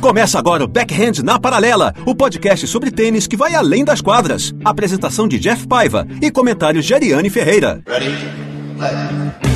Começa 0.00 0.38
agora 0.38 0.64
o 0.64 0.68
Backhand 0.68 1.22
na 1.22 1.38
Paralela, 1.38 1.94
o 2.04 2.14
podcast 2.14 2.66
sobre 2.66 2.90
tênis 2.90 3.28
que 3.28 3.36
vai 3.36 3.54
além 3.54 3.84
das 3.84 4.00
quadras. 4.00 4.52
Apresentação 4.64 5.28
de 5.28 5.38
Jeff 5.38 5.66
Paiva 5.66 6.06
e 6.20 6.30
comentários 6.30 6.84
de 6.84 6.92
Ariane 6.92 7.30
Ferreira. 7.30 7.80
Ready? 7.86 9.51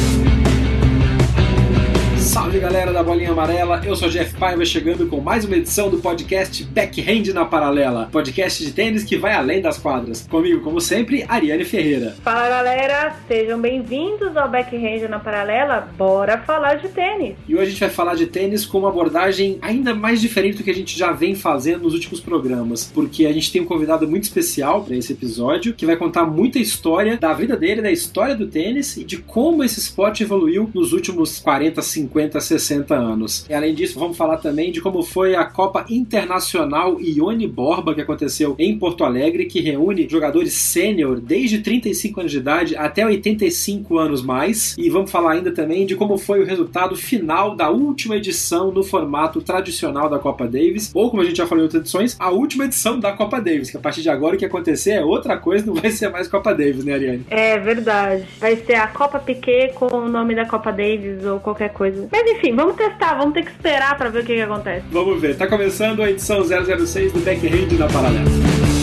Salve 2.37 2.61
galera 2.61 2.93
da 2.93 3.03
Bolinha 3.03 3.31
Amarela, 3.31 3.81
eu 3.83 3.97
sou 3.97 4.11
Jeff 4.11 4.37
Paiva 4.37 4.63
chegando 4.63 5.07
com 5.07 5.23
mais 5.23 5.47
uma 5.47 5.57
edição 5.57 5.89
do 5.89 5.97
podcast 5.97 6.63
Backhand 6.65 7.33
na 7.33 7.47
Paralela, 7.47 8.11
podcast 8.13 8.63
de 8.63 8.73
tênis 8.73 9.05
que 9.05 9.17
vai 9.17 9.33
além 9.33 9.63
das 9.63 9.79
quadras. 9.79 10.27
Comigo, 10.27 10.61
como 10.61 10.79
sempre, 10.79 11.25
Ariane 11.27 11.65
Ferreira. 11.65 12.15
Fala 12.23 12.47
galera, 12.51 13.17
sejam 13.27 13.59
bem-vindos 13.59 14.37
ao 14.37 14.51
Backhand 14.51 15.09
na 15.09 15.19
Paralela, 15.19 15.89
bora 15.97 16.37
falar 16.37 16.75
de 16.75 16.89
tênis. 16.89 17.37
E 17.49 17.55
hoje 17.55 17.63
a 17.63 17.71
gente 17.71 17.81
vai 17.81 17.89
falar 17.89 18.15
de 18.15 18.27
tênis 18.27 18.67
com 18.67 18.81
uma 18.81 18.91
abordagem 18.91 19.57
ainda 19.63 19.95
mais 19.95 20.21
diferente 20.21 20.59
do 20.59 20.63
que 20.63 20.71
a 20.71 20.75
gente 20.75 20.97
já 20.97 21.13
vem 21.13 21.35
fazendo 21.35 21.85
nos 21.85 21.95
últimos 21.95 22.21
programas, 22.21 22.85
porque 22.95 23.25
a 23.25 23.33
gente 23.33 23.51
tem 23.51 23.63
um 23.63 23.67
convidado 23.67 24.07
muito 24.07 24.25
especial 24.25 24.85
para 24.85 24.95
esse 24.95 25.15
episódio 25.15 25.73
que 25.73 25.87
vai 25.87 25.97
contar 25.97 26.27
muita 26.27 26.59
história 26.59 27.17
da 27.17 27.33
vida 27.33 27.57
dele, 27.57 27.81
da 27.81 27.91
história 27.91 28.35
do 28.35 28.47
tênis 28.47 28.99
e 28.99 29.05
de 29.05 29.17
como 29.17 29.65
esse 29.65 29.81
esporte 29.81 30.23
evoluiu 30.23 30.71
nos 30.75 30.93
últimos 30.93 31.39
40, 31.39 31.81
50 31.81 32.26
50, 32.27 32.41
60 32.41 32.95
anos. 32.95 33.47
E 33.49 33.55
além 33.55 33.75
disso, 33.75 33.99
vamos 33.99 34.17
falar 34.17 34.39
também 34.39 34.73
de 34.73 34.81
como 34.81 35.03
foi 35.03 35.35
a 35.35 35.45
Copa 35.45 35.85
Internacional 35.89 37.01
Ione 37.01 37.47
Borba, 37.47 37.95
que 37.95 38.01
aconteceu 38.01 38.55
em 38.59 38.79
Porto 38.79 39.05
Alegre, 39.05 39.47
que 39.47 39.61
reúne 39.61 40.09
jogadores 40.09 40.53
sênior 40.53 41.21
desde 41.21 41.59
35 41.59 42.21
anos 42.21 42.33
de 42.33 42.39
idade 42.39 42.77
até 42.77 43.07
85 43.07 43.99
anos 43.99 44.23
mais. 44.23 44.77
E 44.79 44.91
vamos 44.91 45.11
falar 45.11 45.33
ainda 45.33 45.53
também 45.53 45.87
de 45.87 45.95
como 45.95 46.19
foi 46.19 46.41
o 46.41 46.47
resultado 46.47 46.97
final 46.97 47.55
da 47.55 47.71
última 47.71 48.17
edição 48.17 48.71
no 48.71 48.83
formato 48.83 49.41
tradicional 49.41 50.09
da 50.09 50.19
Copa 50.19 50.47
Davis, 50.47 50.91
ou 50.95 51.11
como 51.11 51.23
a 51.23 51.25
gente 51.25 51.37
já 51.37 51.47
falou 51.47 51.63
em 51.63 51.67
outras 51.67 51.83
edições, 51.83 52.17
a 52.19 52.31
última 52.31 52.65
edição 52.65 52.99
da 52.99 53.13
Copa 53.13 53.41
Davis, 53.41 53.71
que 53.71 53.77
a 53.77 53.81
partir 53.81 54.03
de 54.03 54.11
agora 54.11 54.35
o 54.35 54.39
que 54.39 54.45
acontecer 54.45 54.93
é 54.93 55.05
outra 55.05 55.37
coisa, 55.37 55.67
não 55.67 55.75
vai 55.75 55.91
ser 55.91 56.09
mais 56.09 56.29
Copa 56.29 56.53
Davis, 56.55 56.85
né, 56.85 56.95
Ariane? 56.95 57.27
É 57.31 57.59
verdade. 57.59 58.25
Vai 58.39 58.57
ser 58.57 58.75
a 58.75 58.87
Copa 58.87 59.19
Piquet 59.19 59.73
com 59.75 59.87
o 59.87 60.09
nome 60.09 60.35
da 60.35 60.45
Copa 60.45 60.71
Davis 60.71 61.25
ou 61.25 61.41
qualquer 61.41 61.71
coisa. 61.71 62.09
Mas 62.17 62.27
enfim, 62.31 62.57
vamos 62.57 62.77
testar, 62.77 63.13
vamos 63.13 63.35
ter 63.35 63.45
que 63.45 63.51
esperar 63.51 63.95
para 63.99 64.09
ver 64.09 64.23
o 64.23 64.25
que, 64.25 64.35
que 64.35 64.41
acontece. 64.41 64.87
Vamos 64.91 65.21
ver. 65.21 65.37
Tá 65.37 65.47
começando 65.47 66.03
a 66.03 66.11
edição 66.11 66.43
006 66.43 67.13
do 67.13 67.21
Backhand 67.21 67.79
na 67.79 67.87
Paralela. 67.89 68.76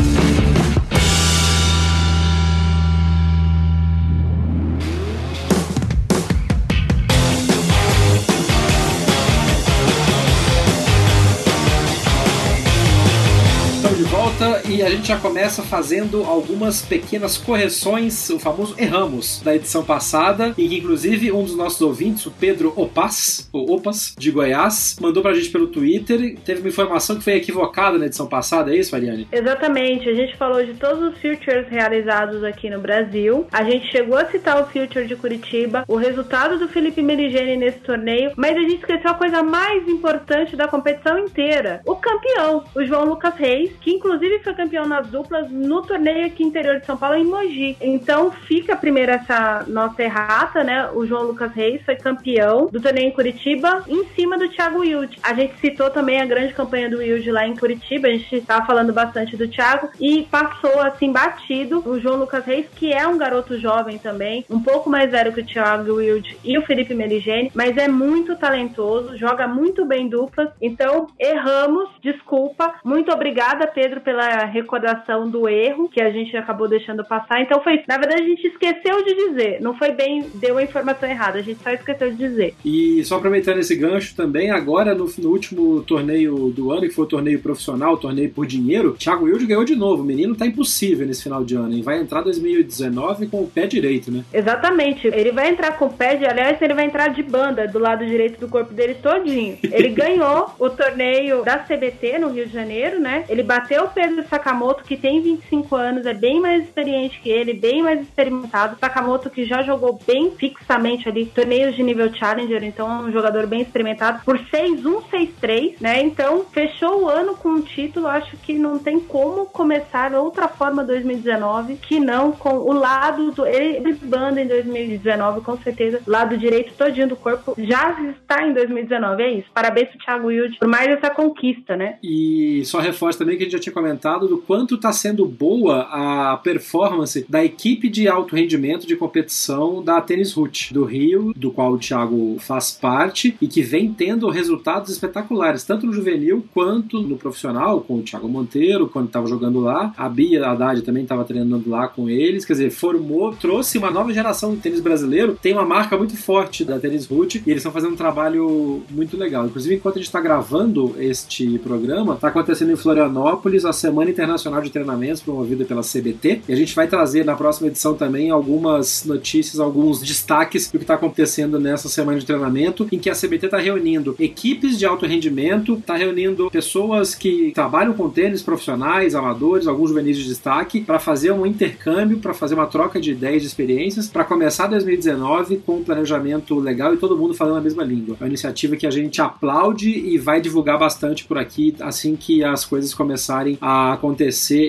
A 14.84 14.90
gente 14.90 15.08
já 15.08 15.18
começa 15.18 15.64
fazendo 15.64 16.24
algumas 16.24 16.82
pequenas 16.82 17.38
correções, 17.38 18.30
o 18.30 18.38
famoso 18.38 18.76
erramos 18.78 19.42
da 19.42 19.56
edição 19.56 19.84
passada, 19.84 20.54
e 20.58 20.68
que 20.68 20.78
inclusive 20.78 21.32
um 21.32 21.44
dos 21.44 21.56
nossos 21.56 21.82
ouvintes, 21.82 22.26
o 22.26 22.32
Pedro 22.32 22.74
Opas, 22.76 23.50
ou 23.54 23.72
Opas, 23.72 24.14
de 24.18 24.30
Goiás, 24.30 24.98
mandou 25.00 25.24
pra 25.24 25.34
gente 25.34 25.50
pelo 25.50 25.68
Twitter, 25.68 26.38
teve 26.44 26.60
uma 26.60 26.70
informação 26.70 27.16
que 27.16 27.24
foi 27.24 27.34
equivocada 27.34 27.98
na 27.98 28.08
edição 28.08 28.28
passada, 28.28 28.74
é 28.74 28.78
isso, 28.78 28.92
Mariane? 28.92 29.28
Exatamente, 29.32 30.10
a 30.10 30.14
gente 30.14 30.36
falou 30.36 30.64
de 30.66 30.74
todos 30.74 31.14
os 31.14 31.22
futures 31.22 31.68
realizados 31.70 32.44
aqui 32.44 32.70
no 32.70 32.80
Brasil, 32.80 33.48
a 33.52 33.64
gente 33.64 33.90
chegou 33.90 34.18
a 34.18 34.26
citar 34.26 34.62
o 34.62 34.66
future 34.66 35.08
de 35.08 35.16
Curitiba, 35.16 35.86
o 35.88 35.96
resultado 35.96 36.60
do 36.60 36.68
Felipe 36.68 37.02
Merigene 37.02 37.56
nesse 37.56 37.80
torneio, 37.80 38.34
mas 38.36 38.58
a 38.58 38.62
gente 38.62 38.80
esqueceu 38.80 39.12
a 39.12 39.16
coisa 39.16 39.42
mais 39.42 39.88
importante 39.88 40.58
da 40.58 40.68
competição 40.68 41.18
inteira, 41.18 41.82
o 41.86 41.96
campeão, 41.96 42.66
o 42.76 42.84
João 42.84 43.06
Lucas 43.06 43.36
Reis, 43.36 43.72
que 43.80 43.92
inclusive 43.92 44.40
foi 44.40 44.54
campeão 44.54 44.73
nas 44.82 45.08
duplas 45.08 45.50
no 45.52 45.82
torneio 45.84 46.26
aqui 46.26 46.44
interior 46.44 46.80
de 46.80 46.86
São 46.86 46.98
Paulo, 46.98 47.16
em 47.16 47.26
Mogi. 47.26 47.78
Então 47.80 48.32
fica 48.32 48.76
primeiro 48.76 49.12
essa 49.12 49.64
nossa 49.68 50.02
errata, 50.02 50.64
né? 50.64 50.90
O 50.94 51.06
João 51.06 51.24
Lucas 51.24 51.54
Reis 51.54 51.82
foi 51.84 51.96
campeão 51.96 52.68
do 52.68 52.82
torneio 52.82 53.08
em 53.08 53.12
Curitiba, 53.12 53.84
em 53.88 54.06
cima 54.16 54.38
do 54.38 54.50
Thiago 54.50 54.80
Wilde. 54.80 55.20
A 55.22 55.34
gente 55.34 55.58
citou 55.60 55.90
também 55.90 56.22
a 56.22 56.26
grande 56.26 56.54
campanha 56.54 56.90
do 56.90 56.98
Wilde 56.98 57.32
lá 57.32 57.48
em 57.48 57.56
Curitiba, 57.56 58.08
a 58.08 58.12
gente 58.12 58.36
estava 58.36 58.66
falando 58.66 58.92
bastante 58.92 59.38
do 59.38 59.48
Thiago, 59.48 59.90
e 60.00 60.24
passou 60.24 60.82
assim 60.82 61.12
batido 61.12 61.84
o 61.86 62.00
João 62.00 62.18
Lucas 62.18 62.46
Reis, 62.46 62.68
que 62.76 62.92
é 62.92 63.08
um 63.08 63.18
garoto 63.18 63.60
jovem 63.60 63.98
também, 63.98 64.46
um 64.50 64.60
pouco 64.60 64.90
mais 64.90 65.12
velho 65.12 65.34
que 65.34 65.42
o 65.42 65.46
Thiago 65.46 65.96
Wilde 65.96 66.38
e 66.44 66.58
o 66.58 66.62
Felipe 66.64 66.94
Meligeni, 66.94 67.52
mas 67.54 67.78
é 67.78 67.88
muito 67.88 68.36
talentoso, 68.36 69.18
joga 69.18 69.48
muito 69.48 69.86
bem 69.86 70.08
duplas. 70.08 70.50
Então 70.62 71.08
erramos, 71.20 71.90
desculpa. 72.02 72.76
Muito 72.84 73.12
obrigada, 73.12 73.68
Pedro, 73.68 74.02
pela 74.02 74.46
recordação 74.64 75.30
do 75.30 75.48
erro 75.48 75.90
que 75.90 76.02
a 76.02 76.10
gente 76.10 76.36
acabou 76.36 76.68
deixando 76.68 77.04
passar. 77.04 77.42
Então 77.42 77.62
foi, 77.62 77.84
na 77.88 77.98
verdade, 77.98 78.24
a 78.24 78.26
gente 78.26 78.48
esqueceu 78.48 79.04
de 79.04 79.16
dizer. 79.16 79.62
Não 79.62 79.78
foi 79.78 79.92
bem, 79.92 80.26
deu 80.36 80.58
a 80.58 80.64
informação 80.64 81.08
errada, 81.08 81.40
a 81.40 81.42
gente 81.42 81.62
só 81.62 81.70
esqueceu 81.70 82.12
de 82.12 82.18
dizer. 82.18 82.56
E 82.66 83.04
só 83.04 83.18
aproveitando 83.18 83.60
esse 83.60 83.76
gancho 83.76 84.16
também, 84.16 84.52
agora 84.52 84.96
no, 84.96 85.10
no 85.18 85.30
último 85.30 85.84
torneio 85.84 86.50
do 86.50 86.72
ano, 86.72 86.82
que 86.82 86.90
foi 86.90 87.06
o 87.06 87.08
torneio 87.08 87.40
profissional, 87.40 87.94
o 87.94 87.98
torneio 87.98 88.30
por 88.30 88.46
dinheiro, 88.46 88.94
Thiago 88.94 89.26
Wilde 89.26 89.46
ganhou 89.46 89.64
de 89.64 89.76
novo. 89.76 90.04
O 90.04 90.06
menino 90.06 90.36
tá 90.36 90.46
impossível 90.46 91.06
nesse 91.06 91.24
final 91.24 91.44
de 91.44 91.56
ano. 91.56 91.74
E 91.74 91.82
vai 91.82 92.00
entrar 92.00 92.22
2019 92.22 93.28
com 93.28 93.42
o 93.42 93.48
pé 93.48 93.68
direito, 93.68 94.12
né? 94.12 94.24
Exatamente. 94.34 95.08
Ele 95.08 95.32
vai 95.32 95.50
entrar 95.50 95.78
com 95.78 95.86
o 95.86 95.94
pé, 95.94 96.16
de, 96.16 96.26
aliás, 96.26 96.62
ele 96.62 96.74
vai 96.74 96.86
entrar 96.86 97.10
de 97.10 97.22
banda 97.22 97.68
do 97.68 97.80
lado 97.80 98.06
direito 98.06 98.40
do 98.40 98.48
corpo 98.48 98.74
dele 98.74 98.96
todinho. 98.96 99.58
Ele 99.64 99.90
ganhou 99.94 100.50
o 100.60 100.70
torneio 100.70 101.44
da 101.44 101.58
CBT 101.58 102.20
no 102.20 102.30
Rio 102.30 102.48
de 102.48 102.54
Janeiro, 102.54 103.00
né? 103.00 103.26
Ele 103.30 103.44
bateu 103.44 103.84
o 103.86 103.90
Pedro 103.90 104.24
Sakamoto, 104.44 104.84
que 104.84 104.98
tem 104.98 105.22
25 105.22 105.74
anos, 105.74 106.06
é 106.06 106.14
bem 106.14 106.42
mais 106.42 106.66
experiente 106.66 107.20
que 107.22 107.30
ele, 107.30 107.54
bem 107.54 107.82
mais 107.82 108.02
experimentado. 108.02 108.78
Sakamoto, 108.78 109.30
que 109.30 109.46
já 109.46 109.64
jogou 109.64 109.98
bem 110.06 110.32
fixamente 110.32 111.08
ali 111.08 111.26
torneios 111.26 111.76
de 111.76 111.82
nível 111.82 112.14
Challenger, 112.14 112.62
então 112.64 112.92
é 112.92 113.08
um 113.08 113.12
jogador 113.12 113.48
bem 113.48 113.62
experimentado, 113.62 114.22
por 114.26 114.38
6-1, 114.38 115.04
6-3, 115.42 115.76
né? 115.80 116.02
Então, 116.02 116.46
fechou 116.52 117.04
o 117.04 117.10
ano 117.10 117.36
com 117.36 117.50
um 117.50 117.62
título. 117.62 118.08
Acho 118.08 118.36
que 118.38 118.54
não 118.54 118.78
tem 118.78 119.00
como 119.00 119.46
começar 119.46 120.14
outra 120.14 120.50
forma 120.50 120.84
2019 120.84 121.76
que 121.76 122.00
não 122.00 122.34
com 122.34 122.56
o 122.56 122.74
lado 122.74 123.32
do. 123.32 123.46
Ele 123.46 123.94
banda 123.94 124.42
em 124.42 124.48
2019, 124.48 125.42
com 125.42 125.58
certeza. 125.58 126.02
Lado 126.06 126.38
direito 126.38 126.74
todinho 126.74 127.08
do 127.08 127.16
corpo 127.16 127.56
já 127.58 127.92
está 128.12 128.46
em 128.46 128.54
2019. 128.54 129.24
É 129.24 129.32
isso. 129.32 129.48
Parabéns 129.54 129.90
pro 129.90 130.00
Thiago 130.00 130.28
Wilde 130.28 130.58
por 130.58 130.68
mais 130.68 130.88
essa 130.90 131.10
conquista, 131.10 131.76
né? 131.78 131.98
E 132.04 132.64
só 132.66 132.80
reforço 132.80 133.20
também 133.20 133.38
que 133.38 133.44
a 133.44 133.46
gente 133.46 133.54
já 133.54 133.60
tinha 133.60 133.74
comentado 133.74 134.33
do 134.34 134.40
quanto 134.40 134.76
está 134.76 134.92
sendo 134.92 135.28
boa 135.28 135.82
a 135.92 136.38
performance 136.38 137.24
da 137.30 137.46
equipe 137.46 137.88
de 137.88 138.08
alto 138.08 138.36
rendimento 138.36 138.88
de 138.88 138.96
competição 138.96 139.84
da 139.84 140.02
Tênis 140.02 140.34
Root 140.34 140.74
do 140.74 140.86
Rio, 140.86 141.34
do 141.36 141.52
qual 141.52 141.74
o 141.74 141.78
Thiago 141.78 142.38
faz 142.40 142.72
parte 142.72 143.38
e 143.40 143.48
que 143.48 143.62
vem 143.62 143.94
tendo 143.94 144.28
resultados 144.30 144.92
espetaculares, 144.92 145.64
tanto 145.64 145.86
no 145.86 145.94
juvenil 145.94 146.44
quanto 146.52 147.04
no 147.04 147.16
profissional, 147.16 147.82
com 147.82 147.98
o 147.98 148.02
Thiago 148.02 148.28
Monteiro, 148.28 148.88
quando 148.88 149.06
estava 149.06 149.28
jogando 149.28 149.60
lá. 149.60 149.94
A 149.96 150.10
Bia 150.10 150.48
Haddad 150.48 150.82
também 150.82 151.04
estava 151.04 151.24
treinando 151.24 151.70
lá 151.70 151.88
com 151.88 152.10
eles, 152.10 152.44
quer 152.44 152.54
dizer, 152.54 152.72
formou, 152.72 153.34
trouxe 153.34 153.78
uma 153.78 153.92
nova 153.92 154.12
geração 154.12 154.56
de 154.56 154.62
tênis 154.62 154.80
brasileiro. 154.80 155.38
Tem 155.40 155.54
uma 155.54 155.66
marca 155.66 155.96
muito 155.96 156.18
forte 156.18 156.66
da 156.66 156.80
Tênis 156.80 157.06
Root 157.06 157.44
e 157.46 157.52
eles 157.52 157.60
estão 157.60 157.72
fazendo 157.72 157.94
um 157.94 157.98
trabalho 157.98 158.82
muito 158.90 159.16
legal. 159.16 159.46
Inclusive, 159.46 159.76
enquanto 159.76 159.96
a 159.96 160.00
gente 160.00 160.08
está 160.08 160.20
gravando 160.20 160.96
este 160.98 161.60
programa, 161.60 162.16
está 162.16 162.30
acontecendo 162.30 162.72
em 162.72 162.76
Florianópolis 162.76 163.64
a 163.64 163.72
Semana 163.72 164.10
Internacional 164.24 164.62
de 164.62 164.70
Treinamentos, 164.70 165.22
promovida 165.22 165.66
pela 165.66 165.82
CBT. 165.82 166.42
E 166.48 166.54
a 166.54 166.56
gente 166.56 166.74
vai 166.74 166.88
trazer 166.88 167.26
na 167.26 167.36
próxima 167.36 167.68
edição 167.68 167.94
também 167.94 168.32
algumas 168.32 169.04
notícias, 169.06 169.60
alguns 169.60 170.02
destaques 170.02 170.72
do 170.72 170.78
que 170.78 170.84
está 170.84 170.96
acontecendo 170.96 171.60
nessa 171.60 171.90
semana 171.90 172.20
de 172.20 172.26
treinamento, 172.26 172.88
em 172.92 172.98
que 172.98 173.10
a 173.10 173.14
CBT 173.14 173.46
está 173.46 173.58
reunindo 173.58 174.16
equipes 174.20 174.80
de 174.80 174.86
alto 174.86 175.06
rendimento, 175.06 175.74
está 175.74 175.96
reunindo 175.96 176.50
pessoas 176.50 177.14
que 177.14 177.52
trabalham 177.54 177.94
com 177.94 178.10
tênis, 178.10 178.42
profissionais, 178.42 179.14
amadores, 179.14 179.68
alguns 179.68 179.90
juvenis 179.90 180.18
de 180.18 180.26
destaque, 180.26 180.82
para 180.82 181.00
fazer 181.00 181.32
um 181.32 181.46
intercâmbio, 181.46 182.20
para 182.20 182.34
fazer 182.34 182.56
uma 182.56 182.66
troca 182.66 183.00
de 183.00 183.12
ideias, 183.12 183.42
de 183.42 183.48
experiências, 183.48 184.08
para 184.08 184.24
começar 184.24 184.68
2019 184.68 185.58
com 185.66 185.78
um 185.78 185.84
planejamento 185.84 186.60
legal 186.60 186.94
e 186.94 186.98
todo 186.98 187.18
mundo 187.18 187.34
falando 187.34 187.58
a 187.58 187.62
mesma 187.62 187.84
língua. 187.84 188.16
É 188.20 188.24
uma 188.24 188.30
iniciativa 188.30 188.76
que 188.76 188.88
a 188.88 188.92
gente 188.92 189.22
aplaude 189.22 189.90
e 189.90 190.18
vai 190.18 190.40
divulgar 190.40 190.80
bastante 190.80 191.26
por 191.26 191.38
aqui 191.38 191.76
assim 191.82 192.16
que 192.16 192.44
as 192.44 192.66
coisas 192.66 192.94
começarem 192.94 193.58
a 193.62 193.94
acontecer 193.94 194.13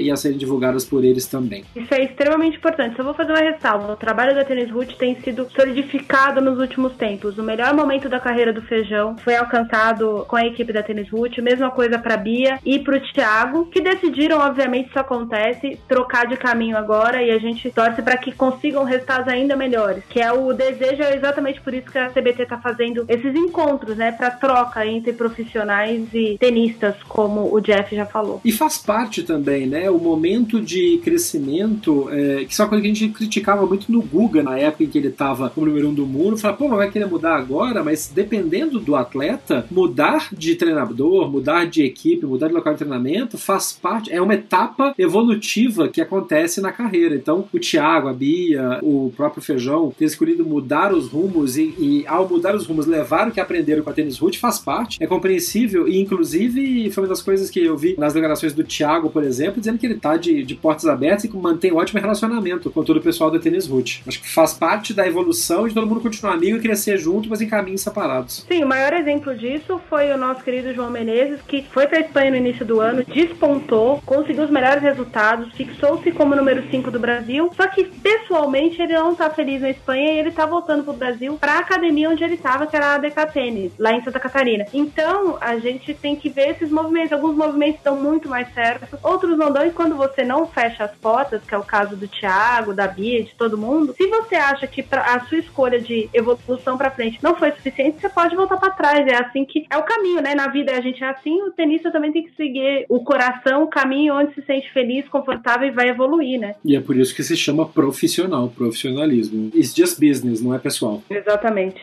e 0.01 0.11
a 0.11 0.17
serem 0.17 0.39
divulgadas 0.39 0.85
por 0.85 1.05
eles 1.05 1.27
também. 1.27 1.65
Isso 1.75 1.93
é 1.95 2.05
extremamente 2.05 2.57
importante. 2.57 2.97
Só 2.97 3.03
vou 3.03 3.15
fazer 3.15 3.33
uma 3.33 3.41
ressalva. 3.41 3.93
O 3.93 3.97
trabalho 3.97 4.35
da 4.35 4.45
Tênis 4.45 4.71
Root 4.71 4.97
tem 4.97 5.21
sido 5.21 5.49
solidificado 5.55 6.41
nos 6.41 6.59
últimos 6.59 6.95
tempos. 6.95 7.39
O 7.39 7.43
melhor 7.43 7.75
momento 7.75 8.09
da 8.09 8.21
carreira 8.21 8.53
do 8.53 8.63
Feijão 8.63 9.17
foi 9.19 9.37
alcançado 9.37 10.25
com 10.29 10.37
a 10.37 10.47
equipe 10.47 10.73
da 10.73 10.83
Tênis 10.83 11.09
Root. 11.11 11.41
Mesma 11.41 11.71
coisa 11.71 11.99
para 11.99 12.17
Bia 12.17 12.59
e 12.65 12.79
para 12.79 12.97
o 12.97 13.01
Thiago, 13.01 13.67
que 13.67 13.81
decidiram, 13.81 14.39
obviamente, 14.39 14.89
isso 14.89 14.99
acontece, 14.99 15.79
trocar 15.89 16.27
de 16.27 16.37
caminho 16.37 16.77
agora 16.77 17.23
e 17.23 17.31
a 17.31 17.39
gente 17.39 17.71
torce 17.71 18.03
para 18.03 18.17
que 18.17 18.33
consigam 18.33 18.85
resultados 18.85 19.29
ainda 19.29 19.57
melhores. 19.57 20.05
Que 20.09 20.21
é 20.21 20.33
o 20.33 20.53
desejo, 20.53 21.03
é 21.03 21.17
exatamente 21.17 21.61
por 21.61 21.75
isso 21.75 21.91
que 21.91 21.99
a 21.99 22.11
CBT 22.11 22.43
está 22.45 22.59
fazendo 22.59 23.05
esses 23.09 23.35
encontros, 23.35 23.97
né, 23.97 24.13
para 24.13 24.31
troca 24.31 24.87
entre 24.87 25.13
profissionais 25.13 26.09
e 26.13 26.37
tenistas, 26.39 26.95
como 27.09 27.55
o 27.55 27.61
Jeff 27.61 27.95
já 27.95 28.07
falou. 28.07 28.41
E 28.45 28.53
faz 28.53 28.79
parte 28.79 29.23
também, 29.23 29.34
né, 29.39 29.91
o 29.91 29.99
momento 29.99 30.61
de 30.61 30.99
crescimento, 30.99 32.09
é, 32.11 32.45
que 32.45 32.53
isso 32.53 32.63
é 32.63 32.65
uma 32.65 32.69
coisa 32.69 32.83
que 32.83 32.91
a 32.91 32.95
gente 32.95 33.09
criticava 33.09 33.67
muito 33.67 33.91
no 33.91 34.03
Guga 34.03 34.43
na 34.43 34.59
época 34.59 34.85
em 34.85 34.87
que 34.87 34.99
ele 34.99 35.09
estava 35.09 35.51
como 35.51 35.67
número 35.67 35.89
um 35.89 35.95
do 35.95 36.07
mundo, 36.07 36.37
falava, 36.37 36.59
pô, 36.59 36.69
vai 36.69 36.91
querer 36.91 37.07
mudar 37.07 37.37
agora, 37.37 37.83
mas 37.83 38.11
dependendo 38.13 38.79
do 38.79 38.97
atleta, 38.97 39.67
mudar 39.71 40.29
de 40.33 40.55
treinador, 40.55 41.31
mudar 41.31 41.67
de 41.67 41.83
equipe, 41.83 42.27
mudar 42.27 42.49
de 42.49 42.55
local 42.55 42.73
de 42.73 42.79
treinamento, 42.81 43.39
faz 43.39 43.73
parte, 43.73 44.13
é 44.13 44.21
uma 44.21 44.35
etapa 44.35 44.95
evolutiva 44.99 45.89
que 45.89 46.01
acontece 46.01 46.61
na 46.61 46.73
carreira. 46.73 47.15
Então, 47.15 47.47
o 47.53 47.59
Thiago, 47.59 48.09
a 48.09 48.13
Bia, 48.13 48.79
o 48.83 49.13
próprio 49.17 49.43
Feijão, 49.43 49.93
ter 49.97 50.05
escolhido 50.05 50.45
mudar 50.45 50.93
os 50.93 51.09
rumos 51.09 51.57
e, 51.57 51.75
e 51.79 52.05
ao 52.07 52.29
mudar 52.29 52.55
os 52.55 52.67
rumos, 52.67 52.87
levar 52.87 53.29
o 53.29 53.33
que 53.33 53.41
aprenderam 53.41 53.83
com 53.83 53.91
a 53.91 53.93
Tênis 53.93 54.19
Root 54.19 54.39
faz 54.39 54.59
parte, 54.59 55.03
é 55.03 55.07
compreensível 55.07 55.89
e, 55.89 56.01
inclusive, 56.01 56.91
foi 56.91 57.05
uma 57.05 57.09
das 57.09 57.23
coisas 57.23 57.51
que 57.51 57.65
eu 57.65 57.77
vi 57.77 57.95
nas 57.99 58.13
declarações 58.13 58.53
do 58.53 58.65
Thiago, 58.65 59.11
por 59.11 59.24
exemplo, 59.25 59.61
dizendo 59.61 59.79
que 59.79 59.87
ele 59.87 59.97
tá 59.97 60.17
de, 60.17 60.45
de 60.45 60.55
portas 60.55 60.87
abertas 60.87 61.25
e 61.25 61.29
que 61.29 61.37
mantém 61.37 61.73
um 61.73 61.77
ótimo 61.77 62.01
relacionamento 62.01 62.71
com 62.71 62.85
todo 62.85 62.99
o 62.99 63.03
pessoal 63.03 63.31
da 63.31 63.39
Tênis 63.39 63.67
Root. 63.67 64.03
Acho 64.07 64.21
que 64.21 64.29
faz 64.29 64.53
parte 64.53 64.93
da 64.93 65.07
evolução 65.07 65.67
de 65.67 65.75
todo 65.75 65.87
mundo 65.87 66.01
continuar 66.01 66.35
amigo 66.35 66.57
e 66.57 66.61
crescer 66.61 66.99
junto, 66.99 67.29
mas 67.29 67.41
em 67.41 67.49
caminhos 67.49 67.81
separados. 67.81 68.45
Sim, 68.47 68.65
o 68.65 68.69
maior 68.69 68.93
exemplo 68.93 69.35
disso 69.35 69.81
foi 69.89 70.11
o 70.13 70.17
nosso 70.19 70.43
querido 70.43 70.73
João 70.75 70.91
Menezes, 70.91 71.41
que 71.43 71.65
foi 71.71 71.87
para 71.87 71.99
a 71.99 72.01
Espanha 72.03 72.31
no 72.31 72.37
início 72.37 72.65
do 72.65 72.81
ano, 72.81 73.05
despontou, 73.05 74.03
conseguiu 74.05 74.45
os 74.45 74.51
melhores 74.51 74.83
resultados, 74.83 75.53
fixou-se 75.55 76.11
como 76.13 76.37
número 76.37 76.63
5 76.71 76.91
do 76.91 77.01
Brasil, 77.01 77.51
só 77.57 77.67
que 77.67 77.85
pessoalmente 77.85 78.81
ele 78.81 78.95
não 78.95 79.15
tá 79.15 79.31
feliz 79.31 79.61
na 79.61 79.71
Espanha 79.71 80.13
e 80.13 80.19
ele 80.19 80.31
tá 80.31 80.47
voltando 80.47 80.85
pro 80.85 80.93
Brasil 80.93 81.37
pra 81.41 81.59
academia 81.59 82.11
onde 82.11 82.25
ele 82.25 82.37
tava, 82.37 82.67
que 82.67 82.77
era 82.77 82.87
a 82.87 82.95
ADK 82.95 83.33
Tênis, 83.33 83.73
lá 83.79 83.93
em 83.93 84.03
Santa 84.03 84.21
Catarina. 84.21 84.67
Então, 84.73 85.39
a 85.41 85.57
gente 85.59 85.95
tem 85.95 86.17
que 86.17 86.29
ver 86.29 86.51
esses 86.51 86.71
movimentos. 86.71 87.13
Alguns 87.13 87.37
movimentos 87.37 87.81
dão 87.83 87.97
muito 87.97 88.29
mais 88.29 88.53
certo, 88.53 88.99
outros 89.15 89.39
não 89.39 89.53
dão, 89.53 89.67
e 89.67 89.71
quando 89.71 89.97
você 89.97 90.25
não 90.25 90.47
fecha 90.47 90.85
as 90.85 90.95
portas, 90.97 91.43
que 91.45 91.55
é 91.55 91.59
o 91.59 91.63
caso 91.63 91.97
do 91.97 92.09
Thiago, 92.09 92.75
da 92.75 92.87
Bia, 92.87 93.23
de 93.23 93.35
todo 93.35 93.57
mundo, 93.57 93.95
se 93.97 94.07
você 94.07 94.35
acha 94.35 94.67
que 94.67 94.85
a 94.91 95.21
sua 95.21 95.39
escolha 95.39 95.81
de 95.81 96.09
evolução 96.13 96.77
para 96.77 96.91
frente 96.91 97.19
não 97.23 97.35
foi 97.37 97.53
suficiente, 97.53 98.01
você 98.01 98.09
pode 98.09 98.37
voltar 98.37 98.57
para 98.57 98.71
trás. 98.71 99.07
É 99.07 99.17
assim 99.17 99.45
que 99.45 99.67
é 99.71 99.77
o 99.79 99.83
caminho, 99.83 100.21
né? 100.21 100.35
Na 100.35 100.49
vida 100.49 100.73
a 100.73 100.81
gente 100.81 101.03
é 101.03 101.09
assim, 101.09 101.43
o 101.43 101.51
tenista 101.51 101.91
também 101.91 102.13
tem 102.13 102.25
que 102.25 102.35
seguir 102.35 102.87
o 102.89 103.01
coração, 103.03 103.63
o 103.63 103.69
caminho 103.69 104.15
onde 104.15 104.35
se 104.35 104.43
sente 104.43 104.73
feliz, 104.73 105.09
confortável 105.09 105.69
e 105.69 105.71
vai 105.71 105.89
evoluir, 105.89 106.41
né? 106.41 106.55
E 106.65 106.77
é 106.77 106.81
por 106.81 106.97
isso 106.97 107.15
que 107.15 107.23
se 107.23 107.37
chama 107.37 107.67
profissional, 107.67 108.49
profissionalismo. 108.49 109.51
It's 109.55 109.75
just 109.75 109.99
business, 110.01 110.43
não 110.43 110.55
é 110.55 110.59
pessoal. 110.59 111.03
Exatamente. 111.09 111.81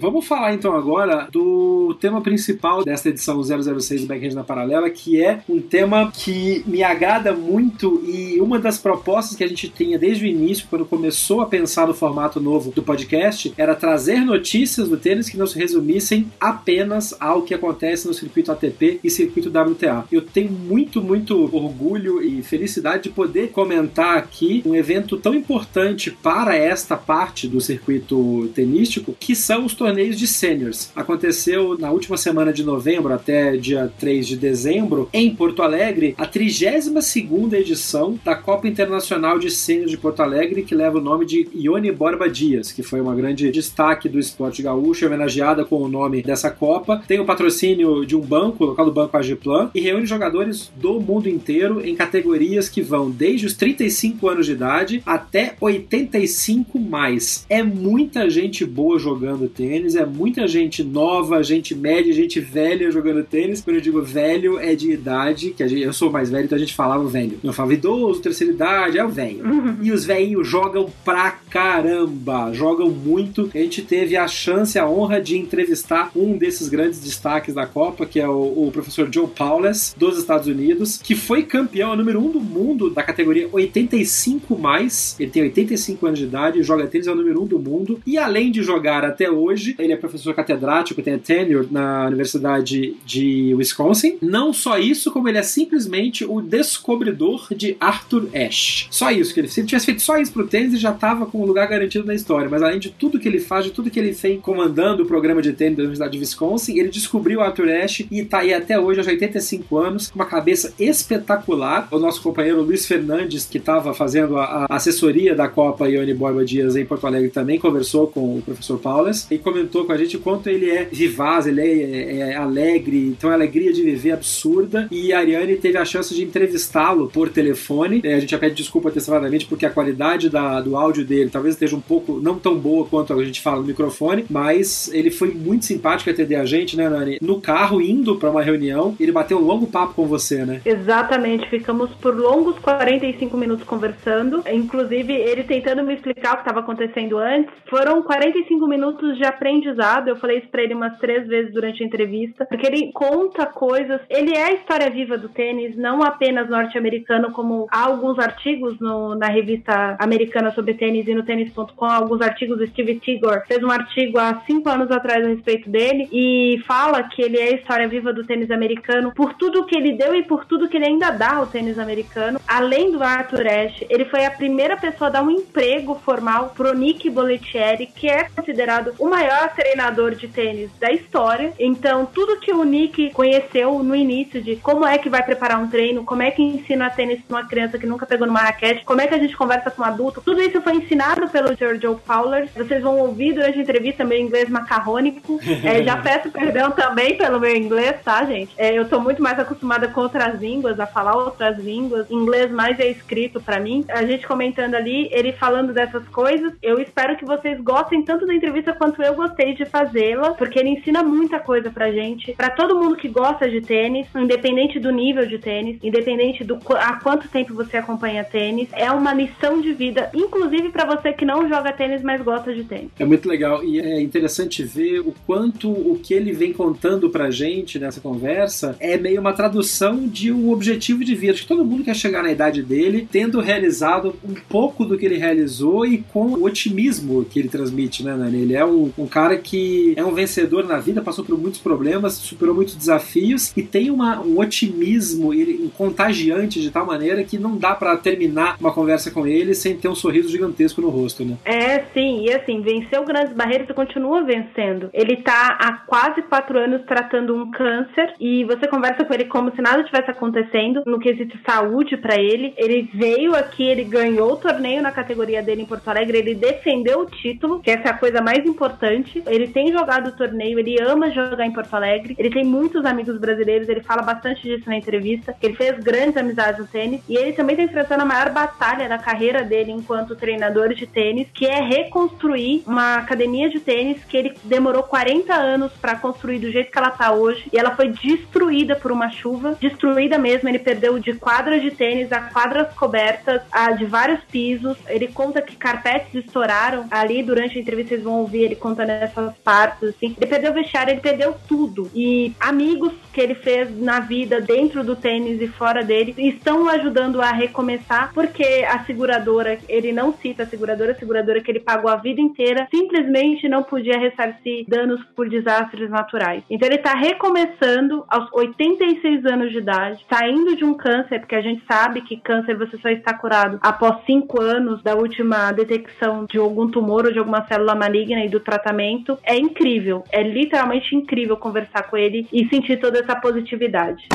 Vamos 0.00 0.26
falar 0.26 0.54
então 0.54 0.74
agora 0.74 1.28
do 1.30 1.94
tema 2.00 2.22
principal 2.22 2.82
desta 2.82 3.10
edição 3.10 3.42
006 3.42 4.00
do 4.00 4.06
Backhand 4.06 4.32
na 4.32 4.42
Paralela, 4.42 4.88
que 4.88 5.22
é 5.22 5.42
um 5.46 5.60
tema 5.60 6.10
que 6.10 6.64
me 6.66 6.82
agrada 6.82 7.34
muito 7.34 8.02
e 8.06 8.40
uma 8.40 8.58
das 8.58 8.78
propostas 8.78 9.36
que 9.36 9.44
a 9.44 9.46
gente 9.46 9.68
tinha 9.68 9.98
desde 9.98 10.24
o 10.24 10.26
início, 10.26 10.66
quando 10.70 10.86
começou 10.86 11.42
a 11.42 11.46
pensar 11.46 11.86
no 11.86 11.92
formato 11.92 12.40
novo 12.40 12.70
do 12.70 12.82
podcast, 12.82 13.52
era 13.58 13.74
trazer 13.74 14.20
notícias 14.20 14.88
do 14.88 14.96
tênis 14.96 15.28
que 15.28 15.36
não 15.36 15.46
se 15.46 15.58
resumissem 15.58 16.32
apenas 16.40 17.14
ao 17.20 17.42
que 17.42 17.52
acontece 17.52 18.08
no 18.08 18.14
circuito 18.14 18.50
ATP 18.50 19.00
e 19.04 19.10
circuito 19.10 19.50
WTA. 19.50 20.06
Eu 20.10 20.22
tenho 20.22 20.50
muito, 20.50 21.02
muito 21.02 21.38
orgulho 21.54 22.22
e 22.22 22.42
felicidade 22.42 23.02
de 23.02 23.10
poder 23.10 23.50
comentar 23.50 24.16
aqui 24.16 24.62
um 24.64 24.74
evento 24.74 25.18
tão 25.18 25.34
importante 25.34 26.10
para 26.10 26.56
esta 26.56 26.96
parte 26.96 27.46
do 27.46 27.60
circuito 27.60 28.50
tenístico, 28.54 29.14
que 29.20 29.36
são 29.36 29.66
os 29.66 29.74
torneios 29.74 29.89
torneios 29.90 30.16
de 30.16 30.26
seniors. 30.28 30.92
Aconteceu 30.94 31.76
na 31.76 31.90
última 31.90 32.16
semana 32.16 32.52
de 32.52 32.62
novembro 32.62 33.12
até 33.12 33.56
dia 33.56 33.92
3 33.98 34.24
de 34.24 34.36
dezembro, 34.36 35.08
em 35.12 35.34
Porto 35.34 35.62
Alegre, 35.62 36.14
a 36.16 36.24
32ª 36.28 37.54
edição 37.54 38.16
da 38.24 38.36
Copa 38.36 38.68
Internacional 38.68 39.36
de 39.36 39.50
Sêniors 39.50 39.90
de 39.90 39.98
Porto 39.98 40.20
Alegre, 40.20 40.62
que 40.62 40.76
leva 40.76 40.98
o 40.98 41.00
nome 41.00 41.26
de 41.26 41.48
Ione 41.52 41.90
Borba 41.90 42.30
Dias, 42.30 42.70
que 42.70 42.84
foi 42.84 43.00
uma 43.00 43.16
grande 43.16 43.50
destaque 43.50 44.08
do 44.08 44.20
esporte 44.20 44.62
gaúcho, 44.62 45.06
homenageada 45.06 45.64
com 45.64 45.82
o 45.82 45.88
nome 45.88 46.22
dessa 46.22 46.52
Copa. 46.52 47.02
Tem 47.08 47.18
o 47.18 47.26
patrocínio 47.26 48.06
de 48.06 48.14
um 48.14 48.20
banco, 48.20 48.64
local 48.64 48.86
do 48.86 48.92
Banco 48.92 49.16
Agiplan, 49.16 49.72
e 49.74 49.80
reúne 49.80 50.06
jogadores 50.06 50.70
do 50.76 51.00
mundo 51.00 51.28
inteiro 51.28 51.84
em 51.84 51.96
categorias 51.96 52.68
que 52.68 52.80
vão 52.80 53.10
desde 53.10 53.46
os 53.46 53.54
35 53.54 54.28
anos 54.28 54.46
de 54.46 54.52
idade 54.52 55.02
até 55.04 55.56
85 55.60 56.78
mais. 56.78 57.44
É 57.50 57.60
muita 57.60 58.30
gente 58.30 58.64
boa 58.64 58.96
jogando 58.96 59.48
tênis 59.48 59.79
tênis 59.80 59.96
é 59.96 60.04
muita 60.04 60.46
gente 60.46 60.84
nova, 60.84 61.42
gente 61.42 61.74
média, 61.74 62.12
gente 62.12 62.38
velha 62.38 62.90
jogando 62.90 63.24
tênis. 63.24 63.62
Quando 63.62 63.76
eu 63.76 63.82
digo 63.82 64.02
velho, 64.02 64.58
é 64.58 64.74
de 64.74 64.90
idade, 64.90 65.54
que 65.56 65.66
gente, 65.66 65.80
eu 65.82 65.92
sou 65.92 66.10
mais 66.10 66.30
velho, 66.30 66.44
então 66.44 66.56
a 66.56 66.58
gente 66.58 66.74
falava 66.74 67.06
velho. 67.06 67.38
Eu 67.42 67.52
falava 67.52 67.72
idoso, 67.72 68.20
terceira 68.20 68.52
idade, 68.52 68.98
é 68.98 69.04
o 69.04 69.08
velho. 69.08 69.42
Uhum. 69.42 69.76
E 69.80 69.90
os 69.90 70.04
velhinhos 70.04 70.46
jogam 70.46 70.90
pra 71.02 71.30
caramba, 71.30 72.52
jogam 72.52 72.90
muito. 72.90 73.50
A 73.54 73.58
gente 73.58 73.80
teve 73.80 74.16
a 74.16 74.28
chance, 74.28 74.78
a 74.78 74.86
honra 74.86 75.18
de 75.18 75.38
entrevistar 75.38 76.10
um 76.14 76.36
desses 76.36 76.68
grandes 76.68 77.00
destaques 77.00 77.54
da 77.54 77.66
Copa, 77.66 78.04
que 78.04 78.20
é 78.20 78.28
o, 78.28 78.66
o 78.66 78.70
professor 78.70 79.08
Joe 79.10 79.28
Paulus, 79.28 79.94
dos 79.96 80.18
Estados 80.18 80.46
Unidos, 80.46 81.00
que 81.02 81.14
foi 81.14 81.44
campeão, 81.44 81.96
número 81.96 82.20
um 82.20 82.30
do 82.30 82.40
mundo 82.40 82.90
da 82.90 83.02
categoria 83.02 83.48
85 83.50 84.58
mais. 84.58 85.16
Ele 85.18 85.30
tem 85.30 85.42
85 85.44 86.06
anos 86.06 86.18
de 86.18 86.26
idade, 86.26 86.62
joga 86.62 86.86
tênis, 86.86 87.06
é 87.06 87.12
o 87.12 87.14
número 87.14 87.42
um 87.42 87.46
do 87.46 87.58
mundo. 87.58 88.00
E 88.06 88.18
além 88.18 88.50
de 88.50 88.62
jogar 88.62 89.04
até 89.04 89.30
hoje, 89.30 89.69
ele 89.78 89.92
é 89.92 89.96
professor 89.96 90.34
catedrático, 90.34 91.02
tem 91.02 91.14
a 91.14 91.18
tenure 91.18 91.68
na 91.70 92.06
Universidade 92.06 92.96
de 93.04 93.54
Wisconsin. 93.54 94.18
Não 94.20 94.52
só 94.52 94.78
isso, 94.78 95.10
como 95.10 95.28
ele 95.28 95.38
é 95.38 95.42
simplesmente 95.42 96.24
o 96.24 96.40
descobridor 96.40 97.48
de 97.54 97.76
Arthur 97.80 98.28
Ashe. 98.34 98.86
Só 98.90 99.10
isso 99.10 99.32
que 99.34 99.40
ele, 99.40 99.48
se 99.48 99.60
ele 99.60 99.68
tivesse 99.68 99.86
feito 99.86 100.02
só 100.02 100.18
isso 100.18 100.32
pro 100.32 100.46
tênis, 100.46 100.72
ele 100.72 100.80
já 100.80 100.92
tava 100.92 101.26
com 101.26 101.42
um 101.42 101.46
lugar 101.46 101.68
garantido 101.68 102.04
na 102.04 102.14
história. 102.14 102.48
Mas 102.48 102.62
além 102.62 102.78
de 102.78 102.90
tudo 102.90 103.18
que 103.18 103.28
ele 103.28 103.40
faz, 103.40 103.64
de 103.64 103.70
tudo 103.70 103.90
que 103.90 103.98
ele 103.98 104.12
fez 104.12 104.40
comandando 104.40 105.02
o 105.02 105.06
programa 105.06 105.42
de 105.42 105.52
tênis 105.52 105.76
da 105.76 105.82
Universidade 105.82 106.12
de 106.12 106.18
Wisconsin, 106.18 106.78
ele 106.78 106.88
descobriu 106.88 107.40
Arthur 107.40 107.68
Ashe 107.68 108.06
e 108.10 108.24
tá 108.24 108.38
aí 108.38 108.52
até 108.52 108.78
hoje, 108.78 109.00
aos 109.00 109.06
85 109.06 109.78
anos, 109.78 110.10
com 110.10 110.18
uma 110.18 110.26
cabeça 110.26 110.72
espetacular. 110.78 111.88
O 111.90 111.98
nosso 111.98 112.22
companheiro 112.22 112.62
Luiz 112.62 112.86
Fernandes, 112.86 113.46
que 113.46 113.58
estava 113.58 113.92
fazendo 113.94 114.36
a, 114.36 114.66
assessoria 114.68 115.34
da 115.34 115.48
Copa 115.48 115.88
Ione 115.88 116.14
Borba 116.14 116.44
Dias 116.44 116.76
em 116.76 116.84
Porto 116.84 117.06
Alegre, 117.06 117.30
também 117.30 117.58
conversou 117.58 118.06
com 118.06 118.38
o 118.38 118.42
professor 118.42 118.78
Paulas 118.78 119.26
e 119.30 119.38
comentou 119.38 119.59
com 119.68 119.92
a 119.92 119.96
gente 119.96 120.16
o 120.16 120.20
quanto 120.20 120.48
ele 120.48 120.70
é 120.70 120.84
vivaz, 120.84 121.46
ele 121.46 121.60
é, 121.60 121.64
é, 121.64 122.18
é 122.30 122.36
alegre, 122.36 123.08
então 123.08 123.30
a 123.30 123.34
alegria 123.34 123.72
de 123.72 123.82
viver 123.82 124.10
é 124.10 124.12
absurda. 124.12 124.88
E 124.90 125.12
a 125.12 125.18
Ariane 125.18 125.56
teve 125.56 125.78
a 125.78 125.84
chance 125.84 126.14
de 126.14 126.22
entrevistá-lo 126.22 127.08
por 127.08 127.28
telefone. 127.28 128.00
É, 128.04 128.14
a 128.14 128.20
gente 128.20 128.30
já 128.30 128.38
pede 128.38 128.54
desculpa 128.54 128.88
antecipadamente 128.88 129.46
porque 129.46 129.66
a 129.66 129.70
qualidade 129.70 130.28
da, 130.28 130.60
do 130.60 130.76
áudio 130.76 131.04
dele 131.04 131.30
talvez 131.30 131.54
esteja 131.54 131.76
um 131.76 131.80
pouco 131.80 132.20
não 132.20 132.38
tão 132.38 132.56
boa 132.56 132.86
quanto 132.86 133.12
a 133.12 133.24
gente 133.24 133.40
fala 133.40 133.60
no 133.60 133.66
microfone, 133.66 134.24
mas 134.28 134.90
ele 134.92 135.10
foi 135.10 135.32
muito 135.32 135.64
simpático 135.64 136.10
atender 136.10 136.36
a 136.36 136.44
gente, 136.44 136.76
né, 136.76 136.88
Nani? 136.88 137.18
No 137.20 137.40
carro, 137.40 137.80
indo 137.80 138.16
para 138.16 138.30
uma 138.30 138.42
reunião, 138.42 138.94
ele 138.98 139.12
bateu 139.12 139.38
um 139.38 139.44
longo 139.44 139.66
papo 139.66 139.94
com 139.94 140.06
você, 140.06 140.44
né? 140.44 140.60
Exatamente, 140.64 141.48
ficamos 141.48 141.90
por 141.94 142.16
longos 142.16 142.58
45 142.58 143.36
minutos 143.36 143.66
conversando, 143.66 144.42
inclusive 144.50 145.12
ele 145.12 145.44
tentando 145.44 145.82
me 145.82 145.94
explicar 145.94 146.32
o 146.32 146.36
que 146.36 146.42
estava 146.42 146.60
acontecendo 146.60 147.18
antes. 147.18 147.52
Foram 147.68 148.02
45 148.02 148.66
minutos 148.66 149.16
de 149.16 149.24
aprendizagem 149.24 149.49
aprendizado. 149.50 150.08
Eu 150.08 150.16
falei 150.16 150.38
isso 150.38 150.48
pra 150.48 150.62
ele 150.62 150.74
umas 150.74 150.96
três 150.98 151.26
vezes 151.26 151.52
durante 151.52 151.82
a 151.82 151.86
entrevista, 151.86 152.46
porque 152.46 152.66
ele 152.66 152.92
conta 152.92 153.46
coisas. 153.46 154.00
Ele 154.08 154.32
é 154.34 154.46
a 154.46 154.52
história 154.52 154.88
viva 154.90 155.18
do 155.18 155.28
tênis, 155.28 155.76
não 155.76 156.02
apenas 156.02 156.48
norte-americano, 156.48 157.32
como 157.32 157.66
há 157.70 157.86
alguns 157.86 158.18
artigos 158.18 158.78
no, 158.78 159.14
na 159.14 159.26
revista 159.26 159.96
americana 159.98 160.52
sobre 160.52 160.74
tênis 160.74 161.06
e 161.06 161.14
no 161.14 161.24
tênis.com, 161.24 161.84
alguns 161.84 162.20
artigos 162.20 162.58
do 162.58 162.66
Steve 162.66 163.00
Tigor 163.00 163.42
fez 163.46 163.62
um 163.62 163.70
artigo 163.70 164.18
há 164.18 164.42
cinco 164.46 164.68
anos 164.68 164.90
atrás 164.90 165.24
a 165.24 165.28
respeito 165.28 165.68
dele 165.68 166.08
e 166.12 166.62
fala 166.66 167.02
que 167.02 167.22
ele 167.22 167.38
é 167.38 167.44
a 167.44 167.54
história 167.54 167.88
viva 167.88 168.12
do 168.12 168.24
tênis 168.24 168.50
americano 168.50 169.12
por 169.14 169.34
tudo 169.34 169.66
que 169.66 169.76
ele 169.76 169.92
deu 169.92 170.14
e 170.14 170.22
por 170.22 170.44
tudo 170.44 170.68
que 170.68 170.76
ele 170.76 170.86
ainda 170.86 171.10
dá 171.10 171.34
ao 171.34 171.46
tênis 171.46 171.78
americano. 171.78 172.40
Além 172.46 172.92
do 172.92 173.02
Arthur 173.02 173.46
Ashe, 173.46 173.86
ele 173.88 174.04
foi 174.04 174.24
a 174.24 174.30
primeira 174.30 174.76
pessoa 174.76 175.08
a 175.08 175.12
dar 175.12 175.22
um 175.22 175.30
emprego 175.30 175.94
formal 176.04 176.52
pro 176.54 176.74
Nick 176.74 177.08
Bollettieri, 177.10 177.86
que 177.86 178.08
é 178.08 178.28
considerado 178.28 178.94
o 178.98 179.08
maior 179.08 179.29
treinador 179.48 180.14
de 180.14 180.28
tênis 180.28 180.70
da 180.78 180.90
história. 180.90 181.52
Então, 181.58 182.06
tudo 182.06 182.38
que 182.38 182.52
o 182.52 182.64
Nick 182.64 183.10
conheceu 183.10 183.82
no 183.82 183.94
início 183.94 184.42
de 184.42 184.56
como 184.56 184.86
é 184.86 184.98
que 184.98 185.08
vai 185.08 185.22
preparar 185.22 185.60
um 185.60 185.68
treino, 185.68 186.04
como 186.04 186.22
é 186.22 186.30
que 186.30 186.42
ensina 186.42 186.90
tênis 186.90 187.20
pra 187.22 187.38
uma 187.38 187.48
criança 187.48 187.78
que 187.78 187.86
nunca 187.86 188.06
pegou 188.06 188.26
numa 188.26 188.40
raquete, 188.40 188.84
como 188.84 189.00
é 189.00 189.06
que 189.06 189.14
a 189.14 189.18
gente 189.18 189.36
conversa 189.36 189.70
com 189.70 189.82
um 189.82 189.84
adulto, 189.84 190.20
tudo 190.20 190.40
isso 190.40 190.60
foi 190.60 190.74
ensinado 190.74 191.28
pelo 191.28 191.56
Giorgio 191.56 192.00
Fowler. 192.04 192.48
Vocês 192.54 192.82
vão 192.82 192.98
ouvir 192.98 193.32
durante 193.34 193.58
a 193.58 193.62
entrevista 193.62 194.04
meu 194.04 194.18
inglês 194.18 194.48
macarrônico. 194.48 195.40
É, 195.64 195.82
já 195.82 195.96
peço 196.00 196.30
perdão 196.30 196.70
também 196.70 197.16
pelo 197.16 197.40
meu 197.40 197.54
inglês, 197.54 197.96
tá, 198.04 198.24
gente? 198.24 198.52
É, 198.56 198.72
eu 198.72 198.88
tô 198.88 199.00
muito 199.00 199.22
mais 199.22 199.38
acostumada 199.38 199.88
com 199.88 200.00
outras 200.00 200.40
línguas, 200.40 200.78
a 200.78 200.86
falar 200.86 201.16
outras 201.16 201.58
línguas. 201.58 202.10
Inglês 202.10 202.50
mais 202.50 202.78
é 202.78 202.88
escrito 202.88 203.40
para 203.40 203.60
mim. 203.60 203.84
A 203.88 204.04
gente 204.04 204.26
comentando 204.26 204.74
ali, 204.74 205.08
ele 205.12 205.32
falando 205.32 205.72
dessas 205.72 206.06
coisas. 206.08 206.52
Eu 206.62 206.80
espero 206.80 207.16
que 207.16 207.24
vocês 207.24 207.60
gostem 207.60 208.02
tanto 208.02 208.26
da 208.26 208.34
entrevista 208.34 208.72
quanto 208.72 209.02
eu 209.02 209.14
gostei 209.20 209.54
de 209.54 209.64
fazê-la, 209.64 210.32
porque 210.32 210.58
ele 210.58 210.70
ensina 210.70 211.02
muita 211.02 211.38
coisa 211.38 211.70
pra 211.70 211.92
gente, 211.92 212.32
para 212.32 212.50
todo 212.50 212.78
mundo 212.78 212.96
que 212.96 213.08
gosta 213.08 213.48
de 213.48 213.60
tênis, 213.60 214.06
independente 214.16 214.78
do 214.78 214.90
nível 214.90 215.26
de 215.26 215.38
tênis, 215.38 215.78
independente 215.82 216.42
do 216.42 216.58
há 216.76 216.94
quanto 216.94 217.28
tempo 217.28 217.54
você 217.54 217.76
acompanha 217.76 218.24
tênis, 218.24 218.68
é 218.72 218.90
uma 218.90 219.12
lição 219.12 219.60
de 219.60 219.72
vida, 219.72 220.10
inclusive 220.14 220.70
para 220.70 220.84
você 220.84 221.12
que 221.12 221.24
não 221.24 221.48
joga 221.48 221.72
tênis, 221.72 222.02
mas 222.02 222.22
gosta 222.22 222.54
de 222.54 222.64
tênis. 222.64 222.90
É 222.98 223.04
muito 223.04 223.28
legal 223.28 223.62
e 223.64 223.80
é 223.80 224.00
interessante 224.00 224.62
ver 224.62 225.00
o 225.00 225.14
quanto 225.26 225.70
o 225.70 225.98
que 226.02 226.14
ele 226.14 226.32
vem 226.32 226.52
contando 226.52 227.10
pra 227.10 227.30
gente 227.30 227.78
nessa 227.78 228.00
conversa 228.00 228.76
é 228.80 228.96
meio 228.96 229.20
uma 229.20 229.32
tradução 229.32 230.06
de 230.06 230.32
um 230.32 230.50
objetivo 230.50 231.04
de 231.04 231.14
vida. 231.14 231.32
Acho 231.32 231.42
que 231.42 231.48
todo 231.48 231.64
mundo 231.64 231.84
quer 231.84 231.94
chegar 231.94 232.22
na 232.22 232.32
idade 232.32 232.62
dele 232.62 233.06
tendo 233.10 233.40
realizado 233.40 234.14
um 234.24 234.34
pouco 234.34 234.84
do 234.84 234.96
que 234.96 235.04
ele 235.04 235.18
realizou 235.18 235.84
e 235.84 235.98
com 235.98 236.26
o 236.34 236.44
otimismo 236.44 237.24
que 237.24 237.38
ele 237.38 237.48
transmite, 237.48 238.02
né, 238.02 238.16
Nani? 238.16 238.42
Ele 238.42 238.54
é 238.54 238.64
um, 238.64 238.90
um 238.96 239.06
cara 239.10 239.36
que 239.36 239.92
é 239.96 240.04
um 240.04 240.14
vencedor 240.14 240.64
na 240.64 240.78
vida, 240.78 241.02
passou 241.02 241.24
por 241.24 241.38
muitos 241.38 241.60
problemas, 241.60 242.14
superou 242.14 242.54
muitos 242.54 242.74
desafios 242.74 243.52
e 243.56 243.62
tem 243.62 243.90
uma, 243.90 244.20
um 244.20 244.38
otimismo 244.38 245.34
ele, 245.34 245.70
contagiante 245.76 246.60
de 246.60 246.70
tal 246.70 246.86
maneira 246.86 247.24
que 247.24 247.38
não 247.38 247.56
dá 247.56 247.74
para 247.74 247.96
terminar 247.96 248.56
uma 248.60 248.72
conversa 248.72 249.10
com 249.10 249.26
ele 249.26 249.54
sem 249.54 249.76
ter 249.76 249.88
um 249.88 249.94
sorriso 249.94 250.28
gigantesco 250.28 250.80
no 250.80 250.88
rosto, 250.88 251.24
né? 251.24 251.36
É, 251.44 251.80
sim, 251.92 252.24
e 252.24 252.32
assim, 252.32 252.60
venceu 252.62 253.04
grandes 253.04 253.34
barreiras 253.34 253.68
e 253.68 253.74
continua 253.74 254.22
vencendo. 254.22 254.90
Ele 254.92 255.16
tá 255.16 255.58
há 255.60 255.72
quase 255.86 256.22
quatro 256.22 256.58
anos 256.58 256.82
tratando 256.86 257.34
um 257.34 257.50
câncer 257.50 258.14
e 258.20 258.44
você 258.44 258.68
conversa 258.68 259.04
com 259.04 259.12
ele 259.12 259.24
como 259.24 259.54
se 259.54 259.60
nada 259.60 259.84
tivesse 259.84 260.10
acontecendo 260.10 260.82
no 260.86 261.00
quesito 261.00 261.38
saúde 261.44 261.96
para 261.96 262.20
ele. 262.20 262.54
Ele 262.56 262.88
veio 262.94 263.34
aqui, 263.34 263.64
ele 263.64 263.84
ganhou 263.84 264.32
o 264.32 264.36
torneio 264.36 264.82
na 264.82 264.92
categoria 264.92 265.42
dele 265.42 265.62
em 265.62 265.66
Porto 265.66 265.88
Alegre, 265.88 266.18
ele 266.18 266.34
defendeu 266.34 267.00
o 267.00 267.06
título, 267.06 267.60
que 267.60 267.70
essa 267.70 267.88
é 267.88 267.90
a 267.90 267.98
coisa 267.98 268.20
mais 268.20 268.44
importante. 268.44 268.99
Ele 269.26 269.48
tem 269.48 269.72
jogado 269.72 270.08
o 270.08 270.12
torneio, 270.12 270.58
ele 270.58 270.80
ama 270.80 271.10
jogar 271.10 271.46
em 271.46 271.52
Porto 271.52 271.74
Alegre, 271.74 272.14
ele 272.18 272.30
tem 272.30 272.44
muitos 272.44 272.84
amigos 272.84 273.18
brasileiros, 273.18 273.68
ele 273.68 273.80
fala 273.80 274.02
bastante 274.02 274.42
disso 274.42 274.68
na 274.68 274.76
entrevista, 274.76 275.34
ele 275.42 275.54
fez 275.54 275.78
grandes 275.78 276.16
amizades 276.16 276.60
no 276.60 276.66
tênis 276.66 277.02
e 277.08 277.16
ele 277.16 277.32
também 277.32 277.54
está 277.54 277.64
enfrentando 277.64 278.02
a 278.02 278.06
maior 278.06 278.30
batalha 278.30 278.88
da 278.88 278.98
carreira 278.98 279.42
dele 279.42 279.72
enquanto 279.72 280.16
treinador 280.16 280.74
de 280.74 280.86
tênis, 280.86 281.28
que 281.32 281.46
é 281.46 281.60
reconstruir 281.60 282.62
uma 282.66 282.96
academia 282.96 283.48
de 283.48 283.60
tênis 283.60 284.04
que 284.04 284.16
ele 284.16 284.34
demorou 284.44 284.82
40 284.82 285.34
anos 285.34 285.72
para 285.72 285.96
construir 285.96 286.38
do 286.38 286.50
jeito 286.50 286.70
que 286.70 286.78
ela 286.78 286.90
tá 286.90 287.12
hoje 287.12 287.48
e 287.52 287.58
ela 287.58 287.74
foi 287.74 287.88
destruída 287.88 288.76
por 288.76 288.92
uma 288.92 289.10
chuva, 289.10 289.56
destruída 289.60 290.18
mesmo. 290.18 290.48
Ele 290.48 290.58
perdeu 290.58 290.98
de 290.98 291.14
quadras 291.14 291.62
de 291.62 291.70
tênis 291.70 292.12
a 292.12 292.20
quadras 292.20 292.72
cobertas, 292.74 293.42
a 293.50 293.72
de 293.72 293.84
vários 293.84 294.22
pisos. 294.24 294.76
Ele 294.86 295.08
conta 295.08 295.42
que 295.42 295.56
carpetes 295.56 296.14
estouraram 296.14 296.86
ali 296.90 297.22
durante 297.22 297.58
a 297.58 297.60
entrevista. 297.60 297.90
Vocês 297.90 298.04
vão 298.04 298.20
ouvir 298.20 298.44
ele 298.44 298.56
contando 298.56 298.89
essas 298.90 299.36
partes. 299.38 299.90
Assim. 299.90 300.14
Ele 300.16 300.26
perdeu 300.26 300.50
o 300.50 300.54
vestiário, 300.54 300.92
ele 300.92 301.00
perdeu 301.00 301.34
tudo. 301.48 301.90
E 301.94 302.34
amigos 302.40 302.92
que 303.12 303.20
ele 303.20 303.34
fez 303.34 303.76
na 303.78 304.00
vida 304.00 304.40
dentro 304.40 304.84
do 304.84 304.96
tênis 304.96 305.40
e 305.40 305.48
fora 305.48 305.82
dele 305.82 306.14
estão 306.16 306.68
ajudando 306.68 307.20
a 307.20 307.30
recomeçar, 307.30 308.12
porque 308.14 308.64
a 308.68 308.84
seguradora, 308.84 309.58
ele 309.68 309.92
não 309.92 310.12
cita 310.14 310.44
a 310.44 310.46
seguradora, 310.46 310.92
a 310.92 310.94
seguradora 310.94 311.40
que 311.40 311.50
ele 311.50 311.60
pagou 311.60 311.90
a 311.90 311.96
vida 311.96 312.20
inteira, 312.20 312.68
simplesmente 312.70 313.48
não 313.48 313.62
podia 313.62 313.98
ressarcir 313.98 314.64
danos 314.68 315.02
por 315.16 315.28
desastres 315.28 315.90
naturais. 315.90 316.42
Então 316.48 316.68
ele 316.68 316.76
está 316.76 316.94
recomeçando 316.94 318.04
aos 318.08 318.32
86 318.32 319.26
anos 319.26 319.50
de 319.50 319.58
idade, 319.58 320.04
saindo 320.08 320.56
de 320.56 320.64
um 320.64 320.74
câncer, 320.74 321.20
porque 321.20 321.34
a 321.34 321.42
gente 321.42 321.62
sabe 321.66 322.02
que 322.02 322.16
câncer 322.16 322.56
você 322.56 322.76
só 322.78 322.88
está 322.88 323.14
curado 323.14 323.58
após 323.62 324.04
5 324.04 324.40
anos 324.40 324.82
da 324.82 324.94
última 324.94 325.52
detecção 325.52 326.26
de 326.30 326.38
algum 326.38 326.68
tumor 326.70 327.06
ou 327.06 327.12
de 327.12 327.18
alguma 327.18 327.46
célula 327.46 327.74
maligna 327.74 328.24
e 328.24 328.28
do 328.28 328.40
tratamento. 328.40 329.18
É 329.22 329.36
incrível, 329.36 330.04
é 330.10 330.22
literalmente 330.22 330.94
incrível 330.94 331.36
conversar 331.36 331.84
com 331.84 331.96
ele 331.96 332.26
e 332.32 332.48
sentir 332.48 332.78
toda 332.78 332.99
essa 333.00 333.16
positividade. 333.16 334.06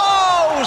Oh, 0.00 0.62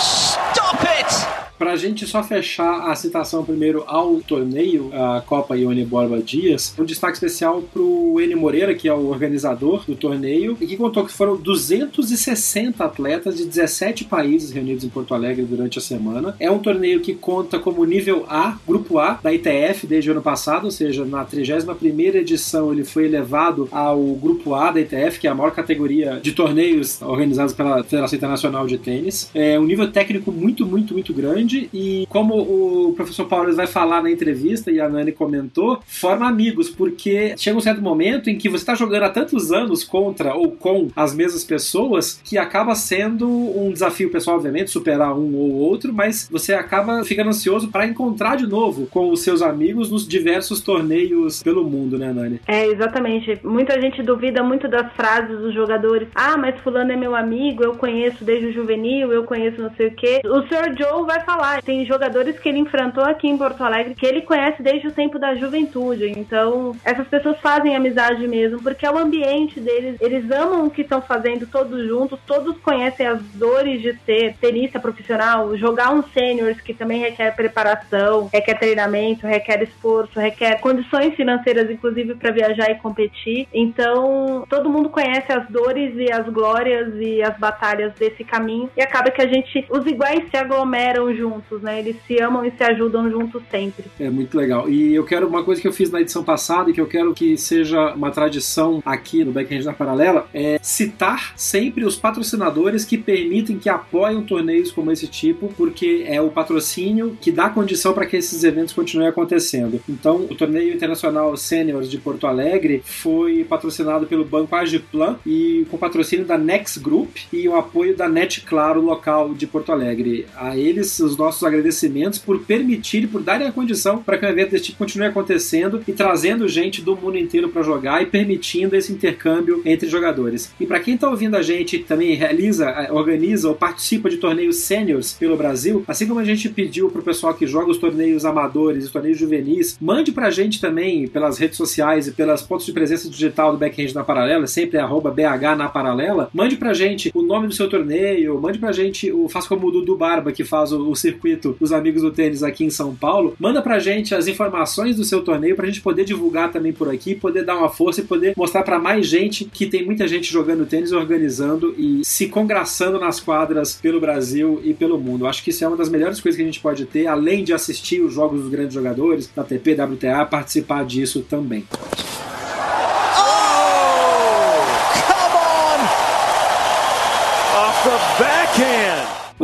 it! 1.63 1.72
Pra 1.72 1.77
gente 1.77 2.06
só 2.06 2.22
fechar 2.22 2.89
a 2.89 2.96
citação 2.96 3.46
primeiro 3.46 3.86
ao 3.88 4.15
torneio, 4.15 4.89
a 4.94 5.22
Copa 5.22 5.56
Ione 5.56 5.86
Borba 5.86 6.22
Dias, 6.22 6.75
um 6.77 6.84
destaque 6.84 7.13
especial 7.13 7.62
pro 7.62 8.20
N 8.20 8.36
Moreira, 8.36 8.75
que 8.75 8.89
é 8.89 8.94
o 8.94 9.08
organizador 9.08 9.86
do 9.88 9.96
torneio, 9.96 10.58
e 10.60 10.68
que 10.68 10.75
contou 10.75 11.06
que 11.06 11.13
foram 11.13 11.38
260 11.38 12.84
atletas 12.84 13.38
de 13.38 13.46
17 13.46 14.03
países 14.03 14.51
reunidos 14.51 14.84
em 14.84 14.89
Porto 14.89 15.13
Alegre 15.13 15.46
durante 15.46 15.77
a 15.77 15.82
semana. 15.82 16.36
É 16.41 16.51
um 16.51 16.60
torneio 16.60 17.00
que 17.00 17.13
conta 17.13 17.58
como 17.58 17.86
nível 17.86 18.25
A, 18.27 18.58
grupo 18.68 19.00
A, 19.00 19.20
da 19.24 19.32
ITF 19.32 19.88
desde 19.88 20.10
o 20.10 20.13
ano 20.13 20.22
passado, 20.22 20.65
ou 20.65 20.72
seja, 20.72 21.06
na 21.06 21.24
31ª 21.24 22.15
edição 22.15 22.74
ele 22.74 22.84
foi 22.84 23.06
elevado 23.06 23.70
ao 23.72 24.03
grupo 24.15 24.56
A 24.56 24.72
da 24.72 24.82
ITF, 24.82 25.22
que 25.22 25.27
é 25.27 25.30
a 25.30 25.36
maior 25.36 25.51
categoria 25.51 26.20
de 26.22 26.34
torneios 26.34 27.01
organizados 27.01 27.53
pela 27.53 27.82
Federação 27.82 28.18
Internacional 28.18 28.68
de 28.68 28.77
Tênis. 28.77 29.30
É 29.34 29.58
um 29.58 29.63
nível 29.63 29.89
técnico 29.89 30.34
muito, 30.34 30.65
muito, 30.65 30.94
muito 30.94 31.13
grande 31.13 31.50
e, 31.74 32.05
como 32.10 32.36
o 32.36 32.93
professor 32.93 33.25
Paulo 33.25 33.53
vai 33.55 33.67
falar 33.67 34.01
na 34.01 34.12
entrevista 34.12 34.72
e 34.72 34.79
a 34.79 34.89
Nani 34.89 35.12
comentou, 35.12 35.81
forma 35.86 36.27
amigos, 36.27 36.70
porque 36.70 37.36
chega 37.38 37.58
um 37.58 37.62
certo 37.62 37.81
momento 37.81 38.29
em 38.29 38.38
que 38.38 38.50
você 38.50 38.63
está 38.63 38.75
jogando 38.75 39.03
há 39.03 39.10
tantos 39.10 39.51
anos 39.51 39.84
contra 39.84 40.34
ou 40.36 40.51
com 40.51 40.89
as 40.96 41.13
mesmas 41.13 41.43
pessoas 41.43 42.22
que 42.24 42.38
acaba 42.38 42.75
sendo 42.75 43.27
um 43.27 43.72
desafio 43.72 44.12
pessoal, 44.12 44.38
obviamente, 44.38 44.72
superar 44.72 45.13
um 45.13 45.36
ou 45.36 45.51
outro, 45.53 45.93
mas 45.93 46.27
você 46.31 46.53
acaba 46.53 47.03
ficando 47.03 47.29
ansioso 47.29 47.70
para 47.70 47.86
encontrar 47.86 48.36
de 48.38 48.48
novo 48.48 48.88
com 48.88 49.12
os 49.12 49.22
seus 49.22 49.41
amigos 49.41 49.89
nos 49.89 50.08
diversos 50.08 50.62
torneios 50.62 51.41
pelo 51.43 51.63
mundo, 51.63 51.98
né, 51.98 52.12
Nani? 52.13 52.39
É, 52.48 52.65
exatamente. 52.67 53.39
Muita 53.43 53.79
gente 53.79 54.01
duvida 54.03 54.43
muito 54.43 54.67
das 54.67 54.91
frases 54.93 55.38
dos 55.39 55.53
jogadores. 55.53 56.08
Ah, 56.13 56.38
mas 56.38 56.60
fulano 56.62 56.91
é 56.91 56.96
meu 56.96 57.15
amigo, 57.15 57.63
eu 57.63 57.75
conheço 57.75 58.24
desde 58.24 58.48
o 58.48 58.53
juvenil, 58.53 59.12
eu 59.12 59.24
conheço 59.24 59.62
não 59.62 59.74
sei 59.75 59.88
o 59.88 59.96
quê. 59.96 60.22
O 60.25 60.41
Sr. 60.43 60.75
Joe 60.77 61.05
vai 61.05 61.22
falar 61.22 61.40
falar. 61.41 61.62
Tem 61.63 61.83
jogadores 61.86 62.38
que 62.39 62.48
ele 62.48 62.60
enfrentou 62.60 63.03
aqui 63.03 63.27
em 63.27 63.38
Porto 63.38 63.63
Alegre 63.63 63.95
que 63.95 64.05
ele 64.05 64.21
conhece 64.21 64.62
desde 64.62 64.88
o 64.88 64.91
tempo 64.91 65.17
da 65.17 65.33
juventude. 65.33 66.13
Então, 66.15 66.75
essas 66.86 67.07
pessoas 67.07 67.39
fazem 67.39 67.75
amizade 67.75 68.27
mesmo, 68.27 68.62
porque 68.62 68.86
é 68.86 68.91
o 68.91 68.98
ambiente 68.98 69.60
deles. 69.60 69.98
Eles 70.00 70.29
amam 70.29 70.67
o 70.67 70.69
que 70.69 70.81
estão 70.81 71.01
fazendo 71.01 71.48
todos 71.48 71.88
juntos, 71.88 72.19
todos 72.27 72.57
conhecem 72.60 73.07
as 73.07 73.21
dores 73.33 73.81
de 73.81 73.98
ser 74.05 74.36
tenista 74.39 74.79
profissional, 74.79 75.57
jogar 75.57 75.91
um 75.91 76.03
seniors 76.03 76.62
que 76.62 76.74
também 76.74 77.01
requer 77.01 77.36
preparação, 77.36 78.29
requer 78.31 78.55
treinamento, 78.60 79.25
requer 79.25 79.63
esforço, 79.63 80.19
requer 80.19 80.60
condições 80.60 81.15
financeiras, 81.15 81.69
inclusive, 81.71 82.15
para 82.15 82.31
viajar 82.31 82.69
e 82.69 82.75
competir. 82.75 83.48
Então, 83.53 84.45
todo 84.48 84.69
mundo 84.69 84.89
conhece 84.89 85.31
as 85.31 85.48
dores 85.48 85.93
e 85.95 86.12
as 86.12 86.27
glórias 86.27 86.93
e 87.00 87.21
as 87.24 87.38
batalhas 87.38 87.93
desse 87.93 88.24
caminho 88.24 88.69
e 88.77 88.81
acaba 88.81 89.10
que 89.10 89.21
a 89.21 89.27
gente, 89.27 89.65
os 89.69 89.86
iguais 89.86 90.29
se 90.29 90.38
aglomeram 90.38 91.13
juntos 91.15 91.30
juntos, 91.31 91.61
né? 91.61 91.79
Eles 91.79 91.95
se 92.05 92.21
amam 92.21 92.45
e 92.45 92.51
se 92.51 92.63
ajudam 92.63 93.09
juntos 93.09 93.41
sempre. 93.50 93.85
É 94.00 94.09
muito 94.09 94.38
legal. 94.38 94.69
E 94.69 94.93
eu 94.93 95.03
quero 95.03 95.27
uma 95.27 95.43
coisa 95.43 95.61
que 95.61 95.67
eu 95.67 95.73
fiz 95.73 95.89
na 95.89 96.01
edição 96.01 96.23
passada 96.23 96.69
e 96.69 96.73
que 96.73 96.81
eu 96.81 96.88
quero 96.88 97.13
que 97.13 97.38
seja 97.38 97.93
uma 97.93 98.11
tradição 98.11 98.81
aqui 98.85 99.23
no 99.23 99.31
Backhand 99.31 99.63
na 99.63 99.73
Paralela 99.73 100.27
é 100.33 100.59
citar 100.61 101.33
sempre 101.35 101.85
os 101.85 101.95
patrocinadores 101.95 102.83
que 102.85 102.97
permitem 102.97 103.57
que 103.57 103.69
apoiem 103.69 104.23
torneios 104.23 104.71
como 104.71 104.91
esse 104.91 105.07
tipo, 105.07 105.51
porque 105.55 106.03
é 106.07 106.21
o 106.21 106.29
patrocínio 106.29 107.17
que 107.19 107.31
dá 107.31 107.50
condição 107.50 107.93
para 107.93 108.05
que 108.05 108.17
esses 108.17 108.43
eventos 108.43 108.73
continuem 108.73 109.07
acontecendo. 109.07 109.81
Então, 109.88 110.27
o 110.29 110.35
torneio 110.35 110.73
internacional 110.73 111.35
Seniors 111.38 111.89
de 111.89 111.97
Porto 111.97 112.27
Alegre 112.27 112.81
foi 112.85 113.43
patrocinado 113.43 114.05
pelo 114.05 114.25
Banco 114.25 114.55
Agiplan 114.55 115.17
e 115.25 115.65
com 115.69 115.77
patrocínio 115.77 116.25
da 116.25 116.38
Next 116.38 116.79
Group 116.79 117.17
e 117.31 117.47
o 117.47 117.55
apoio 117.55 117.95
da 117.95 118.09
Net 118.09 118.41
Claro 118.41 118.81
local 118.81 119.33
de 119.33 119.47
Porto 119.47 119.71
Alegre. 119.71 120.25
A 120.35 120.57
eles 120.57 121.00
os 121.00 121.15
nossos 121.22 121.44
agradecimentos 121.44 122.20
por 122.20 122.40
permitir, 122.40 123.08
por 123.08 123.22
darem 123.22 123.48
a 123.48 123.51
condição 123.51 124.01
para 124.01 124.18
que 124.18 124.25
um 124.25 124.30
evento 124.30 124.51
desse 124.51 124.66
tipo 124.66 124.80
continue 124.80 125.08
acontecendo 125.08 125.82
e 125.88 125.94
trazendo 125.94 126.48
gente 126.48 126.82
do 126.82 126.96
mundo 126.96 127.18
inteiro 127.18 127.50
para 127.50 127.62
jogar 127.62 128.01
e 128.01 128.08
permitindo 128.08 128.75
esse 128.75 128.92
intercâmbio 128.92 129.62
entre 129.63 129.88
jogadores. 129.88 130.51
E 130.60 130.66
para 130.66 130.80
quem 130.80 130.96
está 130.96 131.10
ouvindo 131.10 131.36
a 131.36 131.42
gente 131.42 131.80
também 131.80 132.16
realiza, 132.16 132.88
organiza 132.92 133.48
ou 133.48 133.56
participa 133.56 134.10
de 134.10 134.18
torneios 134.18 134.58
seniors 134.58 135.13
pelo 135.13 135.38
Brasil, 135.38 135.84
assim 135.88 136.08
como 136.08 136.20
a 136.20 136.25
gente 136.25 136.50
pediu 136.50 136.90
para 136.90 137.01
o 137.01 137.04
pessoal 137.04 137.34
que 137.34 137.46
joga 137.46 137.72
os 137.72 137.78
torneios 137.78 138.25
amadores, 138.25 138.86
os 138.86 138.92
torneios 138.92 139.18
juvenis, 139.18 139.78
mande 139.80 140.12
para 140.12 140.28
a 140.28 140.32
gente 140.32 140.60
também 140.60 141.08
pelas 141.08 141.38
redes 141.38 141.58
sociais 141.58 142.08
e 142.08 142.12
pelas 142.12 142.42
pontos 142.42 142.66
de 142.66 142.74
presença 142.74 143.10
digital 143.10 143.51
do 143.51 143.58
Backhand 143.58 143.94
na 143.94 144.04
Paralela, 144.04 144.48
sempre 144.48 144.80
é 144.80 144.84
BH 144.84 145.58
na 145.58 145.70
Paralela, 145.70 146.30
mande 146.34 146.56
para 146.56 146.72
a 146.72 146.74
gente 146.74 147.12
o 147.13 147.22
nome 147.22 147.48
do 147.48 147.54
seu 147.54 147.70
torneio, 147.70 148.40
mande 148.40 148.58
para 148.58 148.70
a 148.70 148.74
gente, 148.74 149.12
o, 149.12 149.30
faça 149.30 149.48
como 149.48 149.68
o 149.68 149.72
Dudu 149.72 149.96
Barba, 149.96 150.32
que 150.32 150.44
faz 150.44 150.72
o, 150.72 150.90
o 150.90 150.96
circuito 151.12 151.56
dos 151.60 151.72
amigos 151.72 152.01
do 152.01 152.12
tênis 152.12 152.44
aqui 152.44 152.63
em 152.63 152.70
São 152.70 152.96
Paulo, 152.96 153.36
manda 153.39 153.62
para 153.62 153.75
a 153.75 153.80
gente 153.80 154.15
as 154.15 154.27
informações 154.27 154.96
do 154.96 155.03
seu 155.03 155.22
torneio 155.22 155.56
para 155.56 155.65
a 155.65 155.68
gente 155.68 155.82
poder 155.82 156.06
divulgar 156.06 156.51
também 156.51 156.72
por 156.72 156.89
aqui, 156.89 157.13
poder 157.15 157.44
dar 157.44 157.58
uma 157.58 157.70
força 157.70 158.01
e 158.01 158.06
poder 158.06 158.34
mostrar 158.36 158.63
para 158.63 158.80
mais 158.80 159.06
gente 159.08 159.46
que 159.46 159.65
tem 159.65 159.86
muita 159.86 160.08
gente 160.08 160.32
jogando 160.32 160.65
tênis, 160.65 160.91
organizando 160.91 161.75
e 161.77 162.01
se 162.03 162.27
congraçando 162.27 163.00
nas 163.00 163.20
quadras 163.20 163.74
pelo 163.74 164.00
Brasil 164.00 164.62
e 164.63 164.74
pelo 164.74 165.00
mundo. 165.00 165.27
Acho 165.27 165.44
que 165.44 165.50
isso 165.50 165.63
é 165.63 165.68
uma 165.68 165.77
das 165.77 165.89
melhores 165.89 166.20
coisas 166.20 166.38
que 166.38 166.44
a 166.44 166.46
gente 166.46 166.60
pode 166.60 166.86
ter, 166.86 167.08
além 167.08 167.44
de 167.44 167.53
assistir 167.53 168.01
os 168.01 168.13
jogos 168.13 168.41
dos 168.41 168.50
grandes 168.50 168.74
jogadores, 168.74 169.30
da 169.36 169.44
TP, 169.44 169.74
WTA, 169.74 170.25
participar 170.25 170.86
disso 170.86 171.25
também. 171.30 171.65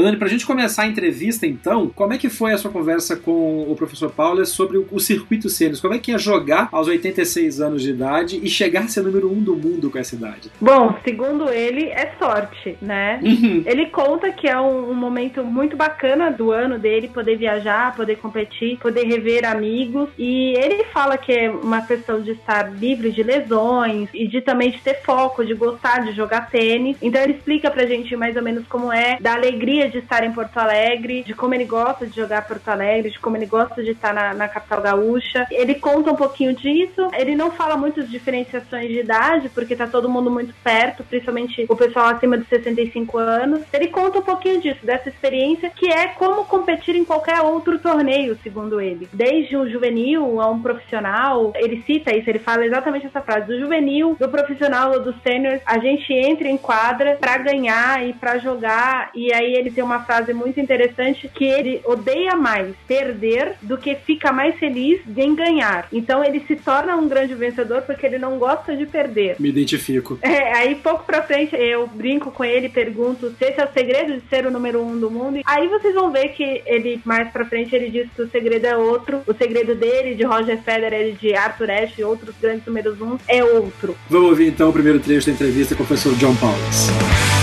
Dani, 0.01 0.17
pra 0.17 0.27
gente 0.27 0.45
começar 0.45 0.83
a 0.83 0.87
entrevista 0.87 1.45
então, 1.45 1.89
como 1.95 2.13
é 2.13 2.17
que 2.17 2.29
foi 2.29 2.53
a 2.53 2.57
sua 2.57 2.71
conversa 2.71 3.15
com 3.15 3.63
o 3.69 3.75
professor 3.75 4.11
Paulo 4.11 4.45
sobre 4.45 4.77
o, 4.77 4.87
o 4.91 4.99
circuito 4.99 5.49
Sênios? 5.49 5.81
Como 5.81 5.93
é 5.93 5.99
que 5.99 6.11
é 6.11 6.17
jogar 6.17 6.69
aos 6.71 6.87
86 6.87 7.61
anos 7.61 7.81
de 7.81 7.89
idade 7.89 8.39
e 8.41 8.49
chegar 8.49 8.83
a 8.83 8.87
ser 8.87 9.01
número 9.01 9.31
um 9.31 9.41
do 9.41 9.55
mundo 9.55 9.89
com 9.89 9.97
essa 9.97 10.15
idade? 10.15 10.51
Bom, 10.59 10.95
segundo 11.03 11.49
ele, 11.49 11.85
é 11.85 12.13
sorte, 12.19 12.77
né? 12.81 13.19
Uhum. 13.23 13.63
Ele 13.65 13.87
conta 13.87 14.31
que 14.31 14.47
é 14.47 14.59
um, 14.59 14.91
um, 14.91 14.93
momento 14.93 15.43
muito 15.43 15.75
bacana 15.75 16.31
do 16.31 16.51
ano 16.51 16.77
dele 16.77 17.07
poder 17.07 17.37
viajar, 17.37 17.95
poder 17.95 18.17
competir, 18.17 18.77
poder 18.77 19.05
rever 19.05 19.45
amigos. 19.45 20.09
E 20.17 20.53
ele 20.57 20.83
fala 20.85 21.17
que 21.17 21.31
é 21.31 21.49
uma 21.49 21.81
questão 21.81 22.21
de 22.21 22.31
estar 22.31 22.73
livre 22.73 23.11
de 23.11 23.23
lesões 23.23 24.09
e 24.13 24.27
de 24.27 24.41
também 24.41 24.71
de 24.71 24.79
ter 24.79 25.01
foco, 25.01 25.45
de 25.45 25.53
gostar 25.53 26.03
de 26.05 26.13
jogar 26.13 26.49
tênis. 26.49 26.97
Então 27.01 27.21
ele 27.21 27.33
explica 27.33 27.71
pra 27.71 27.85
gente 27.85 28.15
mais 28.15 28.35
ou 28.35 28.43
menos 28.43 28.67
como 28.67 28.91
é, 28.91 29.17
da 29.19 29.33
alegria 29.33 29.86
de 29.89 29.99
estar 29.99 30.23
em 30.23 30.31
Porto 30.31 30.57
Alegre, 30.57 31.23
de 31.23 31.33
como 31.33 31.53
ele 31.53 31.65
gosta 31.65 32.05
de 32.05 32.15
jogar 32.15 32.47
Porto 32.47 32.67
Alegre, 32.69 33.11
de 33.11 33.19
como 33.19 33.37
ele 33.37 33.45
gosta 33.45 33.83
de 33.83 33.91
estar 33.91 34.13
na, 34.13 34.33
na 34.33 34.47
capital 34.47 34.81
gaúcha. 34.81 35.47
Ele 35.51 35.75
conta 35.75 36.11
um 36.11 36.15
pouquinho 36.15 36.55
disso. 36.55 37.09
Ele 37.13 37.35
não 37.35 37.51
fala 37.51 37.75
muito 37.77 38.03
de 38.03 38.09
diferenciações 38.09 38.87
de 38.87 38.99
idade, 38.99 39.49
porque 39.49 39.75
tá 39.75 39.87
todo 39.87 40.09
mundo 40.09 40.29
muito 40.29 40.53
perto, 40.63 41.03
principalmente 41.03 41.65
o 41.69 41.75
pessoal 41.75 42.07
acima 42.07 42.37
de 42.37 42.45
65 42.45 43.17
anos. 43.17 43.61
Ele 43.71 43.87
conta 43.87 44.19
um 44.19 44.23
pouquinho 44.23 44.61
disso, 44.61 44.85
dessa 44.85 45.09
experiência, 45.09 45.69
que 45.69 45.89
é 45.89 46.07
como 46.07 46.45
competir 46.45 46.95
em 46.95 47.05
qualquer 47.05 47.41
outro 47.41 47.79
torneio, 47.79 48.37
segundo 48.43 48.81
ele. 48.81 49.07
Desde 49.13 49.55
o 49.55 49.69
juvenil 49.69 50.41
a 50.41 50.49
um 50.49 50.61
profissional, 50.61 51.53
ele 51.55 51.83
cita 51.85 52.15
isso, 52.15 52.29
ele 52.29 52.39
fala 52.39 52.65
exatamente 52.65 53.05
essa 53.05 53.21
frase: 53.21 53.47
do 53.47 53.59
juvenil, 53.59 54.15
do 54.19 54.29
profissional 54.29 54.91
ou 54.93 55.01
do 55.01 55.13
sênior, 55.21 55.59
a 55.65 55.79
gente 55.79 56.11
entra 56.13 56.47
em 56.47 56.57
quadra 56.57 57.17
para 57.19 57.37
ganhar 57.37 58.05
e 58.05 58.13
para 58.13 58.37
jogar. 58.37 59.09
E 59.13 59.33
aí 59.33 59.53
ele 59.53 59.66
tem 59.71 59.83
uma 59.83 60.03
frase 60.03 60.33
muito 60.33 60.59
interessante 60.59 61.29
que 61.33 61.45
ele 61.45 61.81
odeia 61.85 62.35
mais 62.35 62.75
perder 62.87 63.55
do 63.61 63.77
que 63.77 63.95
fica 63.95 64.31
mais 64.31 64.55
feliz 64.57 64.99
em 65.15 65.35
ganhar. 65.35 65.87
Então 65.91 66.23
ele 66.23 66.43
se 66.47 66.55
torna 66.55 66.95
um 66.95 67.07
grande 67.07 67.33
vencedor 67.33 67.81
porque 67.81 68.05
ele 68.05 68.17
não 68.17 68.37
gosta 68.37 68.75
de 68.75 68.85
perder. 68.85 69.35
Me 69.39 69.49
identifico. 69.49 70.19
É, 70.21 70.53
aí 70.57 70.75
pouco 70.75 71.05
pra 71.05 71.21
frente 71.21 71.55
eu 71.55 71.87
brinco 71.87 72.31
com 72.31 72.43
ele, 72.43 72.69
pergunto 72.69 73.33
se 73.37 73.45
esse 73.45 73.59
é 73.59 73.65
o 73.65 73.73
segredo 73.73 74.13
de 74.13 74.21
ser 74.29 74.45
o 74.45 74.51
número 74.51 74.81
um 74.81 74.97
do 74.99 75.09
mundo. 75.09 75.41
Aí 75.45 75.67
vocês 75.67 75.93
vão 75.93 76.11
ver 76.11 76.29
que 76.29 76.61
ele, 76.65 77.01
mais 77.05 77.29
pra 77.31 77.45
frente, 77.45 77.75
ele 77.75 77.89
diz 77.89 78.07
que 78.15 78.21
o 78.21 78.29
segredo 78.29 78.65
é 78.65 78.77
outro. 78.77 79.21
O 79.27 79.33
segredo 79.33 79.75
dele, 79.75 80.15
de 80.15 80.23
Roger 80.23 80.59
Federer, 80.61 81.15
de 81.15 81.33
Arthur 81.35 81.71
Ashe 81.71 82.01
e 82.01 82.03
outros 82.03 82.35
grandes 82.41 82.65
números 82.65 82.99
um, 83.01 83.17
é 83.27 83.43
outro. 83.43 83.97
Vamos 84.09 84.29
ouvir 84.29 84.47
então 84.47 84.69
o 84.69 84.73
primeiro 84.73 84.99
trecho 84.99 85.27
da 85.27 85.33
entrevista 85.33 85.75
com 85.75 85.83
o 85.83 85.85
professor 85.85 86.13
John 86.15 86.35
Paulus. 86.35 87.36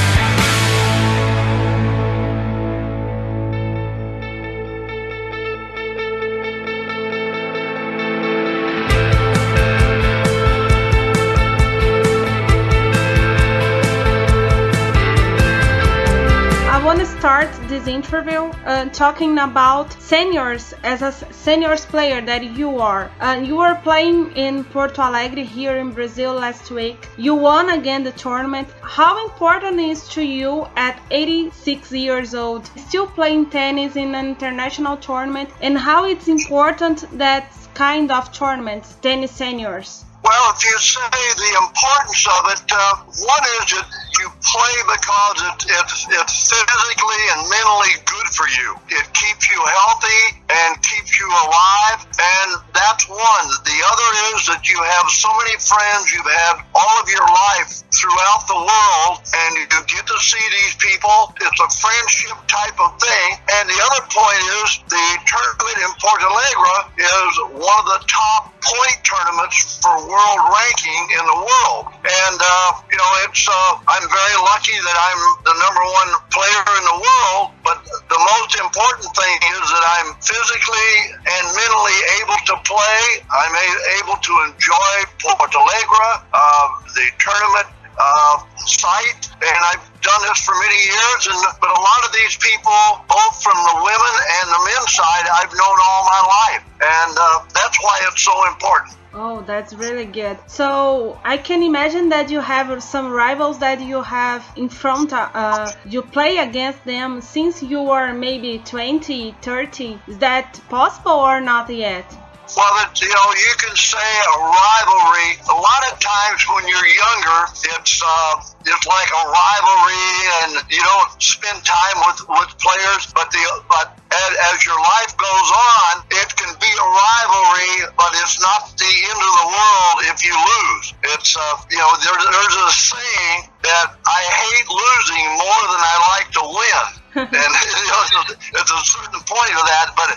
Interview 18.14 18.44
uh, 18.64 18.88
talking 18.90 19.38
about 19.40 19.92
seniors 20.00 20.72
as 20.84 21.02
a 21.02 21.10
seniors 21.32 21.84
player 21.84 22.20
that 22.20 22.44
you 22.44 22.78
are. 22.78 23.10
Uh, 23.18 23.42
you 23.44 23.56
were 23.56 23.74
playing 23.82 24.30
in 24.36 24.62
Porto 24.62 25.02
Alegre 25.02 25.42
here 25.42 25.76
in 25.78 25.90
Brazil 25.90 26.34
last 26.34 26.70
week. 26.70 27.08
You 27.16 27.34
won 27.34 27.70
again 27.70 28.04
the 28.04 28.12
tournament. 28.12 28.68
How 28.82 29.26
important 29.26 29.80
is 29.80 30.08
to 30.10 30.22
you 30.22 30.68
at 30.76 30.96
86 31.10 31.90
years 31.90 32.36
old 32.36 32.70
still 32.76 33.08
playing 33.08 33.50
tennis 33.50 33.96
in 33.96 34.14
an 34.14 34.26
international 34.28 34.96
tournament 34.96 35.50
and 35.60 35.76
how 35.76 36.04
it's 36.04 36.28
important 36.28 37.18
that 37.18 37.52
kind 37.74 38.12
of 38.12 38.30
tournaments, 38.30 38.94
tennis 39.02 39.32
seniors? 39.32 40.04
Well, 40.24 40.56
if 40.56 40.64
you 40.64 40.72
say 40.80 41.04
the 41.36 41.52
importance 41.60 42.24
of 42.24 42.42
it, 42.56 42.64
uh, 42.72 42.96
one 43.28 43.44
is 43.60 43.76
that 43.76 43.84
you 44.16 44.32
play 44.40 44.74
because 44.88 45.36
it, 45.52 45.58
it, 45.68 45.88
it's 46.16 46.36
physically 46.48 47.22
and 47.36 47.44
mentally 47.44 47.94
good 48.08 48.28
for 48.32 48.48
you. 48.48 48.72
It 48.88 49.04
keeps 49.12 49.52
you 49.52 49.60
healthy 49.60 50.40
and 50.48 50.80
keeps 50.80 51.20
you 51.20 51.28
alive, 51.28 52.08
and 52.08 52.48
that's 52.72 53.04
one. 53.04 53.46
The 53.68 53.78
other 53.84 54.08
is 54.32 54.48
that 54.48 54.64
you 54.64 54.80
have 54.80 55.12
so 55.12 55.28
many 55.44 55.60
friends 55.60 56.08
you've 56.08 56.24
had 56.24 56.56
all 56.72 56.94
of 57.04 57.06
your 57.12 57.28
life 57.28 57.84
throughout 57.92 58.48
the 58.48 58.56
world, 58.56 59.20
and 59.28 59.50
you 59.60 59.68
get 59.68 60.08
to 60.08 60.18
see 60.24 60.40
these 60.40 60.74
people. 60.80 61.36
It's 61.36 61.60
a 61.60 61.68
friendship 61.68 62.40
type 62.48 62.80
of 62.80 62.96
thing. 62.96 63.28
And 63.60 63.68
the 63.68 63.76
other 63.76 64.02
point 64.08 64.40
is 64.64 64.68
the 64.88 65.06
tournament 65.28 65.78
in 65.84 65.92
Porto 66.00 66.32
Alegre 66.32 66.80
is 66.96 67.32
one 67.60 67.78
of 67.84 67.88
the 67.92 68.00
top 68.08 68.54
point 68.64 68.98
tournaments 69.04 69.80
for 69.84 69.92
world 70.14 70.40
ranking 70.46 71.02
in 71.18 71.24
the 71.26 71.38
world. 71.42 71.84
And, 72.06 72.38
uh, 72.38 72.70
you 72.86 72.98
know, 72.98 73.10
it's, 73.26 73.42
uh, 73.50 73.90
I'm 73.90 74.06
very 74.06 74.36
lucky 74.46 74.78
that 74.78 74.96
I'm 74.96 75.20
the 75.42 75.54
number 75.58 75.82
one 75.82 76.10
player 76.30 76.64
in 76.78 76.84
the 76.86 76.98
world, 77.02 77.44
but 77.66 77.82
the 78.06 78.20
most 78.20 78.54
important 78.62 79.10
thing 79.10 79.34
is 79.58 79.64
that 79.74 79.84
I'm 79.98 80.08
physically 80.22 80.92
and 81.18 81.44
mentally 81.50 81.98
able 82.22 82.40
to 82.52 82.54
play. 82.62 83.00
I'm 83.26 83.54
able 83.98 84.18
to 84.22 84.32
enjoy 84.46 84.94
Porto 85.18 85.58
Alegre, 85.58 86.10
uh, 86.30 86.66
the 86.94 87.06
tournament 87.18 87.68
uh, 87.98 88.42
site, 88.66 89.30
and 89.38 89.60
I've 89.70 89.86
done 90.02 90.22
this 90.26 90.40
for 90.42 90.54
many 90.54 90.78
years. 90.78 91.22
And 91.30 91.38
but 91.60 91.70
a 91.70 91.80
lot 91.80 92.00
of 92.06 92.12
these 92.12 92.36
people, 92.36 92.78
both 93.08 93.42
from 93.42 93.54
the 93.54 93.76
women 93.82 94.14
and 94.42 94.46
the 94.50 94.60
men's 94.66 94.92
side, 94.94 95.26
I've 95.30 95.52
known 95.54 95.78
all 95.78 96.02
my 96.06 96.22
life, 96.26 96.64
and 96.82 97.14
uh, 97.18 97.26
that's 97.54 97.78
why 97.82 97.98
it's 98.06 98.22
so 98.22 98.34
important. 98.50 98.98
Oh, 99.16 99.42
that's 99.42 99.72
really 99.74 100.06
good. 100.06 100.38
So 100.48 101.20
I 101.24 101.36
can 101.36 101.62
imagine 101.62 102.08
that 102.08 102.30
you 102.30 102.40
have 102.40 102.82
some 102.82 103.12
rivals 103.12 103.60
that 103.60 103.80
you 103.80 104.02
have 104.02 104.44
in 104.56 104.68
front. 104.68 105.12
Uh, 105.12 105.72
you 105.86 106.02
play 106.02 106.38
against 106.38 106.84
them 106.84 107.20
since 107.20 107.62
you 107.62 107.80
were 107.82 108.12
maybe 108.12 108.58
20, 108.58 109.36
30. 109.40 110.00
Is 110.08 110.18
that 110.18 110.60
possible 110.68 111.12
or 111.12 111.40
not 111.40 111.70
yet? 111.70 112.23
Well, 112.54 112.70
you 113.02 113.10
know, 113.10 113.28
you 113.34 113.54
can 113.58 113.74
say 113.74 113.98
a 113.98 114.38
rivalry. 114.38 115.30
A 115.50 115.58
lot 115.58 115.82
of 115.90 115.98
times 115.98 116.46
when 116.54 116.62
you're 116.70 116.86
younger, 116.86 117.40
it's 117.74 117.98
uh, 117.98 118.46
it's 118.62 118.86
like 118.86 119.10
a 119.10 119.24
rivalry, 119.26 120.06
and 120.38 120.52
you 120.70 120.78
don't 120.78 121.10
spend 121.18 121.58
time 121.66 121.98
with 122.06 122.22
with 122.30 122.54
players. 122.62 123.10
But 123.10 123.34
the 123.34 123.42
but 123.66 123.98
as, 124.06 124.30
as 124.54 124.62
your 124.62 124.78
life 124.78 125.18
goes 125.18 125.50
on, 125.50 126.06
it 126.14 126.30
can 126.38 126.54
be 126.62 126.70
a 126.70 126.88
rivalry, 126.94 127.90
but 127.98 128.14
it's 128.22 128.38
not 128.38 128.70
the 128.78 128.92
end 129.02 129.18
of 129.18 129.32
the 129.34 129.48
world 129.50 129.96
if 130.14 130.22
you 130.22 130.34
lose. 130.38 130.94
It's 131.10 131.34
uh, 131.34 131.58
you 131.74 131.78
know, 131.78 131.90
there, 132.06 132.14
there's 132.14 132.58
a 132.62 132.70
saying 132.70 133.50
that 133.66 133.98
I 134.06 134.22
hate 134.30 134.68
losing 134.70 135.26
more 135.42 135.62
than 135.74 135.82
I 135.82 135.96
like 136.14 136.28
to 136.38 136.44
win. 136.54 137.03
And 137.14 137.30
you 137.32 137.86
know, 137.86 138.24
it's 138.28 138.72
a 138.72 138.82
certain 138.84 139.22
point 139.22 139.54
of 139.54 139.64
that, 139.66 139.92
but 139.96 140.10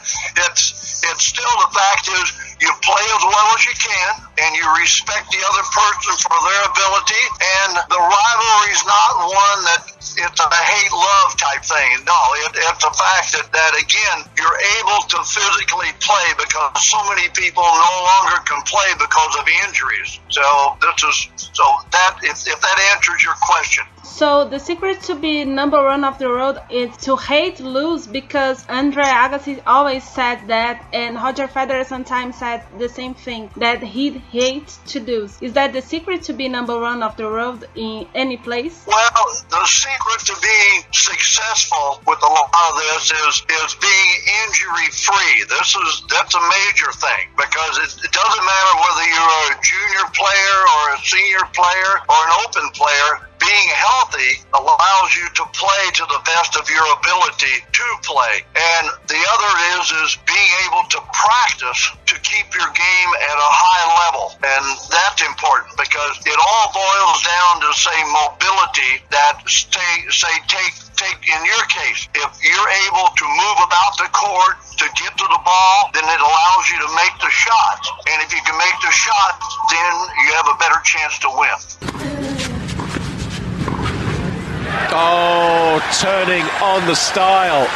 it's 0.46 1.04
it's 1.04 1.24
still 1.24 1.54
the 1.62 1.72
fact 1.74 2.10
is 2.10 2.47
you 2.60 2.72
play 2.82 3.06
as 3.14 3.24
well 3.24 3.48
as 3.54 3.62
you 3.66 3.76
can, 3.78 4.12
and 4.42 4.50
you 4.58 4.66
respect 4.82 5.30
the 5.30 5.42
other 5.46 5.66
person 5.70 6.14
for 6.26 6.38
their 6.42 6.64
ability, 6.66 7.24
and 7.62 7.72
the 7.86 8.02
rivalry 8.02 8.72
is 8.74 8.82
not 8.86 9.12
one 9.30 9.60
that 9.70 9.82
it's 10.18 10.42
a 10.42 10.50
hate 10.50 10.94
love 10.94 11.38
type 11.38 11.62
thing. 11.62 11.90
No, 12.06 12.18
it, 12.46 12.58
it's 12.58 12.82
the 12.82 12.94
fact 12.94 13.28
that 13.38 13.48
that 13.54 13.74
again 13.78 14.18
you're 14.38 14.60
able 14.82 15.02
to 15.14 15.18
physically 15.22 15.94
play 16.02 16.28
because 16.38 16.74
so 16.82 16.98
many 17.14 17.30
people 17.38 17.62
no 17.62 17.94
longer 18.10 18.42
can 18.50 18.62
play 18.66 18.90
because 18.98 19.34
of 19.38 19.46
injuries. 19.68 20.20
So 20.30 20.78
this 20.82 20.98
is 21.04 21.18
so 21.54 21.66
that 21.92 22.18
if, 22.24 22.42
if 22.48 22.60
that 22.62 22.78
answers 22.96 23.22
your 23.24 23.38
question. 23.42 23.86
So 24.04 24.48
the 24.50 24.60
secret 24.60 25.02
to 25.04 25.16
be 25.16 25.46
number 25.46 25.84
one 25.84 26.04
of 26.04 26.18
the 26.18 26.30
road 26.30 26.58
is 26.72 26.96
to 27.06 27.18
hate 27.18 27.60
lose 27.60 28.08
because 28.08 28.66
Andre 28.68 29.04
Agassi 29.04 29.62
always 29.68 30.04
said 30.04 30.48
that 30.48 30.84
and 30.94 31.16
Roger 31.16 31.48
Federer 31.48 31.86
sometimes 31.86 32.38
said 32.38 32.47
the 32.78 32.90
same 32.90 33.14
thing 33.14 33.50
that 33.58 33.80
he'd 33.84 34.18
hate 34.38 34.70
to 34.94 35.00
do. 35.00 35.30
Is 35.48 35.54
that 35.54 35.74
the 35.74 35.82
secret 35.82 36.24
to 36.24 36.34
be 36.34 36.48
number 36.48 36.80
one 36.80 37.02
of 37.04 37.16
the 37.18 37.24
world 37.24 37.66
in 37.76 38.08
any 38.16 38.38
place? 38.38 38.76
Well, 38.88 39.28
the 39.56 39.66
secret 39.66 40.20
to 40.30 40.36
being 40.42 40.80
successful 40.92 42.02
with 42.08 42.22
a 42.30 42.32
lot 42.38 42.50
of 42.66 42.72
this 42.84 43.12
is 43.12 43.34
is 43.62 43.72
being 43.90 44.12
injury 44.44 44.90
free. 45.06 45.38
This 45.56 45.70
is 45.76 45.92
that's 46.10 46.36
a 46.36 46.44
major 46.58 46.92
thing 47.06 47.26
because 47.44 47.76
it, 47.86 47.92
it 48.06 48.12
doesn't 48.12 48.46
matter 48.54 48.74
whether 48.84 49.06
you're 49.14 49.44
a 49.52 49.56
junior 49.62 50.06
player 50.14 50.58
or 50.76 50.84
a 50.96 51.00
senior 51.04 51.46
player 51.54 51.92
or 52.10 52.20
an 52.28 52.34
open 52.46 52.66
player 52.72 53.27
being 53.40 53.70
healthy 53.74 54.42
allows 54.54 55.10
you 55.16 55.26
to 55.38 55.44
play 55.54 55.84
to 55.94 56.06
the 56.10 56.22
best 56.26 56.58
of 56.58 56.66
your 56.70 56.86
ability 56.98 57.62
to 57.72 57.88
play. 58.04 58.42
And 58.58 58.86
the 59.08 59.22
other 59.22 59.52
is 59.78 59.86
is 60.06 60.12
being 60.26 60.52
able 60.70 60.84
to 60.90 61.00
practice 61.14 61.82
to 62.10 62.16
keep 62.22 62.50
your 62.54 62.70
game 62.74 63.10
at 63.30 63.38
a 63.38 63.52
high 63.54 63.86
level. 64.06 64.34
And 64.42 64.66
that's 64.90 65.22
important 65.22 65.78
because 65.78 66.18
it 66.26 66.38
all 66.38 66.68
boils 66.74 67.20
down 67.26 67.54
to 67.62 67.70
say 67.78 67.98
mobility 68.10 69.06
that 69.14 69.46
stay 69.46 69.94
say 70.10 70.34
take 70.50 70.74
take 70.98 71.22
in 71.30 71.42
your 71.46 71.64
case, 71.70 72.10
if 72.18 72.32
you're 72.42 72.72
able 72.90 73.08
to 73.14 73.26
move 73.26 73.58
about 73.62 73.94
the 74.02 74.10
court 74.10 74.58
to 74.82 74.86
get 74.98 75.14
to 75.14 75.28
the 75.30 75.42
ball, 75.46 75.78
then 75.94 76.04
it 76.04 76.22
allows 76.22 76.66
you 76.74 76.78
to 76.82 76.90
make 76.98 77.14
the 77.22 77.30
shot. 77.30 77.82
And 78.10 78.22
if 78.26 78.34
you 78.34 78.42
can 78.42 78.58
make 78.58 78.78
the 78.82 78.92
shot, 78.92 79.38
then 79.70 79.94
you 80.26 80.34
have 80.34 80.48
a 80.50 80.58
better 80.58 80.82
chance 80.84 81.22
to 81.22 81.30
win. 81.30 82.57
Oh, 84.92 85.80
turning 86.00 86.44
on 86.62 86.88
the 86.88 86.96
style. 86.96 87.68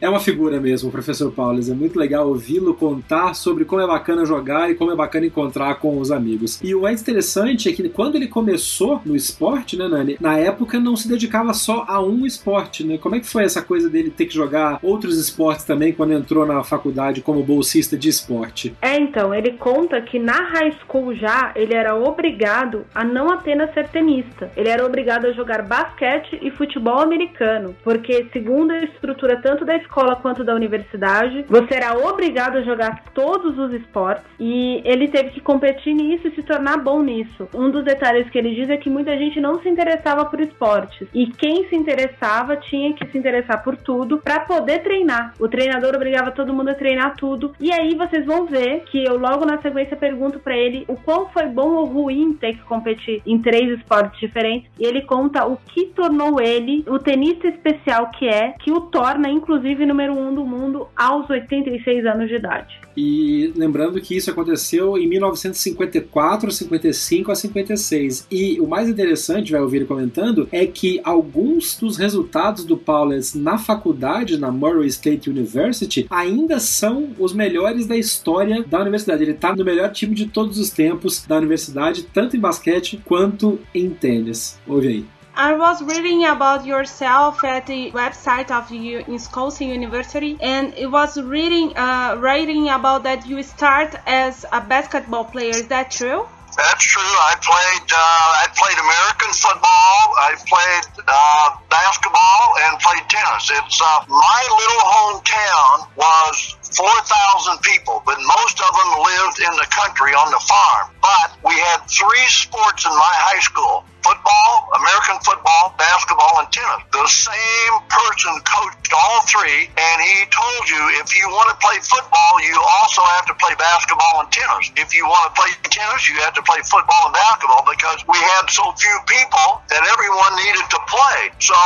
É 0.00 0.08
uma 0.08 0.18
figura 0.18 0.58
mesmo, 0.58 0.88
o 0.88 0.92
professor 0.92 1.30
Paulo. 1.30 1.60
É 1.60 1.74
muito 1.74 1.98
legal 1.98 2.26
ouvi-lo 2.26 2.72
contar 2.72 3.34
sobre 3.34 3.66
como 3.66 3.82
é 3.82 3.86
bacana 3.86 4.24
jogar 4.24 4.70
e 4.70 4.74
como 4.74 4.90
é 4.90 4.96
bacana 4.96 5.26
encontrar 5.26 5.74
com 5.74 5.98
os 5.98 6.10
amigos. 6.10 6.58
E 6.62 6.74
o 6.74 6.82
mais 6.82 7.02
interessante 7.02 7.68
é 7.68 7.72
que 7.72 7.86
quando 7.90 8.14
ele 8.14 8.26
começou 8.26 9.02
no 9.04 9.14
esporte, 9.14 9.76
né, 9.76 9.86
Nani? 9.88 10.16
Na 10.18 10.38
época 10.38 10.80
não 10.80 10.96
se 10.96 11.06
dedicava 11.06 11.52
só 11.52 11.84
a 11.86 12.00
um 12.02 12.24
esporte, 12.24 12.82
né? 12.82 12.96
Como 12.96 13.14
é 13.14 13.20
que 13.20 13.26
foi 13.26 13.44
essa 13.44 13.60
coisa 13.60 13.90
dele 13.90 14.10
ter 14.10 14.24
que 14.24 14.34
jogar 14.34 14.78
outros 14.82 15.18
esportes 15.18 15.66
também 15.66 15.92
quando 15.92 16.14
entrou 16.14 16.46
na 16.46 16.64
faculdade 16.64 17.20
como 17.20 17.42
bolsista 17.42 17.94
de 17.94 18.08
esporte? 18.08 18.74
É, 18.80 18.98
então, 18.98 19.34
ele 19.34 19.52
conta 19.52 20.00
que 20.00 20.18
na 20.18 20.44
high 20.44 20.72
school 20.80 21.14
já 21.14 21.52
ele 21.54 21.74
era 21.74 21.94
obrigado 21.94 22.86
a 22.94 23.04
não 23.04 23.30
apenas 23.30 23.74
ser 23.74 23.88
tenista, 23.88 24.50
ele 24.56 24.70
era 24.70 24.86
obrigado 24.86 25.26
a 25.26 25.32
jogar 25.32 25.60
basquete 25.62 26.38
e 26.40 26.50
futebol 26.50 27.00
americano, 27.00 27.76
porque 27.84 28.26
segundo 28.32 28.70
a 28.70 28.82
estrutura 28.84 29.36
tanto 29.42 29.64
da 29.64 29.76
escola 29.76 29.89
quanto 29.90 30.44
da 30.44 30.54
universidade. 30.54 31.44
Você 31.48 31.74
era 31.74 31.98
obrigado 31.98 32.58
a 32.58 32.62
jogar 32.62 33.04
todos 33.14 33.58
os 33.58 33.72
esportes 33.72 34.24
e 34.38 34.80
ele 34.84 35.08
teve 35.08 35.30
que 35.30 35.40
competir 35.40 35.94
nisso 35.94 36.28
e 36.28 36.34
se 36.34 36.42
tornar 36.42 36.78
bom 36.78 37.02
nisso. 37.02 37.48
Um 37.54 37.70
dos 37.70 37.84
detalhes 37.84 38.28
que 38.30 38.38
ele 38.38 38.54
diz 38.54 38.70
é 38.70 38.76
que 38.76 38.88
muita 38.88 39.16
gente 39.16 39.40
não 39.40 39.60
se 39.60 39.68
interessava 39.68 40.24
por 40.24 40.40
esportes 40.40 41.08
e 41.12 41.26
quem 41.26 41.68
se 41.68 41.76
interessava 41.76 42.56
tinha 42.56 42.92
que 42.94 43.06
se 43.06 43.18
interessar 43.18 43.62
por 43.62 43.76
tudo 43.76 44.18
para 44.18 44.40
poder 44.40 44.82
treinar. 44.82 45.34
O 45.38 45.48
treinador 45.48 45.94
obrigava 45.94 46.30
todo 46.30 46.54
mundo 46.54 46.70
a 46.70 46.74
treinar 46.74 47.16
tudo 47.16 47.52
e 47.60 47.72
aí 47.72 47.94
vocês 47.94 48.24
vão 48.24 48.46
ver 48.46 48.84
que 48.84 49.04
eu 49.04 49.18
logo 49.18 49.44
na 49.44 49.60
sequência 49.60 49.96
pergunto 49.96 50.38
para 50.38 50.56
ele 50.56 50.84
o 50.88 50.96
quão 50.96 51.28
foi 51.28 51.46
bom 51.46 51.74
ou 51.74 51.84
ruim 51.84 52.32
ter 52.34 52.54
que 52.54 52.62
competir 52.64 53.22
em 53.26 53.38
três 53.38 53.78
esportes 53.78 54.20
diferentes 54.20 54.70
e 54.78 54.84
ele 54.84 55.02
conta 55.02 55.46
o 55.46 55.56
que 55.56 55.86
tornou 55.86 56.40
ele 56.40 56.84
o 56.86 56.98
tenista 56.98 57.48
especial 57.48 58.10
que 58.10 58.28
é, 58.28 58.54
que 58.58 58.70
o 58.70 58.80
torna 58.80 59.28
inclusive 59.28 59.79
número 59.86 60.12
um 60.12 60.34
do 60.34 60.44
mundo 60.44 60.86
aos 60.96 61.28
86 61.28 62.06
anos 62.06 62.28
de 62.28 62.36
idade. 62.36 62.80
E 62.96 63.52
lembrando 63.56 64.00
que 64.00 64.16
isso 64.16 64.30
aconteceu 64.30 64.98
em 64.98 65.06
1954, 65.06 66.50
55 66.50 67.30
a 67.32 67.34
56. 67.34 68.26
E 68.30 68.60
o 68.60 68.66
mais 68.66 68.88
interessante, 68.88 69.52
vai 69.52 69.60
ouvir 69.60 69.86
comentando, 69.86 70.48
é 70.50 70.66
que 70.66 71.00
alguns 71.04 71.76
dos 71.76 71.96
resultados 71.96 72.64
do 72.64 72.76
Paulus 72.76 73.34
na 73.34 73.58
faculdade, 73.58 74.38
na 74.38 74.50
Murray 74.50 74.88
State 74.88 75.30
University, 75.30 76.06
ainda 76.10 76.58
são 76.58 77.10
os 77.18 77.32
melhores 77.32 77.86
da 77.86 77.96
história 77.96 78.62
da 78.62 78.80
universidade. 78.80 79.22
Ele 79.22 79.32
está 79.32 79.54
no 79.54 79.64
melhor 79.64 79.90
time 79.92 80.14
de 80.14 80.26
todos 80.26 80.58
os 80.58 80.70
tempos 80.70 81.24
da 81.26 81.36
universidade, 81.36 82.02
tanto 82.02 82.36
em 82.36 82.40
basquete 82.40 83.00
quanto 83.04 83.58
em 83.74 83.90
tênis. 83.90 84.58
Ouve 84.66 84.88
aí. 84.88 85.19
I 85.40 85.54
was 85.54 85.80
reading 85.82 86.26
about 86.26 86.66
yourself 86.66 87.42
at 87.44 87.66
the 87.66 87.90
website 87.92 88.50
of 88.50 88.70
you 88.70 88.98
in 88.98 89.12
Wisconsin 89.14 89.68
University, 89.68 90.36
and 90.38 90.74
it 90.74 90.88
was 90.88 91.16
reading, 91.18 91.72
uh, 91.78 92.16
writing 92.18 92.68
about 92.68 93.04
that 93.04 93.24
you 93.26 93.42
start 93.42 93.96
as 94.06 94.44
a 94.52 94.60
basketball 94.60 95.24
player. 95.24 95.56
Is 95.62 95.68
that 95.68 95.90
true? 95.90 96.26
That's 96.58 96.84
true. 96.84 97.14
I 97.32 97.34
played. 97.40 97.88
Uh, 97.88 98.42
I 98.44 98.46
played 98.52 98.78
American 98.84 99.32
football. 99.32 100.00
I 100.28 100.36
played 100.44 100.84
uh, 101.08 101.56
basketball 101.70 102.44
and 102.64 102.78
played 102.84 103.08
tennis. 103.08 103.48
It's 103.48 103.80
uh, 103.80 104.04
my 104.12 104.42
little 104.60 104.84
hometown 104.92 105.88
was 105.96 106.59
4,000 106.72 107.62
people, 107.62 108.02
but 108.06 108.18
most 108.18 108.56
of 108.60 108.70
them 108.70 108.90
lived 109.02 109.38
in 109.42 109.52
the 109.58 109.68
country 109.70 110.12
on 110.14 110.30
the 110.30 110.42
farm. 110.46 110.86
But 111.02 111.28
we 111.44 111.54
had 111.54 111.82
three 111.90 112.26
sports 112.28 112.86
in 112.86 112.92
my 112.92 113.14
high 113.30 113.40
school 113.40 113.84
football, 114.02 114.68
American 114.80 115.20
football, 115.20 115.76
basketball, 115.76 116.40
and 116.40 116.48
tennis. 116.52 116.80
The 116.92 117.06
same 117.08 117.74
person 117.88 118.32
coached 118.48 118.92
all 118.92 119.20
three, 119.28 119.68
and 119.68 119.96
he 120.00 120.24
told 120.32 120.62
you 120.68 120.80
if 121.00 121.12
you 121.16 121.28
want 121.28 121.52
to 121.52 121.56
play 121.60 121.78
football, 121.84 122.40
you 122.40 122.56
also 122.80 123.04
have 123.16 123.26
to 123.28 123.36
play 123.36 123.54
basketball 123.56 124.24
and 124.24 124.28
tennis. 124.32 124.72
If 124.76 124.96
you 124.96 125.04
want 125.04 125.30
to 125.30 125.34
play 125.36 125.52
tennis, 125.68 126.08
you 126.08 126.16
have 126.24 126.34
to 126.36 126.44
play 126.44 126.60
football 126.64 127.12
and 127.12 127.14
basketball 127.14 127.64
because 127.68 128.00
we 128.08 128.18
had 128.18 128.48
so 128.50 128.72
few 128.76 128.96
people 129.06 129.62
that 129.68 129.82
everyone 129.84 130.32
needed 130.42 130.66
to 130.66 130.80
play. 130.88 131.20
So 131.38 131.56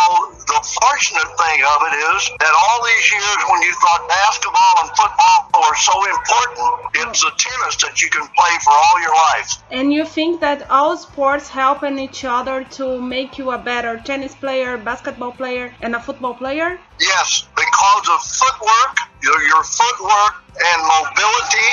the 0.50 0.60
fortunate 0.60 1.30
thing 1.38 1.58
of 1.64 1.78
it 1.90 1.94
is 1.96 2.20
that 2.42 2.52
all 2.52 2.78
these 2.82 3.06
years 3.14 3.40
when 3.50 3.60
you 3.62 3.72
thought 3.78 4.02
basketball 4.10 4.74
and 4.84 4.90
football 4.96 5.48
are 5.54 5.76
so 5.76 5.96
important, 6.04 6.90
it's 6.94 7.20
the 7.20 7.32
tennis 7.38 7.76
that 7.76 8.00
you 8.02 8.10
can 8.10 8.26
play 8.36 8.54
for 8.64 8.72
all 8.72 9.00
your 9.00 9.14
life. 9.14 9.62
And 9.70 9.92
you 9.92 10.04
think 10.04 10.40
that 10.40 10.70
all 10.70 10.96
sports 10.96 11.48
help 11.48 11.82
in 11.82 11.98
each 11.98 12.24
other 12.24 12.64
to 12.78 13.00
make 13.00 13.38
you 13.38 13.50
a 13.50 13.58
better 13.58 14.00
tennis 14.04 14.34
player, 14.34 14.76
basketball 14.76 15.32
player, 15.32 15.72
and 15.80 15.94
a 15.94 16.00
football 16.00 16.34
player? 16.34 16.78
Yes, 17.00 17.48
because 17.64 18.06
of 18.12 18.20
footwork, 18.20 18.94
your, 19.22 19.40
your 19.48 19.64
footwork 19.64 20.34
and 20.54 20.78
mobility 20.84 21.70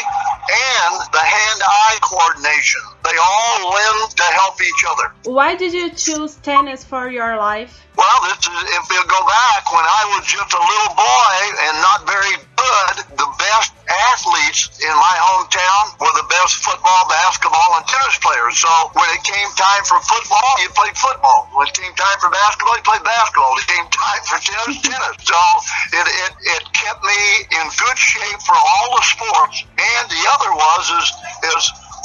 and 0.50 0.94
the 1.12 1.20
hand-eye 1.22 1.98
coordination. 2.02 2.82
They 3.04 3.18
all 3.18 3.70
lend 3.70 4.12
to 4.16 4.24
help 4.24 4.62
each 4.62 4.84
other. 4.90 5.14
Why 5.26 5.56
did 5.56 5.74
you 5.74 5.92
choose 5.92 6.36
tennis 6.38 6.84
for 6.84 7.10
your 7.10 7.38
life? 7.38 7.86
Well, 7.98 8.20
this 8.24 8.40
is, 8.40 8.60
if 8.80 8.86
you 8.90 9.04
go 9.06 9.22
back 9.28 9.68
when 9.72 9.84
I 9.84 10.04
was 10.16 10.26
just 10.26 10.54
a 10.54 10.62
little 10.62 10.96
boy 10.96 11.38
and 11.68 11.76
not 11.84 12.08
very 12.08 12.36
good, 12.56 12.96
the 13.18 13.28
best 13.38 13.74
athletes 13.90 14.70
in 14.84 14.94
my 14.94 15.16
hometown 15.18 15.84
were 16.00 16.14
the 16.14 16.28
best 16.30 16.62
football, 16.62 17.08
basketball, 17.10 17.70
and 17.80 17.84
tennis 17.88 18.18
players. 18.22 18.58
So 18.60 18.72
when 18.94 19.10
it 19.12 19.24
came 19.24 19.50
time 19.58 19.84
for 19.86 19.98
football, 20.04 20.52
you 20.62 20.70
played 20.78 20.96
football. 20.98 21.50
When 21.56 21.68
it 21.68 21.74
came 21.74 21.94
time 21.98 22.18
for 22.22 22.30
basketball, 22.30 22.78
you 22.78 22.86
played 22.86 23.06
basketball. 23.06 23.52
When 23.58 23.64
it 23.64 23.72
came 23.72 23.88
time 23.90 24.22
for 24.28 24.38
tennis, 24.40 24.78
tennis. 24.82 25.16
So 25.26 25.40
it, 25.98 26.06
it, 26.06 26.32
it 26.60 26.64
kept 26.74 27.02
me 27.04 27.22
in 27.58 27.66
good 27.76 27.98
shape 27.98 28.40
for 28.46 28.58
all 28.58 28.96
the 28.98 29.04
sports. 29.04 29.66
And 29.78 30.04
the 30.10 30.22
other 30.38 30.52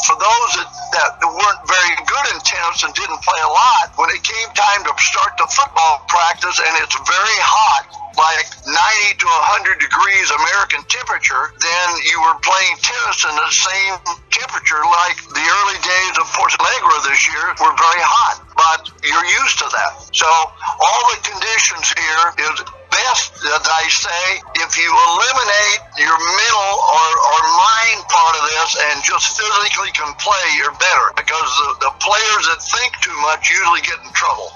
for 0.04 0.16
those 0.18 0.50
that, 0.60 0.68
that 0.92 1.10
weren't 1.24 1.62
very 1.64 1.94
good 2.04 2.26
in 2.34 2.38
tennis 2.44 2.84
and 2.84 2.92
didn't 2.92 3.20
play 3.24 3.40
a 3.40 3.52
lot, 3.52 3.96
when 3.96 4.12
it 4.12 4.20
came 4.20 4.48
time 4.52 4.84
to 4.84 4.92
start 5.00 5.36
the 5.40 5.48
football 5.48 6.04
practice 6.08 6.60
and 6.60 6.72
it's 6.84 6.96
very 7.08 7.38
hot, 7.40 7.88
like 8.16 8.48
90 8.64 9.20
to 9.20 9.28
100 9.28 9.80
degrees 9.80 10.26
American 10.32 10.80
temperature, 10.88 11.52
then 11.60 11.86
you 12.08 12.16
were 12.24 12.36
playing 12.40 12.74
tennis 12.80 13.24
in 13.28 13.34
the 13.36 13.52
same 13.52 13.94
temperature 14.32 14.80
like 15.04 15.16
the 15.32 15.44
early 15.44 15.78
days 15.80 16.14
of 16.20 16.24
Porto 16.32 16.56
Alegre 16.60 17.00
this 17.08 17.24
year 17.28 17.44
were 17.60 17.76
very 17.76 18.04
hot, 18.04 18.40
but 18.56 18.88
you're 19.04 19.28
used 19.44 19.56
to 19.60 19.68
that. 19.68 19.92
So 20.12 20.28
all 20.28 21.02
the 21.12 21.20
conditions 21.24 21.92
here 21.92 22.24
is 22.52 22.56
best 22.90 23.34
that 23.42 23.64
I 23.64 23.84
say 23.88 24.24
if 24.62 24.76
you 24.78 24.88
eliminate 24.88 25.80
your 25.98 26.16
mental 26.16 26.72
or, 26.78 27.08
or 27.16 27.40
mind 27.56 28.00
part 28.08 28.34
of 28.38 28.44
this 28.50 28.70
and 28.90 29.02
just 29.04 29.36
physically 29.36 29.92
can 29.92 30.12
play, 30.18 30.46
you're 30.58 30.74
better 30.76 31.06
because 31.16 31.48
the, 31.80 31.90
the 31.90 31.92
players 32.02 32.44
that 32.50 32.60
think 32.62 32.92
too 33.02 33.16
much 33.22 33.50
usually 33.50 33.82
get 33.82 33.98
in 34.02 34.10
trouble. 34.12 34.50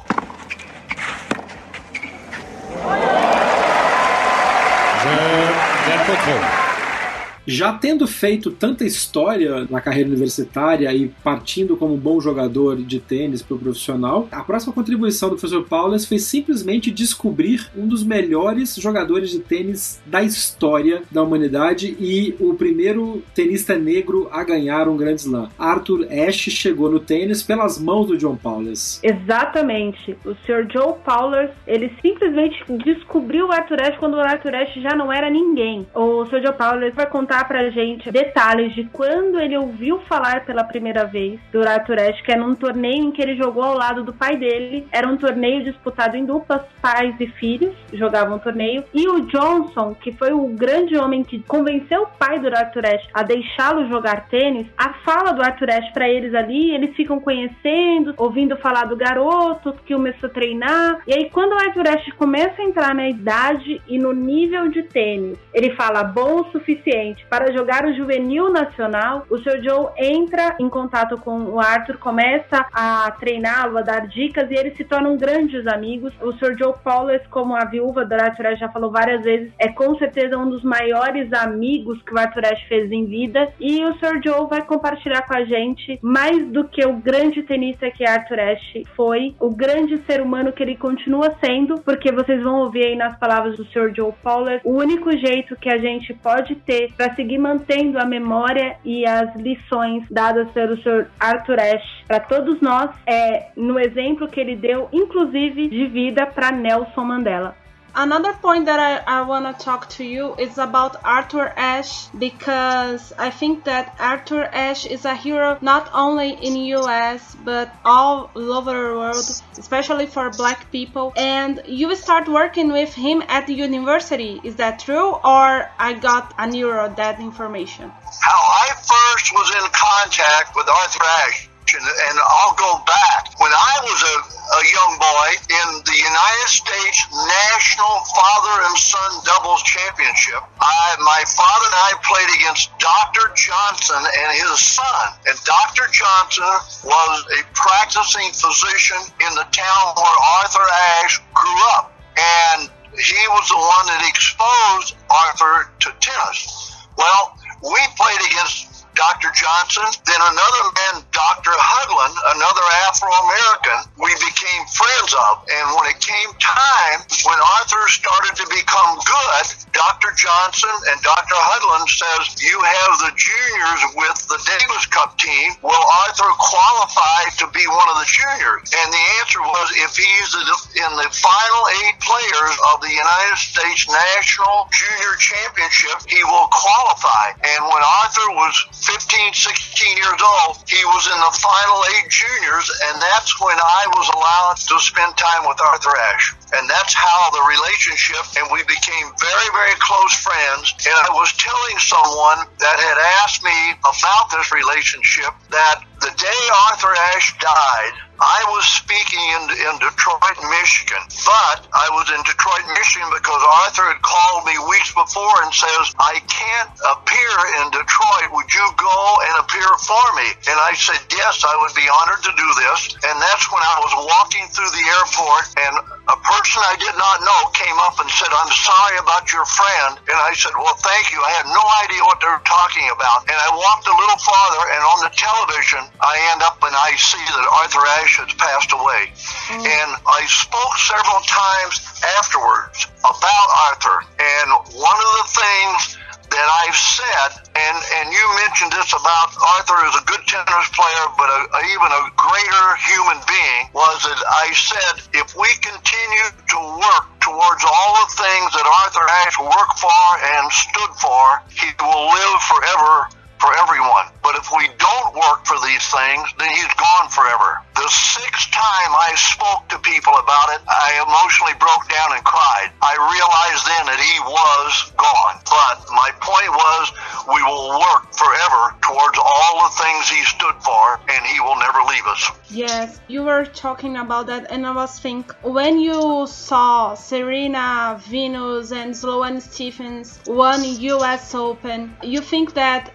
Já 7.47 7.73
tendo 7.73 8.07
feito 8.07 8.51
tanta 8.51 8.85
história 8.85 9.67
na 9.71 9.81
carreira 9.81 10.09
universitária 10.09 10.93
e 10.93 11.09
partindo 11.25 11.77
como 11.77 11.95
um 11.95 11.99
bom 11.99 12.21
jogador 12.21 12.77
de 12.77 13.01
tênis 13.01 13.43
para 13.43 13.57
o 13.57 13.59
profissional, 13.59 14.29
a 14.31 14.43
próxima 14.43 14.73
contribuição 14.73 15.31
do 15.31 15.37
professor 15.37 15.65
Paulus 15.65 16.05
foi 16.05 16.19
simplesmente 16.19 16.91
descobrir 16.91 17.69
um 17.77 17.87
dos 17.87 18.05
melhores 18.05 18.77
jogadores 18.77 19.31
de 19.31 19.41
tênis 19.41 20.01
da 20.07 20.23
história 20.23 21.03
da 21.11 21.23
humanidade 21.23 21.97
e 21.99 22.35
o 22.39 22.55
primeiro 22.55 23.23
tenista 23.35 23.77
negro 23.77 24.29
a 24.31 24.45
ganhar 24.45 24.89
um 24.89 24.97
Grand 24.97 25.15
Slam. 25.15 25.49
Arthur 25.59 26.07
Ashe 26.11 26.51
chegou 26.51 26.91
no 26.91 27.01
tênis 27.01 27.43
pelas 27.43 27.81
mãos 27.81 28.07
do 28.07 28.19
John 28.19 28.37
Paulus. 28.37 29.01
Exatamente. 29.03 30.17
O 30.25 30.35
Sr. 30.47 30.67
Joe 30.71 30.95
Paulus, 31.05 31.51
ele 31.67 31.93
simplesmente 32.03 32.63
descobriu 32.85 33.47
o 33.47 33.53
Arthur 33.53 33.81
Ashe 33.83 33.99
quando 33.99 34.15
o 34.15 34.21
Arthur 34.21 34.55
Ashe 34.55 34.81
já 34.81 34.95
não 34.95 35.13
era 35.13 35.31
ninguém. 35.31 35.87
O 35.95 36.27
Sr. 36.27 36.43
Joe 36.43 36.53
Paulus 36.53 36.95
vai 36.95 37.07
contar 37.07 37.30
pra 37.47 37.71
gente 37.71 38.11
detalhes 38.11 38.75
de 38.75 38.85
quando 38.85 39.39
ele 39.39 39.57
ouviu 39.57 40.01
falar 40.09 40.45
pela 40.45 40.65
primeira 40.65 41.05
vez 41.05 41.39
do 41.53 41.61
Ashe, 41.61 42.23
que 42.25 42.33
é 42.33 42.37
num 42.37 42.55
torneio 42.55 43.05
em 43.05 43.13
que 43.13 43.23
ele 43.23 43.37
jogou 43.37 43.63
ao 43.63 43.77
lado 43.77 44.03
do 44.03 44.13
pai 44.13 44.37
dele. 44.37 44.87
Era 44.91 45.07
um 45.07 45.17
torneio 45.17 45.63
disputado 45.63 46.17
em 46.17 46.25
duplas, 46.25 46.63
pais 46.83 47.15
e 47.21 47.27
filhos 47.29 47.75
jogavam 47.93 48.37
o 48.37 48.41
torneio. 48.41 48.85
E 48.93 49.09
o 49.09 49.27
Johnson, 49.27 49.95
que 49.95 50.13
foi 50.13 50.33
o 50.33 50.49
grande 50.49 50.97
homem 50.97 51.23
que 51.23 51.41
convenceu 51.41 52.03
o 52.03 52.07
pai 52.19 52.39
do 52.41 52.49
Arthur 52.49 52.81
a 53.15 53.23
deixá-lo 53.23 53.89
jogar 53.89 54.29
tênis, 54.29 54.67
a 54.77 54.95
fala 55.05 55.33
do 55.33 55.43
Arthur 55.43 55.69
pra 55.93 56.09
eles 56.09 56.35
ali, 56.35 56.75
eles 56.75 56.97
ficam 56.97 57.21
conhecendo, 57.21 58.15
ouvindo 58.17 58.57
falar 58.57 58.87
do 58.87 58.97
garoto 58.97 59.73
que 59.85 59.95
começou 59.95 60.29
a 60.29 60.33
treinar. 60.33 61.01
E 61.07 61.15
aí, 61.15 61.31
quando 61.31 61.53
o 61.53 61.59
Arthur 61.59 61.85
começa 62.17 62.61
a 62.61 62.65
entrar 62.65 62.95
na 62.95 63.09
idade 63.09 63.81
e 63.87 63.99
no 63.99 64.13
nível 64.13 64.69
de 64.69 64.83
tênis, 64.83 65.39
ele 65.55 65.71
fala 65.75 66.03
bom 66.03 66.41
o 66.41 66.51
suficiente 66.51 67.20
para 67.29 67.53
jogar 67.53 67.85
o 67.85 67.95
juvenil 67.95 68.51
nacional, 68.51 69.27
o 69.31 69.39
Sr. 69.39 69.63
Joe 69.63 69.87
entra 69.97 70.57
em 70.59 70.69
contato 70.69 71.17
com 71.19 71.39
o 71.45 71.61
Arthur, 71.61 71.99
começa 71.99 72.67
a 72.73 73.11
treiná-lo, 73.13 73.79
a 73.79 73.83
dar 73.83 74.07
dicas 74.07 74.51
e 74.51 74.55
eles 74.55 74.77
se 74.77 74.85
tornam 74.85 75.17
grandes 75.17 75.67
amigos. 75.67 76.13
O 76.21 76.33
Sr. 76.33 76.57
Joe 76.59 76.75
Paulus, 76.83 77.21
como 77.31 77.55
a 77.55 77.65
viúva 77.65 78.05
do 78.05 78.15
Arthur 78.15 78.47
Ashe 78.47 78.61
já 78.61 78.69
falou 78.69 78.91
várias 78.91 79.23
vezes, 79.23 79.53
é 79.59 79.69
com 79.69 79.97
certeza 79.97 80.39
um 80.39 80.49
dos 80.49 80.63
maiores 80.63 81.33
amigos 81.33 82.01
que 82.03 82.15
o 82.15 82.19
Arthur 82.19 82.47
Ashe 82.47 82.67
fez 82.69 82.91
em 82.91 83.07
vida 83.07 83.53
e 83.59 83.85
o 83.85 83.95
Sr. 83.95 84.21
Joe 84.25 84.49
vai 84.49 84.63
compartilhar 84.63 85.23
com 85.23 85.35
a 85.35 85.45
gente 85.45 85.99
mais 86.03 86.47
do 86.47 86.65
que 86.65 86.85
o 86.85 86.95
grande 86.95 87.43
tenista 87.43 87.91
que 87.91 88.07
Arthur 88.07 88.41
Ashe 88.41 88.85
foi, 88.97 89.35
o 89.41 89.51
grande 89.51 89.99
ser 90.05 90.21
humano 90.21 90.53
que 90.53 90.63
ele 90.63 90.77
continua 90.77 91.35
sendo, 91.43 91.81
porque 91.81 92.13
vocês 92.13 92.43
vão 92.43 92.61
ouvir 92.61 92.87
aí 92.87 92.97
nas 92.97 93.19
palavras 93.19 93.57
do 93.57 93.65
Sr. 93.67 93.93
Joe 93.95 94.13
Paulus, 94.23 94.61
o 94.65 94.73
único 94.73 95.11
jeito 95.17 95.57
que 95.57 95.69
a 95.69 95.79
gente 95.79 96.15
pode 96.15 96.55
ter 96.55 96.93
para 96.97 97.10
seguir 97.15 97.39
mantendo 97.39 97.99
a 97.99 98.05
memória 98.05 98.77
e 98.85 99.07
as 99.07 99.35
lições 99.37 100.05
dadas 100.11 100.49
pelo 100.51 100.77
Sr. 100.83 101.07
Arthur 101.19 101.59
Ashe 101.61 102.05
para 102.07 102.21
todos 102.21 102.61
nós 102.61 102.91
é 103.07 103.49
no 103.57 103.79
exemplo 103.79 104.29
que 104.29 104.41
ele 104.41 104.57
deu, 104.57 104.89
inclusive 104.93 105.69
de 105.69 105.87
vida 105.87 106.27
para 106.27 106.51
Nelson 106.51 107.05
Mandela. 107.05 107.57
Another 107.95 108.33
point 108.35 108.67
that 108.67 108.79
I, 108.79 109.19
I 109.19 109.23
want 109.23 109.47
to 109.47 109.65
talk 109.65 109.89
to 109.91 110.05
you 110.05 110.35
is 110.37 110.59
about 110.59 110.97
Arthur 111.05 111.53
Ashe 111.57 112.09
because 112.17 113.13
I 113.19 113.31
think 113.31 113.65
that 113.65 113.97
Arthur 113.99 114.45
Ashe 114.45 114.87
is 114.87 115.05
a 115.05 115.15
hero 115.15 115.59
not 115.61 115.91
only 115.93 116.31
in 116.31 116.57
US 116.79 117.37
but 117.45 117.75
all 117.85 118.31
over 118.35 118.73
the 118.73 118.99
world, 118.99 119.43
especially 119.59 120.07
for 120.07 120.31
black 120.31 120.71
people. 120.71 121.13
And 121.17 121.63
you 121.67 121.95
start 121.97 122.29
working 122.29 122.73
with 122.73 122.95
him 122.95 123.23
at 123.29 123.47
the 123.47 123.55
university. 123.55 124.41
Is 124.45 124.57
that 124.57 124.79
true 124.79 125.11
or 125.13 125.71
I 125.79 125.95
got 125.95 126.33
a 126.39 126.47
neuro 126.47 126.93
that 126.97 127.19
information? 127.21 127.91
How 128.21 128.41
I 128.65 128.69
first 128.75 129.33
was 129.33 129.51
in 129.51 129.71
contact 129.73 130.55
with 130.55 130.69
Arthur 130.69 131.05
Ashe 131.05 131.50
and, 131.75 131.87
and 131.87 132.17
I'll 132.19 132.57
go 132.57 132.83
back. 132.87 133.35
When 133.39 133.53
I 133.53 133.75
was 133.83 134.01
a, 134.03 134.17
a 134.27 134.63
young 134.71 134.93
boy 134.99 135.29
in 135.49 135.69
the 135.87 135.99
United 135.99 136.49
States 136.49 136.99
National 137.11 137.95
Father 138.11 138.55
and 138.67 138.75
Son 138.79 139.11
Doubles 139.25 139.63
Championship, 139.63 140.43
I, 140.61 140.97
my 141.01 141.23
father 141.27 141.67
and 141.71 141.79
I 141.79 141.91
played 142.03 142.31
against 142.41 142.73
Dr. 142.79 143.33
Johnson 143.35 144.03
and 144.03 144.29
his 144.37 144.59
son. 144.61 145.05
And 145.27 145.37
Dr. 145.45 145.87
Johnson 145.93 146.53
was 146.85 147.17
a 147.37 147.41
practicing 147.55 148.31
physician 148.33 149.01
in 149.23 149.33
the 149.35 149.47
town 149.53 149.85
where 149.97 150.19
Arthur 150.43 150.67
Ashe 151.01 151.21
grew 151.35 151.61
up. 151.79 151.95
And 152.19 152.71
he 152.95 153.23
was 153.31 153.47
the 153.49 153.61
one 153.61 153.87
that 153.87 154.03
exposed 154.09 154.97
Arthur 155.09 155.71
to 155.81 155.89
tennis. 156.01 156.75
Well, 156.99 157.37
we 157.63 157.81
played 157.97 158.21
against 158.33 158.70
Dr. 159.01 159.33
Johnson, 159.33 159.89
then 160.05 160.21
another 160.21 160.65
man, 160.77 161.01
Dr. 161.09 161.57
Hudlin, 161.57 162.13
another 162.37 162.67
Afro 162.85 163.09
American, 163.09 163.81
we 163.97 164.13
became 164.21 164.63
friends 164.69 165.17
of. 165.17 165.41
And 165.49 165.73
when 165.73 165.89
it 165.89 165.97
came 166.05 166.29
time, 166.37 167.01
when 167.25 167.41
Arthur 167.41 167.81
started 167.89 168.37
to 168.37 168.47
become 168.53 169.01
good, 169.01 169.45
Dr. 169.73 170.13
Johnson 170.21 170.75
and 170.93 171.01
Dr. 171.01 171.33
Hudlin 171.33 171.89
says, 171.89 172.45
you 172.45 172.61
have 172.61 172.93
the 173.01 173.13
juniors 173.17 173.83
with 173.97 174.19
the 174.29 174.37
Davis 174.45 174.85
Cup 174.93 175.17
team. 175.17 175.57
Will 175.65 175.87
Arthur 176.05 176.29
qualify 176.37 177.33
to 177.41 177.49
be 177.57 177.65
one 177.73 177.89
of 177.89 178.05
the 178.05 178.09
juniors? 178.09 178.69
And 178.85 178.93
the 178.93 179.05
answer 179.25 179.41
was, 179.41 179.67
if 179.81 179.97
he's 179.97 180.29
in 180.77 180.93
the 181.01 181.09
final 181.09 181.63
eight 181.89 181.97
players 182.05 182.55
of 182.69 182.85
the 182.85 182.93
United 182.93 183.39
States 183.41 183.89
National 183.89 184.69
Junior 184.69 185.17
Championship, 185.17 186.05
he 186.05 186.21
will 186.29 186.53
qualify. 186.53 187.33
And 187.41 187.65
when 187.65 187.81
Arthur 188.05 188.29
was 188.37 188.53
15, 188.91 189.33
16 189.33 189.97
years 190.03 190.19
old, 190.19 190.59
he 190.67 190.83
was 190.91 191.07
in 191.07 191.19
the 191.23 191.35
final 191.39 191.79
eight 191.95 192.11
juniors, 192.11 192.67
and 192.91 192.99
that's 192.99 193.39
when 193.39 193.55
I 193.55 193.87
was 193.95 194.11
allowed 194.11 194.59
to 194.67 194.77
spend 194.83 195.15
time 195.15 195.47
with 195.47 195.63
Arthur 195.63 195.95
Ashe. 196.11 196.35
And 196.59 196.67
that's 196.67 196.91
how 196.91 197.31
the 197.31 197.45
relationship, 197.47 198.27
and 198.35 198.51
we 198.51 198.67
became 198.67 199.07
very, 199.23 199.49
very 199.55 199.79
close 199.79 200.15
friends. 200.19 200.75
And 200.83 200.97
I 201.07 201.11
was 201.15 201.31
telling 201.39 201.79
someone 201.79 202.51
that 202.59 202.79
had 202.83 202.99
asked 203.23 203.47
me 203.47 203.79
about 203.87 204.35
this 204.35 204.51
relationship 204.51 205.31
that 205.55 205.87
the 206.03 206.11
day 206.19 206.43
Arthur 206.67 206.91
Ashe 207.15 207.39
died, 207.39 207.95
I 208.21 208.45
was 208.53 208.69
speaking 208.69 209.25
in, 209.33 209.43
in 209.65 209.75
Detroit, 209.81 210.39
Michigan. 210.53 211.01
But 211.25 211.65
I 211.73 211.89
was 211.97 212.05
in 212.13 212.21
Detroit, 212.21 212.69
Michigan 212.77 213.09
because 213.17 213.41
Arthur 213.65 213.89
had 213.89 214.01
called 214.05 214.45
me 214.45 214.53
weeks 214.69 214.93
before 214.93 215.41
and 215.41 215.49
says, 215.49 215.97
I 215.97 216.21
can't 216.29 216.73
appear 216.85 217.33
in 217.65 217.73
Detroit. 217.73 218.29
Would 218.37 218.53
you 218.53 218.67
go 218.77 218.99
and 219.25 219.35
appear 219.41 219.69
for 219.89 220.05
me? 220.21 220.29
And 220.53 220.61
I 220.61 220.77
said, 220.77 221.01
yes, 221.09 221.41
I 221.49 221.57
would 221.65 221.73
be 221.73 221.89
honored 221.89 222.21
to 222.29 222.33
do 222.37 222.49
this. 222.61 222.93
And 223.09 223.17
that's 223.25 223.49
when 223.49 223.65
I 223.65 223.77
was 223.89 223.93
walking 224.05 224.45
through 224.53 224.69
the 224.69 224.85
airport 225.01 225.45
and 225.57 225.75
a 226.11 226.19
person 226.27 226.59
I 226.67 226.75
did 226.75 226.97
not 226.99 227.23
know 227.23 227.41
came 227.55 227.79
up 227.87 227.95
and 228.03 228.11
said, 228.11 228.27
I'm 228.35 228.51
sorry 228.51 228.99
about 228.99 229.31
your 229.31 229.47
friend. 229.47 230.03
And 230.11 230.19
I 230.19 230.35
said, 230.35 230.51
well, 230.59 230.75
thank 230.83 231.15
you. 231.15 231.23
I 231.23 231.31
had 231.39 231.47
no 231.47 231.63
idea 231.87 232.03
what 232.03 232.19
they 232.19 232.27
were 232.27 232.43
talking 232.43 232.91
about. 232.91 233.31
And 233.31 233.39
I 233.39 233.49
walked 233.55 233.87
a 233.87 233.95
little 233.95 234.19
farther 234.19 234.63
and 234.75 234.83
on 234.83 234.99
the 235.07 235.13
television, 235.15 235.87
I 236.03 236.19
end 236.35 236.43
up 236.43 236.59
and 236.67 236.75
I 236.75 236.99
see 236.99 237.23
that 237.23 237.47
Arthur 237.63 237.85
Ashe 238.03 238.19
has 238.27 238.35
passed 238.35 238.75
away. 238.75 239.15
Mm. 239.55 239.63
And 239.63 239.91
I 240.03 240.27
spoke 240.27 240.75
several 240.83 241.23
times 241.31 241.79
afterwards 242.19 242.91
about 243.07 243.49
Arthur. 243.71 244.03
And 244.19 244.49
one 244.75 244.99
of 244.99 245.11
the 245.23 245.27
things 245.31 246.00
that 246.31 246.49
I've 246.63 246.79
said, 246.79 247.31
and, 247.59 247.77
and 248.01 248.07
you 248.15 248.25
mentioned 248.47 248.71
this 248.73 248.95
about 248.95 249.35
Arthur 249.59 249.79
as 249.87 249.95
a 249.99 250.05
good 250.07 250.23
tennis 250.31 250.69
player, 250.71 251.05
but 251.19 251.27
a, 251.27 251.41
a, 251.51 251.61
even 251.75 251.91
a 251.91 252.03
greater 252.15 252.67
human 252.87 253.19
being, 253.27 253.63
was 253.75 254.07
that 254.07 254.21
I 254.31 254.55
said 254.55 254.95
if 255.13 255.35
we 255.35 255.51
continue 255.59 256.27
to 256.55 256.59
work 256.79 257.07
towards 257.19 257.63
all 257.67 257.93
the 258.07 258.09
things 258.15 258.49
that 258.55 258.67
Arthur 258.67 259.07
Ashe 259.27 259.39
worked 259.43 259.79
for 259.83 260.03
and 260.39 260.47
stood 260.55 260.93
for, 261.03 261.43
he 261.51 261.69
will 261.83 262.15
live 262.15 262.39
forever 262.47 263.20
for 263.41 263.51
everyone. 263.57 264.13
But 264.23 264.37
if 264.37 264.53
we 264.53 264.69
don't 264.77 265.17
work 265.17 265.49
for 265.49 265.57
these 265.65 265.83
things, 265.89 266.29
then 266.39 266.53
he's 266.53 266.75
gone 266.77 267.09
forever. 267.09 267.65
The 267.75 267.89
sixth 267.89 268.53
time 268.53 268.93
I 268.93 269.17
spoke 269.17 269.73
to 269.73 269.79
people 269.81 270.13
about 270.21 270.53
it, 270.53 270.61
I 270.69 271.01
emotionally 271.01 271.57
broke 271.57 271.89
down 271.89 272.13
and 272.13 272.23
cried. 272.23 272.69
I 272.85 272.93
realized 273.01 273.65
then 273.65 273.85
that 273.89 273.97
he 273.97 274.17
was 274.21 274.93
gone. 275.01 275.41
But 275.49 275.77
my 275.97 276.11
point 276.21 276.53
was, 276.53 276.93
we 277.33 277.41
will 277.41 277.81
work 277.81 278.13
forever 278.13 278.77
towards 278.85 279.17
all 279.17 279.65
the 279.65 279.73
things 279.81 280.09
he 280.13 280.23
stood 280.29 280.57
for, 280.61 281.01
and 281.09 281.25
he 281.25 281.41
will 281.41 281.57
never 281.57 281.81
leave 281.89 282.07
us. 282.07 282.31
Yes, 282.51 283.01
you 283.09 283.25
were 283.25 283.47
talking 283.47 283.97
about 283.97 284.27
that, 284.27 284.51
and 284.51 284.67
I 284.67 284.73
was 284.73 284.99
thinking 284.99 285.35
when 285.43 285.81
you 285.81 286.27
saw 286.27 286.95
Serena, 286.95 288.01
Venus, 288.05 288.73
and 288.73 288.97
Sloane 288.97 289.41
Stephens 289.41 290.21
won 290.27 290.65
U.S. 290.65 291.35
Open, 291.35 291.97
you 292.03 292.21
think 292.21 292.55
that 292.55 292.93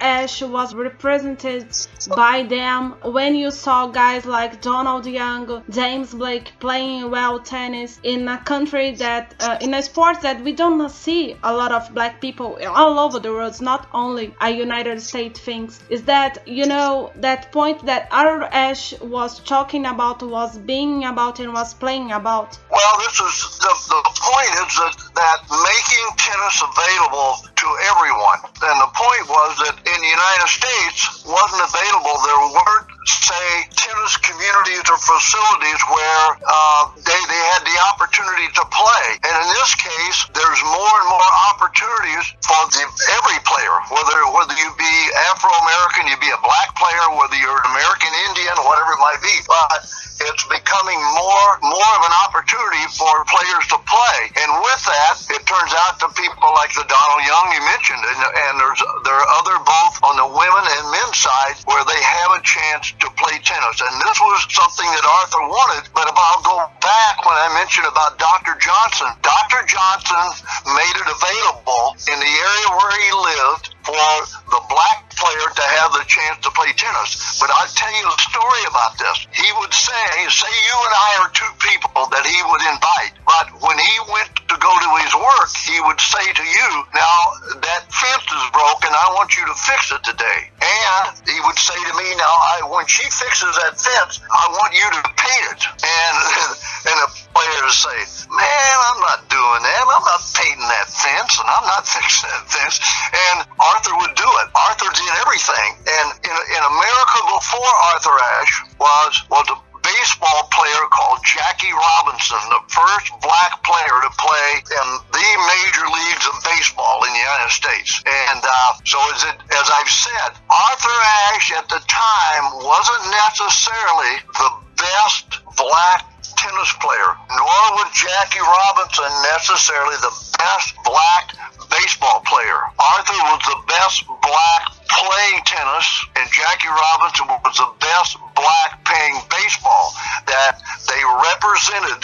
Ashe 0.00 0.42
was 0.42 0.74
represented 0.74 1.66
by 2.14 2.42
them 2.42 2.94
when 3.02 3.34
you 3.34 3.50
saw 3.50 3.86
guys 3.86 4.24
like 4.24 4.60
Donald 4.60 5.06
Young, 5.06 5.62
James 5.70 6.14
Blake 6.14 6.52
playing 6.60 7.10
well 7.10 7.40
tennis 7.40 7.98
in 8.02 8.28
a 8.28 8.38
country 8.38 8.92
that, 8.92 9.34
uh, 9.40 9.58
in 9.60 9.74
a 9.74 9.82
sport 9.82 10.20
that 10.22 10.42
we 10.42 10.52
don't 10.52 10.88
see 10.90 11.36
a 11.42 11.52
lot 11.52 11.72
of 11.72 11.92
black 11.94 12.20
people 12.20 12.58
all 12.66 12.98
over 12.98 13.18
the 13.18 13.32
world, 13.32 13.60
not 13.60 13.88
only 13.92 14.34
a 14.40 14.50
United 14.50 15.00
States 15.00 15.40
thing. 15.40 15.70
Is 15.90 16.02
that, 16.04 16.46
you 16.46 16.66
know, 16.66 17.12
that 17.16 17.52
point 17.52 17.84
that 17.86 18.08
Arthur 18.10 18.44
Ashe 18.52 18.94
was 19.00 19.40
talking 19.40 19.86
about, 19.86 20.22
was 20.22 20.58
being 20.58 21.04
about, 21.04 21.40
and 21.40 21.52
was 21.52 21.74
playing 21.74 22.12
about? 22.12 22.58
Well, 22.70 22.98
this 22.98 23.20
is 23.20 23.58
the, 23.58 23.72
the 23.88 24.02
point 24.20 24.52
is 24.62 24.76
that, 24.80 24.96
that 25.14 25.38
making 25.50 26.06
tennis 26.16 26.62
available 26.62 27.53
to 27.64 27.70
everyone. 27.96 28.40
And 28.60 28.76
the 28.76 28.92
point 28.92 29.24
was 29.24 29.56
that 29.64 29.74
in 29.88 29.98
the 29.98 30.12
United 30.12 30.48
States 30.52 31.24
wasn't 31.24 31.64
available. 31.64 32.12
There 32.20 32.44
weren't, 32.52 32.88
say, 33.08 33.48
tennis 33.72 34.20
communities 34.20 34.84
or 34.92 35.00
facilities 35.00 35.80
where 35.88 36.24
uh, 36.44 36.92
they, 37.00 37.20
they 37.24 37.42
had 37.56 37.64
the 37.64 37.76
opportunity 37.88 38.52
to 38.52 38.64
play. 38.68 39.06
And 39.24 39.32
in 39.32 39.48
this 39.56 39.72
case, 39.80 40.18
there's 40.36 40.60
more 40.60 40.94
and 41.00 41.08
more 41.08 41.30
opportunities 41.56 42.36
for 42.44 42.60
the, 42.68 42.84
every 43.16 43.40
player, 43.48 43.76
whether 43.88 44.18
whether 44.36 44.56
you 44.60 44.68
be 44.76 44.94
Afro 45.32 45.48
American, 45.64 46.12
you 46.12 46.16
be 46.20 46.32
a 46.32 46.40
black 46.44 46.76
player, 46.76 47.04
whether 47.16 47.36
you're 47.40 47.60
an 47.64 47.68
American 47.72 48.12
Indian, 48.28 48.54
whatever 48.68 48.92
it 48.92 49.00
might 49.00 49.20
be. 49.24 49.36
But 49.48 49.88
it's 50.20 50.44
becoming 50.46 51.00
more 51.16 51.50
more 51.64 51.92
of 51.98 52.02
an 52.06 52.14
opportunity 52.28 52.84
for 52.94 53.24
players 53.26 53.64
to 53.72 53.78
play. 53.82 54.18
And 54.36 54.48
with 54.62 54.82
that, 54.86 55.16
it 55.32 55.42
turns 55.48 55.72
out 55.86 55.98
to 56.04 56.06
people 56.14 56.50
like 56.54 56.70
the 56.74 56.86
Donald 56.86 57.22
Young 57.26 57.48
you 57.54 57.62
mentioned, 57.70 58.02
and, 58.02 58.18
and 58.18 58.52
there's 58.58 58.82
there 59.06 59.14
are 59.14 59.30
other 59.38 59.56
both 59.62 59.94
on 60.02 60.18
the 60.18 60.26
women 60.26 60.64
and 60.66 60.84
men's 60.90 61.18
side 61.22 61.54
where 61.70 61.86
they 61.86 62.00
have 62.02 62.34
a 62.34 62.42
chance 62.42 62.90
to 62.98 63.06
play 63.14 63.38
tennis. 63.46 63.78
And 63.78 63.94
this 64.02 64.18
was 64.18 64.42
something 64.50 64.86
that 64.90 65.04
Arthur 65.22 65.46
wanted. 65.46 65.86
But 65.94 66.10
if 66.10 66.16
I'll 66.18 66.42
go 66.42 66.66
back 66.82 67.22
when 67.22 67.38
I 67.38 67.54
mentioned 67.54 67.86
about 67.86 68.18
Dr. 68.18 68.58
Johnson, 68.58 69.14
Dr. 69.22 69.62
Johnson 69.70 70.26
made 70.74 70.96
it 70.98 71.06
available 71.06 71.94
in 72.10 72.18
the 72.18 72.32
area 72.34 72.66
where 72.74 72.94
he 72.98 73.10
lived 73.14 73.73
for 73.84 74.08
the 74.48 74.60
black 74.72 75.04
player 75.12 75.48
to 75.52 75.64
have 75.78 75.92
the 75.92 76.04
chance 76.08 76.40
to 76.44 76.50
play 76.56 76.72
tennis. 76.74 77.38
But 77.40 77.52
I'll 77.52 77.70
tell 77.70 77.92
you 77.92 78.06
a 78.08 78.18
story 78.18 78.64
about 78.68 78.96
this. 78.98 79.28
He 79.32 79.48
would 79.60 79.72
say, 79.72 80.04
say 80.32 80.50
you 80.50 80.76
and 80.88 80.94
I 80.96 81.10
are 81.24 81.30
two 81.36 81.52
people 81.60 82.08
that 82.08 82.24
he 82.24 82.38
would 82.48 82.64
invite, 82.64 83.14
but 83.28 83.46
when 83.60 83.76
he 83.78 83.96
went 84.08 84.32
to 84.48 84.56
go 84.56 84.72
to 84.72 84.90
his 85.04 85.12
work, 85.14 85.50
he 85.68 85.78
would 85.84 86.00
say 86.00 86.24
to 86.24 86.44
you, 86.44 86.68
now 86.96 87.18
that 87.60 87.88
fence 87.92 88.28
is 88.28 88.44
broken, 88.52 88.90
I 88.92 89.12
want 89.16 89.36
you 89.36 89.44
to 89.46 89.56
fix 89.56 89.92
it 89.92 90.02
today. 90.04 90.40
And 90.60 91.12
he 91.28 91.38
would 91.44 91.60
say 91.60 91.76
to 91.76 91.94
me, 91.96 92.08
now 92.16 92.34
I, 92.56 92.64
when 92.68 92.86
she 92.88 93.04
fixes 93.08 93.52
that 93.64 93.76
fence, 93.76 94.20
I 94.32 94.44
want 94.48 94.72
you 94.72 94.86
to 94.88 95.02
paint 95.12 95.46
it. 95.52 95.62
And, 95.84 96.14
and 96.88 96.96
the 97.04 97.08
player 97.34 97.60
to 97.66 97.74
say, 97.74 97.98
man, 98.30 98.76
I'm 98.88 99.00
not 99.02 99.26
doing 99.28 99.62
that. 99.66 99.82
I'm 99.82 100.06
not 100.06 100.22
painting 100.32 100.70
that 100.70 100.88
fence 100.88 101.36
and 101.42 101.48
I'm 101.50 101.66
not 101.66 101.84
fixing 101.84 102.30
that 102.30 102.46
fence. 102.46 102.78
And 103.10 103.36
Arthur 103.58 103.94
would 103.98 104.14
do 104.14 104.30
it. 104.42 104.46
Arthur 104.54 104.90
did 104.94 105.12
everything. 105.26 105.70
And 105.84 106.06
in, 106.22 106.34
in 106.34 106.62
America 106.62 107.18
before 107.34 107.72
Arthur 107.94 108.16
Ashe 108.38 108.58
was, 108.78 109.12
was 109.28 109.46
a 109.50 109.58
baseball 109.84 110.48
player 110.48 110.84
called 110.88 111.20
Jackie 111.22 111.74
Robinson, 111.74 112.40
the 112.48 112.62
first 112.72 113.12
black 113.20 113.60
player 113.60 113.96
to 114.00 114.10
play 114.16 114.50
in 114.64 114.86
the 115.12 115.28
major 115.44 115.86
leagues 115.90 116.24
of 116.24 116.40
baseball 116.40 117.04
in 117.04 117.12
the 117.12 117.20
United 117.20 117.52
States. 117.52 118.00
And 118.06 118.40
uh, 118.40 118.72
so, 118.88 118.96
as, 119.12 119.22
it, 119.28 119.36
as 119.52 119.66
I've 119.68 119.92
said, 119.92 120.30
Arthur 120.48 120.98
Ashe 121.34 121.52
at 121.52 121.68
the 121.68 121.82
time 121.84 122.64
wasn't 122.64 123.04
necessarily 123.12 124.14
the 124.40 124.50
best 124.80 125.44
black 125.56 126.13
tennis 126.44 126.72
player, 126.76 127.10
nor 127.32 127.60
was 127.80 127.88
Jackie 127.96 128.44
Robinson 128.44 129.08
necessarily 129.32 129.96
the 130.04 130.12
best 130.36 130.76
black 130.84 131.32
baseball 131.72 132.20
player. 132.28 132.60
Arthur 132.76 133.20
was 133.32 133.40
the 133.48 133.60
best 133.66 134.04
black 134.20 134.62
playing 134.88 135.40
tennis, 135.44 135.86
and 136.16 136.26
Jackie 136.30 136.68
Robinson 136.68 137.26
was 137.28 137.56
the 137.56 137.70
best 137.80 138.16
black 138.34 138.84
playing 138.84 139.20
baseball. 139.30 139.94
That 140.26 140.60
they 140.88 141.00
represented 141.00 142.00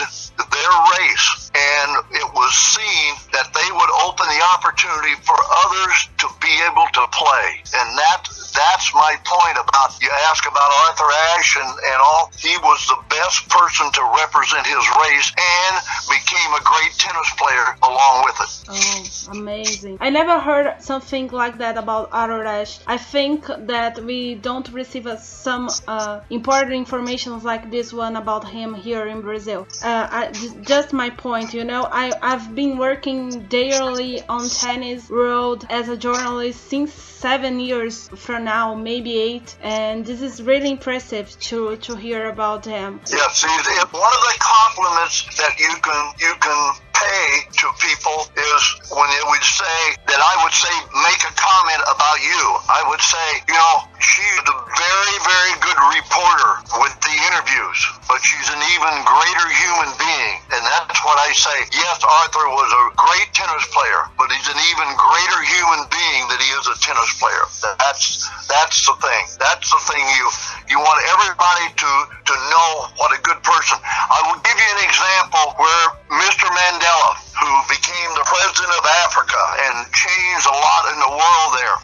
their 0.50 0.74
race, 0.98 1.50
and 1.54 1.90
it 2.16 2.28
was 2.34 2.52
seen 2.54 3.10
that 3.32 3.52
they 3.52 3.68
would 3.72 3.92
open 4.06 4.26
the 4.28 4.42
opportunity 4.54 5.14
for 5.22 5.36
others 5.66 6.08
to 6.18 6.26
be 6.40 6.52
able 6.66 6.86
to 6.94 7.04
play. 7.12 7.48
And 7.74 7.88
that 7.98 8.28
that's 8.54 8.92
my 8.94 9.16
point 9.24 9.56
about 9.56 9.96
you 10.02 10.10
ask 10.30 10.46
about 10.46 10.70
Arthur 10.86 11.10
Ashe 11.34 11.56
and, 11.56 11.70
and 11.70 12.00
all. 12.02 12.30
He 12.36 12.56
was 12.62 12.80
the 12.86 12.98
best 13.08 13.48
person 13.48 13.90
to 13.92 14.02
represent 14.20 14.66
his 14.66 14.84
race 15.00 15.32
and 15.36 15.74
became 16.08 16.50
a 16.54 16.62
great 16.62 16.92
tennis 16.98 17.30
player 17.36 17.76
along 17.82 18.24
with 18.24 18.38
it. 18.40 18.52
Oh, 18.68 19.38
amazing. 19.38 19.98
I 20.00 20.10
never 20.10 20.38
heard 20.38 20.80
something 20.80 21.28
like 21.28 21.58
that 21.58 21.76
about 21.76 22.10
Arthur 22.12 22.44
Ashe. 22.44 22.69
I 22.86 22.96
think 22.96 23.46
that 23.46 24.02
we 24.04 24.34
don't 24.34 24.68
receive 24.70 25.06
uh, 25.06 25.16
some 25.16 25.68
uh, 25.88 26.20
important 26.30 26.72
information 26.72 27.40
like 27.42 27.70
this 27.70 27.92
one 27.92 28.16
about 28.16 28.48
him 28.48 28.74
here 28.74 29.06
in 29.06 29.20
Brazil. 29.20 29.66
Uh, 29.82 30.06
I, 30.10 30.32
just 30.62 30.92
my 30.92 31.10
point, 31.10 31.54
you 31.54 31.64
know, 31.64 31.88
I, 31.90 32.12
I've 32.22 32.54
been 32.54 32.78
working 32.78 33.46
daily 33.48 34.22
on 34.28 34.48
tennis 34.48 35.08
world 35.10 35.66
as 35.70 35.88
a 35.88 35.96
journalist 35.96 36.68
since 36.68 36.92
seven 36.92 37.60
years 37.60 38.08
from 38.16 38.44
now, 38.44 38.74
maybe 38.74 39.18
eight, 39.18 39.56
and 39.62 40.04
this 40.04 40.22
is 40.22 40.42
really 40.42 40.70
impressive 40.70 41.26
to 41.48 41.76
to 41.76 41.94
hear 41.94 42.28
about 42.30 42.64
him. 42.64 43.00
Yeah, 43.10 43.28
see, 43.28 43.46
one 43.46 44.12
of 44.18 44.22
the 44.28 44.36
compliments 44.38 45.16
that 45.36 45.54
you 45.58 45.74
can 45.86 46.02
you 46.18 46.34
can 46.40 46.89
pay 47.00 47.48
to 47.48 47.66
people 47.80 48.28
is 48.36 48.62
when 48.92 49.08
it 49.16 49.24
would 49.32 49.44
say 49.44 49.80
that 50.04 50.20
I 50.20 50.34
would 50.44 50.52
say 50.52 50.72
make 51.00 51.22
a 51.24 51.32
comment 51.32 51.82
about 51.88 52.20
you. 52.20 52.44
I 52.68 52.84
would 52.92 53.00
say, 53.00 53.26
you 53.48 53.56
know, 53.56 53.76
she's 53.96 54.44
a 54.44 54.56
very 54.68 55.16
very 55.24 55.54
good 55.64 55.80
reporter 55.96 56.52
with 56.84 56.94
the 57.00 57.14
interviews, 57.32 57.78
but 58.04 58.20
she's 58.20 58.48
an 58.52 58.60
even 58.76 58.92
greater 59.08 59.48
human 59.48 59.90
being, 59.96 60.34
and 60.52 60.62
that's 60.62 61.00
what 61.00 61.16
I 61.16 61.32
say. 61.32 61.58
Yes, 61.72 62.04
Arthur 62.04 62.46
was 62.52 62.68
a 62.68 62.84
great 63.00 63.32
tennis 63.32 63.64
player, 63.72 64.04
but 64.20 64.28
he's 64.28 64.48
an 64.52 64.60
even 64.68 64.88
greater 65.00 65.40
human 65.40 65.88
being 65.88 66.22
that 66.28 66.40
he 66.40 66.50
is 66.52 66.66
a 66.68 66.76
tennis 66.84 67.12
player. 67.16 67.44
That's 67.80 68.28
that's 68.44 68.84
the 68.84 68.96
thing. 69.00 69.24
That's 69.40 69.68
the 69.72 69.80
thing 69.88 70.04
you 70.20 70.26
you 70.68 70.78
want 70.78 71.00
everybody 71.16 71.66
to 71.80 71.90
to 72.28 72.34
know 72.52 72.68
what 73.00 73.16
a 73.16 73.20
good 73.24 73.40
person. 73.40 73.80
I 73.80 74.20
will 74.28 74.40
give 74.44 74.58
you 74.58 74.70
an 74.76 74.82
example 74.84 75.44
where 75.56 75.86
Mr. 76.20 76.50
Mandela, 76.90 77.14
who 77.38 77.52
became 77.70 78.10
the 78.14 78.26
president 78.26 78.72
of 78.78 78.84
Africa 79.06 79.42
and 79.62 79.86
changed 79.92 80.46
a 80.46 80.56
lot 80.56 80.82
in 80.92 80.98
the 80.98 81.10
world 81.10 81.50
there, 81.54 81.76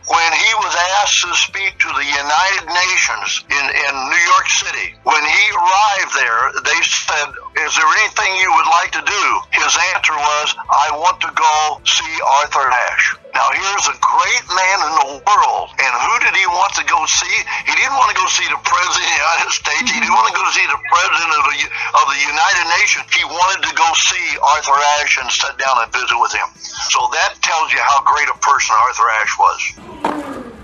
asked 1.07 1.23
to 1.23 1.31
speak 1.39 1.71
to 1.79 1.87
the 1.95 2.03
United 2.03 2.67
Nations 2.67 3.47
in, 3.47 3.65
in 3.71 3.93
New 4.11 4.25
York 4.27 4.49
City, 4.51 4.91
when 5.07 5.23
he 5.23 5.43
arrived 5.55 6.13
there, 6.19 6.43
they 6.67 6.81
said, 6.83 7.31
Is 7.63 7.79
there 7.79 7.87
anything 8.03 8.35
you 8.43 8.51
would 8.51 8.67
like 8.75 8.91
to 8.91 9.05
do? 9.07 9.25
His 9.55 9.71
answer 9.95 10.19
was, 10.19 10.47
I 10.67 10.91
want 10.99 11.23
to 11.23 11.31
go 11.31 11.79
see 11.87 12.11
Arthur 12.43 12.67
Ashe. 12.91 13.23
Now, 13.39 13.47
here's 13.55 13.87
a 13.87 13.97
great 14.03 14.47
man 14.51 14.79
in 14.83 14.93
the 14.99 15.09
world, 15.23 15.67
and 15.79 15.93
who 15.95 16.15
did 16.27 16.35
he 16.35 16.47
want 16.51 16.75
to 16.75 16.85
go 16.91 16.99
see? 17.07 17.37
He 17.71 17.75
didn't 17.79 17.95
want 17.95 18.11
to 18.11 18.19
go 18.19 18.27
see 18.27 18.49
the 18.51 18.59
President 18.67 18.99
of 18.99 19.07
the 19.07 19.19
United 19.23 19.53
States. 19.55 19.87
He 19.87 19.99
didn't 20.03 20.17
want 20.17 20.27
to 20.27 20.35
go 20.35 20.43
see 20.51 20.67
the 20.67 20.81
President 20.91 21.31
of 21.39 21.45
the, 21.55 21.59
of 22.03 22.07
the 22.11 22.21
United 22.35 22.67
Nations. 22.83 23.07
He 23.15 23.23
wanted 23.31 23.63
to 23.63 23.73
go 23.79 23.87
see 23.95 24.27
Arthur 24.43 24.79
Ashe 24.99 25.23
and 25.23 25.31
sit 25.31 25.55
down 25.55 25.87
and 25.87 25.89
visit 25.95 26.19
with 26.19 26.35
him. 26.35 26.51
So 26.91 26.99
that 27.15 27.39
tells 27.47 27.71
you 27.71 27.79
how 27.79 28.03
great 28.03 28.27
a 28.27 28.39
person 28.43 28.75
Arthur 28.75 29.07
Ashe 29.23 29.37
was. 29.39 30.56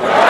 Hooray! 0.00 0.27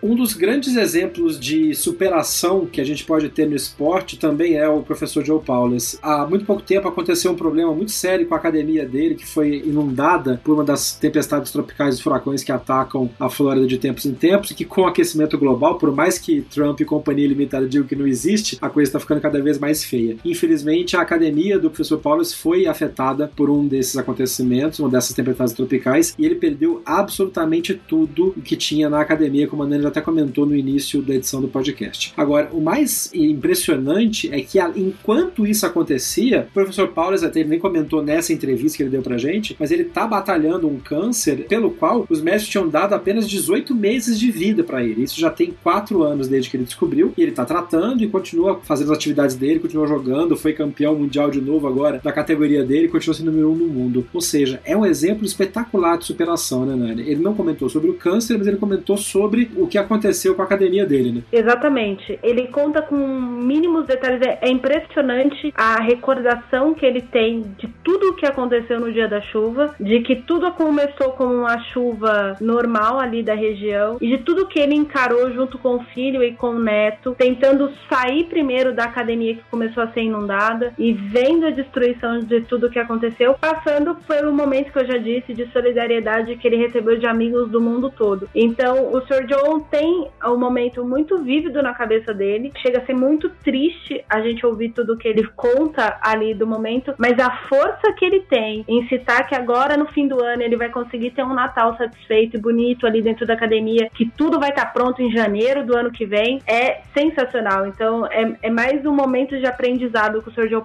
Um 0.00 0.14
dos 0.14 0.32
grandes 0.32 0.76
exemplos 0.76 1.40
de 1.40 1.74
superação 1.74 2.64
que 2.66 2.80
a 2.80 2.84
gente 2.84 3.04
pode 3.04 3.28
ter 3.30 3.48
no 3.48 3.56
esporte 3.56 4.16
também 4.16 4.54
é 4.54 4.68
o 4.68 4.80
professor 4.80 5.24
Joe 5.24 5.42
Paulus. 5.42 5.98
Há 6.00 6.24
muito 6.24 6.44
pouco 6.44 6.62
tempo 6.62 6.86
aconteceu 6.86 7.32
um 7.32 7.34
problema 7.34 7.74
muito 7.74 7.90
sério 7.90 8.24
com 8.24 8.32
a 8.32 8.38
academia 8.38 8.86
dele, 8.86 9.16
que 9.16 9.26
foi 9.26 9.56
inundada 9.56 10.40
por 10.44 10.54
uma 10.54 10.62
das 10.62 10.94
tempestades 10.94 11.50
tropicais 11.50 11.98
e 11.98 12.02
furacões 12.02 12.44
que 12.44 12.52
atacam 12.52 13.10
a 13.18 13.28
Flórida 13.28 13.66
de 13.66 13.76
tempos 13.76 14.06
em 14.06 14.14
tempos, 14.14 14.52
e 14.52 14.54
que 14.54 14.64
com 14.64 14.82
o 14.82 14.86
aquecimento 14.86 15.36
global, 15.36 15.78
por 15.78 15.90
mais 15.90 16.16
que 16.16 16.42
Trump 16.42 16.80
e 16.80 16.84
companhia 16.84 17.26
limitada 17.26 17.66
digam 17.66 17.86
que 17.86 17.96
não 17.96 18.06
existe, 18.06 18.56
a 18.60 18.70
coisa 18.70 18.90
está 18.90 19.00
ficando 19.00 19.20
cada 19.20 19.42
vez 19.42 19.58
mais 19.58 19.82
feia. 19.82 20.16
Infelizmente, 20.24 20.96
a 20.96 21.00
academia 21.00 21.58
do 21.58 21.70
professor 21.70 21.98
Paulus 21.98 22.32
foi 22.32 22.68
afetada 22.68 23.32
por 23.34 23.50
um 23.50 23.66
desses 23.66 23.96
acontecimentos, 23.96 24.78
uma 24.78 24.88
dessas 24.88 25.16
tempestades 25.16 25.54
tropicais, 25.54 26.14
e 26.16 26.24
ele 26.24 26.36
perdeu 26.36 26.82
absolutamente 26.86 27.74
tudo 27.74 28.32
que 28.44 28.56
tinha 28.56 28.88
na 28.88 29.00
academia, 29.00 29.48
como 29.48 29.64
a 29.64 29.66
Nani 29.66 29.87
até 29.88 30.00
comentou 30.00 30.46
no 30.46 30.56
início 30.56 31.02
da 31.02 31.14
edição 31.14 31.40
do 31.40 31.48
podcast. 31.48 32.12
Agora, 32.16 32.50
o 32.52 32.60
mais 32.60 33.10
impressionante 33.14 34.32
é 34.32 34.40
que 34.40 34.58
enquanto 34.76 35.46
isso 35.46 35.66
acontecia, 35.66 36.46
o 36.50 36.52
professor 36.52 36.88
Paulus 36.88 37.22
até 37.22 37.44
nem 37.44 37.58
comentou 37.58 38.02
nessa 38.02 38.32
entrevista 38.32 38.76
que 38.76 38.82
ele 38.82 38.90
deu 38.90 39.02
pra 39.02 39.18
gente, 39.18 39.56
mas 39.58 39.70
ele 39.70 39.84
tá 39.84 40.06
batalhando 40.06 40.68
um 40.68 40.78
câncer 40.78 41.46
pelo 41.48 41.70
qual 41.70 42.06
os 42.08 42.20
médicos 42.20 42.48
tinham 42.48 42.68
dado 42.68 42.94
apenas 42.94 43.28
18 43.28 43.74
meses 43.74 44.18
de 44.18 44.30
vida 44.30 44.62
para 44.62 44.82
ele. 44.84 45.02
Isso 45.02 45.20
já 45.20 45.30
tem 45.30 45.54
4 45.62 46.02
anos 46.02 46.28
desde 46.28 46.50
que 46.50 46.56
ele 46.56 46.64
descobriu, 46.64 47.12
e 47.16 47.22
ele 47.22 47.32
tá 47.32 47.44
tratando 47.44 48.02
e 48.02 48.08
continua 48.08 48.60
fazendo 48.62 48.92
as 48.92 48.98
atividades 48.98 49.36
dele, 49.36 49.60
continua 49.60 49.86
jogando, 49.86 50.36
foi 50.36 50.52
campeão 50.52 50.94
mundial 50.94 51.30
de 51.30 51.40
novo 51.40 51.66
agora 51.66 52.00
da 52.02 52.12
categoria 52.12 52.64
dele, 52.64 52.88
continua 52.88 53.14
sendo 53.14 53.30
número 53.30 53.50
1 53.50 53.52
um 53.52 53.56
no 53.56 53.66
mundo. 53.66 54.06
Ou 54.12 54.20
seja, 54.20 54.60
é 54.64 54.76
um 54.76 54.84
exemplo 54.84 55.24
espetacular 55.24 55.96
de 55.96 56.04
superação, 56.04 56.66
né, 56.66 56.74
Nani? 56.74 57.02
Ele 57.02 57.20
não 57.20 57.34
comentou 57.34 57.68
sobre 57.68 57.90
o 57.90 57.94
câncer, 57.94 58.36
mas 58.36 58.46
ele 58.46 58.56
comentou 58.56 58.96
sobre 58.96 59.50
o 59.56 59.66
que 59.66 59.77
aconteceu 59.78 60.34
com 60.34 60.42
a 60.42 60.44
academia 60.44 60.84
dele, 60.84 61.12
né? 61.12 61.22
Exatamente. 61.32 62.18
Ele 62.22 62.48
conta 62.48 62.82
com 62.82 62.96
mínimos 62.96 63.86
detalhes. 63.86 64.20
É, 64.22 64.38
é 64.42 64.50
impressionante 64.50 65.52
a 65.56 65.80
recordação 65.80 66.74
que 66.74 66.84
ele 66.84 67.02
tem 67.02 67.42
de 67.58 67.68
tudo 67.82 68.10
o 68.10 68.14
que 68.14 68.26
aconteceu 68.26 68.80
no 68.80 68.92
dia 68.92 69.08
da 69.08 69.20
chuva, 69.20 69.74
de 69.78 70.00
que 70.00 70.16
tudo 70.16 70.50
começou 70.52 71.12
como 71.12 71.34
uma 71.34 71.58
chuva 71.72 72.36
normal 72.40 72.98
ali 72.98 73.22
da 73.22 73.34
região 73.34 73.98
e 74.00 74.08
de 74.08 74.18
tudo 74.18 74.46
que 74.46 74.58
ele 74.58 74.74
encarou 74.74 75.32
junto 75.32 75.58
com 75.58 75.76
o 75.76 75.84
filho 75.94 76.22
e 76.22 76.32
com 76.32 76.50
o 76.50 76.58
neto, 76.58 77.14
tentando 77.18 77.70
sair 77.88 78.24
primeiro 78.24 78.74
da 78.74 78.84
academia 78.84 79.34
que 79.34 79.42
começou 79.50 79.82
a 79.82 79.88
ser 79.92 80.02
inundada 80.02 80.72
e 80.78 80.92
vendo 80.92 81.46
a 81.46 81.50
destruição 81.50 82.20
de 82.20 82.40
tudo 82.42 82.70
que 82.70 82.78
aconteceu, 82.78 83.34
passando 83.40 83.94
pelo 84.06 84.32
momento 84.32 84.72
que 84.72 84.78
eu 84.78 84.86
já 84.86 84.98
disse 84.98 85.34
de 85.34 85.50
solidariedade 85.52 86.36
que 86.36 86.46
ele 86.46 86.56
recebeu 86.56 86.98
de 86.98 87.06
amigos 87.06 87.50
do 87.50 87.60
mundo 87.60 87.90
todo. 87.90 88.28
Então, 88.34 88.92
o 88.92 89.00
Sr. 89.02 89.26
John 89.26 89.60
tem 89.70 90.08
um 90.24 90.36
momento 90.36 90.84
muito 90.84 91.18
vívido 91.18 91.62
na 91.62 91.74
cabeça 91.74 92.12
dele, 92.14 92.52
chega 92.58 92.78
a 92.78 92.86
ser 92.86 92.94
muito 92.94 93.30
triste 93.42 94.04
a 94.08 94.20
gente 94.20 94.44
ouvir 94.44 94.70
tudo 94.70 94.96
que 94.96 95.08
ele 95.08 95.26
conta 95.36 95.98
ali 96.02 96.34
do 96.34 96.46
momento, 96.46 96.94
mas 96.98 97.18
a 97.18 97.30
força 97.48 97.92
que 97.92 98.04
ele 98.04 98.20
tem 98.20 98.64
em 98.68 98.86
citar 98.88 99.26
que 99.26 99.34
agora 99.34 99.76
no 99.76 99.86
fim 99.86 100.08
do 100.08 100.22
ano 100.22 100.42
ele 100.42 100.56
vai 100.56 100.70
conseguir 100.70 101.10
ter 101.10 101.22
um 101.22 101.34
Natal 101.34 101.76
satisfeito 101.76 102.36
e 102.36 102.40
bonito 102.40 102.86
ali 102.86 103.02
dentro 103.02 103.26
da 103.26 103.34
academia, 103.34 103.90
que 103.94 104.06
tudo 104.10 104.38
vai 104.38 104.50
estar 104.50 104.66
pronto 104.72 105.00
em 105.02 105.10
janeiro 105.10 105.64
do 105.64 105.76
ano 105.76 105.90
que 105.90 106.04
vem, 106.04 106.40
é 106.46 106.80
sensacional. 106.92 107.66
Então, 107.66 108.06
é, 108.06 108.36
é 108.42 108.50
mais 108.50 108.84
um 108.84 108.94
momento 108.94 109.38
de 109.38 109.46
aprendizado 109.46 110.22
com 110.22 110.30
o 110.30 110.32
Sr. 110.32 110.48
Joe. 110.48 110.62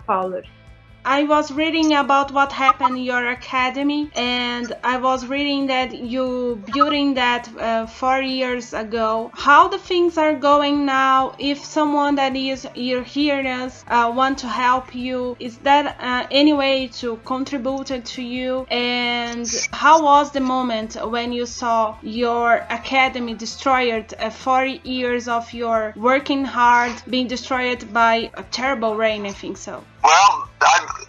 I 1.06 1.24
was 1.26 1.51
reading 1.51 1.93
about 1.93 2.32
what 2.32 2.54
happened 2.54 2.97
in 2.97 3.04
your 3.04 3.28
academy, 3.28 4.10
and 4.16 4.72
I 4.86 4.97
was 4.97 5.28
reading 5.28 5.68
that 5.68 5.93
you 5.93 6.64
building 6.74 7.16
that 7.16 7.49
uh, 7.58 7.88
four 7.88 8.22
years 8.22 8.74
ago. 8.74 9.30
How 9.34 9.68
the 9.68 9.78
things 9.78 10.18
are 10.18 10.34
going 10.34 10.86
now? 10.86 11.36
If 11.39 11.66
someone 11.66 12.16
that 12.16 12.38
is 12.38 12.66
hearing 12.74 13.47
us 13.47 13.84
uh, 13.88 14.14
want 14.16 14.38
to 14.39 14.47
help 14.47 14.95
you, 14.95 15.36
is 15.41 15.58
that 15.60 15.97
uh, 15.99 16.26
any 16.32 16.54
way 16.54 16.88
to 16.99 17.18
contribute 17.26 18.06
to 18.06 18.22
you? 18.22 18.66
And 18.72 19.45
how 19.74 20.01
was 20.04 20.32
the 20.32 20.39
moment 20.39 20.95
when 20.95 21.34
you 21.34 21.45
saw 21.45 21.97
your 22.01 22.66
academy 22.70 23.34
destroyed? 23.34 24.14
Uh, 24.18 24.30
four 24.30 24.66
years 24.66 25.28
of 25.28 25.51
your 25.51 25.93
working 25.97 26.45
hard 26.45 26.93
being 27.10 27.28
destroyed 27.28 27.91
by 27.91 28.32
a 28.36 28.43
terrible 28.43 28.95
rain. 28.95 29.26
I 29.26 29.34
think 29.34 29.58
so. 29.58 29.84
Well, 30.04 30.14
I, 30.14 30.45
I 30.62 30.80
just 30.82 31.03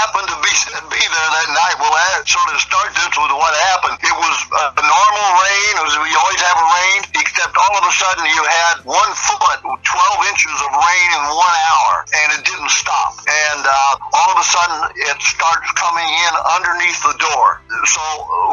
happened 0.00 0.28
to 0.32 0.38
be 0.40 0.52
be 0.96 1.02
there 1.02 1.30
that 1.36 1.48
night. 1.52 1.76
Well, 1.76 1.92
sort 2.24 2.48
of 2.48 2.58
start 2.60 2.88
this 2.96 3.12
with 3.12 3.32
what 3.36 3.52
happened. 3.72 4.00
It 4.00 4.16
was 4.16 4.36
a 4.48 4.84
normal 4.84 5.28
rain, 5.44 5.72
as 5.84 5.92
we 6.00 6.08
always 6.16 6.40
have 6.40 6.58
a 6.58 6.68
rain, 6.72 7.00
except 7.20 7.52
all 7.52 7.74
of 7.76 7.84
a 7.84 7.92
sudden 7.92 8.24
you 8.24 8.42
had 8.44 8.74
one 8.88 9.12
foot, 9.12 9.60
12 9.60 10.30
inches 10.32 10.56
of 10.64 10.70
rain 10.72 11.08
in 11.20 11.24
one 11.36 11.56
hour, 11.68 11.92
and 12.16 12.28
it 12.40 12.42
didn't 12.48 12.72
stop. 12.72 13.20
And 13.28 13.62
uh, 13.66 14.16
all 14.16 14.30
of 14.32 14.38
a 14.40 14.46
sudden 14.46 14.78
it 14.96 15.18
starts 15.20 15.68
coming 15.76 16.08
in 16.08 16.32
underneath 16.56 17.00
the 17.04 17.16
door. 17.20 17.60
So 17.84 18.02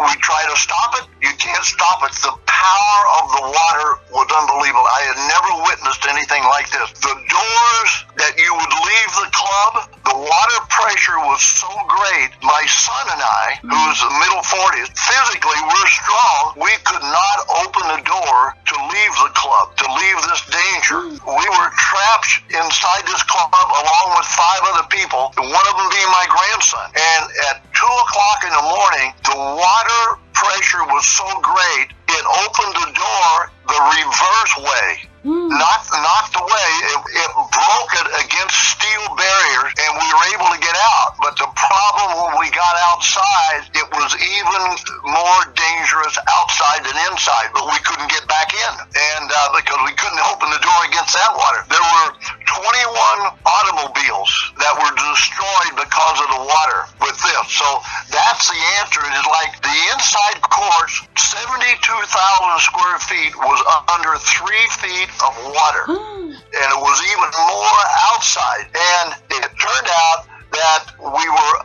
we 0.04 0.12
try 0.20 0.43
to 0.48 0.56
stop 0.60 1.00
it. 1.00 1.06
You 1.24 1.32
can't 1.39 1.64
stop 1.64 2.04
it. 2.04 2.12
The 2.24 2.36
power 2.48 3.00
of 3.22 3.26
the 3.38 3.43
water 3.45 3.89
was 4.12 4.28
unbelievable. 4.34 4.88
I 4.88 5.02
had 5.14 5.20
never 5.30 5.52
witnessed 5.70 6.04
anything 6.10 6.43
like 6.50 6.68
this. 6.74 6.91
The 7.00 7.16
doors 7.16 7.91
that 8.18 8.34
you 8.36 8.50
would 8.52 8.74
leave 8.74 9.12
the 9.22 9.30
club, 9.32 9.74
the 10.04 10.18
water 10.18 10.60
pressure 10.70 11.20
was 11.30 11.37
so 11.44 11.70
great. 11.88 12.30
My 12.42 12.64
son 12.66 13.06
and 13.14 13.22
I, 13.22 13.60
who's 13.62 14.00
middle 14.22 14.42
40s, 14.42 14.90
physically 14.96 15.60
we're 15.66 15.92
strong. 15.92 16.58
We 16.58 16.74
could 16.86 17.04
not 17.04 17.38
open 17.66 17.84
the 17.94 18.02
door 18.06 18.56
to 18.56 18.76
leave 18.90 19.14
the 19.22 19.32
club, 19.38 19.76
to 19.78 19.86
leave 19.92 20.20
this 20.26 20.44
danger. 20.50 21.00
We 21.26 21.46
were 21.46 21.70
trapped 21.78 22.42
inside 22.50 23.06
this 23.06 23.24
club 23.24 23.54
along 23.54 24.08
with 24.18 24.28
five 24.30 24.62
other 24.74 24.88
people, 24.90 25.34
one 25.38 25.68
of 25.70 25.76
them 25.78 25.90
being 25.94 26.12
my 26.12 26.26
grandson. 26.30 26.88
And 26.96 27.24
at 27.52 27.62
2 27.74 27.86
o'clock 27.86 28.40
in 28.46 28.54
the 28.54 28.66
morning, 28.66 29.10
the 29.26 29.38
water 29.38 30.22
pressure 30.34 30.86
was 30.94 31.06
so 31.06 31.26
great, 31.42 31.90
it 31.90 32.26
opened 32.46 32.76
the 32.78 32.92
door 32.94 33.52
the 33.68 33.80
reverse 33.98 34.54
way. 34.58 35.07
Mm. 35.28 35.52
Knocked, 35.52 35.92
knocked 35.92 36.40
away. 36.40 36.72
It, 36.88 37.00
it 37.20 37.32
broke 37.36 37.94
it 38.00 38.08
against 38.24 38.56
steel 38.80 39.12
barriers, 39.12 39.76
and 39.76 39.92
we 40.00 40.08
were 40.08 40.28
able 40.40 40.48
to 40.56 40.60
get 40.64 40.72
out. 40.72 41.20
But 41.20 41.36
the 41.36 41.52
problem 41.52 42.08
when 42.16 42.40
we 42.40 42.48
got 42.56 42.72
outside, 42.88 43.68
it 43.76 43.88
was 43.92 44.16
even 44.16 44.64
more 45.04 45.42
dangerous 45.52 46.16
outside 46.32 46.88
than 46.88 46.96
inside. 47.12 47.52
But 47.52 47.68
we 47.68 47.76
couldn't 47.84 48.08
get 48.08 48.24
back 48.32 48.56
in, 48.56 48.74
and 48.88 49.28
uh, 49.28 49.52
because 49.52 49.84
we 49.84 49.92
couldn't 50.00 50.24
open 50.32 50.48
the 50.48 50.64
door 50.64 50.80
against 50.88 51.12
that 51.12 51.36
water, 51.36 51.60
there 51.68 51.84
were 51.84 52.08
21 52.48 53.36
automobiles 53.44 54.32
that 54.64 54.80
were 54.80 54.96
destroyed 54.96 55.76
because 55.76 56.18
of 56.24 56.30
the 56.40 56.44
water 56.48 56.88
with 57.04 57.20
this. 57.20 57.46
So 57.52 57.68
that's 58.16 58.48
the 58.48 58.62
answer. 58.80 59.04
It 59.04 59.16
is 59.20 59.28
like 59.28 59.60
the 59.60 59.76
inside 59.92 60.40
course, 60.48 61.04
72,000 61.20 62.00
square 62.64 62.98
feet 63.04 63.36
was 63.36 63.60
under 63.92 64.16
three 64.24 64.66
feet 64.80 65.12
of 65.24 65.34
water. 65.53 65.84
and 65.89 66.68
it 66.74 66.80
was 66.82 66.97
even 67.11 67.30
more 67.38 67.84
outside. 68.13 68.65
And 68.74 69.13
it 69.32 69.49
turned 69.57 69.89
out 69.89 70.28
that 70.52 70.95
we 70.98 71.26
were 71.28 71.56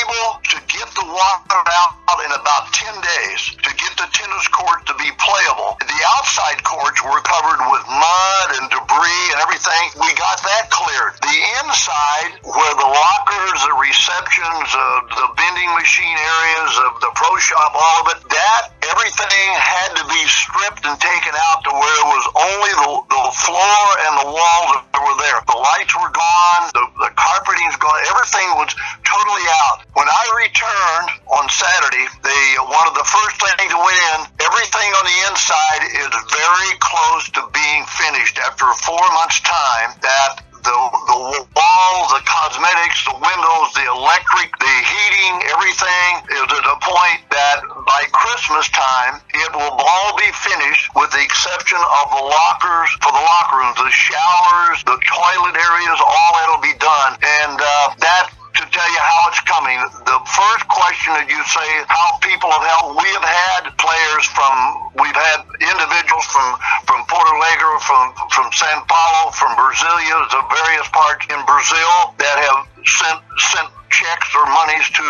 able 0.00 0.28
to 0.40 0.56
get 0.70 0.86
the 0.94 1.04
water 1.04 1.60
out 1.74 1.98
in 2.24 2.32
about 2.32 2.70
10 2.72 2.88
days 3.02 3.42
to 3.60 3.70
get 3.74 3.92
the 3.98 4.08
tennis 4.14 4.46
court 4.48 4.86
to 4.86 4.94
be 4.96 5.10
playable. 5.18 5.76
The 5.80 6.00
outside 6.16 6.62
courts 6.62 7.02
were 7.02 7.20
covered 7.20 7.60
with 7.68 7.84
mud 7.90 8.48
and 8.58 8.64
debris 8.70 9.26
and 9.34 9.38
everything. 9.42 9.84
We 10.00 10.10
got 10.14 10.38
that 10.40 10.70
cleared. 10.70 11.18
The 11.20 11.38
inside, 11.62 12.30
where 12.46 12.74
the 12.78 12.88
lockers, 12.88 13.58
the 13.66 13.76
receptions, 13.76 14.68
uh, 14.72 14.82
the 15.12 15.26
vending 15.36 15.70
machine 15.74 16.16
areas 16.16 16.72
of 16.88 16.92
the 17.02 17.10
pro 17.18 17.32
shop, 17.42 17.74
all 17.74 18.06
of 18.06 18.16
it, 18.16 18.20
that 18.30 18.62
everything 18.88 19.48
had 19.58 19.90
to 19.98 20.04
be 20.08 20.22
stripped 20.30 20.86
and 20.86 20.96
taken 20.96 21.34
out 21.50 21.66
to 21.66 21.72
where 21.74 21.96
it 22.00 22.08
was 22.08 22.24
only 22.38 22.72
the, 22.72 22.92
the 23.12 23.24
floor 23.34 23.82
and 24.08 24.12
the 24.24 24.28
walls 24.32 24.70
that 24.80 25.00
were 25.02 25.18
there. 25.20 25.38
The 25.44 25.58
lights 25.58 25.92
were 25.92 26.12
gone, 26.12 26.62
the, 26.72 26.84
the 27.04 27.10
carpeting's 27.18 27.76
gone, 27.76 27.98
everything 28.08 28.27
was 28.56 28.74
totally 29.04 29.46
out. 29.64 29.84
When 29.94 30.08
I 30.08 30.24
returned 30.36 31.08
on 31.32 31.48
Saturday, 31.48 32.04
the 32.22 32.40
one 32.68 32.86
of 32.88 32.94
the 32.94 33.06
first 33.06 33.36
things 33.40 33.70
that 33.72 33.80
went 33.80 33.96
in, 33.96 34.18
everything 34.44 34.88
on 35.00 35.04
the 35.08 35.18
inside 35.32 35.82
is 35.96 36.10
very 36.34 36.72
close 36.80 37.24
to 37.38 37.42
being 37.54 37.84
finished 37.88 38.38
after 38.44 38.66
four 38.84 39.00
months' 39.16 39.40
time. 39.40 39.96
That 40.02 40.44
the 40.64 40.78
the 41.08 41.18
walls, 41.56 42.08
the 42.12 42.22
cosmetics, 42.24 43.04
the 43.04 43.16
windows, 43.16 43.68
the 43.74 43.86
electric, 43.88 44.50
the 44.58 44.74
heating, 44.84 45.34
everything 45.54 46.10
is 46.34 46.46
at 46.52 46.66
a 46.66 46.76
point 46.84 47.20
that 47.30 47.58
by 47.86 48.02
Christmas 48.12 48.68
time 48.70 49.20
it 49.34 49.50
will 49.54 49.74
all 49.78 50.12
be 50.16 50.30
finished 50.34 50.90
with 50.94 51.10
the 51.10 51.22
exception 51.22 51.78
of 51.78 52.06
the 52.12 52.22
lockers 52.22 52.90
for 53.00 53.10
the 53.10 53.22
locker 53.22 53.56
rooms, 53.62 53.78
the 53.80 53.90
showers, 53.90 54.84
the 54.84 54.98
toilet 55.06 55.56
areas, 55.56 55.98
all 56.02 56.30
that'll 56.36 56.64
be 56.64 56.76
done. 56.78 57.12
And 57.44 57.56
uh, 57.56 57.94
that 57.98 58.30
to 58.58 58.66
tell 58.74 58.90
you 58.90 58.98
how 58.98 59.30
it's 59.30 59.42
coming. 59.46 59.78
The 60.02 60.18
first 60.34 60.66
question 60.66 61.14
that 61.14 61.30
you 61.30 61.38
say 61.46 61.68
how 61.86 62.18
people 62.18 62.50
have 62.50 62.66
helped, 62.66 62.98
we 62.98 63.06
have 63.14 63.22
had 63.22 63.70
players 63.78 64.26
from, 64.34 64.52
we've 64.98 65.14
had 65.14 65.46
individuals 65.62 66.26
from 66.26 66.58
from 66.90 66.97
from 67.80 68.12
from 68.30 68.50
Sao 68.52 68.84
Paulo, 68.88 69.30
from 69.32 69.54
Brasilia, 69.56 70.18
to 70.30 70.38
various 70.50 70.88
parts 70.88 71.26
in 71.30 71.40
Brazil 71.46 72.14
that 72.18 72.36
have 72.44 72.60
sent 72.86 73.20
sent 73.38 73.68
checks 73.90 74.30
or 74.36 74.44
monies 74.46 74.86
to 74.94 75.06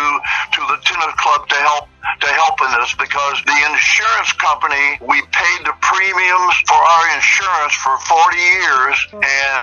to 0.55 0.61
the 0.71 0.77
tennis 0.83 1.13
club 1.19 1.47
to 1.49 1.55
help 1.55 1.89
to 2.21 2.29
help 2.31 2.57
in 2.63 2.71
this 2.79 2.95
because 2.95 3.37
the 3.45 3.59
insurance 3.69 4.31
company 4.33 4.97
we 5.03 5.19
paid 5.35 5.59
the 5.67 5.75
premiums 5.83 6.55
for 6.65 6.79
our 6.79 7.05
insurance 7.15 7.75
for 7.75 7.95
40 7.99 8.37
years 8.37 8.97
and 9.13 9.55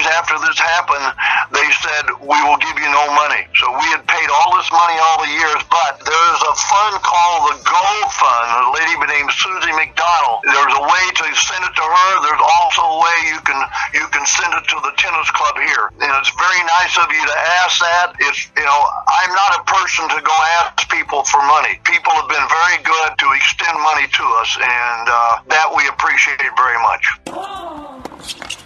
days 0.00 0.08
after 0.16 0.38
this 0.40 0.56
happened 0.58 1.04
they 1.52 1.68
said 1.84 2.04
we 2.20 2.38
will 2.46 2.60
give 2.62 2.76
you 2.78 2.88
no 2.88 3.04
money. 3.12 3.44
So 3.58 3.68
we 3.74 3.86
had 3.92 4.06
paid 4.06 4.28
all 4.30 4.56
this 4.56 4.70
money 4.72 4.96
all 4.96 5.18
the 5.20 5.32
years 5.32 5.60
but 5.68 6.00
there's 6.00 6.42
a 6.46 6.54
fund 6.56 6.94
called 7.04 7.52
the 7.52 7.56
gold 7.66 8.08
fund. 8.16 8.46
A 8.48 8.70
lady 8.72 8.94
named 8.96 9.30
Susie 9.34 9.74
McDonald. 9.74 10.46
There's 10.46 10.76
a 10.78 10.84
way 10.84 11.04
to 11.20 11.24
send 11.36 11.62
it 11.66 11.74
to 11.74 11.84
her. 11.84 12.10
There's 12.22 12.44
also 12.44 12.82
a 12.86 12.98
way 13.02 13.16
you 13.34 13.40
can 13.44 13.58
you 13.92 14.06
can 14.14 14.24
send 14.24 14.54
it 14.54 14.64
to 14.72 14.78
the 14.80 14.92
tennis 14.96 15.28
club 15.34 15.58
here. 15.58 15.90
And 16.00 16.10
it's 16.22 16.32
very 16.38 16.62
nice 16.80 16.94
of 16.96 17.10
you 17.10 17.22
to 17.26 17.36
ask 17.66 17.82
that. 17.82 18.14
It's 18.20 18.46
you 18.56 18.64
know 18.64 18.80
I'm 19.08 19.32
not 19.34 19.60
a 19.60 19.62
person 19.66 20.08
to 20.16 20.18
go 20.22 20.36
ask 20.62 20.88
people 20.88 21.24
for 21.26 21.42
money. 21.44 21.82
People 21.84 22.14
have 22.14 22.30
been 22.30 22.46
very 22.46 22.78
good 22.86 23.10
to 23.20 23.26
extend 23.36 23.74
money 23.74 24.06
to 24.06 24.24
us, 24.40 24.50
and 24.54 25.04
uh, 25.10 25.42
that 25.50 25.68
we 25.74 25.82
appreciate 25.90 26.40
very 26.56 26.78
much. 26.78 28.59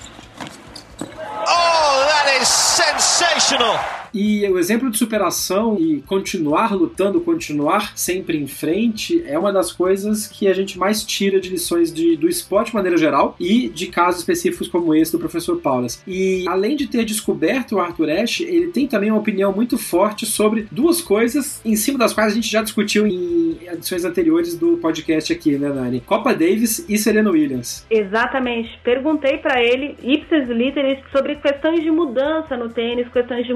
Oh, 1.46 2.04
that 2.08 2.38
is 2.40 2.48
sensational! 2.48 3.93
E 4.14 4.46
o 4.48 4.58
exemplo 4.58 4.88
de 4.90 4.96
superação 4.96 5.76
e 5.78 6.00
continuar 6.02 6.72
lutando, 6.72 7.20
continuar 7.20 7.96
sempre 7.96 8.38
em 8.38 8.46
frente, 8.46 9.24
é 9.26 9.36
uma 9.36 9.52
das 9.52 9.72
coisas 9.72 10.28
que 10.28 10.46
a 10.46 10.54
gente 10.54 10.78
mais 10.78 11.02
tira 11.02 11.40
de 11.40 11.50
lições 11.50 11.92
de, 11.92 12.16
do 12.16 12.28
esporte 12.28 12.68
de 12.68 12.74
maneira 12.74 12.96
geral 12.96 13.34
e 13.40 13.68
de 13.68 13.88
casos 13.88 14.20
específicos 14.20 14.68
como 14.68 14.94
esse 14.94 15.10
do 15.10 15.18
professor 15.18 15.60
Paulas. 15.60 16.02
E 16.06 16.44
além 16.48 16.76
de 16.76 16.86
ter 16.86 17.04
descoberto 17.04 17.72
o 17.72 17.80
Arthur 17.80 18.10
Ashe, 18.10 18.44
ele 18.44 18.68
tem 18.68 18.86
também 18.86 19.10
uma 19.10 19.18
opinião 19.18 19.52
muito 19.52 19.76
forte 19.76 20.24
sobre 20.24 20.68
duas 20.70 21.02
coisas 21.02 21.60
em 21.64 21.74
cima 21.74 21.98
das 21.98 22.12
quais 22.12 22.32
a 22.32 22.34
gente 22.36 22.50
já 22.50 22.62
discutiu 22.62 23.06
em 23.06 23.58
edições 23.66 24.04
anteriores 24.04 24.56
do 24.56 24.76
podcast 24.76 25.32
aqui, 25.32 25.58
né, 25.58 25.68
Nani? 25.68 26.00
Copa 26.00 26.32
Davis 26.32 26.84
e 26.88 26.96
Serena 26.96 27.30
Williams. 27.30 27.84
Exatamente. 27.90 28.78
Perguntei 28.84 29.38
para 29.38 29.62
ele, 29.62 29.96
ipsis 30.02 30.48
literis, 30.48 30.98
sobre 31.10 31.36
questões 31.36 31.82
de 31.82 31.90
mudança 31.90 32.56
no 32.56 32.68
tênis, 32.68 33.08
questões 33.08 33.46
de 33.46 33.52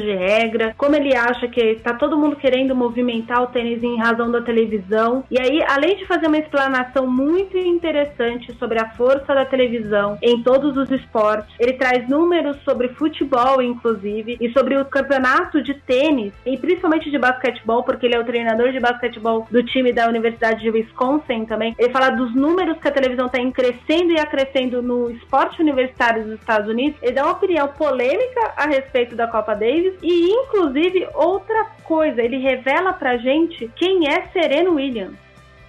de 0.00 0.12
regra, 0.12 0.74
como 0.76 0.96
ele 0.96 1.14
acha 1.14 1.48
que 1.48 1.60
está 1.60 1.94
todo 1.94 2.16
mundo 2.16 2.36
querendo 2.36 2.74
movimentar 2.74 3.42
o 3.42 3.48
tênis 3.48 3.82
em 3.82 3.98
razão 3.98 4.30
da 4.30 4.40
televisão. 4.40 5.24
E 5.30 5.40
aí, 5.40 5.62
além 5.68 5.96
de 5.96 6.06
fazer 6.06 6.26
uma 6.26 6.38
explanação 6.38 7.06
muito 7.06 7.56
interessante 7.56 8.52
sobre 8.54 8.78
a 8.80 8.90
força 8.90 9.34
da 9.34 9.44
televisão 9.44 10.18
em 10.22 10.42
todos 10.42 10.76
os 10.76 10.90
esportes, 10.90 11.54
ele 11.58 11.74
traz 11.74 12.08
números 12.08 12.56
sobre 12.64 12.88
futebol, 12.88 13.60
inclusive, 13.62 14.36
e 14.40 14.50
sobre 14.52 14.76
o 14.76 14.84
campeonato 14.84 15.62
de 15.62 15.74
tênis, 15.74 16.32
e 16.46 16.56
principalmente 16.56 17.10
de 17.10 17.18
basquetebol, 17.18 17.82
porque 17.82 18.06
ele 18.06 18.14
é 18.16 18.20
o 18.20 18.24
treinador 18.24 18.72
de 18.72 18.80
basquetebol 18.80 19.46
do 19.50 19.62
time 19.62 19.92
da 19.92 20.08
Universidade 20.08 20.60
de 20.60 20.70
Wisconsin 20.70 21.44
também. 21.44 21.74
Ele 21.78 21.92
fala 21.92 22.10
dos 22.10 22.34
números 22.34 22.78
que 22.78 22.88
a 22.88 22.92
televisão 22.92 23.26
está 23.26 23.38
crescendo 23.52 24.12
e 24.12 24.20
acrescendo 24.20 24.82
no 24.82 25.10
esporte 25.10 25.60
universitário 25.60 26.24
dos 26.24 26.34
Estados 26.34 26.68
Unidos. 26.68 26.98
Ele 27.02 27.12
dá 27.12 27.24
uma 27.24 27.32
opinião 27.32 27.68
polêmica 27.68 28.52
a 28.56 28.66
respeito 28.66 29.16
da 29.16 29.26
Copa 29.26 29.54
Davis 29.54 29.89
e, 30.02 30.30
inclusive, 30.30 31.08
outra 31.14 31.64
coisa, 31.84 32.22
ele 32.22 32.38
revela 32.38 32.92
pra 32.92 33.16
gente 33.16 33.70
quem 33.76 34.08
é 34.08 34.28
Serena 34.28 34.70
Williams. 34.70 35.16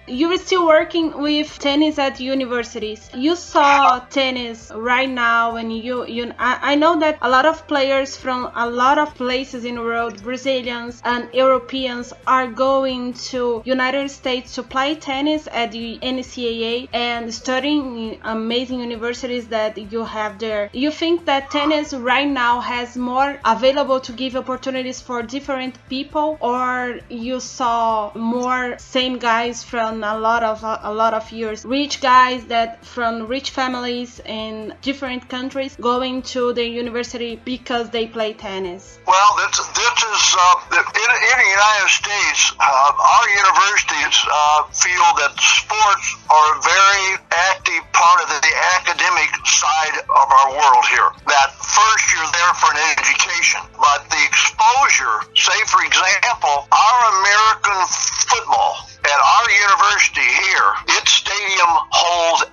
You're 0.08 0.36
still 0.36 0.66
working 0.66 1.16
with 1.20 1.58
tennis 1.60 1.96
at 1.96 2.18
universities. 2.18 3.08
You 3.14 3.36
saw 3.36 4.00
tennis 4.10 4.72
right 4.74 5.08
now, 5.08 5.54
and 5.54 5.72
you, 5.72 6.04
you 6.06 6.32
I, 6.40 6.72
I 6.72 6.74
know 6.74 6.98
that 6.98 7.18
a 7.22 7.30
lot 7.30 7.46
of 7.46 7.68
players 7.68 8.16
from 8.16 8.50
a 8.56 8.68
lot 8.68 8.98
of 8.98 9.14
places 9.14 9.64
in 9.64 9.76
the 9.76 9.80
world, 9.80 10.20
Brazilians 10.24 11.00
and 11.04 11.28
Europeans, 11.32 12.12
are 12.26 12.48
going 12.48 13.12
to 13.30 13.62
United 13.64 14.10
States 14.10 14.56
to 14.56 14.64
play 14.64 14.96
tennis 14.96 15.46
at 15.52 15.70
the 15.70 16.00
NCAA 16.02 16.88
and 16.92 17.32
studying 17.32 17.96
in 17.96 18.18
amazing 18.24 18.80
universities 18.80 19.46
that 19.48 19.78
you 19.92 20.04
have 20.04 20.40
there. 20.40 20.68
You 20.72 20.90
think 20.90 21.26
that 21.26 21.52
tennis 21.52 21.94
right 21.94 22.28
now 22.28 22.58
has 22.58 22.96
more 22.96 23.38
available 23.44 24.00
to 24.00 24.12
give 24.12 24.34
opportunities 24.34 25.00
for 25.00 25.22
different 25.22 25.78
people, 25.88 26.38
or 26.40 26.98
you 27.08 27.38
saw 27.38 28.10
more 28.16 28.76
same 28.78 29.18
guys 29.18 29.62
from 29.62 29.91
a 30.00 30.18
lot 30.18 30.42
of 30.42 30.64
a 30.64 30.92
lot 30.92 31.12
of 31.12 31.30
years. 31.30 31.64
Rich 31.64 32.00
guys 32.00 32.46
that 32.46 32.84
from 32.84 33.26
rich 33.26 33.50
families 33.50 34.20
in 34.24 34.74
different 34.80 35.28
countries 35.28 35.76
going 35.76 36.22
to 36.34 36.52
the 36.52 36.66
university 36.66 37.36
because 37.44 37.90
they 37.90 38.06
play 38.06 38.32
tennis. 38.32 38.98
Well 39.06 39.30
this, 39.36 39.58
this 39.58 39.96
is 40.12 40.22
uh, 40.38 40.78
in, 40.80 41.10
in, 41.32 41.36
the 41.42 41.50
united 41.60 41.90
states 41.90 42.52
uh, 42.60 43.08
our 43.14 43.26
universities 43.42 44.16
uh, 44.24 44.62
feel 44.72 45.08
that 45.20 45.32
sports 45.36 46.06
are 46.30 46.48
a 46.56 46.60
very 46.62 47.06
active 47.52 47.82
part 47.92 48.18
of 48.24 48.28
the 48.28 48.54
academic 48.78 49.30
side 49.44 49.96
of 50.08 50.26
our 50.38 50.48
world 50.56 50.84
here. 50.88 51.10
That 51.26 51.52
first 51.60 52.04
you're 52.12 52.32
there 52.32 52.54
for 52.60 52.70
an 52.72 52.80
education 52.96 53.60
but 53.80 54.04
the 54.10 54.22
exposure 54.28 55.16
say 55.34 55.58
for 55.66 55.82
example 55.84 56.68
our 56.70 56.98
american 57.18 57.80
football 58.28 58.91
at 59.12 59.20
our 59.20 59.48
university 59.68 60.24
here, 60.24 60.70
its 60.96 61.12
stadium 61.12 61.72
holds 61.92 62.48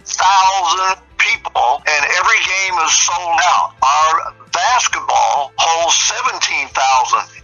80,000 0.00 0.96
people, 1.18 1.82
and 1.84 2.02
every 2.16 2.40
game 2.40 2.76
is 2.88 2.92
sold 3.04 3.40
out. 3.44 3.76
Our 3.84 4.32
basketball 4.54 5.52
holds 5.58 5.98
17,000. 6.14 6.70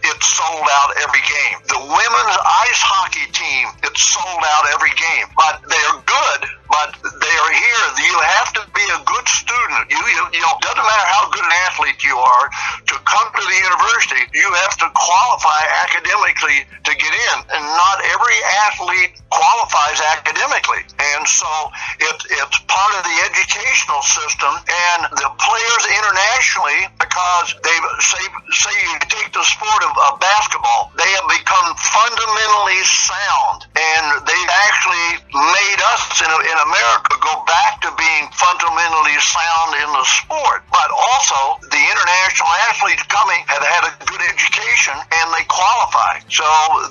It's 0.06 0.26
sold 0.30 0.66
out 0.80 0.94
every 1.02 1.20
game. 1.26 1.58
The 1.66 1.82
women's 1.82 2.36
ice 2.70 2.82
hockey 2.86 3.26
team, 3.34 3.66
it's 3.82 4.00
sold 4.00 4.42
out 4.54 4.64
every 4.70 4.94
game. 4.94 5.26
But 5.34 5.60
they're 5.66 5.98
good, 6.06 6.40
but 6.70 6.94
they 7.02 7.34
are 7.34 7.52
here. 7.52 7.84
You 7.98 8.14
have 8.38 8.54
to 8.54 8.62
be 8.70 8.86
a 8.94 9.00
good 9.02 9.26
student. 9.26 9.90
You, 9.90 9.98
you, 9.98 10.22
you 10.38 10.42
know, 10.42 10.54
doesn't 10.62 10.86
matter 10.86 11.06
how 11.10 11.28
good 11.34 11.42
an 11.42 11.54
athlete 11.66 12.00
you 12.06 12.14
are, 12.14 12.46
to 12.86 12.94
come 13.02 13.28
to 13.34 13.42
the 13.42 13.58
university, 13.58 14.22
you 14.34 14.48
have 14.66 14.78
to 14.78 14.86
qualify 14.94 15.62
academically 15.82 16.62
to 16.86 16.92
get 16.94 17.12
in. 17.12 17.36
And 17.50 17.62
not 17.74 17.98
every 18.06 18.38
athlete 18.70 19.18
qualifies 19.30 19.98
academically. 20.14 20.86
And 20.98 21.26
so 21.26 21.50
it, 21.98 22.16
it's 22.38 22.58
part 22.70 22.92
of 22.94 23.02
the 23.02 23.16
educational 23.26 24.02
system. 24.02 24.52
And 24.54 25.00
the 25.10 25.30
players 25.42 25.84
internationally 25.90 26.80
because 27.00 27.56
they 27.64 27.76
say 27.98 28.22
say 28.52 28.70
you 28.70 28.96
take 29.08 29.32
the 29.32 29.42
sport 29.42 29.80
of, 29.88 29.92
of 29.96 30.20
basketball, 30.20 30.92
they 31.00 31.08
have 31.16 31.28
become 31.32 31.72
fundamentally 31.80 32.80
sound, 32.84 33.64
and 33.72 34.04
they've 34.28 34.52
actually 34.68 35.08
made 35.32 35.80
us 35.96 36.20
in, 36.20 36.30
in 36.30 36.58
America 36.68 37.16
go 37.24 37.34
back 37.48 37.80
to 37.80 37.88
being 37.96 38.28
fundamentally 38.36 39.16
sound 39.18 39.70
in 39.80 39.88
the 39.96 40.04
sport. 40.04 40.60
But 40.68 40.88
also, 40.92 41.56
the 41.72 41.80
international 41.80 42.52
athletes 42.68 43.02
coming 43.08 43.40
have 43.48 43.64
had 43.64 43.82
a 43.88 43.92
good 44.04 44.22
education 44.28 44.94
and 44.94 45.26
they 45.32 45.44
qualify. 45.48 46.20
So 46.28 46.44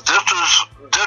this 0.09 0.25
is 0.25 0.49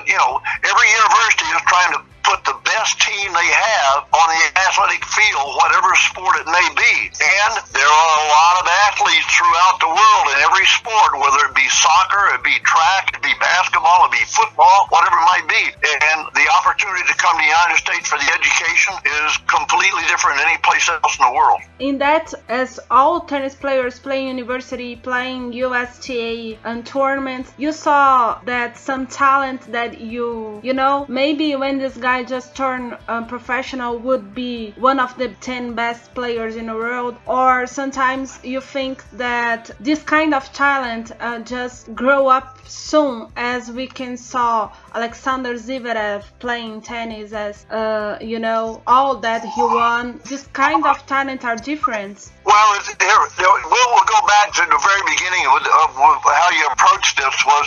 you 0.06 0.16
know 0.16 0.38
every 0.62 0.88
university 0.94 1.50
is 1.50 1.62
trying 1.66 1.92
to 1.98 2.11
put 2.22 2.44
the 2.44 2.56
best 2.64 3.00
team 3.00 3.28
they 3.32 3.50
have 3.50 4.06
on 4.14 4.26
the 4.30 4.42
athletic 4.66 5.04
field, 5.04 5.54
whatever 5.58 5.90
sport 5.98 6.38
it 6.38 6.48
may 6.48 6.68
be. 6.74 6.94
And 7.12 7.52
there 7.74 7.86
are 7.86 8.14
a 8.22 8.26
lot 8.30 8.54
of 8.62 8.66
athletes 8.90 9.28
throughout 9.28 9.76
the 9.82 9.90
world 9.90 10.24
in 10.32 10.36
every 10.46 10.66
sport, 10.66 11.18
whether 11.18 11.50
it 11.50 11.54
be 11.54 11.68
soccer, 11.68 12.34
it 12.34 12.42
be 12.42 12.56
track, 12.64 13.12
it 13.14 13.22
be 13.22 13.34
basketball, 13.40 14.06
it 14.06 14.12
be 14.12 14.24
football, 14.26 14.86
whatever 14.90 15.16
it 15.18 15.28
might 15.28 15.46
be. 15.48 15.62
And 15.82 16.26
the 16.34 16.46
opportunity 16.58 17.04
to 17.06 17.14
come 17.18 17.36
to 17.36 17.42
the 17.42 17.50
United 17.50 17.78
States 17.78 18.08
for 18.08 18.18
the 18.18 18.30
education 18.32 18.94
is 19.26 19.36
completely 19.46 20.02
different 20.08 20.38
than 20.38 20.48
any 20.48 20.58
place 20.62 20.88
else 20.88 21.18
in 21.18 21.24
the 21.26 21.34
world. 21.34 21.60
In 21.78 21.98
that, 21.98 22.32
as 22.48 22.78
all 22.90 23.20
tennis 23.20 23.54
players 23.54 23.98
playing 23.98 24.28
university, 24.28 24.96
playing 24.96 25.52
USTA 25.52 26.58
and 26.64 26.86
tournaments, 26.86 27.52
you 27.58 27.72
saw 27.72 28.40
that 28.44 28.78
some 28.78 29.06
talent 29.06 29.60
that 29.72 30.00
you, 30.00 30.60
you 30.62 30.72
know, 30.72 31.06
maybe 31.08 31.56
when 31.56 31.78
this 31.78 31.96
guy 31.96 32.11
guy 32.12 32.22
just 32.22 32.54
turned 32.54 32.98
professional 33.28 33.98
would 33.98 34.34
be 34.34 34.72
one 34.76 35.00
of 35.00 35.16
the 35.16 35.28
10 35.40 35.74
best 35.74 36.14
players 36.14 36.56
in 36.56 36.66
the 36.66 36.74
world. 36.74 37.16
Or 37.26 37.66
sometimes 37.66 38.38
you 38.44 38.60
think 38.60 39.02
that 39.12 39.70
this 39.80 40.02
kind 40.02 40.34
of 40.34 40.44
talent 40.52 41.12
uh, 41.20 41.38
just 41.40 41.94
grow 41.94 42.28
up 42.28 42.58
soon 42.72 43.28
as 43.36 43.70
we 43.70 43.86
can 43.86 44.16
saw 44.16 44.72
Alexander 44.94 45.54
Zverev 45.54 46.24
playing 46.38 46.80
tennis 46.80 47.32
as 47.32 47.66
uh, 47.70 48.18
you 48.20 48.38
know 48.38 48.82
all 48.86 49.16
that 49.16 49.44
he 49.44 49.62
won. 49.62 50.20
This 50.28 50.46
kind 50.52 50.84
of 50.86 50.96
talent 51.06 51.44
are 51.44 51.56
different. 51.56 52.32
Well, 52.44 52.70
here 53.00 53.22
it, 53.24 53.32
we'll 53.38 54.04
go 54.08 54.20
back 54.26 54.52
to 54.56 54.62
the 54.66 54.80
very 54.80 55.04
beginning 55.12 55.44
of, 55.46 55.62
of, 55.62 55.90
how 56.24 56.50
you 56.50 56.66
approached 56.72 57.16
this 57.16 57.36
was 57.46 57.66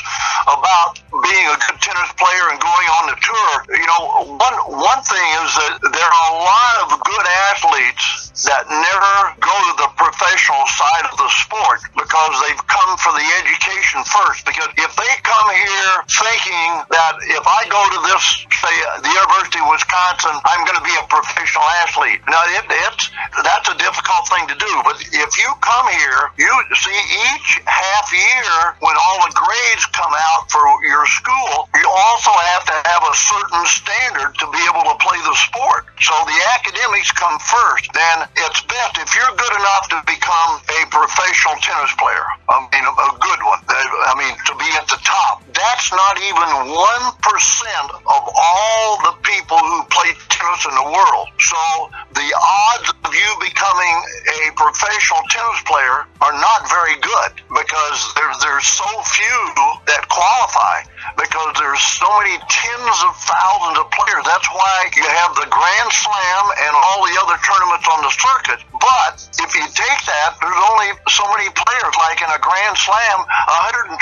about 0.50 1.00
being 1.10 1.48
a 1.48 1.58
good 1.64 1.80
tennis 1.82 2.12
player 2.18 2.46
and 2.52 2.60
going 2.60 2.88
on 2.98 3.04
the 3.14 3.18
tour. 3.22 3.52
You 3.78 3.88
know, 3.88 4.02
one 4.36 4.58
one 4.74 5.02
thing 5.06 5.28
is 5.46 5.50
that 5.58 5.80
there 5.86 6.12
are 6.12 6.28
a 6.34 6.38
lot 6.42 6.76
of 6.86 6.88
good 7.06 7.26
athletes 7.54 8.26
that 8.44 8.68
never 8.68 9.14
go 9.40 9.56
to 9.56 9.74
the 9.80 9.90
professional 9.96 10.68
side 10.68 11.06
of 11.08 11.16
the 11.18 11.30
sport 11.32 11.80
because 11.96 12.34
they've 12.44 12.68
come 12.68 12.98
for 12.98 13.16
the 13.16 13.26
education 13.42 14.04
first. 14.04 14.46
Because 14.46 14.70
if 14.78 14.95
they 14.96 15.14
come 15.24 15.50
here 15.52 15.94
thinking 16.08 16.72
that 16.92 17.14
if 17.28 17.46
I 17.46 17.68
go 17.68 17.80
to 17.80 18.00
this, 18.08 18.24
say, 18.50 18.76
the 19.04 19.12
University 19.12 19.60
of 19.60 19.68
Wisconsin, 19.72 20.36
I'm 20.44 20.64
going 20.64 20.80
to 20.80 20.86
be 20.86 20.96
a 20.96 21.06
professional 21.08 21.68
athlete. 21.86 22.24
Now, 22.28 22.42
it, 22.56 22.66
it's 22.70 23.12
that's 23.44 23.68
a 23.70 23.78
difficult 23.78 24.28
thing 24.32 24.48
to 24.48 24.58
do. 24.58 24.72
But 24.84 25.00
if 25.02 25.32
you 25.38 25.50
come 25.62 25.88
here, 25.92 26.32
you 26.40 26.52
see 26.76 27.00
each 27.36 27.62
half 27.66 28.08
year 28.12 28.76
when 28.80 28.96
all 28.96 29.20
the 29.28 29.34
grades 29.36 29.86
come 29.92 30.12
out 30.12 30.52
for 30.52 30.64
your 30.88 31.06
school, 31.08 31.70
you 31.76 31.88
also 31.88 32.32
have 32.56 32.64
to 32.66 32.76
have 32.88 33.04
a 33.04 33.16
certain 33.16 33.64
standard 33.68 34.32
to 34.40 34.46
be 34.52 34.62
able 34.68 34.84
to 34.88 34.96
play 35.00 35.20
the 35.24 35.36
sport. 35.36 35.86
So 36.06 36.14
the 36.22 36.40
academics 36.54 37.12
come 37.14 37.40
first. 37.40 37.90
Then 37.98 38.30
it's 38.38 38.62
best 38.70 38.94
if 39.02 39.16
you're 39.18 39.36
good 39.42 39.56
enough 39.58 39.90
to 39.90 39.98
become 40.06 40.62
a 40.62 40.86
professional 40.94 41.58
tennis 41.66 41.90
player. 41.98 42.22
I 42.46 42.62
mean, 42.70 42.86
a, 42.86 42.94
a 42.94 43.10
good 43.18 43.42
one. 43.42 43.58
I 43.66 44.14
mean, 44.14 44.38
to 44.46 44.54
be 44.54 44.70
at 44.78 44.86
the 44.86 45.02
top. 45.02 45.45
That's 45.56 45.88
not 45.92 46.20
even 46.20 46.50
1% 46.68 46.76
of 46.76 48.24
all 48.28 48.88
the 49.08 49.16
people 49.24 49.58
who 49.58 49.84
play 49.88 50.12
tennis 50.28 50.68
in 50.68 50.76
the 50.76 50.88
world. 50.92 51.28
So 51.40 51.90
the 52.12 52.28
odds 52.36 52.92
of 52.92 53.12
you 53.16 53.30
becoming 53.40 53.96
a 54.36 54.52
professional 54.60 55.24
tennis 55.32 55.62
player 55.64 56.04
are 56.20 56.36
not 56.36 56.68
very 56.68 57.00
good 57.00 57.32
because 57.48 58.00
there, 58.20 58.32
there's 58.44 58.68
so 58.68 58.88
few 59.08 59.40
that 59.88 60.04
qualify 60.12 60.84
because 61.16 61.54
there's 61.56 61.80
so 61.80 62.10
many 62.20 62.36
tens 62.50 62.98
of 63.06 63.14
thousands 63.24 63.78
of 63.80 63.88
players. 63.94 64.26
That's 64.26 64.50
why 64.52 64.90
you 64.98 65.06
have 65.06 65.38
the 65.38 65.48
Grand 65.48 65.90
Slam 65.94 66.44
and 66.66 66.74
all 66.74 67.06
the 67.06 67.16
other 67.22 67.38
tournaments 67.46 67.88
on 67.88 68.02
the 68.02 68.12
circuit. 68.12 68.60
But 68.82 69.22
if 69.38 69.54
you 69.54 69.66
take 69.70 70.02
that, 70.10 70.36
there's 70.42 70.62
only 70.74 70.90
so 71.08 71.24
many 71.30 71.48
players. 71.54 71.94
Like 72.02 72.20
in 72.26 72.30
a 72.34 72.42
Grand 72.42 72.76
Slam, 72.76 73.18
128, 73.22 74.02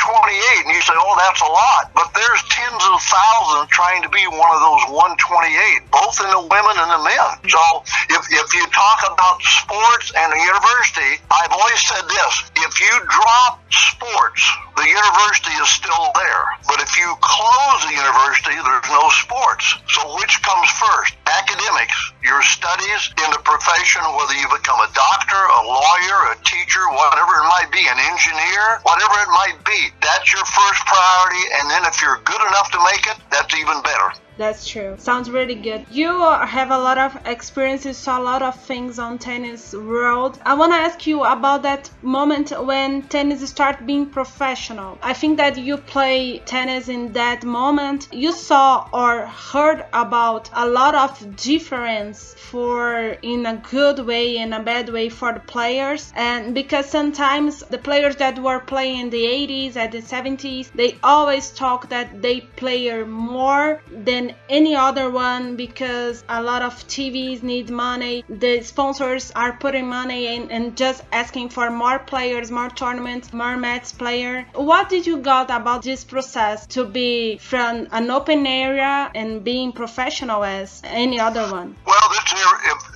and 0.64 0.72
you 0.72 0.82
say, 0.82 0.95
oh, 0.95 1.16
that's 1.20 1.43
a 1.44 1.52
lot. 1.52 1.91
But 1.91 2.16
there's 2.16 2.41
tens 2.48 2.84
of 2.88 2.98
thousands 3.04 3.68
trying 3.70 4.02
to 4.04 4.10
be 4.10 4.24
one 4.32 4.52
of 4.56 4.62
those 4.64 4.84
128, 4.96 5.91
both 5.91 6.16
in 6.24 6.30
the 6.32 6.44
women 6.48 6.76
and 6.80 6.89
the 6.96 7.02
men. 7.04 7.28
So 7.52 7.62
if, 8.16 8.24
if 8.32 8.48
you 8.56 8.64
talk 8.72 9.04
about 9.04 9.44
sports 9.44 10.16
and 10.16 10.32
the 10.32 10.39
university, 10.39 11.20
I've 11.28 11.52
always 11.52 11.82
said 11.84 12.04
this. 12.08 12.34
If 12.64 12.80
you 12.80 12.94
drop 13.12 13.60
sports, 13.68 14.41
the 14.78 14.88
university 14.89 15.54
is 15.62 15.70
still 15.70 16.10
there. 16.16 16.46
But 16.66 16.82
if 16.82 16.98
you 16.98 17.08
close 17.22 17.80
the 17.86 17.94
university, 17.94 18.58
there's 18.58 18.89
no 18.89 19.06
sports. 19.22 19.66
So 19.89 20.02
which 20.18 20.41
comes 20.41 20.70
first? 20.76 21.14
Academics, 21.30 21.98
your 22.24 22.41
studies 22.41 23.14
in 23.22 23.30
the 23.32 23.41
profession, 23.41 24.02
whether 24.18 24.34
you 24.34 24.48
become 24.50 24.82
a 24.82 24.89
doctor, 24.94 25.38
a 25.38 25.62
lawyer, 25.66 26.20
a 26.34 26.38
teacher, 26.46 26.82
whatever 26.94 27.34
it 27.41 27.48
might 27.50 27.70
be, 27.72 27.86
an 27.86 28.00
engineer, 28.02 28.82
whatever 28.86 29.18
it 29.22 29.32
might 29.34 29.58
be. 29.66 29.94
That's 30.02 30.30
your 30.34 30.46
first 30.46 30.82
priority. 30.86 31.33
And 31.34 31.70
then 31.70 31.84
if 31.86 32.02
you're 32.02 32.22
good 32.26 32.42
enough 32.42 32.72
to 32.72 32.80
make 32.84 33.08
it, 33.08 33.18
that's 33.32 33.54
even 33.58 33.82
better. 33.82 34.23
That's 34.36 34.68
true. 34.68 34.96
Sounds 34.98 35.30
really 35.30 35.56
good. 35.56 35.86
You 35.92 36.22
have 36.22 36.72
a 36.72 36.78
lot 36.78 36.98
of 36.98 37.16
experiences, 37.26 37.98
saw 37.98 38.20
a 38.20 38.24
lot 38.24 38.42
of 38.42 38.60
things 38.64 38.98
on 38.98 39.20
tennis 39.20 39.74
world. 39.74 40.40
I 40.44 40.56
want 40.56 40.72
to 40.74 40.78
ask 40.78 41.06
you 41.06 41.24
about 41.24 41.62
that 41.64 41.90
moment 42.02 42.52
when 42.66 43.04
tennis 43.04 43.48
start 43.48 43.86
being 43.86 44.08
professional. 44.08 44.98
I 45.04 45.14
think 45.14 45.38
that 45.38 45.58
you 45.58 45.78
play 45.78 46.40
tennis 46.40 46.90
in 46.90 47.14
that 47.14 47.44
moment. 47.44 48.08
You 48.12 48.32
saw 48.32 48.88
or 48.92 49.28
heard 49.28 49.86
about 49.94 50.50
a 50.54 50.68
lot 50.68 50.96
of 50.96 51.36
difference 51.36 52.34
for 52.34 53.18
in 53.22 53.46
a 53.46 53.58
good 53.58 54.00
way 54.00 54.38
and 54.40 54.54
a 54.54 54.60
bad 54.60 54.90
way 54.90 55.10
for 55.10 55.34
the 55.34 55.42
players. 55.42 56.12
And 56.16 56.56
because 56.56 56.88
sometimes 56.88 57.60
the 57.60 57.78
players 57.78 58.16
that 58.16 58.40
were 58.40 58.60
playing 58.60 59.00
in 59.00 59.10
the 59.12 59.26
80s 59.26 59.76
and 59.76 59.92
the 59.92 60.02
70s, 60.02 60.72
they 60.74 60.98
always 61.04 61.52
talk 61.52 61.90
that 61.90 62.22
they 62.22 62.42
play 62.42 63.04
more 63.04 63.82
than 63.92 64.23
than 64.28 64.36
any 64.50 64.76
other 64.76 65.10
one 65.10 65.56
because 65.56 66.24
a 66.30 66.42
lot 66.42 66.62
of 66.62 66.74
TVs 66.88 67.44
need 67.44 67.70
money. 67.70 68.24
The 68.30 68.62
sponsors 68.62 69.32
are 69.32 69.54
putting 69.54 69.88
money 69.88 70.36
in 70.36 70.52
and 70.52 70.78
just 70.78 71.04
asking 71.12 71.50
for 71.50 71.70
more 71.70 72.00
players, 72.00 72.52
more 72.52 72.70
tournaments, 72.70 73.34
more 73.34 73.58
match 73.58 73.98
player. 73.98 74.46
What 74.54 74.90
did 74.90 75.06
you 75.06 75.18
got 75.18 75.50
about 75.50 75.84
this 75.84 76.04
process 76.04 76.68
to 76.68 76.86
be 76.86 77.38
from 77.38 77.88
an 77.92 78.10
open 78.12 78.46
area 78.48 79.12
and 79.14 79.44
being 79.44 79.72
professional 79.72 80.44
as 80.44 80.82
any 80.84 81.20
other 81.20 81.44
one? 81.52 81.76
Well, 81.86 82.08
this 82.10 82.28
year, 82.34 82.52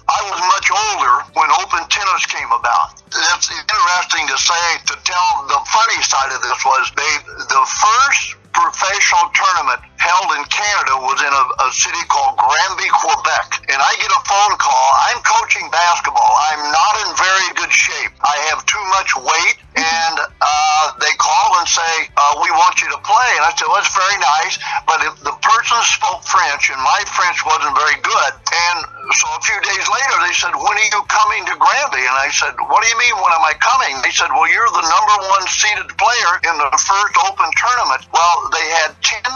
I 0.08 0.20
was 0.30 0.40
much 0.56 0.68
older 0.72 1.16
when 1.34 1.50
open 1.62 1.84
tennis 1.90 2.26
came 2.28 2.52
about. 2.52 3.02
It's 3.08 3.52
interesting 3.52 4.28
to 4.28 4.38
say 4.38 4.66
to 4.88 4.96
tell 5.04 5.28
the 5.48 5.60
funny 5.68 6.02
side 6.04 6.32
of 6.32 6.42
this 6.42 6.64
was 6.64 6.92
they 6.96 7.14
the 7.56 7.64
first 7.66 8.36
professional 8.54 9.30
tournament 9.34 9.82
held 9.98 10.30
in 10.38 10.43
Canada 10.48 10.93
was 11.04 11.20
in 11.22 11.34
a, 11.34 11.43
a 11.66 11.70
city 11.74 12.02
called 12.08 12.38
Granby, 12.38 12.89
Quebec. 12.89 13.68
And 13.70 13.80
I 13.82 13.91
get 13.98 14.10
a 14.14 14.22
phone 14.24 14.56
call. 14.58 14.88
I'm 15.12 15.20
coaching 15.26 15.68
basketball. 15.74 16.34
I'm 16.54 16.64
not 16.72 16.93
in 17.04 17.10
very 17.18 17.50
good 17.58 17.74
shape. 17.74 18.14
I 18.22 18.38
have 18.54 18.66
too 18.66 18.84
much 18.93 19.12
weight. 19.18 19.58
And 19.78 20.16
uh, 20.41 20.86
they 20.98 21.14
call 21.22 21.62
and 21.62 21.68
say, 21.70 21.93
uh, 22.18 22.41
We 22.41 22.50
want 22.50 22.82
you 22.82 22.89
to 22.89 23.00
play. 23.06 23.30
And 23.38 23.45
I 23.45 23.54
said, 23.54 23.70
Well, 23.70 23.78
that's 23.78 23.93
very 23.93 24.18
nice. 24.18 24.58
But 24.89 25.06
if 25.06 25.14
the 25.22 25.36
person 25.38 25.78
spoke 25.86 26.26
French, 26.26 26.74
and 26.74 26.82
my 26.82 27.02
French 27.06 27.45
wasn't 27.45 27.78
very 27.78 27.98
good. 28.02 28.32
And 28.34 28.78
so 29.14 29.26
a 29.38 29.41
few 29.45 29.60
days 29.62 29.86
later, 29.86 30.16
they 30.26 30.34
said, 30.34 30.54
When 30.58 30.74
are 30.74 30.89
you 30.89 31.02
coming 31.06 31.45
to 31.45 31.56
Granby? 31.62 32.04
And 32.04 32.18
I 32.18 32.34
said, 32.34 32.58
What 32.58 32.82
do 32.82 32.88
you 32.89 32.98
mean, 32.98 33.16
when 33.22 33.32
am 33.32 33.45
I 33.45 33.54
coming? 33.62 34.02
They 34.02 34.12
said, 34.12 34.34
Well, 34.34 34.50
you're 34.50 34.72
the 34.74 34.84
number 34.84 35.16
one 35.30 35.45
seeded 35.45 35.89
player 35.95 36.32
in 36.43 36.56
the 36.58 36.70
first 36.74 37.16
open 37.24 37.50
tournament. 37.54 38.02
Well, 38.10 38.36
they 38.52 38.68
had 38.82 38.98
10,000 39.00 39.30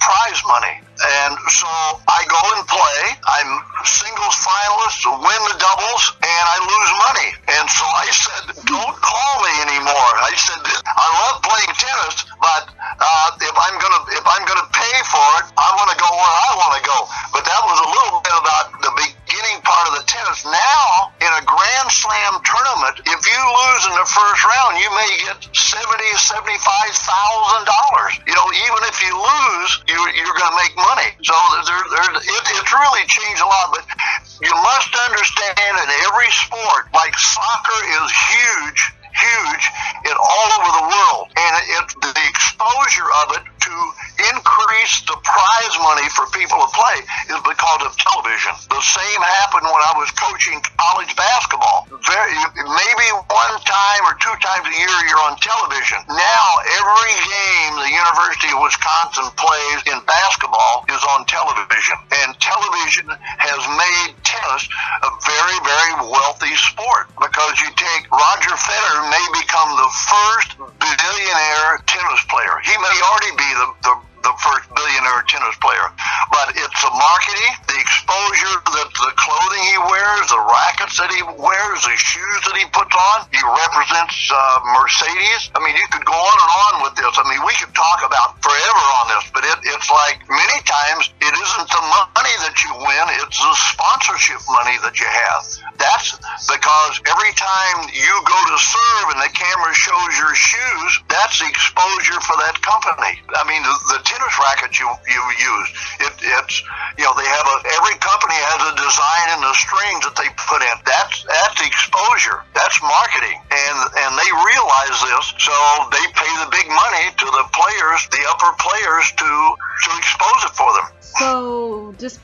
prize 0.00 0.40
money. 0.48 0.76
And 1.02 1.34
so 1.50 1.68
I 2.08 2.24
go 2.30 2.40
and 2.56 2.64
play. 2.68 3.00
I'm 3.26 3.50
singles 3.84 4.36
finalist, 4.40 5.04
win 5.04 5.40
the 5.50 5.56
doubles, 5.58 6.04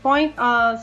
Point 0.03 0.35
uh, 0.39 0.77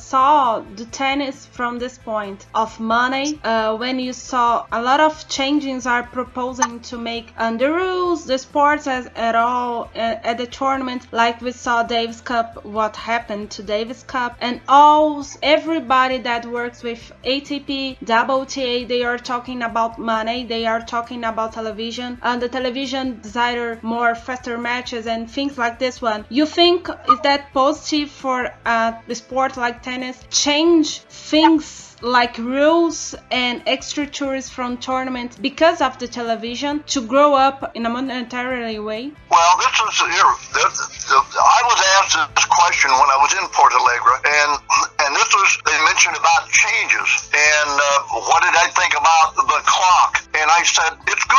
the 0.76 0.86
tennis 0.86 1.46
from 1.46 1.80
this 1.80 1.98
point 1.98 2.46
of 2.54 2.80
money 2.80 3.40
uh, 3.44 3.76
when 3.76 4.00
you 4.00 4.14
saw 4.14 4.66
a 4.72 4.82
lot 4.82 5.00
of 5.00 5.28
changes 5.28 5.86
are 5.86 6.04
proposing 6.04 6.80
to 6.80 6.98
make 6.98 7.34
um, 7.38 7.58
the 7.58 7.72
rules, 7.72 8.26
the 8.26 8.38
sports 8.38 8.88
as 8.88 9.08
at 9.16 9.36
all 9.36 9.90
uh, 9.96 10.30
at 10.30 10.38
the 10.38 10.48
tournament 10.48 11.08
like 11.12 11.42
we 11.42 11.52
saw 11.52 11.84
Davis 11.84 12.22
Cup, 12.22 12.66
what 12.66 12.96
happened 12.96 13.52
to 13.52 13.64
Davis 13.64 14.04
Cup 14.04 14.38
and 14.42 14.62
all 14.68 15.26
everybody 15.42 16.18
that 16.20 16.46
works 16.46 16.84
with 16.84 17.12
ATP, 17.24 17.98
WTA, 18.00 18.88
they 18.88 19.04
are 19.04 19.18
talking 19.18 19.62
about 19.62 19.98
money, 19.98 20.46
they 20.46 20.66
are 20.66 20.82
talking 20.82 21.24
about 21.24 21.54
television 21.54 22.18
and 22.22 22.42
the 22.42 22.50
television 22.50 23.20
desire 23.22 23.80
more 23.82 24.16
faster 24.16 24.58
matches 24.58 25.08
and 25.08 25.30
things 25.30 25.58
like 25.58 25.80
this 25.80 26.02
one. 26.02 26.26
You 26.30 26.46
think 26.46 26.90
is 27.10 27.20
that 27.24 27.54
positive? 27.54 28.06
for 28.10 28.52
a 28.66 28.96
sport 29.14 29.58
like 29.58 29.82
tennis 29.84 30.18
change 30.46 31.00
things 31.34 31.96
like 32.02 32.38
rules 32.38 33.16
and 33.32 33.64
extra 33.66 34.06
tours 34.06 34.48
from 34.48 34.78
tournaments 34.78 35.36
because 35.42 35.82
of 35.82 35.98
the 35.98 36.08
television 36.08 36.84
to 36.86 37.02
grow 37.02 37.34
up 37.34 37.72
in 37.74 37.84
a 37.88 37.90
monetarily 37.90 38.78
way? 38.78 39.12
Well, 39.32 39.58
this 39.58 39.74
is 39.74 39.98
here. 40.06 40.34
I 41.58 41.62
was 41.66 41.80
asked 41.98 42.36
this 42.36 42.46
question 42.46 42.92
when 42.92 43.10
I 43.10 43.18
was 43.18 43.34
in 43.34 43.46
Porto 43.50 43.78
Alegre, 43.82 44.18
and 44.22 44.52
and 45.02 45.16
this 45.18 45.30
was 45.34 45.50
they 45.66 45.78
mentioned 45.90 46.18
about 46.18 46.46
changes 46.54 47.10
and 47.34 47.72
uh, 47.82 48.22
what 48.30 48.46
did 48.46 48.54
I 48.54 48.70
think 48.70 48.94
about 48.94 49.34
the 49.36 49.62
clock, 49.66 50.22
and 50.38 50.48
I 50.52 50.62
said 50.62 50.94
it's 51.10 51.26
good 51.26 51.35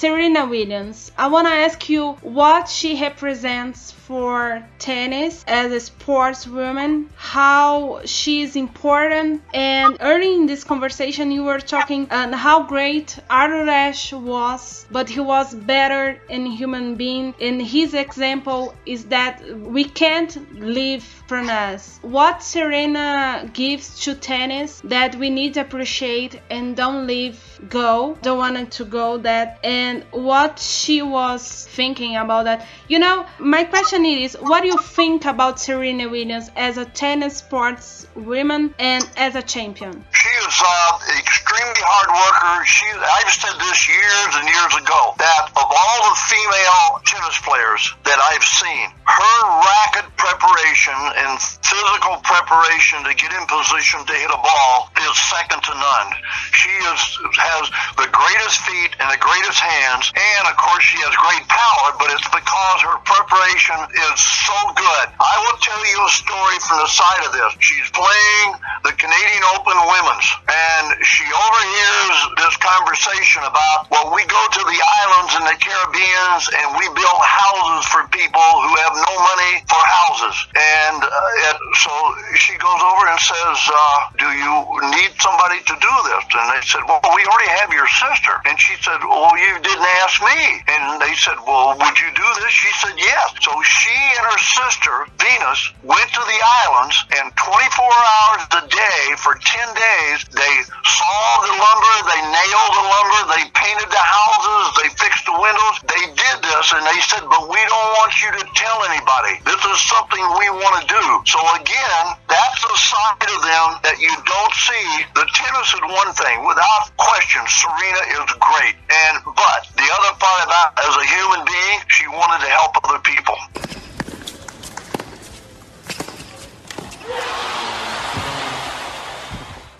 Serena 0.00 0.46
Williams. 0.46 1.12
I 1.18 1.26
want 1.28 1.46
to 1.46 1.52
ask 1.52 1.90
you 1.90 2.12
what 2.22 2.70
she 2.70 2.98
represents 2.98 3.89
for 4.10 4.60
tennis 4.80 5.44
as 5.46 5.70
a 5.70 5.76
sportswoman, 5.76 7.06
how 7.14 8.00
she 8.04 8.42
is 8.42 8.56
important. 8.56 9.40
And 9.54 9.96
early 10.00 10.34
in 10.34 10.46
this 10.46 10.64
conversation, 10.64 11.30
you 11.30 11.44
were 11.44 11.60
talking 11.60 12.10
on 12.10 12.32
how 12.32 12.64
great 12.64 13.16
Arthur 13.30 13.70
Ashe 13.70 14.12
was, 14.12 14.84
but 14.90 15.08
he 15.08 15.20
was 15.20 15.54
better 15.54 16.20
in 16.28 16.44
human 16.44 16.96
being. 16.96 17.34
And 17.40 17.62
his 17.62 17.94
example 17.94 18.74
is 18.84 19.04
that 19.14 19.44
we 19.56 19.84
can't 19.84 20.34
live 20.58 21.04
from 21.28 21.48
us. 21.48 22.00
What 22.02 22.42
Serena 22.42 23.48
gives 23.52 24.00
to 24.00 24.16
tennis 24.16 24.80
that 24.82 25.14
we 25.14 25.30
need 25.30 25.54
to 25.54 25.60
appreciate 25.60 26.40
and 26.50 26.76
don't 26.76 27.06
leave 27.06 27.38
go, 27.68 28.18
don't 28.22 28.38
want 28.38 28.72
to 28.72 28.84
go 28.84 29.18
that, 29.18 29.60
and 29.62 30.04
what 30.10 30.58
she 30.58 31.00
was 31.02 31.68
thinking 31.70 32.16
about 32.16 32.46
that. 32.46 32.66
You 32.88 32.98
know, 32.98 33.26
my 33.38 33.62
question 33.62 33.99
is, 34.04 34.34
what 34.34 34.62
do 34.62 34.68
you 34.68 34.78
think 34.78 35.24
about 35.24 35.60
Serena 35.60 36.08
Williams 36.08 36.50
as 36.56 36.78
a 36.78 36.84
tennis 36.84 37.38
sports 37.38 38.06
woman 38.14 38.74
and 38.78 39.08
as 39.16 39.36
a 39.36 39.42
champion? 39.42 40.04
She 40.12 40.28
is 40.28 40.62
uh, 40.64 40.98
extremely 41.18 41.82
hard 41.82 42.10
worker. 42.10 42.66
She, 42.66 42.86
I've 42.86 43.32
said 43.32 43.56
this 43.60 43.88
years 43.88 44.32
and 44.36 44.46
years 44.48 44.74
ago 44.82 45.14
that 45.18 45.50
of 45.56 45.68
all 45.68 45.98
the 46.08 46.16
female 46.28 47.00
tennis 47.04 47.38
players 47.40 47.94
that 48.04 48.18
I've 48.20 48.44
seen, 48.44 48.88
her 49.10 49.38
racket 49.66 50.06
preparation 50.14 50.94
and 50.94 51.34
physical 51.66 52.22
preparation 52.22 53.02
to 53.02 53.12
get 53.18 53.34
in 53.34 53.42
position 53.50 54.06
to 54.06 54.14
hit 54.14 54.30
a 54.30 54.38
ball 54.38 54.90
is 55.02 55.14
second 55.34 55.58
to 55.66 55.74
none. 55.74 56.08
She 56.54 56.70
is 56.70 57.00
has 57.42 57.66
the 57.98 58.06
greatest 58.14 58.62
feet 58.62 58.94
and 59.02 59.10
the 59.10 59.18
greatest 59.18 59.58
hands, 59.58 60.14
and 60.14 60.42
of 60.46 60.54
course 60.54 60.84
she 60.86 60.98
has 61.02 61.10
great 61.18 61.42
power. 61.50 61.88
But 61.98 62.14
it's 62.14 62.28
because 62.30 62.78
her 62.86 62.98
preparation 63.02 63.78
is 63.90 64.16
so 64.46 64.58
good. 64.78 65.06
I 65.18 65.34
will 65.42 65.58
tell 65.58 65.82
you 65.90 65.98
a 66.06 66.12
story 66.14 66.58
from 66.62 66.78
the 66.86 66.90
side 66.90 67.22
of 67.26 67.32
this. 67.34 67.50
She's 67.58 67.90
playing 67.90 68.48
the 68.86 68.94
Canadian 68.94 69.44
Open 69.58 69.74
Women's, 69.74 70.28
and 70.46 70.86
she 71.02 71.26
overhears 71.26 72.18
this 72.38 72.54
conversation 72.62 73.42
about, 73.42 73.90
well, 73.90 74.14
we 74.14 74.22
go 74.30 74.42
to 74.54 74.62
the 74.62 74.78
islands 75.02 75.32
in 75.34 75.44
the 75.50 75.56
Caribbean 75.58 76.20
and 76.30 76.78
we 76.78 76.86
build 76.94 77.20
houses 77.20 77.86
for 77.90 78.06
people 78.12 78.40
who 78.40 78.72
have 78.86 78.94
no 79.06 79.14
money 79.16 79.52
for 79.66 79.80
houses. 79.80 80.36
And 80.54 81.00
uh, 81.02 81.54
so 81.80 81.92
she 82.36 82.54
goes 82.60 82.80
over 82.80 83.04
and 83.08 83.20
says, 83.20 83.58
uh, 83.68 83.98
do 84.18 84.28
you 84.36 84.54
need 85.00 85.12
somebody 85.18 85.60
to 85.64 85.74
do 85.78 85.94
this? 86.10 86.24
And 86.36 86.46
they 86.52 86.64
said, 86.64 86.84
well, 86.84 87.00
we 87.14 87.22
already 87.24 87.50
have 87.60 87.72
your 87.72 87.88
sister. 87.88 88.34
And 88.44 88.58
she 88.60 88.76
said, 88.82 89.00
well, 89.04 89.36
you 89.36 89.56
didn't 89.60 89.88
ask 90.04 90.20
me. 90.20 90.40
And 90.68 91.00
they 91.00 91.14
said, 91.16 91.38
well, 91.46 91.76
would 91.76 91.96
you 91.98 92.10
do 92.12 92.28
this? 92.42 92.52
She 92.52 92.72
said, 92.80 92.94
yes. 92.96 93.34
So 93.40 93.52
she 93.62 93.96
and 94.20 94.24
her 94.28 94.40
sister, 94.40 94.94
Venus, 95.18 95.60
went 95.82 96.08
to 96.12 96.22
the 96.22 96.40
islands 96.66 96.96
and 97.16 97.32
24 97.36 97.48
hours 97.84 98.42
a 98.60 98.62
day 98.68 99.02
for 99.16 99.34
10 99.34 99.74
days, 99.74 100.18
they 100.32 100.54
sawed 100.84 101.40
the 101.44 101.54
lumber, 101.54 101.94
they 102.08 102.22
nailed 102.28 102.72
the 102.76 102.86
lumber, 102.86 103.20
they 103.36 103.44
painted 103.52 103.90
the 103.90 104.04
houses, 104.04 104.64
they 104.82 104.88
fixed 104.96 105.24
the 105.26 105.36
windows. 105.36 105.76
They 105.86 106.04
did 106.14 106.36
this 106.44 106.66
and 106.72 106.84
they 106.84 107.00
said, 107.06 107.24
but 107.28 107.48
we 107.48 107.60
don't 107.60 107.90
want 108.00 108.12
you 108.22 108.30
to 108.32 108.44
tell 108.54 108.78
anybody. 108.90 109.38
This 109.46 109.62
is 109.62 109.78
something 109.86 110.18
we 110.18 110.50
want 110.50 110.82
to 110.82 110.84
do. 110.90 111.04
So 111.24 111.38
again, 111.54 112.04
that's 112.26 112.60
the 112.62 112.74
side 112.74 113.22
of 113.22 113.40
them 113.46 113.66
that 113.86 113.96
you 114.02 114.10
don't 114.10 114.54
see. 114.66 114.86
The 115.14 115.26
tennis 115.30 115.70
is 115.70 115.82
one 115.86 116.10
thing. 116.18 116.42
Without 116.42 116.90
question, 116.98 117.42
Serena 117.46 118.02
is 118.18 118.26
great. 118.42 118.74
And 118.90 119.22
but 119.22 119.62
the 119.78 119.86
other 119.86 120.12
part 120.18 120.42
about 120.42 120.74
as 120.82 120.94
a 120.98 121.06
human 121.06 121.46
being, 121.46 121.78
she 121.86 122.06
wanted 122.10 122.42
to 122.42 122.50
help 122.50 122.74
other 122.82 122.98
people. 123.06 123.38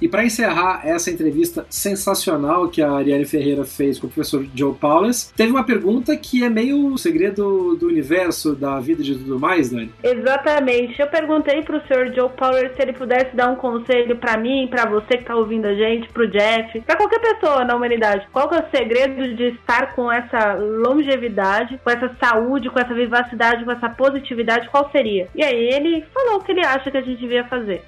E 0.01 0.09
para 0.09 0.25
encerrar 0.25 0.81
essa 0.85 1.11
entrevista 1.11 1.67
sensacional 1.69 2.69
que 2.69 2.81
a 2.81 2.91
Ariane 2.91 3.25
Ferreira 3.25 3.65
fez 3.65 3.99
com 3.99 4.07
o 4.07 4.11
professor 4.11 4.47
Joe 4.55 4.75
Paulus, 4.75 5.31
teve 5.37 5.51
uma 5.51 5.65
pergunta 5.65 6.17
que 6.17 6.43
é 6.43 6.49
meio 6.49 6.97
segredo 6.97 7.77
do 7.77 7.87
universo, 7.87 8.55
da 8.55 8.81
vida 8.81 9.03
e 9.03 9.05
de 9.05 9.15
tudo 9.17 9.39
mais, 9.39 9.71
Dani. 9.71 9.93
Exatamente. 10.03 10.99
Eu 11.01 11.07
perguntei 11.09 11.63
pro 11.63 11.81
Sr. 11.81 12.15
Joe 12.15 12.31
Paulus 12.31 12.73
se 12.75 12.83
ele 12.83 12.93
pudesse 12.93 13.37
dar 13.37 13.51
um 13.51 13.57
conselho 13.57 14.17
para 14.17 14.39
mim, 14.39 14.69
para 14.71 14.89
você 14.89 15.19
que 15.19 15.25
tá 15.25 15.37
ouvindo 15.37 15.67
a 15.67 15.75
gente, 15.75 16.09
pro 16.09 16.29
Jeff, 16.29 16.81
para 16.81 16.97
qualquer 16.97 17.21
pessoa 17.21 17.65
na 17.65 17.77
humanidade. 17.77 18.27
Qual 18.33 18.51
é 18.55 18.61
o 18.61 18.71
segredo 18.71 19.37
de 19.37 19.49
estar 19.49 19.95
com 19.95 20.11
essa 20.11 20.55
longevidade, 20.55 21.79
com 21.85 21.91
essa 21.91 22.11
saúde, 22.19 22.71
com 22.71 22.79
essa 22.79 22.95
vivacidade, 22.95 23.65
com 23.65 23.73
essa 23.73 23.89
positividade? 23.91 24.69
Qual 24.71 24.91
seria? 24.91 25.29
E 25.35 25.45
aí 25.45 25.69
ele 25.75 26.05
falou 26.15 26.39
o 26.39 26.45
que 26.45 26.53
ele 26.53 26.65
acha 26.65 26.91
que 26.91 26.97
a 26.97 27.03
gente 27.03 27.21
devia 27.21 27.45
fazer. 27.45 27.83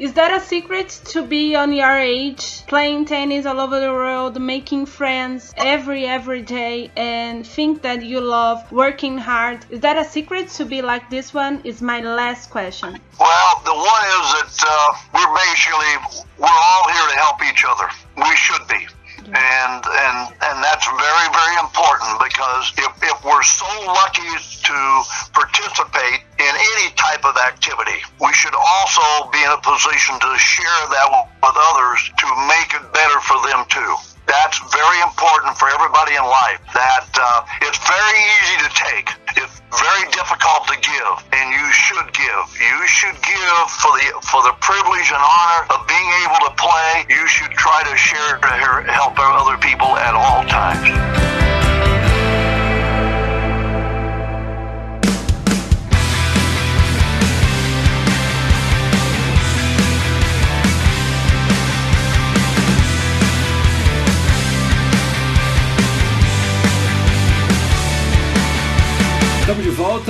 Is 0.00 0.14
that 0.14 0.32
a 0.32 0.40
secret 0.40 0.88
to 1.12 1.20
be 1.20 1.54
on 1.54 1.74
your 1.74 1.98
age, 1.98 2.64
playing 2.66 3.04
tennis 3.04 3.44
all 3.44 3.60
over 3.60 3.78
the 3.78 3.92
world, 3.92 4.40
making 4.40 4.86
friends 4.86 5.52
every 5.58 6.06
every 6.06 6.40
day, 6.40 6.90
and 6.96 7.46
think 7.46 7.82
that 7.82 8.02
you 8.02 8.18
love 8.22 8.72
working 8.72 9.18
hard? 9.18 9.66
Is 9.68 9.80
that 9.80 9.98
a 9.98 10.04
secret 10.06 10.48
to 10.56 10.64
be 10.64 10.80
like 10.80 11.10
this 11.10 11.34
one? 11.34 11.60
Is 11.64 11.82
my 11.82 12.00
last 12.00 12.48
question. 12.48 12.98
Well, 13.20 13.52
the 13.66 13.76
one 13.76 14.04
is 14.16 14.26
that 14.40 14.54
uh, 14.64 14.96
we're 15.12 15.34
basically 15.36 15.92
we're 16.38 16.60
all 16.68 16.84
here 16.88 17.06
to 17.12 17.16
help 17.20 17.44
each 17.44 17.66
other. 17.68 17.88
We 18.16 18.34
should 18.36 18.66
be. 18.68 18.80
And 19.28 19.82
and 19.84 20.18
and 20.48 20.56
that's 20.64 20.86
very 20.88 21.28
very 21.28 21.56
important 21.60 22.12
because 22.24 22.72
if, 22.78 22.92
if 23.02 23.22
we're 23.22 23.42
so 23.42 23.68
lucky 23.84 24.29
conversation 29.90 30.18
to 30.20 30.38
share. 30.38 30.69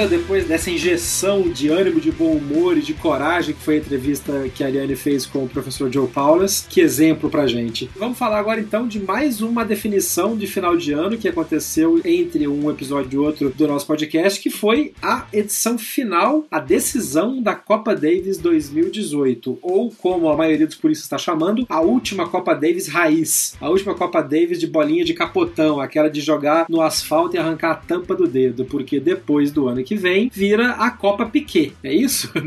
Volta 0.00 0.16
depois 0.16 0.46
dessa 0.46 0.70
injeção 0.70 1.42
de 1.42 1.68
ânimo, 1.68 2.00
de 2.00 2.10
bom 2.10 2.32
humor 2.32 2.78
e 2.78 2.80
de 2.80 2.94
coragem 2.94 3.54
que 3.54 3.60
foi 3.60 3.74
a 3.74 3.78
entrevista 3.78 4.48
que 4.54 4.64
a 4.64 4.66
Ariane 4.66 4.96
fez 4.96 5.26
com 5.26 5.44
o 5.44 5.48
professor 5.48 5.92
Joe 5.92 6.08
Paulas. 6.08 6.66
Que 6.68 6.80
exemplo 6.80 7.28
pra 7.28 7.46
gente. 7.46 7.90
Vamos 7.96 8.16
falar 8.16 8.38
agora 8.38 8.60
então 8.60 8.86
de 8.86 8.98
mais 8.98 9.42
uma 9.42 9.64
definição 9.64 10.36
de 10.36 10.46
final 10.46 10.76
de 10.76 10.92
ano 10.92 11.18
que 11.18 11.28
aconteceu 11.28 12.00
entre 12.04 12.48
um 12.48 12.70
episódio 12.70 13.10
e 13.12 13.18
outro 13.18 13.50
do 13.50 13.68
nosso 13.68 13.86
podcast, 13.86 14.40
que 14.40 14.48
foi 14.48 14.92
a 15.02 15.26
edição 15.32 15.76
final, 15.76 16.46
a 16.50 16.60
decisão 16.60 17.42
da 17.42 17.54
Copa 17.54 17.94
Davis 17.94 18.38
2018, 18.38 19.58
ou 19.60 19.90
como 19.98 20.28
a 20.28 20.36
maioria 20.36 20.66
dos 20.66 20.76
puristas 20.76 21.04
está 21.04 21.18
chamando, 21.18 21.66
a 21.68 21.80
última 21.80 22.28
Copa 22.28 22.54
Davis 22.54 22.88
raiz, 22.88 23.54
a 23.60 23.68
última 23.68 23.94
Copa 23.94 24.22
Davis 24.22 24.58
de 24.58 24.66
bolinha 24.66 25.04
de 25.04 25.14
capotão, 25.14 25.80
aquela 25.80 26.08
de 26.08 26.20
jogar 26.20 26.66
no 26.68 26.80
asfalto 26.80 27.36
e 27.36 27.38
arrancar 27.38 27.72
a 27.72 27.74
tampa 27.74 28.14
do 28.14 28.26
dedo, 28.26 28.64
porque 28.64 29.00
depois 29.00 29.50
do 29.50 29.68
ano 29.68 29.82
que 29.89 29.89
vem 29.96 30.30
vira 30.32 30.72
a 30.72 30.90
Copa 30.90 31.26
Piquet. 31.26 31.74
É 31.82 31.92
isso? 31.92 32.30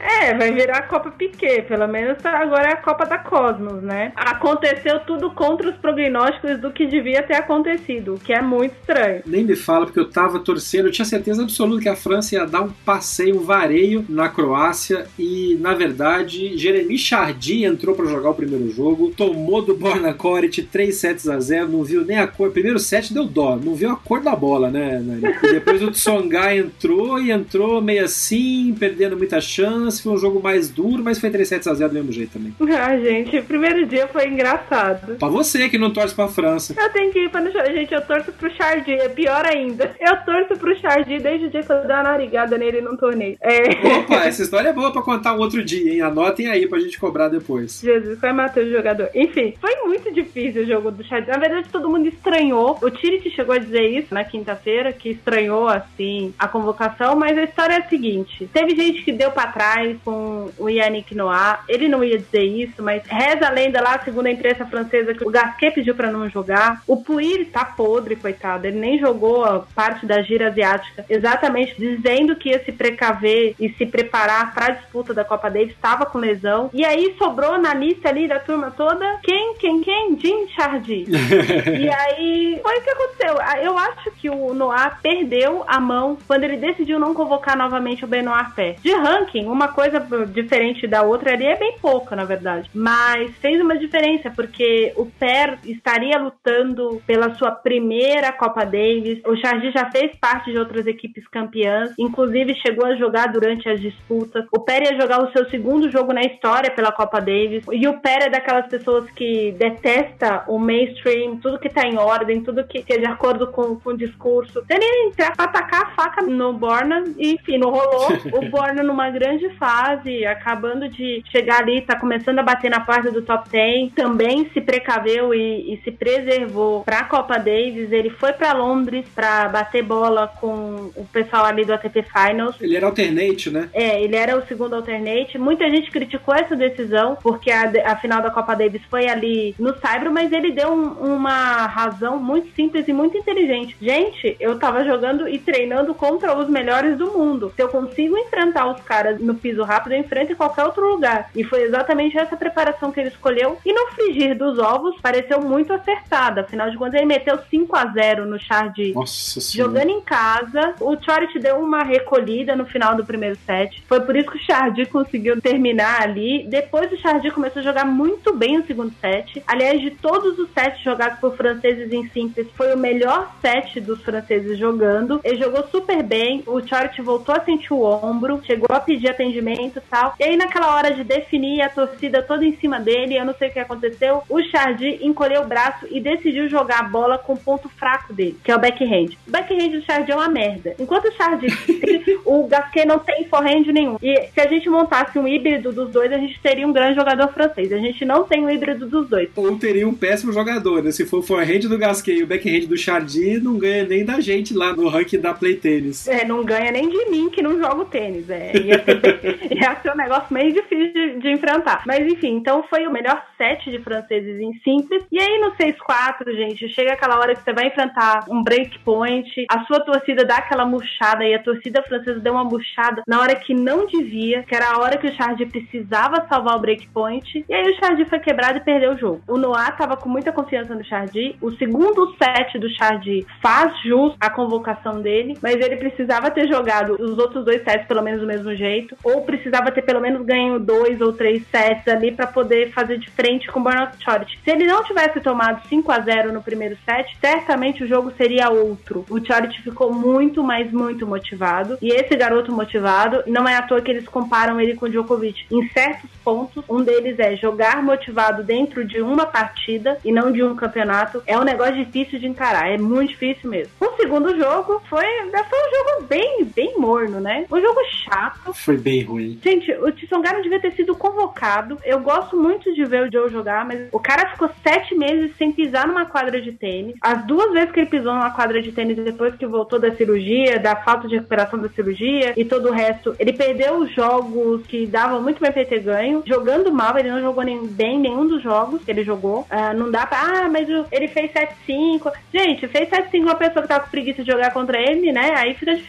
É, 0.00 0.34
vai 0.34 0.52
virar 0.52 0.78
a 0.78 0.82
Copa 0.82 1.10
Piquet, 1.10 1.62
pelo 1.62 1.86
menos 1.86 2.18
agora 2.24 2.68
é 2.68 2.72
a 2.72 2.76
Copa 2.76 3.04
da 3.04 3.18
Cosmos, 3.18 3.82
né? 3.82 4.12
Aconteceu 4.14 5.00
tudo 5.00 5.30
contra 5.30 5.68
os 5.68 5.76
prognósticos 5.76 6.60
do 6.60 6.70
que 6.70 6.86
devia 6.86 7.22
ter 7.22 7.34
acontecido, 7.34 8.14
o 8.14 8.18
que 8.18 8.32
é 8.32 8.40
muito 8.40 8.74
estranho. 8.80 9.22
Nem 9.26 9.44
me 9.44 9.56
fala, 9.56 9.86
porque 9.86 10.00
eu 10.00 10.08
tava 10.08 10.38
torcendo, 10.40 10.86
eu 10.86 10.92
tinha 10.92 11.04
certeza 11.04 11.42
absoluta 11.42 11.82
que 11.82 11.88
a 11.88 11.96
França 11.96 12.34
ia 12.34 12.46
dar 12.46 12.62
um 12.62 12.70
passeio, 12.84 13.36
um 13.40 13.44
vareio 13.44 14.04
na 14.08 14.28
Croácia 14.28 15.06
e, 15.18 15.56
na 15.60 15.74
verdade, 15.74 16.56
Jeremy 16.56 16.98
Chardy 16.98 17.64
entrou 17.64 17.94
para 17.94 18.06
jogar 18.06 18.30
o 18.30 18.34
primeiro 18.34 18.70
jogo, 18.70 19.12
tomou 19.16 19.62
do 19.62 19.76
Borna 19.76 20.12
Koric 20.14 20.62
3 20.62 20.94
sets 20.94 21.28
a 21.28 21.38
0, 21.38 21.68
não 21.68 21.84
viu 21.84 22.04
nem 22.04 22.18
a 22.18 22.26
cor. 22.26 22.50
Primeiro 22.50 22.78
set 22.78 23.12
deu 23.12 23.24
dó, 23.24 23.56
não 23.56 23.74
viu 23.74 23.90
a 23.90 23.96
cor 23.96 24.20
da 24.20 24.34
bola, 24.34 24.70
né, 24.70 25.00
Nani? 25.04 25.22
E 25.42 25.52
depois 25.52 25.82
o 25.82 25.90
Tsonga 25.92 26.54
entrou 26.54 26.87
e 27.20 27.30
entrou 27.30 27.80
meio 27.80 28.04
assim, 28.04 28.74
perdendo 28.78 29.16
muita 29.16 29.40
chance. 29.40 30.02
Foi 30.02 30.12
um 30.12 30.18
jogo 30.18 30.40
mais 30.42 30.68
duro, 30.68 31.02
mas 31.02 31.18
foi 31.18 31.30
3 31.30 31.48
sets 31.48 31.66
a 31.66 31.74
0 31.74 31.90
do 31.90 31.94
mesmo 31.94 32.12
jeito 32.12 32.32
também. 32.32 32.54
Ah, 32.78 32.96
gente, 32.96 33.36
o 33.36 33.44
primeiro 33.44 33.84
dia 33.86 34.06
foi 34.06 34.28
engraçado. 34.28 35.16
Pra 35.16 35.28
você 35.28 35.68
que 35.68 35.76
não 35.76 35.90
torce 35.92 36.14
pra 36.14 36.28
França. 36.28 36.74
Eu 36.78 36.90
tenho 36.92 37.12
que 37.12 37.24
ir 37.24 37.28
pra. 37.30 37.42
Gente, 37.50 37.92
eu 37.92 38.00
torço 38.02 38.32
pro 38.32 38.50
Chardy, 38.54 38.92
é 38.92 39.08
pior 39.08 39.44
ainda. 39.44 39.94
Eu 40.00 40.16
torço 40.18 40.56
pro 40.56 40.78
Chardy 40.78 41.18
desde 41.18 41.46
o 41.46 41.50
dia 41.50 41.62
que 41.62 41.72
eu 41.72 41.82
dei 41.82 41.96
uma 41.96 42.02
narigada 42.04 42.56
nele 42.56 42.80
num 42.80 42.96
torneio. 42.96 43.36
É. 43.40 43.98
Opa, 43.98 44.24
essa 44.24 44.42
história 44.42 44.68
é 44.68 44.72
boa 44.72 44.92
pra 44.92 45.02
contar 45.02 45.34
um 45.34 45.38
outro 45.38 45.62
dia, 45.64 45.92
hein? 45.92 46.00
Anotem 46.02 46.46
aí 46.46 46.68
pra 46.68 46.78
gente 46.78 46.98
cobrar 47.00 47.28
depois. 47.28 47.80
Jesus, 47.80 48.18
vai 48.20 48.32
matar 48.32 48.62
o 48.62 48.70
jogador. 48.70 49.10
Enfim, 49.14 49.54
foi 49.60 49.74
muito 49.84 50.12
difícil 50.14 50.62
o 50.62 50.66
jogo 50.66 50.90
do 50.92 51.04
Chardy. 51.04 51.28
Na 51.28 51.38
verdade, 51.38 51.68
todo 51.70 51.88
mundo 51.88 52.06
estranhou. 52.06 52.78
O 52.80 52.90
Tirit 52.90 53.28
chegou 53.30 53.54
a 53.54 53.58
dizer 53.58 53.82
isso 53.88 54.14
na 54.14 54.24
quinta-feira, 54.24 54.92
que 54.92 55.10
estranhou, 55.10 55.68
assim, 55.68 56.32
a 56.38 56.46
convocação, 56.46 56.77
mas 57.16 57.36
a 57.36 57.44
história 57.44 57.74
é 57.74 57.78
a 57.78 57.88
seguinte: 57.88 58.48
teve 58.52 58.74
gente 58.74 59.02
que 59.02 59.12
deu 59.12 59.30
para 59.30 59.52
trás 59.52 59.96
com 60.04 60.50
o 60.58 60.68
Yannick 60.68 61.14
Noah, 61.14 61.60
ele 61.68 61.88
não 61.88 62.02
ia 62.04 62.18
dizer 62.18 62.42
isso, 62.42 62.82
mas 62.82 63.02
reza 63.06 63.46
a 63.46 63.50
lenda 63.50 63.80
lá, 63.80 63.98
segundo 64.04 64.26
a 64.26 64.30
imprensa 64.30 64.66
francesa, 64.66 65.14
que 65.14 65.26
o 65.26 65.30
Gasquet 65.30 65.72
pediu 65.72 65.94
para 65.94 66.10
não 66.10 66.28
jogar. 66.28 66.82
O 66.86 67.02
Puir 67.02 67.48
tá 67.50 67.64
podre, 67.64 68.16
coitado, 68.16 68.66
ele 68.66 68.78
nem 68.78 68.98
jogou 68.98 69.44
a 69.44 69.60
parte 69.74 70.06
da 70.06 70.22
gira 70.22 70.48
asiática, 70.48 71.04
exatamente 71.08 71.74
dizendo 71.78 72.36
que 72.36 72.50
ia 72.50 72.64
se 72.64 72.72
precaver 72.72 73.54
e 73.58 73.68
se 73.70 73.86
preparar 73.86 74.54
para 74.54 74.66
a 74.66 74.70
disputa 74.70 75.12
da 75.14 75.24
Copa 75.24 75.50
Davis, 75.50 75.72
estava 75.72 76.06
com 76.06 76.18
lesão. 76.18 76.70
E 76.72 76.84
aí 76.84 77.14
sobrou 77.18 77.58
na 77.58 77.74
lista 77.74 78.08
ali 78.08 78.28
da 78.28 78.38
turma 78.38 78.70
toda 78.70 79.18
quem, 79.22 79.54
quem, 79.54 79.80
quem? 79.80 80.18
Jim 80.18 80.48
Chardy. 80.48 81.06
e 81.08 81.90
aí 81.90 82.60
foi 82.62 82.78
o 82.78 82.82
que 82.82 82.90
aconteceu. 82.90 83.34
Eu 83.62 83.78
acho 83.78 84.10
que 84.12 84.28
o 84.30 84.54
Noah 84.54 84.98
perdeu 85.02 85.64
a 85.66 85.80
mão 85.80 86.18
quando 86.26 86.44
ele 86.44 86.56
decidiu 86.68 86.98
não 86.98 87.14
convocar 87.14 87.56
novamente 87.56 88.04
o 88.04 88.08
Benoit 88.08 88.54
Pé. 88.54 88.76
De 88.82 88.92
ranking, 88.92 89.46
uma 89.46 89.68
coisa 89.68 90.00
diferente 90.26 90.86
da 90.86 91.02
outra 91.02 91.32
ali 91.32 91.46
é 91.46 91.56
bem 91.56 91.76
pouca, 91.80 92.14
na 92.14 92.24
verdade. 92.24 92.70
Mas 92.74 93.30
fez 93.36 93.60
uma 93.60 93.76
diferença, 93.76 94.30
porque 94.30 94.92
o 94.96 95.06
Pé 95.06 95.58
estaria 95.64 96.18
lutando 96.18 97.02
pela 97.06 97.34
sua 97.34 97.50
primeira 97.50 98.32
Copa 98.32 98.64
Davis. 98.64 99.20
O 99.26 99.36
Chardy 99.36 99.70
já 99.70 99.90
fez 99.90 100.14
parte 100.16 100.52
de 100.52 100.58
outras 100.58 100.86
equipes 100.86 101.26
campeãs, 101.28 101.92
inclusive 101.98 102.54
chegou 102.56 102.86
a 102.86 102.96
jogar 102.96 103.28
durante 103.28 103.68
as 103.68 103.80
disputas. 103.80 104.44
O 104.52 104.60
Pé 104.60 104.82
ia 104.84 105.00
jogar 105.00 105.22
o 105.22 105.32
seu 105.32 105.48
segundo 105.48 105.90
jogo 105.90 106.12
na 106.12 106.22
história 106.22 106.70
pela 106.70 106.92
Copa 106.92 107.20
Davis. 107.20 107.64
E 107.72 107.86
o 107.86 108.00
Pé 108.00 108.26
é 108.26 108.30
daquelas 108.30 108.66
pessoas 108.66 109.10
que 109.12 109.52
detesta 109.52 110.44
o 110.48 110.58
mainstream, 110.58 111.36
tudo 111.36 111.58
que 111.58 111.68
tá 111.68 111.86
em 111.86 111.98
ordem, 111.98 112.42
tudo 112.42 112.64
que, 112.64 112.82
que 112.82 112.94
é 112.94 112.98
de 112.98 113.06
acordo 113.06 113.48
com, 113.48 113.76
com 113.76 113.90
o 113.90 113.96
discurso. 113.96 114.62
Ele 114.68 115.08
entrar 115.08 115.34
pra 115.34 115.44
atacar 115.44 115.94
faca 115.94 116.22
no 116.22 116.47
Borna 116.52 117.04
e, 117.16 117.34
enfim, 117.34 117.58
não 117.58 117.70
rolou. 117.70 118.08
o 118.32 118.48
Borna 118.48 118.82
numa 118.82 119.10
grande 119.10 119.48
fase, 119.50 120.24
acabando 120.24 120.88
de 120.88 121.22
chegar 121.30 121.60
ali, 121.60 121.80
tá 121.80 121.96
começando 121.96 122.38
a 122.38 122.42
bater 122.42 122.70
na 122.70 122.80
porta 122.80 123.10
do 123.10 123.22
top 123.22 123.48
10, 123.48 123.92
também 123.92 124.48
se 124.52 124.60
precaveu 124.60 125.34
e, 125.34 125.74
e 125.74 125.80
se 125.82 125.90
preservou 125.90 126.82
pra 126.84 127.04
Copa 127.04 127.38
Davis. 127.38 127.92
Ele 127.92 128.10
foi 128.10 128.32
para 128.32 128.52
Londres 128.52 129.06
para 129.14 129.48
bater 129.48 129.82
bola 129.82 130.28
com 130.40 130.90
o 130.94 131.04
pessoal 131.12 131.44
ali 131.44 131.64
do 131.64 131.72
ATP 131.72 132.04
Finals. 132.04 132.56
Ele 132.60 132.76
era 132.76 132.86
alternate, 132.86 133.50
né? 133.50 133.68
É, 133.72 134.02
ele 134.02 134.16
era 134.16 134.36
o 134.36 134.46
segundo 134.46 134.74
alternate. 134.74 135.38
Muita 135.38 135.68
gente 135.70 135.90
criticou 135.90 136.34
essa 136.34 136.56
decisão, 136.56 137.16
porque 137.22 137.50
a, 137.50 137.72
a 137.86 137.96
final 137.96 138.22
da 138.22 138.30
Copa 138.30 138.54
Davis 138.54 138.82
foi 138.90 139.08
ali 139.08 139.54
no 139.58 139.76
Saibro, 139.78 140.12
mas 140.12 140.32
ele 140.32 140.52
deu 140.52 140.72
um, 140.72 141.16
uma 141.16 141.66
razão 141.66 142.18
muito 142.18 142.54
simples 142.54 142.86
e 142.88 142.92
muito 142.92 143.16
inteligente. 143.16 143.76
Gente, 143.80 144.36
eu 144.40 144.58
tava 144.58 144.84
jogando 144.84 145.28
e 145.28 145.38
treinando 145.38 145.94
contra 145.94 146.34
os 146.40 146.48
melhores 146.48 146.96
do 146.96 147.10
mundo. 147.12 147.52
Se 147.54 147.62
eu 147.62 147.68
consigo 147.68 148.16
enfrentar 148.16 148.70
os 148.70 148.80
caras 148.82 149.20
no 149.20 149.34
piso 149.34 149.62
rápido, 149.62 149.92
eu 149.92 150.00
enfrento 150.00 150.32
em 150.32 150.36
qualquer 150.36 150.64
outro 150.64 150.88
lugar. 150.88 151.30
E 151.34 151.44
foi 151.44 151.62
exatamente 151.62 152.18
essa 152.18 152.36
preparação 152.36 152.90
que 152.90 153.00
ele 153.00 153.08
escolheu. 153.08 153.58
E 153.64 153.72
no 153.72 153.88
frigir 153.92 154.36
dos 154.36 154.58
ovos, 154.58 155.00
pareceu 155.00 155.40
muito 155.40 155.72
acertada. 155.72 156.42
Afinal 156.42 156.70
de 156.70 156.76
contas, 156.76 156.94
ele 156.94 157.06
meteu 157.06 157.38
5 157.50 157.76
a 157.76 157.86
0 157.86 158.26
no 158.26 158.38
Chardy. 158.38 158.92
Nossa 158.92 159.40
senhora. 159.40 159.70
Jogando 159.70 159.90
em 159.90 160.00
casa, 160.00 160.74
o 160.80 160.96
Chorit 160.96 161.38
deu 161.38 161.58
uma 161.58 161.82
recolhida 161.82 162.54
no 162.54 162.66
final 162.66 162.94
do 162.94 163.04
primeiro 163.04 163.36
set. 163.46 163.82
Foi 163.86 164.00
por 164.00 164.16
isso 164.16 164.30
que 164.30 164.38
o 164.38 164.42
Chardy 164.42 164.86
conseguiu 164.86 165.40
terminar 165.40 166.02
ali. 166.02 166.46
Depois 166.48 166.90
o 166.92 166.96
Chardy 166.96 167.30
começou 167.30 167.60
a 167.60 167.64
jogar 167.64 167.84
muito 167.84 168.34
bem 168.34 168.58
o 168.58 168.66
segundo 168.66 168.92
set. 169.00 169.42
Aliás, 169.46 169.80
de 169.80 169.90
todos 169.90 170.38
os 170.38 170.50
sets 170.52 170.82
jogados 170.82 171.18
por 171.18 171.36
franceses 171.36 171.92
em 171.92 172.08
simples, 172.10 172.46
foi 172.54 172.74
o 172.74 172.78
melhor 172.78 173.34
set 173.40 173.80
dos 173.80 174.02
franceses 174.02 174.58
jogando. 174.58 175.20
Ele 175.24 175.38
jogou 175.38 175.66
super 175.68 176.02
bem. 176.02 176.27
O 176.46 176.60
Chorit 176.66 177.00
voltou 177.02 177.34
a 177.34 177.44
sentir 177.44 177.72
o 177.72 177.82
ombro, 177.82 178.40
chegou 178.44 178.68
a 178.70 178.80
pedir 178.80 179.08
atendimento 179.08 179.78
e 179.78 179.82
tal. 179.90 180.14
E 180.18 180.24
aí, 180.24 180.36
naquela 180.36 180.74
hora 180.74 180.92
de 180.92 181.04
definir 181.04 181.62
a 181.62 181.68
torcida 181.68 182.22
toda 182.22 182.44
em 182.44 182.56
cima 182.56 182.78
dele, 182.80 183.16
eu 183.16 183.24
não 183.24 183.34
sei 183.34 183.48
o 183.48 183.52
que 183.52 183.58
aconteceu, 183.58 184.22
o 184.28 184.42
Chardy 184.42 184.98
encolheu 185.02 185.42
o 185.42 185.46
braço 185.46 185.86
e 185.90 186.00
decidiu 186.00 186.48
jogar 186.48 186.80
a 186.80 186.88
bola 186.88 187.18
com 187.18 187.34
o 187.34 187.38
ponto 187.38 187.68
fraco 187.68 188.12
dele, 188.12 188.38
que 188.42 188.50
é 188.50 188.56
o 188.56 188.60
backhand. 188.60 189.16
O 189.26 189.30
backhand 189.30 189.70
do 189.70 189.82
Chardy 189.82 190.12
é 190.12 190.16
uma 190.16 190.28
merda. 190.28 190.74
Enquanto 190.78 191.06
o 191.06 191.12
Chardy 191.12 191.48
tem, 191.80 192.18
o 192.24 192.46
Gasquet 192.46 192.84
não 192.84 192.98
tem 192.98 193.24
forehand 193.24 193.72
nenhum. 193.72 193.96
E 194.02 194.28
se 194.34 194.40
a 194.40 194.46
gente 194.46 194.68
montasse 194.68 195.18
um 195.18 195.26
híbrido 195.26 195.72
dos 195.72 195.90
dois, 195.90 196.12
a 196.12 196.18
gente 196.18 196.38
teria 196.40 196.66
um 196.66 196.72
grande 196.72 196.96
jogador 196.96 197.28
francês. 197.32 197.72
A 197.72 197.78
gente 197.78 198.04
não 198.04 198.24
tem 198.24 198.44
um 198.44 198.50
híbrido 198.50 198.86
dos 198.86 199.08
dois. 199.08 199.28
Ou 199.36 199.56
teria 199.56 199.88
um 199.88 199.94
péssimo 199.94 200.32
jogador, 200.32 200.82
né? 200.82 200.90
Se 200.90 201.06
for 201.06 201.18
o 201.18 201.22
forehand 201.22 201.60
do 201.60 201.78
Gasquet 201.78 202.18
e 202.18 202.22
o 202.22 202.26
backhand 202.26 202.66
do 202.66 202.76
Chardy, 202.76 203.40
não 203.40 203.58
ganha 203.58 203.84
nem 203.84 204.04
da 204.04 204.20
gente 204.20 204.54
lá 204.54 204.74
no 204.74 204.88
ranking 204.88 205.18
da 205.18 205.34
Play 205.34 205.56
Tennis. 205.56 206.06
É, 206.06 206.17
não 206.24 206.44
ganha 206.44 206.70
nem 206.70 206.88
de 206.88 207.10
mim 207.10 207.30
que 207.30 207.42
não 207.42 207.58
jogo 207.58 207.84
tênis. 207.86 208.28
É, 208.30 208.52
ia, 208.56 208.84
ser, 208.84 209.38
ia 209.54 209.76
ser 209.80 209.92
um 209.92 209.96
negócio 209.96 210.32
meio 210.32 210.52
difícil 210.52 210.92
de, 210.92 211.18
de, 211.20 211.30
enfrentar. 211.30 211.82
Mas 211.86 212.06
enfim, 212.06 212.36
então 212.36 212.62
foi 212.64 212.86
o 212.86 212.92
melhor 212.92 213.22
set 213.36 213.70
de 213.70 213.78
franceses 213.78 214.40
em 214.40 214.52
simples. 214.60 215.04
E 215.10 215.20
aí 215.20 215.38
no 215.40 215.52
6-4, 215.52 216.34
gente, 216.36 216.68
chega 216.70 216.92
aquela 216.92 217.18
hora 217.18 217.34
que 217.34 217.42
você 217.42 217.52
vai 217.52 217.66
enfrentar 217.66 218.24
um 218.28 218.42
break 218.42 218.78
point, 218.80 219.46
a 219.50 219.64
sua 219.64 219.80
torcida 219.80 220.24
dá 220.24 220.36
aquela 220.36 220.64
murchada 220.64 221.24
e 221.24 221.34
a 221.34 221.42
torcida 221.42 221.82
francesa 221.82 222.20
deu 222.20 222.32
uma 222.32 222.44
murchada 222.44 223.02
na 223.06 223.20
hora 223.20 223.34
que 223.34 223.54
não 223.54 223.86
devia, 223.86 224.42
que 224.42 224.54
era 224.54 224.72
a 224.72 224.78
hora 224.78 224.98
que 224.98 225.06
o 225.06 225.14
Chardy 225.14 225.46
precisava 225.46 226.26
salvar 226.28 226.56
o 226.56 226.60
break 226.60 226.88
point. 226.88 227.44
E 227.48 227.54
aí 227.54 227.70
o 227.70 227.76
Chardy 227.78 228.04
foi 228.06 228.18
quebrado 228.18 228.58
e 228.58 228.60
perdeu 228.60 228.92
o 228.92 228.98
jogo. 228.98 229.22
O 229.26 229.36
Noah 229.36 229.72
tava 229.72 229.96
com 229.96 230.08
muita 230.08 230.32
confiança 230.32 230.74
no 230.74 230.84
Chardy. 230.84 231.36
O 231.40 231.50
segundo 231.52 232.14
set 232.16 232.58
do 232.58 232.68
Chardy 232.70 233.26
faz 233.42 233.72
jus 233.82 234.14
à 234.20 234.30
convocação 234.30 235.00
dele, 235.00 235.36
mas 235.42 235.54
ele 235.54 235.76
precisava 236.08 236.30
ter 236.30 236.48
jogado 236.48 236.94
os 236.98 237.18
outros 237.18 237.44
dois 237.44 237.62
sets 237.62 237.86
pelo 237.86 238.02
menos 238.02 238.22
do 238.22 238.26
mesmo 238.26 238.54
jeito, 238.54 238.96
ou 239.04 239.20
precisava 239.22 239.70
ter 239.70 239.82
pelo 239.82 240.00
menos 240.00 240.24
ganho 240.24 240.58
dois 240.58 241.02
ou 241.02 241.12
três 241.12 241.46
sets 241.48 241.86
ali 241.86 242.10
para 242.10 242.26
poder 242.26 242.72
fazer 242.72 242.96
de 242.96 243.10
frente 243.10 243.46
com 243.48 243.60
o 243.60 243.62
Burnout 243.62 244.02
Chorich. 244.02 244.38
Se 244.42 244.50
ele 244.50 244.64
não 244.64 244.82
tivesse 244.84 245.20
tomado 245.20 245.68
5 245.68 245.92
a 245.92 246.00
0 246.00 246.32
no 246.32 246.42
primeiro 246.42 246.78
set, 246.82 247.14
certamente 247.20 247.84
o 247.84 247.86
jogo 247.86 248.10
seria 248.16 248.48
outro. 248.48 249.04
O 249.10 249.22
Chorich 249.22 249.60
ficou 249.60 249.92
muito, 249.92 250.42
mas 250.42 250.72
muito 250.72 251.06
motivado. 251.06 251.76
E 251.82 251.90
esse 251.90 252.16
garoto 252.16 252.50
motivado, 252.50 253.22
não 253.26 253.46
é 253.46 253.56
à 253.56 253.62
toa 253.62 253.82
que 253.82 253.90
eles 253.90 254.08
comparam 254.08 254.58
ele 254.58 254.76
com 254.76 254.86
o 254.86 254.88
Djokovic. 254.88 255.44
Em 255.50 255.68
certos 255.68 256.08
pontos, 256.24 256.64
um 256.70 256.82
deles 256.82 257.18
é 257.18 257.36
jogar 257.36 257.82
motivado 257.82 258.42
dentro 258.42 258.82
de 258.82 259.02
uma 259.02 259.26
partida 259.26 259.98
e 260.02 260.10
não 260.10 260.32
de 260.32 260.42
um 260.42 260.56
campeonato. 260.56 261.22
É 261.26 261.38
um 261.38 261.44
negócio 261.44 261.76
difícil 261.84 262.18
de 262.18 262.26
encarar, 262.26 262.70
é 262.70 262.78
muito 262.78 263.10
difícil 263.10 263.50
mesmo. 263.50 263.72
O 263.78 263.94
segundo 263.96 264.34
jogo 264.38 264.80
foi, 264.88 265.04
foi 265.04 265.58
um 265.58 265.76
jogo 265.76 265.97
bem, 266.02 266.44
bem 266.44 266.78
morno, 266.78 267.20
né? 267.20 267.46
Um 267.50 267.60
jogo 267.60 267.80
chato. 268.04 268.52
Foi 268.52 268.76
bem 268.76 269.02
ruim. 269.02 269.38
Gente, 269.42 269.70
o 269.72 269.90
Tsongaro 269.92 270.42
devia 270.42 270.60
ter 270.60 270.72
sido 270.72 270.94
convocado. 270.94 271.78
Eu 271.84 272.00
gosto 272.00 272.36
muito 272.36 272.72
de 272.74 272.84
ver 272.84 273.08
o 273.08 273.12
Joe 273.12 273.30
jogar, 273.30 273.64
mas 273.64 273.88
o 273.92 274.00
cara 274.00 274.30
ficou 274.30 274.50
sete 274.62 274.94
meses 274.94 275.36
sem 275.36 275.52
pisar 275.52 275.86
numa 275.86 276.06
quadra 276.06 276.40
de 276.40 276.52
tênis. 276.52 276.94
As 277.00 277.24
duas 277.26 277.52
vezes 277.52 277.72
que 277.72 277.80
ele 277.80 277.90
pisou 277.90 278.14
numa 278.14 278.30
quadra 278.30 278.60
de 278.62 278.72
tênis 278.72 278.96
depois 278.96 279.34
que 279.34 279.46
voltou 279.46 279.78
da 279.78 279.94
cirurgia, 279.94 280.58
da 280.58 280.76
falta 280.76 281.08
de 281.08 281.16
recuperação 281.16 281.58
da 281.58 281.68
cirurgia 281.68 282.34
e 282.36 282.44
todo 282.44 282.68
o 282.68 282.72
resto, 282.72 283.14
ele 283.18 283.32
perdeu 283.32 283.78
os 283.78 283.92
jogos 283.92 284.66
que 284.66 284.86
davam 284.86 285.22
muito 285.22 285.40
bem 285.40 285.52
pra 285.52 285.64
ter 285.64 285.80
ganho. 285.80 286.22
Jogando 286.26 286.72
mal, 286.72 286.96
ele 286.98 287.10
não 287.10 287.20
jogou 287.20 287.44
nem, 287.44 287.66
bem 287.66 287.98
nenhum 287.98 288.26
dos 288.26 288.42
jogos 288.42 288.82
que 288.84 288.90
ele 288.90 289.04
jogou. 289.04 289.40
Uh, 289.42 289.76
não 289.76 289.90
dá 289.90 290.06
pra, 290.06 290.18
ah, 290.20 290.48
mas 290.48 290.68
ele 290.90 291.08
fez 291.08 291.30
7-5. 291.32 292.12
Gente, 292.32 292.68
fez 292.68 292.88
7-5 292.88 293.22
uma 293.22 293.34
pessoa 293.34 293.62
que 293.62 293.68
tava 293.68 293.84
com 293.84 293.90
preguiça 293.90 294.22
de 294.22 294.30
jogar 294.30 294.52
contra 294.52 294.80
ele, 294.80 295.12
né? 295.12 295.32
Aí 295.36 295.54
fica 295.54 295.74
difícil. 295.74 295.87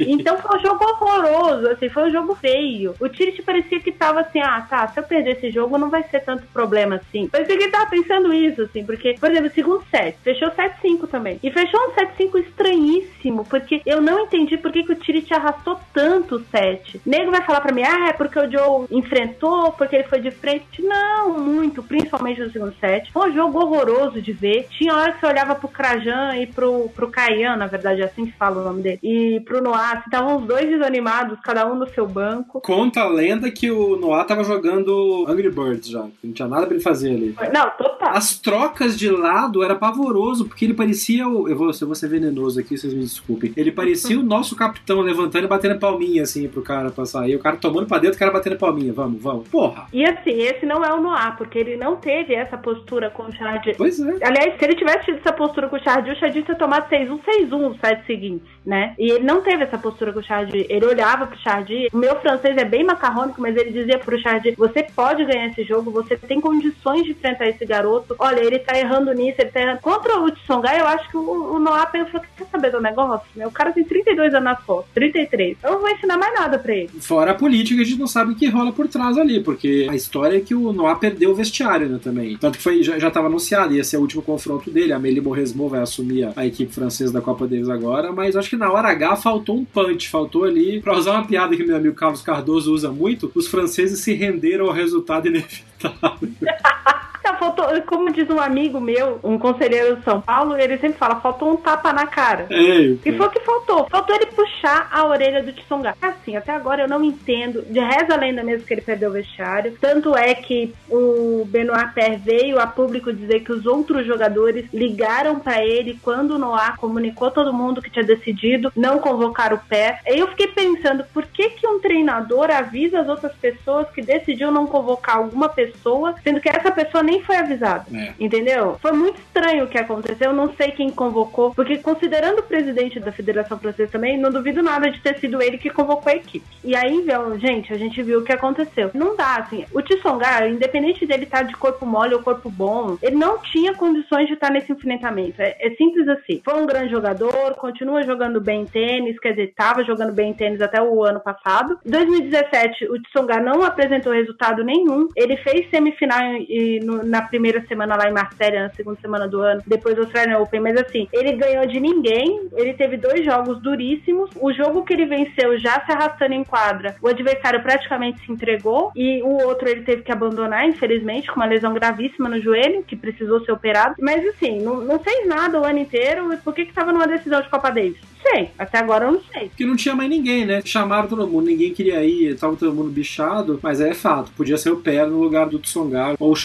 Então 0.00 0.38
foi 0.38 0.58
um 0.58 0.62
jogo 0.62 0.84
horroroso, 0.84 1.68
assim, 1.68 1.88
foi 1.88 2.08
um 2.08 2.12
jogo 2.12 2.34
feio. 2.34 2.94
O 3.00 3.08
Tirit 3.08 3.42
parecia 3.42 3.80
que 3.80 3.92
tava 3.92 4.20
assim, 4.20 4.40
ah, 4.40 4.66
tá, 4.68 4.88
se 4.88 4.98
eu 4.98 5.04
perder 5.04 5.32
esse 5.32 5.50
jogo 5.50 5.78
não 5.78 5.90
vai 5.90 6.02
ser 6.04 6.20
tanto 6.20 6.46
problema 6.52 6.96
assim. 6.96 7.28
Parecia 7.28 7.56
que 7.56 7.64
ele 7.64 7.72
tava 7.72 7.90
pensando 7.90 8.32
isso, 8.32 8.62
assim, 8.62 8.84
porque, 8.84 9.16
por 9.18 9.30
exemplo, 9.30 9.48
o 9.48 9.54
segundo 9.54 9.84
set, 9.90 10.16
fechou 10.22 10.50
7-5 10.50 11.08
também. 11.08 11.38
E 11.42 11.50
fechou 11.50 11.80
um 11.80 11.92
7-5 11.92 12.40
estranhíssimo, 12.40 13.44
porque 13.44 13.82
eu 13.86 14.00
não 14.00 14.20
entendi 14.20 14.56
por 14.56 14.72
que, 14.72 14.84
que 14.84 14.92
o 14.92 14.96
Tirit 14.96 15.32
arrastou 15.32 15.78
tanto 15.92 16.36
o 16.36 16.44
set. 16.44 17.00
Nego 17.04 17.30
vai 17.30 17.42
falar 17.42 17.60
pra 17.60 17.72
mim, 17.72 17.82
ah, 17.82 18.08
é 18.08 18.12
porque 18.12 18.38
o 18.38 18.50
Joe 18.50 18.86
enfrentou, 18.90 19.72
porque 19.72 19.96
ele 19.96 20.04
foi 20.04 20.20
de 20.20 20.30
frente. 20.30 20.82
Não, 20.82 21.38
muito, 21.38 21.82
principalmente 21.82 22.40
no 22.40 22.50
segundo 22.50 22.74
set. 22.80 23.10
Foi 23.12 23.30
um 23.30 23.34
jogo 23.34 23.60
horroroso 23.60 24.20
de 24.20 24.32
ver. 24.32 24.66
Tinha 24.70 24.94
hora 24.94 25.12
que 25.12 25.20
você 25.20 25.26
olhava 25.26 25.54
pro 25.54 25.68
Krajan 25.68 26.36
e 26.36 26.46
pro, 26.46 26.88
pro 26.94 27.10
Kayan, 27.10 27.56
na 27.56 27.66
verdade, 27.66 28.02
é 28.02 28.04
assim 28.04 28.26
que 28.26 28.32
fala 28.32 28.60
o 28.60 28.64
nome 28.64 28.82
dele, 28.82 28.98
e 29.02 29.29
pro 29.38 29.62
Noah, 29.62 30.02
estavam 30.04 30.38
os 30.38 30.46
dois 30.46 30.68
desanimados, 30.68 31.38
cada 31.44 31.70
um 31.70 31.76
no 31.76 31.88
seu 31.90 32.06
banco. 32.06 32.60
Conta 32.60 33.02
a 33.02 33.08
lenda 33.08 33.50
que 33.50 33.70
o 33.70 33.96
Noah 33.96 34.24
tava 34.24 34.42
jogando 34.42 35.24
Angry 35.28 35.50
Birds 35.50 35.88
já, 35.88 36.06
não 36.24 36.32
tinha 36.32 36.48
nada 36.48 36.66
pra 36.66 36.74
ele 36.74 36.82
fazer 36.82 37.10
ali. 37.10 37.36
Não, 37.52 37.70
total. 37.70 38.10
As 38.12 38.38
trocas 38.38 38.98
de 38.98 39.08
lado 39.10 39.62
era 39.62 39.74
pavoroso, 39.74 40.46
porque 40.46 40.64
ele 40.64 40.74
parecia 40.74 41.28
o. 41.28 41.48
Eu 41.48 41.56
vou, 41.56 41.70
eu 41.78 41.86
vou 41.86 41.94
ser 41.94 42.08
venenoso 42.08 42.58
aqui, 42.58 42.76
vocês 42.76 42.94
me 42.94 43.00
desculpem. 43.00 43.52
Ele 43.56 43.70
parecia 43.70 44.18
o 44.18 44.22
nosso 44.22 44.56
capitão 44.56 45.00
levantando 45.00 45.44
e 45.44 45.48
batendo 45.48 45.78
palminha 45.78 46.22
assim 46.22 46.48
pro 46.48 46.62
cara 46.62 46.90
passar. 46.90 47.28
E 47.28 47.36
o 47.36 47.38
cara 47.38 47.56
tomando 47.56 47.86
pra 47.86 47.98
dentro, 47.98 48.16
o 48.16 48.18
cara 48.18 48.30
batendo 48.30 48.56
palminha. 48.56 48.92
Vamos, 48.92 49.22
vamos. 49.22 49.48
Porra! 49.48 49.86
E 49.92 50.04
assim, 50.04 50.30
esse 50.30 50.64
não 50.64 50.84
é 50.84 50.92
o 50.92 51.00
Noah, 51.00 51.32
porque 51.32 51.58
ele 51.58 51.76
não 51.76 51.96
teve 51.96 52.34
essa 52.34 52.56
postura 52.56 53.10
com 53.10 53.24
o 53.24 53.32
Chad. 53.32 53.74
Pois 53.76 54.00
é. 54.00 54.18
Aliás, 54.22 54.58
se 54.58 54.64
ele 54.64 54.74
tivesse 54.74 55.06
tido 55.06 55.18
essa 55.18 55.32
postura 55.32 55.68
com 55.68 55.76
o 55.76 55.80
Chad, 55.80 56.08
o 56.08 56.16
Chad 56.16 56.32
tinha 56.32 56.56
tomado 56.56 56.88
6-1, 56.88 57.20
6-1 57.20 57.70
os 57.70 57.80
sete 57.80 58.06
seguintes, 58.06 58.48
né? 58.64 58.94
E 58.98 59.10
ele 59.10 59.19
não 59.22 59.40
teve 59.40 59.64
essa 59.64 59.78
postura 59.78 60.12
com 60.12 60.20
o 60.20 60.22
Chad. 60.22 60.52
Ele 60.54 60.86
olhava 60.86 61.26
pro 61.26 61.38
Chad. 61.38 61.68
O 61.92 61.96
meu 61.96 62.16
francês 62.20 62.56
é 62.56 62.64
bem 62.64 62.84
macarrônico, 62.84 63.40
mas 63.40 63.56
ele 63.56 63.70
dizia 63.70 63.98
pro 63.98 64.18
Chad: 64.18 64.44
você 64.56 64.82
pode 64.82 65.24
ganhar 65.24 65.46
esse 65.46 65.64
jogo, 65.64 65.90
você 65.90 66.16
tem 66.16 66.40
condições 66.40 67.04
de 67.04 67.12
enfrentar 67.12 67.48
esse 67.48 67.64
garoto. 67.64 68.14
Olha, 68.18 68.40
ele 68.40 68.58
tá 68.58 68.78
errando 68.78 69.12
nisso, 69.12 69.40
ele 69.40 69.50
tá 69.50 69.60
errando. 69.60 69.80
Contra 69.80 70.18
o 70.18 70.30
Tsonga, 70.30 70.76
eu 70.76 70.86
acho 70.86 71.08
que 71.10 71.16
o, 71.16 71.54
o 71.54 71.58
Noah 71.58 71.86
pensou: 71.86 72.20
quer 72.36 72.46
saber 72.46 72.70
do 72.70 72.80
negócio? 72.80 73.26
O 73.36 73.50
cara 73.50 73.72
tem 73.72 73.84
32 73.84 74.34
anos 74.34 74.44
nas 74.44 74.64
fotos, 74.64 74.90
33. 74.94 75.56
Eu 75.62 75.72
não 75.72 75.80
vou 75.80 75.90
ensinar 75.90 76.18
mais 76.18 76.34
nada 76.34 76.58
pra 76.58 76.74
ele. 76.74 76.88
Fora 77.00 77.32
a 77.32 77.34
política, 77.34 77.82
a 77.82 77.84
gente 77.84 77.98
não 77.98 78.06
sabe 78.06 78.32
o 78.32 78.36
que 78.36 78.48
rola 78.48 78.72
por 78.72 78.88
trás 78.88 79.16
ali, 79.18 79.40
porque 79.42 79.86
a 79.90 79.94
história 79.94 80.36
é 80.36 80.40
que 80.40 80.54
o 80.54 80.72
Noah 80.72 80.98
perdeu 80.98 81.30
o 81.30 81.34
vestiário, 81.34 81.88
né, 81.88 81.98
também. 82.02 82.36
Tanto 82.36 82.58
que 82.58 82.64
foi, 82.64 82.82
já, 82.82 82.98
já 82.98 83.10
tava 83.10 83.26
anunciado, 83.26 83.74
ia 83.74 83.84
ser 83.84 83.96
o 83.96 84.00
último 84.00 84.22
confronto 84.22 84.70
dele. 84.70 84.92
A 84.92 84.96
Amélie 84.96 85.20
Moresmo 85.20 85.68
vai 85.68 85.80
assumir 85.80 86.28
a 86.34 86.46
equipe 86.46 86.72
francesa 86.72 87.12
da 87.12 87.20
Copa 87.20 87.46
Davis 87.46 87.68
agora, 87.68 88.12
mas 88.12 88.36
acho 88.36 88.50
que 88.50 88.56
na 88.56 88.70
hora 88.70 88.88
Faltou 89.16 89.56
um 89.56 89.64
punch, 89.64 90.08
faltou 90.08 90.44
ali, 90.44 90.80
pra 90.80 90.96
usar 90.96 91.12
uma 91.12 91.26
piada 91.26 91.56
que 91.56 91.64
meu 91.64 91.76
amigo 91.76 91.94
Carlos 91.94 92.22
Cardoso 92.22 92.72
usa 92.72 92.90
muito, 92.90 93.30
os 93.34 93.48
franceses 93.48 94.00
se 94.00 94.12
renderam 94.14 94.66
ao 94.66 94.72
resultado 94.72 95.28
inevitável. 95.28 96.28
Não, 97.30 97.38
faltou, 97.38 97.66
como 97.86 98.12
diz 98.12 98.28
um 98.28 98.40
amigo 98.40 98.80
meu, 98.80 99.20
um 99.22 99.38
conselheiro 99.38 99.96
de 99.96 100.04
São 100.04 100.20
Paulo, 100.20 100.56
ele 100.56 100.78
sempre 100.78 100.98
fala, 100.98 101.20
faltou 101.20 101.52
um 101.52 101.56
tapa 101.56 101.92
na 101.92 102.06
cara. 102.06 102.46
É, 102.50 102.96
E 103.04 103.12
foi 103.12 103.26
o 103.26 103.30
que 103.30 103.40
faltou. 103.40 103.86
Faltou 103.88 104.16
ele 104.16 104.26
puxar 104.26 104.88
a 104.90 105.06
orelha 105.06 105.42
do 105.42 105.52
Tsonga. 105.52 105.94
Assim, 106.02 106.36
até 106.36 106.52
agora 106.52 106.82
eu 106.82 106.88
não 106.88 107.04
entendo. 107.04 107.62
De 107.62 107.78
reza 107.78 108.14
a 108.14 108.16
lenda 108.16 108.42
mesmo 108.42 108.66
que 108.66 108.74
ele 108.74 108.80
perdeu 108.80 109.10
o 109.10 109.12
vestiário. 109.12 109.76
Tanto 109.80 110.16
é 110.16 110.34
que 110.34 110.74
o 110.88 111.44
Benoit 111.46 111.94
Paire 111.94 112.16
veio 112.16 112.58
a 112.58 112.66
público 112.66 113.12
dizer 113.12 113.40
que 113.40 113.52
os 113.52 113.64
outros 113.64 114.06
jogadores 114.06 114.66
ligaram 114.72 115.38
pra 115.38 115.64
ele 115.64 115.98
quando 116.02 116.32
o 116.32 116.38
Noah 116.38 116.76
comunicou 116.76 117.30
todo 117.30 117.52
mundo 117.52 117.80
que 117.80 117.90
tinha 117.90 118.04
decidido 118.04 118.72
não 118.74 118.98
convocar 118.98 119.52
o 119.52 119.58
pé. 119.58 120.00
Aí 120.06 120.18
eu 120.18 120.28
fiquei 120.28 120.48
pensando, 120.48 121.04
por 121.14 121.26
que 121.26 121.50
que 121.50 121.66
um 121.66 121.78
treinador 121.78 122.50
avisa 122.50 123.00
as 123.00 123.08
outras 123.08 123.32
pessoas 123.34 123.88
que 123.90 124.02
decidiu 124.02 124.50
não 124.50 124.66
convocar 124.66 125.18
alguma 125.18 125.48
pessoa, 125.48 126.14
sendo 126.24 126.40
que 126.40 126.48
essa 126.48 126.70
pessoa 126.70 127.02
nem 127.02 127.19
foi 127.20 127.36
avisada? 127.36 127.86
É. 127.94 128.12
Entendeu? 128.18 128.76
Foi 128.80 128.92
muito 128.92 129.18
estranho 129.20 129.64
o 129.64 129.68
que 129.68 129.78
aconteceu. 129.78 130.30
Eu 130.30 130.36
não 130.36 130.52
sei 130.54 130.70
quem 130.72 130.90
convocou, 130.90 131.54
porque 131.54 131.78
considerando 131.78 132.40
o 132.40 132.42
presidente 132.44 132.98
da 133.00 133.12
Federação 133.12 133.58
Francesa 133.58 133.90
também, 133.92 134.18
não 134.18 134.30
duvido 134.30 134.62
nada 134.62 134.90
de 134.90 135.00
ter 135.00 135.18
sido 135.18 135.40
ele 135.42 135.58
que 135.58 135.70
convocou 135.70 136.12
a 136.12 136.16
equipe. 136.16 136.44
E 136.64 136.74
aí, 136.76 137.02
viu, 137.02 137.38
gente, 137.38 137.72
a 137.72 137.78
gente 137.78 138.02
viu 138.02 138.20
o 138.20 138.24
que 138.24 138.32
aconteceu. 138.32 138.90
Não 138.94 139.16
dá, 139.16 139.36
assim. 139.36 139.64
O 139.72 139.82
Tissongar, 139.82 140.48
independente 140.48 141.06
dele 141.06 141.24
estar 141.24 141.42
de 141.42 141.54
corpo 141.56 141.84
mole 141.86 142.14
ou 142.14 142.22
corpo 142.22 142.50
bom, 142.50 142.96
ele 143.02 143.16
não 143.16 143.38
tinha 143.38 143.74
condições 143.74 144.26
de 144.26 144.34
estar 144.34 144.50
nesse 144.50 144.72
enfrentamento. 144.72 145.40
É, 145.40 145.56
é 145.60 145.70
simples 145.76 146.06
assim. 146.08 146.40
Foi 146.44 146.54
um 146.60 146.66
grande 146.66 146.90
jogador, 146.90 147.54
continua 147.56 148.02
jogando 148.02 148.40
bem 148.40 148.64
tênis, 148.64 149.18
quer 149.18 149.30
dizer, 149.30 149.48
estava 149.50 149.84
jogando 149.84 150.12
bem 150.12 150.32
tênis 150.34 150.60
até 150.60 150.80
o 150.82 151.02
ano 151.04 151.20
passado. 151.20 151.78
Em 151.84 151.90
2017, 151.90 152.86
o 152.86 153.00
Tsonga 153.02 153.40
não 153.40 153.62
apresentou 153.62 154.12
resultado 154.12 154.62
nenhum. 154.64 155.08
Ele 155.16 155.36
fez 155.38 155.68
semifinal 155.70 156.20
e, 156.48 156.80
no- 156.84 156.99
na 157.04 157.22
primeira 157.22 157.64
semana 157.66 157.96
lá 157.96 158.08
em 158.08 158.12
Marselha, 158.12 158.64
na 158.64 158.70
segunda 158.70 159.00
semana 159.00 159.28
do 159.28 159.40
ano, 159.40 159.62
depois 159.66 159.94
do 159.94 160.02
Australian 160.02 160.38
Open, 160.38 160.60
mas 160.60 160.76
assim, 160.76 161.08
ele 161.12 161.32
ganhou 161.32 161.66
de 161.66 161.80
ninguém. 161.80 162.48
Ele 162.54 162.74
teve 162.74 162.96
dois 162.96 163.24
jogos 163.24 163.60
duríssimos. 163.60 164.30
O 164.40 164.52
jogo 164.52 164.84
que 164.84 164.92
ele 164.92 165.06
venceu 165.06 165.58
já 165.58 165.80
se 165.84 165.92
arrastando 165.92 166.34
em 166.34 166.44
quadra, 166.44 166.96
o 167.00 167.08
adversário 167.08 167.62
praticamente 167.62 168.24
se 168.24 168.32
entregou 168.32 168.92
e 168.94 169.22
o 169.22 169.46
outro 169.46 169.68
ele 169.68 169.82
teve 169.82 170.02
que 170.02 170.12
abandonar, 170.12 170.68
infelizmente, 170.68 171.28
com 171.28 171.36
uma 171.36 171.46
lesão 171.46 171.72
gravíssima 171.72 172.28
no 172.28 172.40
joelho, 172.40 172.82
que 172.82 172.96
precisou 172.96 173.44
ser 173.44 173.52
operado. 173.52 173.94
Mas 174.00 174.26
assim, 174.26 174.60
não, 174.60 174.80
não 174.80 174.98
fez 174.98 175.26
nada 175.26 175.60
o 175.60 175.64
ano 175.64 175.78
inteiro. 175.78 176.36
Por 176.44 176.54
que 176.54 176.66
que 176.66 176.72
tava 176.72 176.92
numa 176.92 177.06
decisão 177.06 177.40
de 177.40 177.48
Copa 177.48 177.70
Davis? 177.70 177.98
Sei. 178.22 178.50
Até 178.58 178.78
agora 178.78 179.06
eu 179.06 179.12
não 179.12 179.22
sei. 179.32 179.48
Porque 179.48 179.64
não 179.64 179.76
tinha 179.76 179.94
mais 179.94 180.10
ninguém, 180.10 180.44
né? 180.44 180.60
Chamaram 180.64 181.08
todo 181.08 181.26
mundo, 181.26 181.46
ninguém 181.46 181.72
queria 181.72 182.04
ir, 182.04 182.36
tava 182.36 182.56
todo 182.56 182.74
mundo 182.74 182.90
bichado, 182.90 183.58
mas 183.62 183.80
é 183.80 183.94
fato, 183.94 184.30
podia 184.36 184.56
ser 184.56 184.70
o 184.70 184.76
Pé 184.76 185.04
no 185.06 185.20
lugar 185.20 185.48
do 185.48 185.58
Tsongar, 185.58 186.16
ou 186.18 186.32
o 186.32 186.36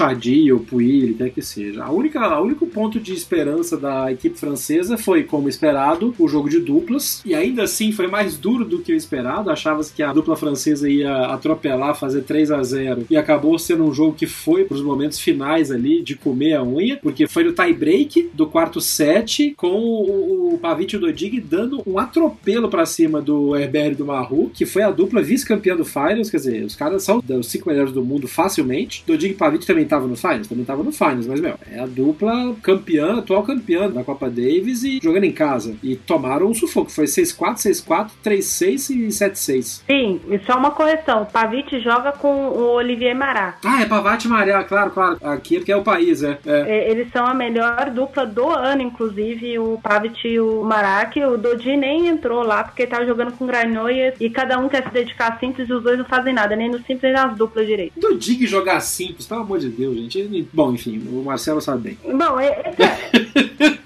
Chadi, 0.45 0.51
ou 0.51 0.59
Puyi, 0.59 1.13
quer 1.13 1.29
que 1.29 1.41
seja. 1.41 1.83
A 1.83 1.91
única, 1.91 2.39
o 2.39 2.43
único 2.43 2.67
ponto 2.67 2.99
de 2.99 3.13
esperança 3.13 3.77
da 3.77 4.11
equipe 4.11 4.37
francesa 4.37 4.97
foi, 4.97 5.23
como 5.23 5.49
esperado, 5.49 6.13
o 6.17 6.27
jogo 6.27 6.49
de 6.49 6.59
duplas, 6.59 7.21
e 7.25 7.33
ainda 7.33 7.63
assim 7.63 7.91
foi 7.91 8.07
mais 8.07 8.37
duro 8.37 8.65
do 8.65 8.79
que 8.79 8.93
o 8.93 8.95
esperado, 8.95 9.49
achava-se 9.49 9.93
que 9.93 10.03
a 10.03 10.13
dupla 10.13 10.35
francesa 10.35 10.89
ia 10.89 11.13
atropelar, 11.27 11.95
fazer 11.95 12.23
3 12.23 12.51
a 12.51 12.61
0 12.61 13.05
e 13.09 13.17
acabou 13.17 13.57
sendo 13.57 13.83
um 13.83 13.93
jogo 13.93 14.15
que 14.15 14.27
foi 14.27 14.65
pros 14.65 14.81
momentos 14.81 15.19
finais 15.19 15.71
ali, 15.71 16.01
de 16.01 16.15
comer 16.15 16.53
a 16.53 16.63
unha, 16.63 16.97
porque 16.97 17.27
foi 17.27 17.43
no 17.43 17.53
tie 17.53 17.73
break 17.73 18.31
do 18.33 18.47
quarto 18.47 18.81
set, 18.81 19.53
com 19.57 19.67
o, 19.67 20.53
o 20.53 20.57
Pavic 20.57 20.97
Dodig 20.97 21.39
dando 21.39 21.81
um 21.85 21.97
atropelo 21.97 22.69
pra 22.69 22.85
cima 22.85 23.21
do 23.21 23.55
Herbert 23.55 23.93
e 23.93 23.95
do 23.95 24.05
Maru, 24.05 24.51
que 24.53 24.65
foi 24.65 24.83
a 24.83 24.91
dupla 24.91 25.21
vice-campeã 25.21 25.75
do 25.75 25.85
Finals, 25.85 26.29
quer 26.29 26.37
dizer, 26.37 26.63
os 26.63 26.75
caras 26.75 27.03
são 27.03 27.19
dos 27.19 27.47
cinco 27.47 27.69
melhores 27.69 27.91
do 27.91 28.03
mundo 28.03 28.27
facilmente. 28.27 29.03
Dodig 29.05 29.31
e 29.31 29.33
Pavic 29.33 29.65
também 29.65 29.83
estavam 29.83 30.07
no 30.07 30.15
Finals, 30.15 30.34
também 30.43 30.61
estavam 30.61 30.83
no 30.83 30.91
Finals, 30.91 31.27
mas, 31.27 31.39
meu, 31.39 31.55
é 31.71 31.79
a 31.79 31.85
dupla 31.85 32.55
campeã, 32.61 33.19
atual 33.19 33.43
campeã 33.43 33.89
da 33.89 34.03
Copa 34.03 34.29
Davis 34.29 34.83
e 34.83 34.99
jogando 35.01 35.23
em 35.23 35.31
casa. 35.31 35.75
E 35.83 35.95
tomaram 35.95 36.47
um 36.47 36.53
sufoco, 36.53 36.91
foi 36.91 37.05
6-4, 37.05 37.55
6-4, 37.55 38.09
3-6 38.23 38.89
e 38.89 39.07
7-6. 39.07 39.81
Sim, 39.85 40.21
e 40.29 40.39
só 40.39 40.57
uma 40.57 40.71
correção. 40.71 41.23
O 41.23 41.25
Pavic 41.25 41.79
joga 41.79 42.11
com 42.11 42.49
o 42.49 42.75
Olivier 42.75 43.15
Marat. 43.15 43.57
Ah, 43.63 43.81
é 43.81 43.85
Pavate 43.85 44.27
e 44.27 44.29
Maria, 44.29 44.63
claro, 44.63 44.91
claro. 44.91 45.17
Aqui 45.23 45.55
é 45.55 45.59
porque 45.59 45.71
é 45.71 45.77
o 45.77 45.83
país, 45.83 46.23
é. 46.23 46.37
é. 46.45 46.65
É, 46.67 46.91
Eles 46.91 47.11
são 47.11 47.25
a 47.25 47.33
melhor 47.33 47.89
dupla 47.89 48.25
do 48.25 48.49
ano, 48.49 48.81
inclusive, 48.81 49.57
o 49.59 49.79
Pavic 49.81 50.27
e 50.27 50.39
o 50.39 50.63
Marak. 50.63 51.19
O 51.23 51.37
Dodi 51.37 51.75
nem 51.75 52.07
entrou 52.07 52.43
lá 52.43 52.63
porque 52.63 52.87
tava 52.87 53.05
jogando 53.05 53.33
com 53.33 53.43
o 53.43 53.47
Granoia 53.47 54.13
e 54.19 54.29
cada 54.29 54.57
um 54.59 54.67
quer 54.67 54.83
se 54.83 54.93
dedicar 54.93 55.33
a 55.33 55.39
simples 55.39 55.69
e 55.69 55.73
os 55.73 55.83
dois 55.83 55.97
não 55.97 56.05
fazem 56.05 56.33
nada, 56.33 56.55
nem 56.55 56.69
no 56.69 56.77
simples 56.79 57.01
nem 57.05 57.13
nas 57.13 57.37
duplas 57.37 57.65
direito. 57.65 57.99
Dodig 57.99 58.45
jogar 58.45 58.79
simples, 58.79 59.25
pelo 59.25 59.41
amor 59.41 59.59
de 59.59 59.69
Deus, 59.69 59.95
gente. 59.95 60.24
Bom, 60.53 60.73
enfim, 60.73 60.97
o 61.11 61.23
Marcelo 61.23 61.61
sabe 61.61 61.95
bem. 61.95 61.97
Bom, 62.17 62.39
é- 62.39 62.47
é- 62.49 62.75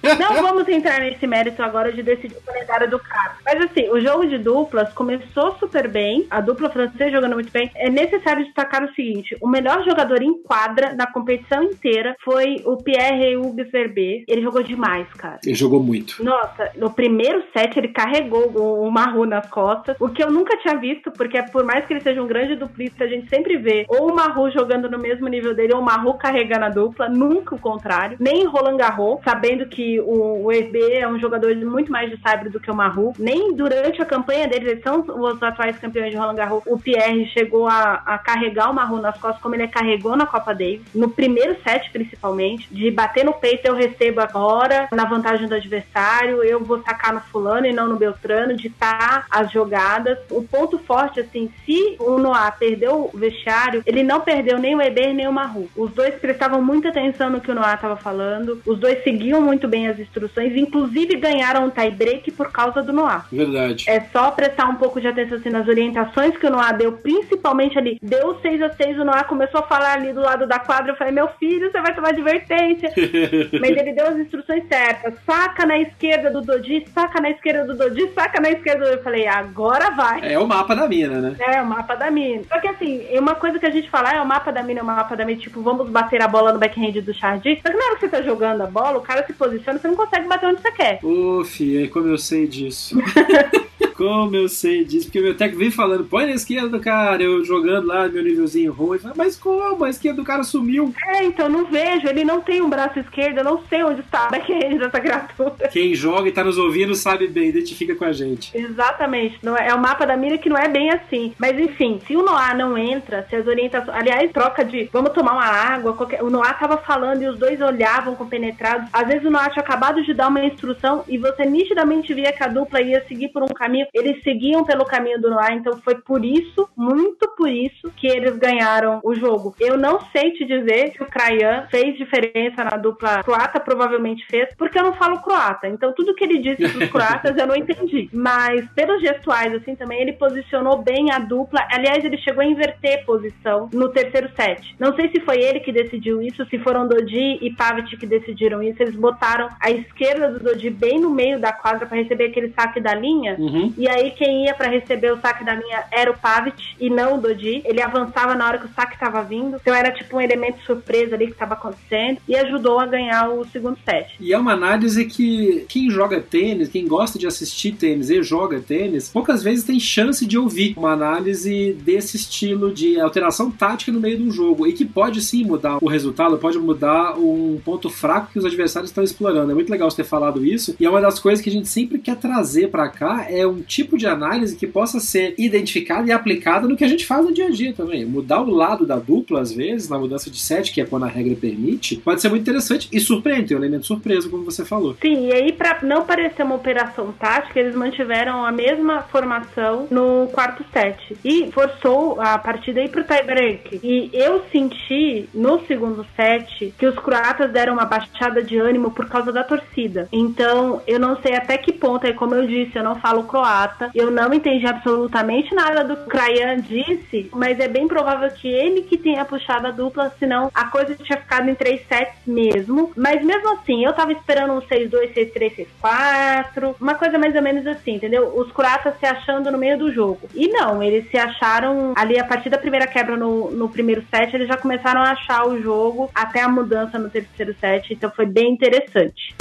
não 0.19 0.41
vamos 0.41 0.67
entrar 0.67 0.99
nesse 0.99 1.25
mérito 1.27 1.61
agora 1.61 1.91
de 1.91 2.01
decidir 2.03 2.35
o 2.35 2.41
calendário 2.41 2.89
do 2.89 2.99
cara. 2.99 3.35
Mas 3.45 3.61
assim, 3.61 3.89
o 3.89 3.99
jogo 3.99 4.25
de 4.27 4.37
duplas 4.37 4.91
começou 4.93 5.55
super 5.59 5.87
bem, 5.87 6.25
a 6.29 6.41
dupla 6.41 6.69
francesa 6.69 7.11
jogando 7.11 7.33
muito 7.33 7.51
bem. 7.51 7.69
É 7.75 7.89
necessário 7.89 8.45
destacar 8.45 8.83
o 8.83 8.93
seguinte: 8.93 9.35
o 9.41 9.47
melhor 9.47 9.83
jogador 9.83 10.21
em 10.21 10.41
quadra 10.43 10.93
na 10.93 11.07
competição 11.07 11.63
inteira 11.63 12.15
foi 12.23 12.61
o 12.65 12.77
Pierre 12.77 13.35
Hugues 13.37 13.71
Verbe. 13.71 14.23
Ele 14.27 14.41
jogou 14.41 14.63
demais, 14.63 15.07
cara. 15.13 15.39
Ele 15.45 15.55
jogou 15.55 15.81
muito. 15.81 16.23
Nossa, 16.23 16.71
no 16.75 16.91
primeiro 16.91 17.43
set 17.53 17.77
ele 17.77 17.89
carregou 17.89 18.47
o 18.49 18.89
Maru 18.91 19.25
nas 19.25 19.47
costas, 19.49 19.95
o 19.99 20.09
que 20.09 20.23
eu 20.23 20.31
nunca 20.31 20.57
tinha 20.57 20.75
visto, 20.77 21.11
porque 21.11 21.41
por 21.51 21.63
mais 21.63 21.85
que 21.85 21.93
ele 21.93 22.01
seja 22.01 22.21
um 22.21 22.27
grande 22.27 22.55
duplista, 22.55 23.03
a 23.03 23.07
gente 23.07 23.29
sempre 23.29 23.57
vê 23.57 23.85
ou 23.87 24.11
o 24.11 24.15
Maru 24.15 24.49
jogando 24.51 24.89
no 24.89 24.97
mesmo 24.99 25.27
nível 25.27 25.53
dele, 25.53 25.73
ou 25.73 25.81
o 25.81 25.85
Maru 25.85 26.13
carregando 26.29 26.65
a 26.65 26.69
dupla, 26.69 27.09
nunca 27.09 27.55
o 27.55 27.59
contrário. 27.59 28.17
Nem 28.19 28.45
Roland 28.45 28.77
Garros, 28.77 29.19
sabendo 29.23 29.65
que 29.65 29.99
o, 29.99 30.45
o 30.45 30.51
EB 30.51 30.93
é 30.93 31.07
um 31.07 31.19
jogador 31.19 31.55
de 31.55 31.65
muito 31.65 31.91
mais 31.91 32.09
de 32.09 32.21
sabre 32.21 32.49
do 32.49 32.59
que 32.59 32.69
o 32.69 32.75
Maru. 32.75 33.13
Nem 33.17 33.55
durante 33.55 34.01
a 34.01 34.05
campanha 34.05 34.47
deles, 34.47 34.69
eles 34.69 34.83
são 34.83 34.99
os 34.99 35.41
atuais 35.41 35.77
campeões 35.79 36.11
de 36.11 36.17
Roland 36.17 36.35
Garros, 36.35 36.63
o 36.67 36.77
Pierre 36.77 37.25
chegou 37.27 37.67
a, 37.67 38.01
a 38.05 38.17
carregar 38.19 38.69
o 38.69 38.73
Maru 38.73 38.97
nas 38.97 39.17
costas, 39.17 39.41
como 39.41 39.55
ele 39.55 39.67
carregou 39.67 40.15
na 40.15 40.27
Copa 40.27 40.53
Davis, 40.53 40.81
no 40.93 41.09
primeiro 41.09 41.57
set 41.63 41.89
principalmente, 41.91 42.67
de 42.71 42.91
bater 42.91 43.25
no 43.25 43.33
peito, 43.33 43.65
eu 43.65 43.73
recebo 43.73 44.21
agora, 44.21 44.87
na 44.91 45.05
vantagem 45.05 45.47
do 45.47 45.55
adversário, 45.55 46.43
eu 46.43 46.63
vou 46.63 46.81
sacar 46.83 47.13
no 47.13 47.21
fulano 47.21 47.65
e 47.65 47.73
não 47.73 47.87
no 47.87 47.95
Beltrano, 47.95 48.55
ditar 48.55 49.25
as 49.29 49.51
jogadas. 49.51 50.17
O 50.29 50.43
ponto 50.43 50.77
forte, 50.79 51.19
assim, 51.19 51.51
se 51.65 51.95
o 51.99 52.17
Noah 52.17 52.51
perdeu 52.51 53.09
o 53.11 53.17
vestiário, 53.17 53.81
ele 53.85 54.03
não 54.03 54.21
perdeu 54.21 54.59
nem 54.59 54.75
o 54.75 54.81
Eber 54.81 55.13
nem 55.13 55.27
o 55.27 55.33
Maru. 55.33 55.69
Os 55.75 55.91
dois 55.91 56.18
prestavam 56.19 56.61
muita 56.61 56.89
atenção 56.89 57.29
no 57.29 57.41
que 57.41 57.51
o 57.51 57.55
Noah 57.55 57.75
estava 57.75 57.95
falando, 57.95 58.61
os 58.65 58.79
dois 58.79 59.03
seguiam 59.03 59.41
muito 59.41 59.67
bem 59.67 59.87
as 59.87 59.99
instruções, 59.99 60.55
inclusive 60.55 61.15
ganharam 61.15 61.65
um 61.65 61.69
tie 61.69 61.91
break 61.91 62.31
por 62.31 62.51
causa 62.51 62.81
do 62.81 62.93
Noah. 62.93 63.25
Verdade. 63.31 63.85
É 63.87 64.01
só 64.11 64.31
prestar 64.31 64.67
um 64.67 64.75
pouco 64.75 64.99
de 64.99 65.07
atenção 65.07 65.37
assim, 65.37 65.49
nas 65.49 65.67
orientações 65.67 66.37
que 66.37 66.45
o 66.45 66.49
Noah 66.49 66.73
deu, 66.73 66.93
principalmente 66.93 67.77
ali. 67.77 67.97
Deu 68.01 68.39
6 68.41 68.61
a 68.61 68.69
6 68.71 68.99
o 68.99 69.05
Noah 69.05 69.23
começou 69.23 69.61
a 69.61 69.67
falar 69.67 69.93
ali 69.93 70.13
do 70.13 70.21
lado 70.21 70.47
da 70.47 70.59
quadra. 70.59 70.91
Eu 70.91 70.95
falei, 70.95 71.13
meu 71.13 71.27
filho, 71.39 71.71
você 71.71 71.81
vai 71.81 71.93
tomar 71.93 72.09
advertência. 72.09 72.91
Mas 73.59 73.71
ele 73.71 73.93
deu 73.93 74.07
as 74.07 74.17
instruções 74.17 74.63
certas. 74.67 75.15
Saca 75.25 75.65
na 75.65 75.79
esquerda 75.79 76.29
do 76.29 76.41
Dodi, 76.41 76.85
saca 76.93 77.21
na 77.21 77.29
esquerda 77.31 77.65
do 77.65 77.77
Dodi, 77.77 78.09
saca 78.13 78.41
na 78.41 78.51
esquerda 78.51 78.85
do... 78.85 78.91
Eu 78.91 79.03
falei, 79.03 79.27
agora 79.27 79.91
vai. 79.91 80.33
É 80.33 80.39
o 80.39 80.47
mapa 80.47 80.75
da 80.75 80.87
mina, 80.87 81.21
né? 81.21 81.35
É, 81.39 81.61
o 81.61 81.65
mapa 81.65 81.95
da 81.95 82.09
mina. 82.11 82.43
Só 82.47 82.59
que 82.59 82.67
assim, 82.67 83.05
uma 83.17 83.35
coisa 83.35 83.59
que 83.59 83.65
a 83.65 83.71
gente 83.71 83.89
fala, 83.89 84.09
ah, 84.09 84.15
é 84.15 84.21
o 84.21 84.25
mapa 84.25 84.51
da 84.51 84.63
mina, 84.63 84.79
é 84.79 84.83
o 84.83 84.85
mapa 84.85 85.15
da 85.15 85.25
mina, 85.25 85.39
tipo, 85.39 85.61
vamos 85.61 85.89
bater 85.89 86.08
a 86.17 86.27
bola 86.27 86.53
no 86.53 86.59
backhand 86.59 87.01
do 87.01 87.13
Chardy. 87.13 87.59
Só 87.61 87.71
que 87.71 87.77
na 87.77 87.85
hora 87.85 87.95
que 87.95 88.01
você 88.01 88.09
tá 88.09 88.21
jogando 88.21 88.61
a 88.61 88.67
bola, 88.67 88.97
o 88.97 89.01
cara 89.01 89.25
se 89.25 89.33
posiciona, 89.33 89.79
você 89.79 89.87
não 89.87 89.95
consegue 89.95 90.27
bater 90.27 90.47
onde 90.47 90.61
você 90.61 90.71
quer. 90.71 90.99
Ô, 91.03 91.43
filha, 91.43 91.87
como 91.89 92.07
eu 92.07 92.17
sei 92.17 92.47
disso. 92.47 92.97
como 93.99 94.33
eu 94.33 94.47
sei 94.47 94.85
disso. 94.85 95.07
Porque 95.07 95.19
o 95.19 95.23
meu 95.23 95.35
técnico 95.35 95.59
vem 95.59 95.71
falando, 95.71 96.05
põe 96.05 96.25
na 96.25 96.31
esquerda 96.31 96.69
do 96.69 96.79
cara, 96.79 97.21
eu 97.21 97.43
jogando 97.43 97.87
lá, 97.87 98.07
meu 98.07 98.23
nívelzinho 98.23 98.71
ruim. 98.71 98.97
Mas 99.17 99.35
como? 99.35 99.83
A 99.83 99.89
esquerda 99.89 100.21
do 100.21 100.25
cara 100.25 100.41
sumiu. 100.43 100.93
É, 101.05 101.25
então 101.25 101.49
não 101.49 101.65
vejo, 101.65 102.07
ele 102.07 102.23
não 102.23 102.39
tem 102.39 102.61
um 102.61 102.69
braço 102.69 102.97
esquerdo, 102.97 103.39
eu 103.39 103.43
não 103.43 103.61
sei 103.67 103.83
onde 103.83 103.99
está 103.99 104.27
a 104.27 104.29
backhand 104.29 104.77
dessa 104.77 105.01
criatura. 105.01 105.67
Quem 105.67 105.93
joga 105.93 106.29
e 106.29 106.31
tá 106.31 106.45
nos 106.45 106.57
ouvindo 106.57 106.95
sabe 106.95 107.27
bem, 107.27 107.49
identifica 107.49 107.93
com 107.93 108.05
a 108.05 108.13
gente. 108.13 108.57
Exatamente, 108.57 109.37
não 109.43 109.57
é, 109.57 109.67
é 109.67 109.75
o 109.75 109.81
mapa 109.81 110.05
da 110.05 110.15
mira 110.15 110.37
que 110.37 110.47
não 110.47 110.57
é 110.57 110.69
bem 110.69 110.91
assim. 110.91 111.33
Mas 111.37 111.59
enfim, 111.59 111.99
se 112.07 112.15
o 112.15 112.23
Noah 112.23 112.55
não 112.55 112.77
entra, 112.77 113.25
se 113.29 113.35
as 113.35 113.45
orientações. 113.45 113.97
Aliás, 113.97 114.31
troca 114.31 114.63
de 114.63 114.89
vamos 114.93 115.11
tomar 115.11 115.33
uma 115.33 115.45
água, 115.45 115.93
qualquer... 115.93 116.23
o 116.23 116.29
Noah 116.29 116.53
tava 116.53 116.77
falando 116.77 117.21
e 117.21 117.27
os 117.27 117.37
dois 117.37 117.59
olhavam 117.59 118.15
compenetrados. 118.15 118.89
Às 118.93 119.07
vezes 119.07 119.25
o 119.25 119.29
Noah 119.29 119.49
tinha 119.49 119.63
acabado 119.63 120.01
de 120.03 120.13
dar 120.13 120.29
uma 120.29 120.45
instrução 120.45 121.03
e 121.05 121.17
você 121.17 121.45
nitidamente 121.45 122.13
via 122.13 122.31
que 122.31 122.43
a 122.43 122.47
dupla 122.47 122.81
ia 122.81 123.03
seguir 123.07 123.27
por 123.29 123.43
um 123.43 123.47
caminho 123.47 123.88
eles 123.93 124.21
seguiam 124.23 124.63
pelo 124.63 124.85
caminho 124.85 125.19
do 125.21 125.29
Noir, 125.29 125.53
então 125.53 125.77
foi 125.81 125.95
por 125.95 126.23
isso, 126.23 126.69
muito 126.75 127.27
por 127.35 127.49
isso, 127.49 127.91
que 127.95 128.07
eles 128.07 128.37
ganharam 128.37 128.99
o 129.03 129.13
jogo. 129.13 129.55
Eu 129.59 129.77
não 129.77 129.99
sei 130.11 130.31
te 130.31 130.45
dizer 130.45 130.91
se 130.91 131.03
o 131.03 131.05
Krayan 131.05 131.67
fez 131.69 131.97
diferença 131.97 132.63
na 132.63 132.77
dupla 132.77 133.23
croata, 133.23 133.59
provavelmente 133.59 134.25
fez, 134.29 134.49
porque 134.57 134.77
eu 134.77 134.83
não 134.83 134.93
falo 134.93 135.21
croata. 135.21 135.67
Então 135.67 135.93
tudo 135.93 136.15
que 136.15 136.23
ele 136.23 136.39
disse 136.39 136.67
pros 136.69 136.89
croatas 136.91 137.37
eu 137.37 137.47
não 137.47 137.55
entendi. 137.55 138.09
Mas 138.13 138.67
pelos 138.71 139.01
gestuais, 139.01 139.53
assim, 139.53 139.75
também 139.75 140.01
ele 140.01 140.13
posicionou 140.13 140.81
bem 140.81 141.11
a 141.11 141.19
dupla. 141.19 141.65
Aliás, 141.71 142.03
ele 142.03 142.17
chegou 142.17 142.41
a 142.41 142.45
inverter 142.45 143.05
posição 143.05 143.69
no 143.73 143.89
terceiro 143.89 144.29
set. 144.35 144.75
Não 144.79 144.95
sei 144.95 145.09
se 145.09 145.21
foi 145.21 145.37
ele 145.37 145.59
que 145.59 145.71
decidiu 145.71 146.21
isso, 146.21 146.45
se 146.45 146.59
foram 146.59 146.87
Dodi 146.87 147.37
e 147.41 147.53
Pavic 147.55 147.97
que 147.97 148.05
decidiram 148.05 148.61
isso. 148.61 148.81
Eles 148.81 148.95
botaram 148.95 149.49
a 149.61 149.71
esquerda 149.71 150.31
do 150.31 150.39
Dodi 150.39 150.69
bem 150.69 150.99
no 150.99 151.09
meio 151.09 151.39
da 151.39 151.51
quadra 151.51 151.85
para 151.85 151.97
receber 151.97 152.25
aquele 152.25 152.53
saque 152.53 152.79
da 152.79 152.93
linha. 152.93 153.35
Uhum. 153.37 153.73
E 153.79 153.87
aí 153.87 154.11
quem 154.11 154.43
ia 154.43 154.53
para 154.53 154.69
receber 154.69 155.13
o 155.13 155.21
saque 155.21 155.45
da 155.45 155.55
linha 155.55 155.85
era 155.89 156.11
o 156.11 156.17
Pavic 156.17 156.75
e 156.77 156.89
não 156.89 157.15
o 157.15 157.21
Dodi. 157.21 157.61
Ele 157.63 157.81
avançava 157.81 158.35
na 158.35 158.45
hora 158.45 158.57
que 158.57 158.65
o 158.65 158.73
saque 158.75 158.95
estava 158.95 159.23
vindo. 159.23 159.55
Então 159.55 159.73
era 159.73 159.89
tipo 159.89 160.17
um 160.17 160.21
elemento 160.21 160.61
surpresa 160.65 161.15
ali 161.15 161.27
que 161.27 161.31
estava 161.31 161.53
acontecendo 161.53 162.17
e 162.27 162.35
ajudou 162.35 162.77
a 162.77 162.85
ganhar 162.85 163.29
o 163.29 163.45
segundo 163.45 163.77
set. 163.85 164.17
E 164.19 164.33
é 164.33 164.37
uma 164.37 164.51
análise 164.51 165.05
que 165.05 165.65
quem 165.69 165.89
joga 165.89 166.19
tênis, 166.19 166.67
quem 166.67 166.85
gosta 166.85 167.17
de 167.17 167.25
assistir 167.25 167.71
tênis 167.71 168.09
e 168.09 168.21
joga 168.21 168.59
tênis, 168.59 169.07
poucas 169.07 169.41
vezes 169.41 169.63
tem 169.63 169.79
chance 169.79 170.25
de 170.25 170.37
ouvir 170.37 170.73
uma 170.75 170.91
análise 170.91 171.71
desse 171.81 172.17
estilo 172.17 172.73
de 172.73 172.99
alteração 172.99 173.49
tática 173.49 173.93
no 173.93 174.01
meio 174.01 174.17
de 174.17 174.23
um 174.23 174.31
jogo 174.31 174.67
e 174.67 174.73
que 174.73 174.83
pode 174.83 175.21
sim 175.21 175.45
mudar 175.45 175.77
o 175.81 175.87
resultado, 175.87 176.37
pode 176.37 176.59
mudar 176.59 177.17
um 177.17 177.57
ponto 177.63 177.89
fraco 177.89 178.33
que 178.33 178.39
os 178.39 178.43
adversários 178.43 178.89
estão 178.89 179.05
explorando. 179.05 179.51
É 179.51 179.55
muito 179.55 179.71
legal 179.71 179.89
você 179.89 180.03
ter 180.03 180.09
falado 180.09 180.45
isso 180.45 180.75
e 180.77 180.85
é 180.85 180.89
uma 180.89 180.99
das 180.99 181.17
coisas 181.17 181.41
que 181.41 181.49
a 181.49 181.53
gente 181.53 181.69
sempre 181.69 181.97
quer 181.97 182.17
trazer 182.17 182.69
para 182.69 182.89
cá 182.89 183.25
é 183.29 183.47
um 183.47 183.68
tipo 183.69 183.97
de 183.97 184.07
análise 184.07 184.55
que 184.55 184.65
possa 184.65 184.99
ser 184.99 185.35
identificada 185.37 186.07
e 186.07 186.11
aplicada 186.11 186.67
no 186.67 186.75
que 186.75 186.83
a 186.83 186.87
gente 186.87 187.05
faz 187.05 187.23
no 187.23 187.31
dia 187.31 187.45
a 187.45 187.51
dia 187.51 187.71
também. 187.71 188.03
Mudar 188.03 188.41
o 188.41 188.49
lado 188.49 188.85
da 188.85 188.97
dupla 188.97 189.41
às 189.41 189.53
vezes 189.53 189.87
na 189.87 189.99
mudança 189.99 190.29
de 190.29 190.39
set, 190.39 190.73
que 190.73 190.81
é 190.81 190.85
quando 190.85 191.05
a 191.05 191.07
regra 191.07 191.35
permite, 191.35 191.97
pode 191.97 192.19
ser 192.19 192.29
muito 192.29 192.41
interessante 192.41 192.89
e 192.91 192.99
surpreende, 192.99 193.49
tem 193.49 193.57
um 193.57 193.59
elemento 193.59 193.85
surpresa 193.85 194.27
como 194.27 194.43
você 194.43 194.65
falou. 194.65 194.97
Sim, 194.99 195.27
e 195.27 195.33
aí 195.33 195.53
para 195.53 195.79
não 195.83 196.03
parecer 196.03 196.43
uma 196.43 196.55
operação 196.55 197.11
tática, 197.11 197.59
eles 197.59 197.75
mantiveram 197.75 198.43
a 198.43 198.51
mesma 198.51 199.03
formação 199.03 199.87
no 199.91 200.27
quarto 200.33 200.65
set 200.73 201.15
e 201.23 201.51
forçou 201.51 202.19
a 202.19 202.37
partida 202.39 202.81
aí 202.81 202.89
pro 202.89 203.03
tie 203.03 203.23
break. 203.23 203.79
E 203.83 204.09
eu 204.13 204.43
senti 204.51 205.29
no 205.33 205.63
segundo 205.67 206.05
set 206.15 206.73
que 206.77 206.87
os 206.87 206.95
croatas 206.95 207.51
deram 207.51 207.73
uma 207.73 207.85
baixada 207.85 208.41
de 208.41 208.57
ânimo 208.57 208.91
por 208.91 209.07
causa 209.07 209.31
da 209.31 209.43
torcida. 209.43 210.07
Então, 210.11 210.81
eu 210.87 210.99
não 210.99 211.17
sei 211.21 211.35
até 211.35 211.57
que 211.57 211.71
ponto, 211.71 212.07
aí 212.07 212.13
como 212.13 212.33
eu 212.33 212.47
disse, 212.47 212.75
eu 212.75 212.83
não 212.83 212.95
falo 212.95 213.23
croata, 213.23 213.58
eu 213.93 214.11
não 214.11 214.33
entendi 214.33 214.65
absolutamente 214.65 215.53
nada 215.53 215.83
do 215.83 215.95
que 215.97 216.09
Krayan 216.09 216.57
disse, 216.61 217.29
mas 217.33 217.59
é 217.59 217.67
bem 217.67 217.87
provável 217.87 218.29
que 218.29 218.47
ele 218.47 218.83
que 218.83 218.97
tenha 218.97 219.25
puxado 219.25 219.67
a 219.67 219.71
dupla, 219.71 220.11
senão 220.19 220.51
a 220.53 220.65
coisa 220.65 220.95
tinha 220.95 221.17
ficado 221.17 221.49
em 221.49 221.55
três 221.55 221.85
sets 221.87 222.15
mesmo. 222.25 222.91
Mas 222.95 223.23
mesmo 223.23 223.53
assim, 223.53 223.85
eu 223.85 223.93
tava 223.93 224.11
esperando 224.11 224.53
um 224.53 224.61
6-2, 224.61 225.13
6-3, 225.13 225.67
6-4, 225.83 226.75
uma 226.79 226.95
coisa 226.95 227.17
mais 227.17 227.35
ou 227.35 227.41
menos 227.41 227.65
assim, 227.67 227.95
entendeu? 227.95 228.33
Os 228.35 228.51
croatas 228.51 228.97
se 228.99 229.05
achando 229.05 229.51
no 229.51 229.57
meio 229.57 229.77
do 229.77 229.93
jogo. 229.93 230.21
E 230.33 230.47
não, 230.47 230.81
eles 230.81 231.09
se 231.09 231.17
acharam 231.17 231.93
ali 231.95 232.19
a 232.19 232.25
partir 232.25 232.49
da 232.49 232.57
primeira 232.57 232.87
quebra 232.87 233.15
no, 233.17 233.51
no 233.51 233.69
primeiro 233.69 234.03
set, 234.09 234.33
eles 234.33 234.47
já 234.47 234.57
começaram 234.57 235.01
a 235.01 235.11
achar 235.11 235.47
o 235.47 235.61
jogo 235.61 236.09
até 236.13 236.41
a 236.41 236.49
mudança 236.49 236.97
no 236.97 237.09
terceiro 237.09 237.55
set, 237.59 237.93
então 237.93 238.11
foi 238.11 238.25
bem 238.25 238.53
interessante. 238.53 239.35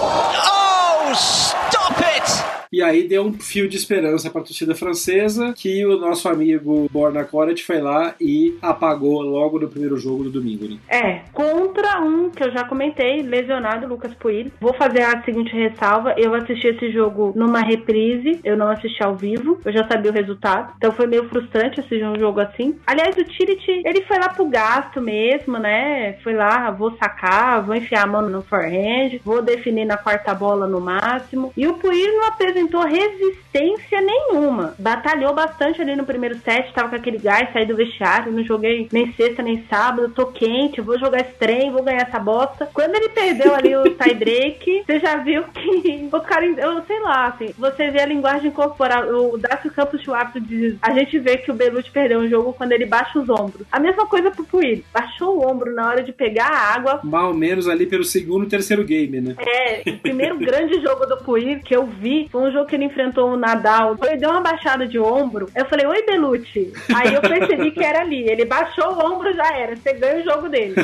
Oh, 0.00 1.47
stop 1.98 2.16
it! 2.16 2.47
E 2.72 2.82
aí 2.82 3.06
deu 3.08 3.24
um 3.24 3.32
fio 3.32 3.68
de 3.68 3.76
esperança 3.76 4.30
para 4.30 4.40
a 4.42 4.44
torcida 4.44 4.74
francesa 4.74 5.54
que 5.56 5.84
o 5.86 5.98
nosso 5.98 6.28
amigo 6.28 6.88
Borna 6.92 7.24
Koret 7.24 7.62
foi 7.64 7.80
lá 7.80 8.14
e 8.20 8.56
apagou 8.60 9.22
logo 9.22 9.58
no 9.58 9.68
primeiro 9.68 9.96
jogo 9.96 10.24
do 10.24 10.30
domingo. 10.30 10.68
Né? 10.68 10.76
É, 10.88 11.20
contra 11.32 12.00
um 12.00 12.30
que 12.30 12.42
eu 12.42 12.50
já 12.52 12.64
comentei, 12.64 13.22
lesionado, 13.22 13.86
Lucas 13.86 14.12
Puig. 14.14 14.52
Vou 14.60 14.74
fazer 14.74 15.02
a 15.02 15.22
seguinte 15.22 15.54
ressalva: 15.54 16.14
eu 16.16 16.34
assisti 16.34 16.68
esse 16.68 16.90
jogo 16.92 17.32
numa 17.34 17.60
reprise, 17.60 18.40
eu 18.44 18.56
não 18.56 18.70
assisti 18.70 19.02
ao 19.02 19.16
vivo, 19.16 19.58
eu 19.64 19.72
já 19.72 19.86
sabia 19.86 20.10
o 20.10 20.14
resultado, 20.14 20.72
então 20.76 20.92
foi 20.92 21.06
meio 21.06 21.28
frustrante 21.28 21.80
assistir 21.80 22.04
um 22.04 22.18
jogo 22.18 22.40
assim. 22.40 22.76
Aliás, 22.86 23.16
o 23.16 23.24
Tirit, 23.24 23.82
ele 23.84 24.02
foi 24.02 24.18
lá 24.18 24.28
pro 24.28 24.46
gasto 24.46 25.00
mesmo, 25.00 25.58
né? 25.58 26.14
Foi 26.22 26.34
lá, 26.34 26.70
vou 26.70 26.96
sacar, 26.96 27.62
vou 27.62 27.74
enfiar 27.74 28.04
a 28.04 28.06
mão 28.06 28.28
no 28.28 28.42
forehand, 28.42 29.18
vou 29.24 29.42
definir 29.42 29.84
na 29.84 29.96
quarta 29.96 30.34
bola 30.34 30.66
no 30.66 30.80
máximo. 30.80 31.52
E 31.56 31.66
o 31.66 31.74
Puig 31.74 32.06
não 32.12 32.28
apresentou 32.58 32.82
resistência 32.82 34.00
nenhuma. 34.00 34.74
Batalhou 34.78 35.34
bastante 35.34 35.80
ali 35.80 35.94
no 35.94 36.04
primeiro 36.04 36.36
set, 36.38 36.72
tava 36.72 36.90
com 36.90 36.96
aquele 36.96 37.18
gás, 37.18 37.52
saí 37.52 37.64
do 37.64 37.76
vestiário, 37.76 38.32
não 38.32 38.42
joguei 38.42 38.88
nem 38.92 39.12
sexta 39.12 39.42
nem 39.42 39.64
sábado, 39.68 40.12
tô 40.14 40.26
quente, 40.26 40.80
vou 40.80 40.98
jogar 40.98 41.20
esse 41.20 41.34
trem, 41.34 41.70
vou 41.70 41.82
ganhar 41.82 42.02
essa 42.02 42.18
bosta. 42.18 42.68
Quando 42.72 42.94
ele 42.96 43.10
perdeu 43.10 43.54
ali 43.54 43.76
o 43.76 43.84
tie 43.94 44.14
break, 44.14 44.82
você 44.84 44.98
já 44.98 45.16
viu 45.16 45.44
que 45.44 46.08
o 46.12 46.20
cara, 46.20 46.44
eu 46.46 46.82
sei 46.84 47.00
lá, 47.00 47.26
assim, 47.26 47.54
você 47.56 47.90
vê 47.90 48.00
a 48.00 48.06
linguagem 48.06 48.50
corporal, 48.50 49.08
o 49.08 49.38
Dácio 49.38 49.70
Campos 49.70 50.02
Schwartz 50.02 50.42
diz, 50.46 50.76
a 50.82 50.92
gente 50.92 51.18
vê 51.18 51.36
que 51.36 51.50
o 51.50 51.54
Belucci 51.54 51.90
perdeu 51.90 52.20
um 52.20 52.28
jogo 52.28 52.52
quando 52.52 52.72
ele 52.72 52.86
baixa 52.86 53.18
os 53.18 53.28
ombros. 53.28 53.66
A 53.70 53.78
mesma 53.78 54.06
coisa 54.06 54.30
pro 54.30 54.44
Puig, 54.44 54.84
baixou 54.92 55.38
o 55.38 55.48
ombro 55.48 55.74
na 55.74 55.88
hora 55.88 56.02
de 56.02 56.12
pegar 56.12 56.48
a 56.48 56.74
água. 56.74 57.00
Mal 57.04 57.32
menos 57.34 57.68
ali 57.68 57.86
pelo 57.86 58.04
segundo 58.04 58.44
e 58.44 58.48
terceiro 58.48 58.84
game, 58.84 59.20
né? 59.20 59.36
É, 59.38 59.90
o 59.90 59.98
primeiro 59.98 60.38
grande 60.38 60.80
jogo 60.80 61.06
do 61.06 61.18
Puig 61.18 61.60
que 61.60 61.76
eu 61.76 61.86
vi 61.86 62.28
foi 62.30 62.47
um 62.47 62.47
jogo 62.52 62.66
que 62.66 62.76
ele 62.76 62.84
enfrentou 62.84 63.30
o 63.30 63.36
Nadal. 63.36 63.96
Ele 64.02 64.16
deu 64.16 64.30
uma 64.30 64.40
baixada 64.40 64.86
de 64.86 64.98
ombro. 64.98 65.48
Eu 65.54 65.64
falei, 65.66 65.86
oi, 65.86 66.02
Belucci. 66.04 66.72
Aí 66.94 67.14
eu 67.14 67.20
percebi 67.20 67.70
que 67.70 67.82
era 67.82 68.00
ali. 68.00 68.28
Ele 68.28 68.44
baixou 68.44 68.92
o 68.92 69.12
ombro, 69.12 69.32
já 69.34 69.54
era. 69.54 69.76
Você 69.76 69.92
ganha 69.92 70.20
o 70.20 70.24
jogo 70.24 70.48
dele. 70.48 70.74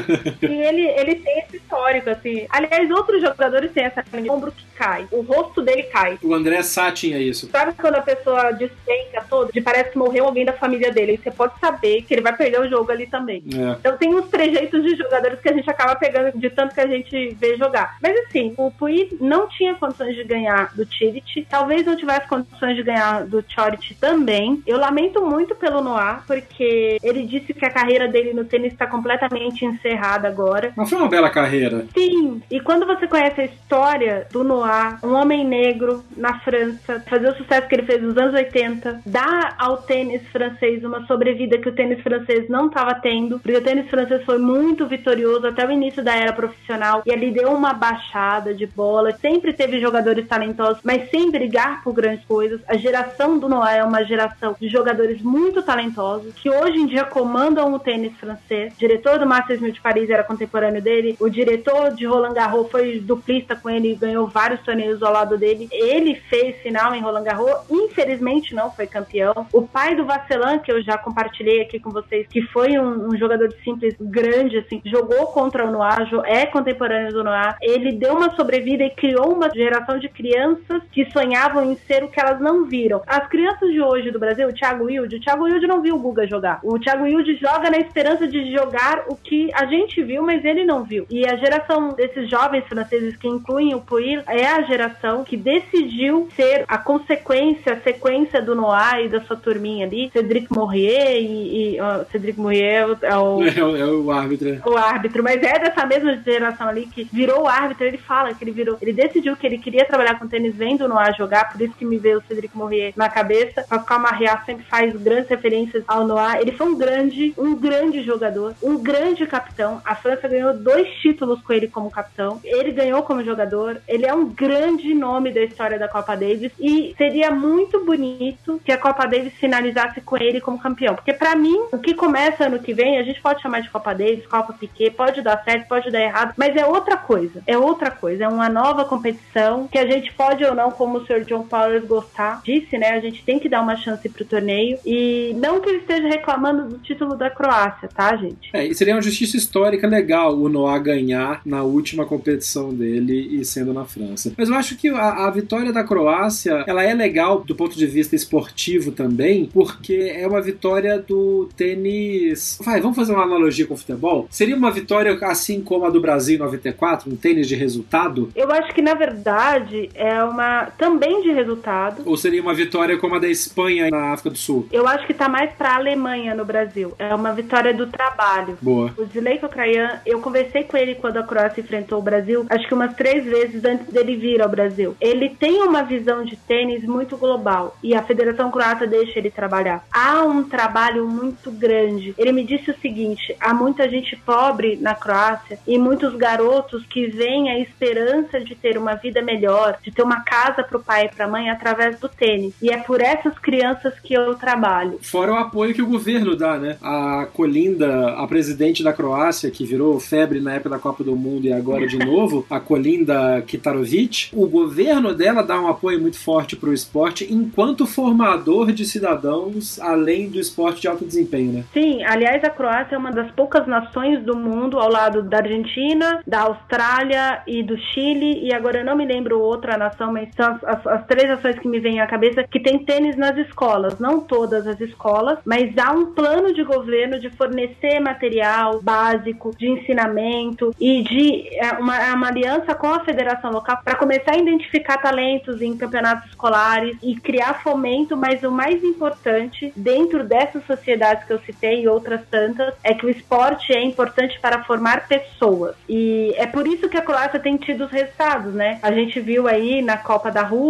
e 0.42 0.46
ele, 0.46 0.86
ele 0.88 1.16
tem 1.16 1.40
esse 1.40 1.56
histórico, 1.56 2.10
assim. 2.10 2.46
Aliás, 2.50 2.90
outros 2.90 3.20
jogadores 3.20 3.72
têm 3.72 3.84
essa 3.84 4.04
o 4.12 4.32
ombro 4.32 4.52
que 4.52 4.64
cai. 4.76 5.06
O 5.10 5.22
rosto 5.22 5.62
dele 5.62 5.84
cai. 5.84 6.18
O 6.22 6.34
André 6.34 6.62
Sá 6.62 6.92
tinha 6.92 7.18
isso. 7.18 7.48
Sabe 7.50 7.72
quando 7.74 7.96
a 7.96 8.02
pessoa 8.02 8.52
despenca 8.52 9.24
todo? 9.28 9.52
De 9.52 9.60
parece 9.60 9.90
que 9.90 9.98
morreu 9.98 10.26
alguém 10.26 10.44
da 10.44 10.52
família 10.52 10.92
dele. 10.92 11.14
E 11.14 11.18
você 11.18 11.30
pode 11.30 11.58
saber 11.58 12.02
que 12.02 12.14
ele 12.14 12.22
vai 12.22 12.36
perder 12.36 12.60
o 12.60 12.68
jogo 12.68 12.90
ali 12.90 13.06
também. 13.06 13.42
É. 13.52 13.76
Então 13.78 13.96
tem 13.96 14.14
uns 14.14 14.28
trejeitos 14.28 14.82
de 14.82 14.96
jogadores 14.96 15.40
que 15.40 15.48
a 15.48 15.52
gente 15.52 15.68
acaba 15.68 15.96
pegando 15.96 16.38
de 16.38 16.50
tanto 16.50 16.74
que 16.74 16.80
a 16.80 16.86
gente 16.86 17.34
vê 17.34 17.56
jogar. 17.56 17.96
Mas 18.02 18.16
assim, 18.26 18.54
o 18.56 18.70
Puig 18.70 19.16
não 19.20 19.48
tinha 19.48 19.74
condições 19.74 20.14
de 20.14 20.24
ganhar 20.24 20.74
do 20.74 20.84
Tirit. 20.84 21.46
Talvez 21.54 21.86
não 21.86 21.94
tivesse 21.94 22.26
condições 22.26 22.74
de 22.74 22.82
ganhar 22.82 23.26
do 23.26 23.44
Chorit 23.46 23.94
também. 24.00 24.60
Eu 24.66 24.76
lamento 24.76 25.24
muito 25.24 25.54
pelo 25.54 25.80
Noah, 25.80 26.24
porque 26.26 26.98
ele 27.00 27.22
disse 27.22 27.54
que 27.54 27.64
a 27.64 27.70
carreira 27.70 28.08
dele 28.08 28.34
no 28.34 28.44
tênis 28.44 28.72
está 28.72 28.88
completamente 28.88 29.64
encerrada 29.64 30.26
agora. 30.26 30.72
Mas 30.74 30.90
foi 30.90 30.98
uma 30.98 31.08
bela 31.08 31.30
carreira. 31.30 31.86
Sim, 31.94 32.42
e 32.50 32.58
quando 32.58 32.84
você 32.84 33.06
conhece 33.06 33.40
a 33.40 33.44
história 33.44 34.26
do 34.32 34.42
Noah, 34.42 34.98
um 35.04 35.14
homem 35.14 35.44
negro 35.44 36.04
na 36.16 36.40
França, 36.40 37.00
fazer 37.08 37.28
o 37.28 37.36
sucesso 37.36 37.68
que 37.68 37.76
ele 37.76 37.86
fez 37.86 38.02
nos 38.02 38.18
anos 38.18 38.34
80, 38.34 39.02
dar 39.06 39.54
ao 39.56 39.76
tênis 39.76 40.26
francês 40.32 40.82
uma 40.82 41.06
sobrevida 41.06 41.56
que 41.58 41.68
o 41.68 41.74
tênis 41.74 42.02
francês 42.02 42.48
não 42.48 42.66
estava 42.66 42.96
tendo, 42.96 43.38
porque 43.38 43.56
o 43.56 43.62
tênis 43.62 43.88
francês 43.88 44.24
foi 44.24 44.38
muito 44.38 44.88
vitorioso 44.88 45.46
até 45.46 45.64
o 45.64 45.70
início 45.70 46.02
da 46.02 46.16
era 46.16 46.32
profissional 46.32 47.04
e 47.06 47.12
ali 47.12 47.30
deu 47.30 47.52
uma 47.52 47.72
baixada 47.72 48.52
de 48.52 48.66
bola. 48.66 49.12
Sempre 49.12 49.52
teve 49.52 49.80
jogadores 49.80 50.26
talentosos, 50.26 50.82
mas 50.82 51.08
sem 51.10 51.30
brigar 51.44 51.82
por 51.82 51.92
grandes 51.92 52.24
coisas. 52.24 52.60
A 52.66 52.76
geração 52.76 53.38
do 53.38 53.48
Noah 53.48 53.76
é 53.76 53.84
uma 53.84 54.02
geração 54.02 54.56
de 54.58 54.66
jogadores 54.68 55.20
muito 55.20 55.62
talentosos 55.62 56.32
que 56.34 56.48
hoje 56.48 56.78
em 56.78 56.86
dia 56.86 57.04
comandam 57.04 57.72
o 57.72 57.78
tênis 57.78 58.16
francês. 58.16 58.72
O 58.72 58.78
diretor 58.78 59.18
do 59.18 59.26
Masters 59.26 59.60
1000 59.60 59.72
de 59.72 59.80
Paris 59.80 60.08
era 60.08 60.24
contemporâneo 60.24 60.80
dele. 60.80 61.16
O 61.20 61.28
diretor 61.28 61.94
de 61.94 62.06
Roland 62.06 62.32
Garros 62.32 62.70
foi 62.70 62.98
duplista 62.98 63.54
com 63.54 63.68
ele 63.68 63.92
e 63.92 63.94
ganhou 63.94 64.26
vários 64.26 64.60
torneios 64.62 65.02
ao 65.02 65.12
lado 65.12 65.36
dele. 65.36 65.68
Ele 65.70 66.14
fez 66.14 66.56
final 66.62 66.94
em 66.94 67.02
Roland 67.02 67.24
Garros. 67.24 67.50
Infelizmente 67.70 68.54
não 68.54 68.70
foi 68.70 68.86
campeão. 68.86 69.46
O 69.52 69.62
pai 69.62 69.94
do 69.94 70.06
Vasselan, 70.06 70.58
que 70.58 70.72
eu 70.72 70.82
já 70.82 70.96
compartilhei 70.96 71.60
aqui 71.60 71.78
com 71.78 71.90
vocês, 71.90 72.26
que 72.26 72.40
foi 72.40 72.78
um, 72.78 73.08
um 73.08 73.18
jogador 73.18 73.48
de 73.48 73.62
simples 73.62 73.94
grande, 74.00 74.58
assim, 74.58 74.80
jogou 74.86 75.26
contra 75.26 75.66
o 75.66 75.70
Noah, 75.70 76.08
é 76.24 76.46
contemporâneo 76.46 77.12
do 77.12 77.22
Noah. 77.22 77.56
Ele 77.60 77.92
deu 77.92 78.14
uma 78.14 78.34
sobrevida 78.34 78.84
e 78.84 78.90
criou 78.90 79.34
uma 79.34 79.50
geração 79.50 79.98
de 79.98 80.08
crianças 80.08 80.82
que 80.90 81.04
sonhavam 81.34 81.72
em 81.72 81.76
ser 81.86 82.04
o 82.04 82.08
que 82.08 82.20
elas 82.20 82.40
não 82.40 82.64
viram. 82.64 83.02
As 83.06 83.26
crianças 83.28 83.70
de 83.72 83.80
hoje 83.80 84.10
do 84.10 84.18
Brasil, 84.18 84.48
o 84.48 84.52
Thiago 84.52 84.84
Wilde, 84.84 85.16
o 85.16 85.20
Thiago 85.20 85.44
Wilde 85.44 85.66
não 85.66 85.82
viu 85.82 85.96
o 85.96 85.98
Guga 85.98 86.26
jogar. 86.26 86.60
O 86.62 86.78
Thiago 86.78 87.04
Wilde 87.04 87.36
joga 87.36 87.70
na 87.70 87.78
esperança 87.78 88.26
de 88.26 88.52
jogar 88.52 89.04
o 89.08 89.16
que 89.16 89.50
a 89.52 89.66
gente 89.66 90.02
viu, 90.02 90.22
mas 90.22 90.44
ele 90.44 90.64
não 90.64 90.84
viu. 90.84 91.06
E 91.10 91.26
a 91.26 91.36
geração 91.36 91.92
desses 91.94 92.30
jovens 92.30 92.64
franceses 92.66 93.16
que 93.16 93.26
incluem 93.26 93.74
o 93.74 93.80
Puig 93.80 94.22
é 94.28 94.44
é 94.44 94.48
a 94.48 94.62
geração 94.62 95.24
que 95.24 95.38
decidiu 95.38 96.28
ser 96.36 96.64
a 96.68 96.76
consequência, 96.76 97.72
a 97.72 97.80
sequência 97.80 98.42
do 98.42 98.54
Noah 98.54 99.00
e 99.00 99.08
da 99.08 99.22
sua 99.22 99.36
turminha 99.36 99.86
ali, 99.86 100.10
Cedric 100.12 100.54
Morrier 100.54 101.16
e, 101.16 101.76
e 101.76 101.80
ó, 101.80 102.04
Cedric 102.12 102.38
Morrier 102.38 102.86
é 103.00 103.16
o, 103.16 103.40
é, 103.48 103.64
o, 103.64 103.76
é 103.76 103.86
o 103.86 104.10
árbitro. 104.12 104.60
O 104.66 104.76
árbitro, 104.76 105.22
mas 105.24 105.42
é 105.42 105.58
dessa 105.58 105.86
mesma 105.86 106.14
geração 106.16 106.68
ali 106.68 106.86
que 106.86 107.08
virou 107.10 107.44
o 107.44 107.48
árbitro, 107.48 107.86
ele 107.86 107.96
fala 107.96 108.34
que 108.34 108.44
ele 108.44 108.50
virou, 108.50 108.76
ele 108.82 108.92
decidiu 108.92 109.34
que 109.34 109.46
ele 109.46 109.56
queria 109.56 109.86
trabalhar 109.86 110.18
com 110.18 110.28
tênis 110.28 110.54
vendo 110.54 110.84
o 110.84 110.88
Noah 110.88 111.12
jogar, 111.12 111.23
por 111.26 111.60
isso 111.60 111.74
que 111.74 111.84
me 111.84 111.98
veio 111.98 112.18
o 112.18 112.22
Cedric 112.22 112.56
Morrier 112.56 112.92
na 112.96 113.08
cabeça. 113.08 113.64
Pascal 113.68 113.98
Maria 113.98 114.38
sempre 114.44 114.64
faz 114.64 114.94
grandes 114.96 115.28
referências 115.28 115.84
ao 115.86 116.06
Noah. 116.06 116.40
Ele 116.40 116.52
foi 116.52 116.66
um 116.66 116.76
grande, 116.76 117.34
um 117.36 117.54
grande 117.56 118.02
jogador, 118.02 118.54
um 118.62 118.82
grande 118.82 119.26
capitão. 119.26 119.80
A 119.84 119.94
França 119.94 120.28
ganhou 120.28 120.54
dois 120.54 120.88
títulos 121.00 121.40
com 121.42 121.52
ele 121.52 121.68
como 121.68 121.90
capitão. 121.90 122.40
Ele 122.44 122.72
ganhou 122.72 123.02
como 123.02 123.24
jogador. 123.24 123.80
Ele 123.86 124.06
é 124.06 124.14
um 124.14 124.28
grande 124.28 124.94
nome 124.94 125.32
da 125.32 125.42
história 125.42 125.78
da 125.78 125.88
Copa 125.88 126.16
Davis 126.16 126.52
e 126.58 126.94
seria 126.96 127.30
muito 127.30 127.84
bonito 127.84 128.60
que 128.64 128.72
a 128.72 128.78
Copa 128.78 129.06
Davis 129.06 129.34
finalizasse 129.34 130.00
com 130.00 130.16
ele 130.16 130.40
como 130.40 130.58
campeão. 130.58 130.94
Porque 130.94 131.12
para 131.12 131.34
mim, 131.34 131.66
o 131.72 131.78
que 131.78 131.94
começa 131.94 132.46
ano 132.46 132.58
que 132.58 132.74
vem, 132.74 132.98
a 132.98 133.02
gente 133.02 133.20
pode 133.20 133.42
chamar 133.42 133.60
de 133.60 133.70
Copa 133.70 133.94
Davis, 133.94 134.26
Copa 134.26 134.52
Piquet, 134.52 134.90
pode 134.90 135.22
dar 135.22 135.42
certo, 135.44 135.68
pode 135.68 135.90
dar 135.90 136.00
errado, 136.00 136.34
mas 136.36 136.56
é 136.56 136.66
outra 136.66 136.96
coisa. 136.96 137.42
É 137.46 137.56
outra 137.56 137.90
coisa. 137.90 138.24
É 138.24 138.28
uma 138.28 138.48
nova 138.48 138.84
competição 138.84 139.68
que 139.68 139.78
a 139.78 139.86
gente 139.86 140.12
pode 140.12 140.44
ou 140.44 140.54
não, 140.54 140.70
como 140.70 141.03
o 141.04 141.06
Sr. 141.06 141.24
John 141.24 141.42
Powers 141.42 141.84
gostar, 141.84 142.40
disse, 142.44 142.76
né? 142.78 142.90
A 142.90 143.00
gente 143.00 143.22
tem 143.22 143.38
que 143.38 143.48
dar 143.48 143.62
uma 143.62 143.76
chance 143.76 144.08
pro 144.08 144.24
torneio. 144.24 144.78
E 144.84 145.34
não 145.36 145.60
que 145.60 145.68
ele 145.68 145.78
esteja 145.78 146.08
reclamando 146.08 146.68
do 146.68 146.78
título 146.78 147.16
da 147.16 147.30
Croácia, 147.30 147.88
tá, 147.88 148.16
gente? 148.16 148.50
É, 148.52 148.66
e 148.66 148.74
seria 148.74 148.94
uma 148.94 149.02
justiça 149.02 149.36
histórica 149.36 149.86
legal 149.86 150.36
o 150.36 150.48
Noah 150.48 150.78
ganhar 150.78 151.40
na 151.44 151.62
última 151.62 152.06
competição 152.06 152.72
dele 152.74 153.38
e 153.38 153.44
sendo 153.44 153.72
na 153.72 153.84
França. 153.84 154.32
Mas 154.36 154.48
eu 154.48 154.54
acho 154.54 154.76
que 154.76 154.88
a, 154.88 155.26
a 155.26 155.30
vitória 155.30 155.72
da 155.72 155.84
Croácia, 155.84 156.64
ela 156.66 156.82
é 156.82 156.94
legal 156.94 157.42
do 157.44 157.54
ponto 157.54 157.76
de 157.76 157.86
vista 157.86 158.16
esportivo 158.16 158.92
também, 158.92 159.46
porque 159.52 160.12
é 160.14 160.26
uma 160.26 160.40
vitória 160.40 160.98
do 160.98 161.48
tênis. 161.56 162.58
Vai, 162.62 162.80
vamos 162.80 162.96
fazer 162.96 163.12
uma 163.12 163.24
analogia 163.24 163.66
com 163.66 163.74
o 163.74 163.76
futebol? 163.76 164.26
Seria 164.30 164.56
uma 164.56 164.70
vitória 164.70 165.18
assim 165.22 165.60
como 165.60 165.84
a 165.84 165.90
do 165.90 166.00
Brasil 166.00 166.36
em 166.36 166.38
94, 166.38 167.10
um 167.10 167.16
tênis 167.16 167.48
de 167.48 167.54
resultado? 167.54 168.30
Eu 168.34 168.50
acho 168.50 168.74
que 168.74 168.82
na 168.82 168.94
verdade 168.94 169.90
é 169.94 170.22
uma 170.22 170.66
também 170.78 170.93
de 171.24 171.32
resultado. 171.32 172.02
Ou 172.04 172.16
seria 172.16 172.42
uma 172.42 172.54
vitória 172.54 172.98
como 172.98 173.14
a 173.14 173.18
da 173.18 173.28
Espanha 173.28 173.88
na 173.90 174.12
África 174.12 174.30
do 174.30 174.38
Sul? 174.38 174.68
Eu 174.70 174.86
acho 174.86 175.06
que 175.06 175.14
tá 175.14 175.28
mais 175.28 175.50
pra 175.52 175.74
Alemanha 175.76 176.34
no 176.34 176.44
Brasil. 176.44 176.94
É 176.98 177.14
uma 177.14 177.32
vitória 177.32 177.72
do 177.72 177.86
trabalho. 177.86 178.58
Boa. 178.60 178.92
O 178.96 179.04
Zileiko 179.06 179.48
Krayan, 179.48 180.00
eu 180.04 180.20
conversei 180.20 180.64
com 180.64 180.76
ele 180.76 180.94
quando 180.94 181.16
a 181.16 181.22
Croácia 181.22 181.60
enfrentou 181.60 181.98
o 181.98 182.02
Brasil, 182.02 182.46
acho 182.50 182.68
que 182.68 182.74
umas 182.74 182.94
três 182.94 183.24
vezes 183.24 183.64
antes 183.64 183.86
dele 183.92 184.16
vir 184.16 184.42
ao 184.42 184.48
Brasil. 184.48 184.96
Ele 185.00 185.30
tem 185.30 185.62
uma 185.62 185.82
visão 185.82 186.24
de 186.24 186.36
tênis 186.36 186.84
muito 186.84 187.16
global 187.16 187.76
e 187.82 187.94
a 187.94 188.02
Federação 188.02 188.50
Croata 188.50 188.86
deixa 188.86 189.18
ele 189.18 189.30
trabalhar. 189.30 189.84
Há 189.90 190.22
um 190.22 190.44
trabalho 190.44 191.08
muito 191.08 191.50
grande. 191.50 192.14
Ele 192.18 192.32
me 192.32 192.44
disse 192.44 192.70
o 192.70 192.78
seguinte: 192.80 193.34
há 193.40 193.54
muita 193.54 193.88
gente 193.88 194.16
pobre 194.16 194.76
na 194.76 194.94
Croácia 194.94 195.58
e 195.66 195.78
muitos 195.78 196.14
garotos 196.14 196.84
que 196.86 197.06
veem 197.06 197.50
a 197.50 197.58
esperança 197.58 198.40
de 198.40 198.54
ter 198.54 198.76
uma 198.76 198.94
vida 198.94 199.22
melhor, 199.22 199.78
de 199.82 199.90
ter 199.90 200.02
uma 200.02 200.20
casa 200.20 200.62
para 200.62 200.78
o 200.78 200.83
pai 200.86 201.06
e 201.06 201.08
para 201.08 201.24
a 201.26 201.28
mãe 201.28 201.50
através 201.50 201.98
do 201.98 202.08
tênis. 202.08 202.54
E 202.60 202.70
é 202.70 202.78
por 202.78 203.00
essas 203.00 203.38
crianças 203.38 203.94
que 204.00 204.14
eu 204.14 204.34
trabalho. 204.34 204.98
Fora 205.02 205.32
o 205.32 205.36
apoio 205.36 205.74
que 205.74 205.82
o 205.82 205.86
governo 205.86 206.36
dá, 206.36 206.58
né? 206.58 206.76
A 206.82 207.26
Colinda, 207.32 208.14
a 208.14 208.26
presidente 208.26 208.82
da 208.82 208.92
Croácia, 208.92 209.50
que 209.50 209.64
virou 209.64 209.98
febre 210.00 210.40
na 210.40 210.54
época 210.54 210.70
da 210.70 210.78
Copa 210.78 211.04
do 211.04 211.16
Mundo 211.16 211.46
e 211.46 211.52
agora 211.52 211.86
de 211.86 211.98
novo, 211.98 212.46
a 212.48 212.60
Colinda 212.60 213.42
Kitarovic, 213.46 214.30
o 214.32 214.46
governo 214.46 215.14
dela 215.14 215.42
dá 215.42 215.60
um 215.60 215.68
apoio 215.68 216.00
muito 216.00 216.18
forte 216.18 216.56
para 216.56 216.70
o 216.70 216.72
esporte 216.72 217.26
enquanto 217.32 217.86
formador 217.86 218.72
de 218.72 218.84
cidadãos, 218.84 219.78
além 219.80 220.28
do 220.28 220.38
esporte 220.38 220.82
de 220.82 220.88
alto 220.88 221.04
desempenho, 221.04 221.52
né? 221.52 221.64
Sim, 221.72 222.02
aliás, 222.04 222.42
a 222.44 222.50
Croácia 222.50 222.94
é 222.94 222.98
uma 222.98 223.10
das 223.10 223.30
poucas 223.32 223.66
nações 223.66 224.22
do 224.22 224.36
mundo, 224.36 224.78
ao 224.78 224.90
lado 224.90 225.22
da 225.22 225.38
Argentina, 225.38 226.20
da 226.26 226.42
Austrália 226.42 227.42
e 227.46 227.62
do 227.62 227.76
Chile, 227.76 228.44
e 228.44 228.52
agora 228.52 228.78
eu 228.78 228.84
não 228.84 228.96
me 228.96 229.04
lembro 229.04 229.40
outra 229.40 229.76
nação, 229.76 230.12
mas 230.12 230.28
são 230.34 230.58
as, 230.64 230.64
as, 230.74 230.86
as 230.86 231.06
três 231.06 231.28
nações 231.28 231.58
que 231.58 231.68
me 231.68 231.80
vêm 231.80 232.00
à 232.00 232.06
cabeça, 232.06 232.44
que 232.44 232.60
tem 232.60 232.84
tênis 232.84 233.16
nas 233.16 233.36
escolas. 233.38 233.98
Não 233.98 234.20
todas 234.20 234.66
as 234.66 234.80
escolas, 234.80 235.38
mas 235.44 235.76
há 235.78 235.92
um 235.92 236.12
plano 236.12 236.52
de 236.52 236.62
governo 236.64 237.18
de 237.18 237.30
fornecer 237.30 238.00
material 238.00 238.80
básico, 238.82 239.56
de 239.56 239.68
ensinamento 239.68 240.74
e 240.80 241.02
de 241.02 241.48
é, 241.56 241.72
uma, 241.72 242.14
uma 242.14 242.28
aliança 242.28 242.74
com 242.74 242.88
a 242.88 243.00
federação 243.00 243.50
local 243.50 243.78
para 243.84 243.96
começar 243.96 244.32
a 244.32 244.38
identificar 244.38 244.98
talentos 244.98 245.60
em 245.62 245.76
campeonatos 245.76 246.28
escolares 246.30 246.96
e 247.02 247.14
criar 247.16 247.62
fomento, 247.62 248.16
mas 248.16 248.42
o 248.42 248.50
mais 248.50 248.82
importante, 248.82 249.72
dentro 249.76 250.24
dessas 250.24 250.64
sociedades 250.66 251.24
que 251.24 251.32
eu 251.32 251.38
citei 251.40 251.82
e 251.82 251.88
outras 251.88 252.20
tantas, 252.30 252.74
é 252.82 252.94
que 252.94 253.06
o 253.06 253.10
esporte 253.10 253.72
é 253.72 253.82
importante 253.82 254.38
para 254.40 254.64
formar 254.64 255.06
pessoas. 255.06 255.76
E 255.88 256.34
é 256.36 256.46
por 256.46 256.66
isso 256.66 256.88
que 256.88 256.96
a 256.96 257.02
Croácia 257.02 257.38
tem 257.38 257.56
tido 257.56 257.84
os 257.84 257.90
resultados, 257.90 258.54
né? 258.54 258.78
A 258.82 258.92
gente 258.92 259.20
viu 259.20 259.46
aí 259.46 259.82
na 259.82 259.96
Copa 259.96 260.30
da 260.30 260.42
Rússia, 260.42 260.63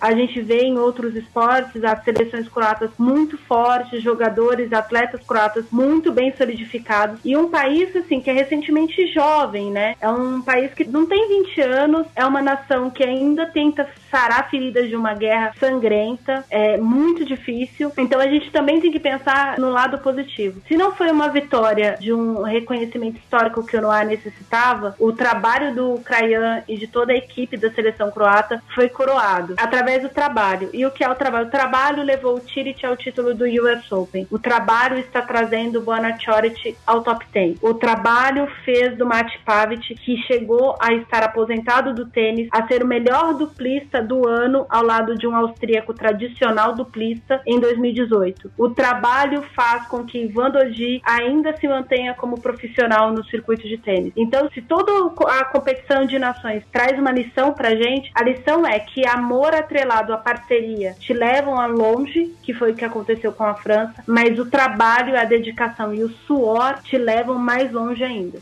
a 0.00 0.12
gente 0.12 0.40
vê 0.42 0.62
em 0.62 0.78
outros 0.78 1.14
esportes 1.16 1.82
as 1.82 2.02
seleções 2.04 2.48
croatas 2.48 2.90
muito 2.98 3.38
fortes, 3.38 4.02
jogadores, 4.02 4.72
atletas 4.72 5.20
croatas 5.26 5.64
muito 5.70 6.12
bem 6.12 6.34
solidificados 6.36 7.20
e 7.24 7.36
um 7.36 7.48
país 7.48 7.94
assim 7.96 8.20
que 8.20 8.30
é 8.30 8.32
recentemente 8.32 9.06
jovem, 9.12 9.70
né? 9.70 9.94
É 10.00 10.08
um 10.08 10.42
país 10.42 10.72
que 10.74 10.84
não 10.84 11.06
tem 11.06 11.28
20 11.28 11.60
anos, 11.62 12.06
é 12.14 12.24
uma 12.24 12.42
nação 12.42 12.90
que 12.90 13.02
ainda 13.02 13.46
tenta 13.46 13.88
sarar 14.10 14.50
feridas 14.50 14.88
de 14.88 14.96
uma 14.96 15.14
guerra 15.14 15.52
sangrenta, 15.58 16.44
é 16.50 16.76
muito 16.76 17.24
difícil. 17.24 17.92
Então 17.98 18.20
a 18.20 18.26
gente 18.26 18.50
também 18.50 18.80
tem 18.80 18.90
que 18.90 19.00
pensar 19.00 19.58
no 19.58 19.70
lado 19.70 19.98
positivo. 19.98 20.60
Se 20.66 20.76
não 20.76 20.94
foi 20.94 21.10
uma 21.10 21.28
vitória 21.28 21.96
de 21.98 22.12
um 22.12 22.42
reconhecimento 22.42 23.18
histórico 23.18 23.64
que 23.64 23.76
o 23.76 23.80
Noah 23.80 24.04
necessitava, 24.04 24.94
o 24.98 25.12
trabalho 25.12 25.74
do 25.74 26.00
Krayan 26.00 26.62
e 26.68 26.76
de 26.76 26.86
toda 26.86 27.12
a 27.12 27.16
equipe 27.16 27.56
da 27.56 27.70
seleção 27.70 28.10
croata 28.10 28.62
foi 28.74 28.88
coroado 28.88 29.54
através 29.56 30.02
do 30.02 30.08
trabalho. 30.08 30.70
E 30.72 30.84
o 30.84 30.90
que 30.90 31.04
é 31.04 31.08
o 31.08 31.14
trabalho? 31.14 31.46
O 31.46 31.50
trabalho 31.50 32.02
levou 32.02 32.36
o 32.36 32.40
Tirit 32.40 32.84
ao 32.84 32.96
título 32.96 33.34
do 33.34 33.44
US 33.44 33.90
Open. 33.92 34.26
O 34.30 34.38
trabalho 34.38 34.98
está 34.98 35.22
trazendo 35.22 35.78
o 35.78 35.82
Boana 35.82 36.18
Choric 36.18 36.76
ao 36.86 37.02
top 37.02 37.24
10. 37.32 37.58
O 37.62 37.74
trabalho 37.74 38.48
fez 38.64 38.96
do 38.96 39.06
Mate 39.06 39.38
Pavic, 39.44 39.94
que 39.94 40.16
chegou 40.22 40.76
a 40.80 40.92
estar 40.94 41.22
aposentado 41.22 41.94
do 41.94 42.06
tênis, 42.06 42.48
a 42.50 42.66
ser 42.66 42.82
o 42.82 42.86
melhor 42.86 43.34
duplista 43.34 43.97
do 44.00 44.28
ano 44.28 44.66
ao 44.68 44.82
lado 44.82 45.16
de 45.16 45.26
um 45.26 45.34
austríaco 45.34 45.92
tradicional 45.94 46.74
duplista 46.74 47.40
em 47.46 47.58
2018. 47.58 48.52
O 48.56 48.70
trabalho 48.70 49.42
faz 49.54 49.86
com 49.86 50.04
que 50.04 50.18
Ivan 50.18 50.50
Doji 50.50 51.00
ainda 51.04 51.56
se 51.56 51.66
mantenha 51.68 52.14
como 52.14 52.40
profissional 52.40 53.12
no 53.12 53.24
circuito 53.24 53.66
de 53.66 53.78
tênis. 53.78 54.12
Então, 54.16 54.48
se 54.50 54.62
toda 54.62 54.92
a 55.26 55.44
competição 55.44 56.04
de 56.04 56.18
nações 56.18 56.64
traz 56.72 56.98
uma 56.98 57.10
lição 57.10 57.52
pra 57.52 57.74
gente, 57.74 58.10
a 58.14 58.22
lição 58.22 58.66
é 58.66 58.78
que 58.78 59.06
amor 59.06 59.54
atrelado 59.54 60.12
à 60.12 60.16
parceria 60.16 60.94
te 60.98 61.12
levam 61.12 61.60
a 61.60 61.66
longe, 61.66 62.34
que 62.42 62.52
foi 62.52 62.72
o 62.72 62.74
que 62.74 62.84
aconteceu 62.84 63.32
com 63.32 63.44
a 63.44 63.54
França, 63.54 64.02
mas 64.06 64.38
o 64.38 64.46
trabalho, 64.46 65.18
a 65.18 65.24
dedicação 65.24 65.94
e 65.94 66.02
o 66.02 66.08
suor 66.26 66.78
te 66.82 66.96
levam 66.96 67.38
mais 67.38 67.72
longe 67.72 68.02
ainda. 68.02 68.38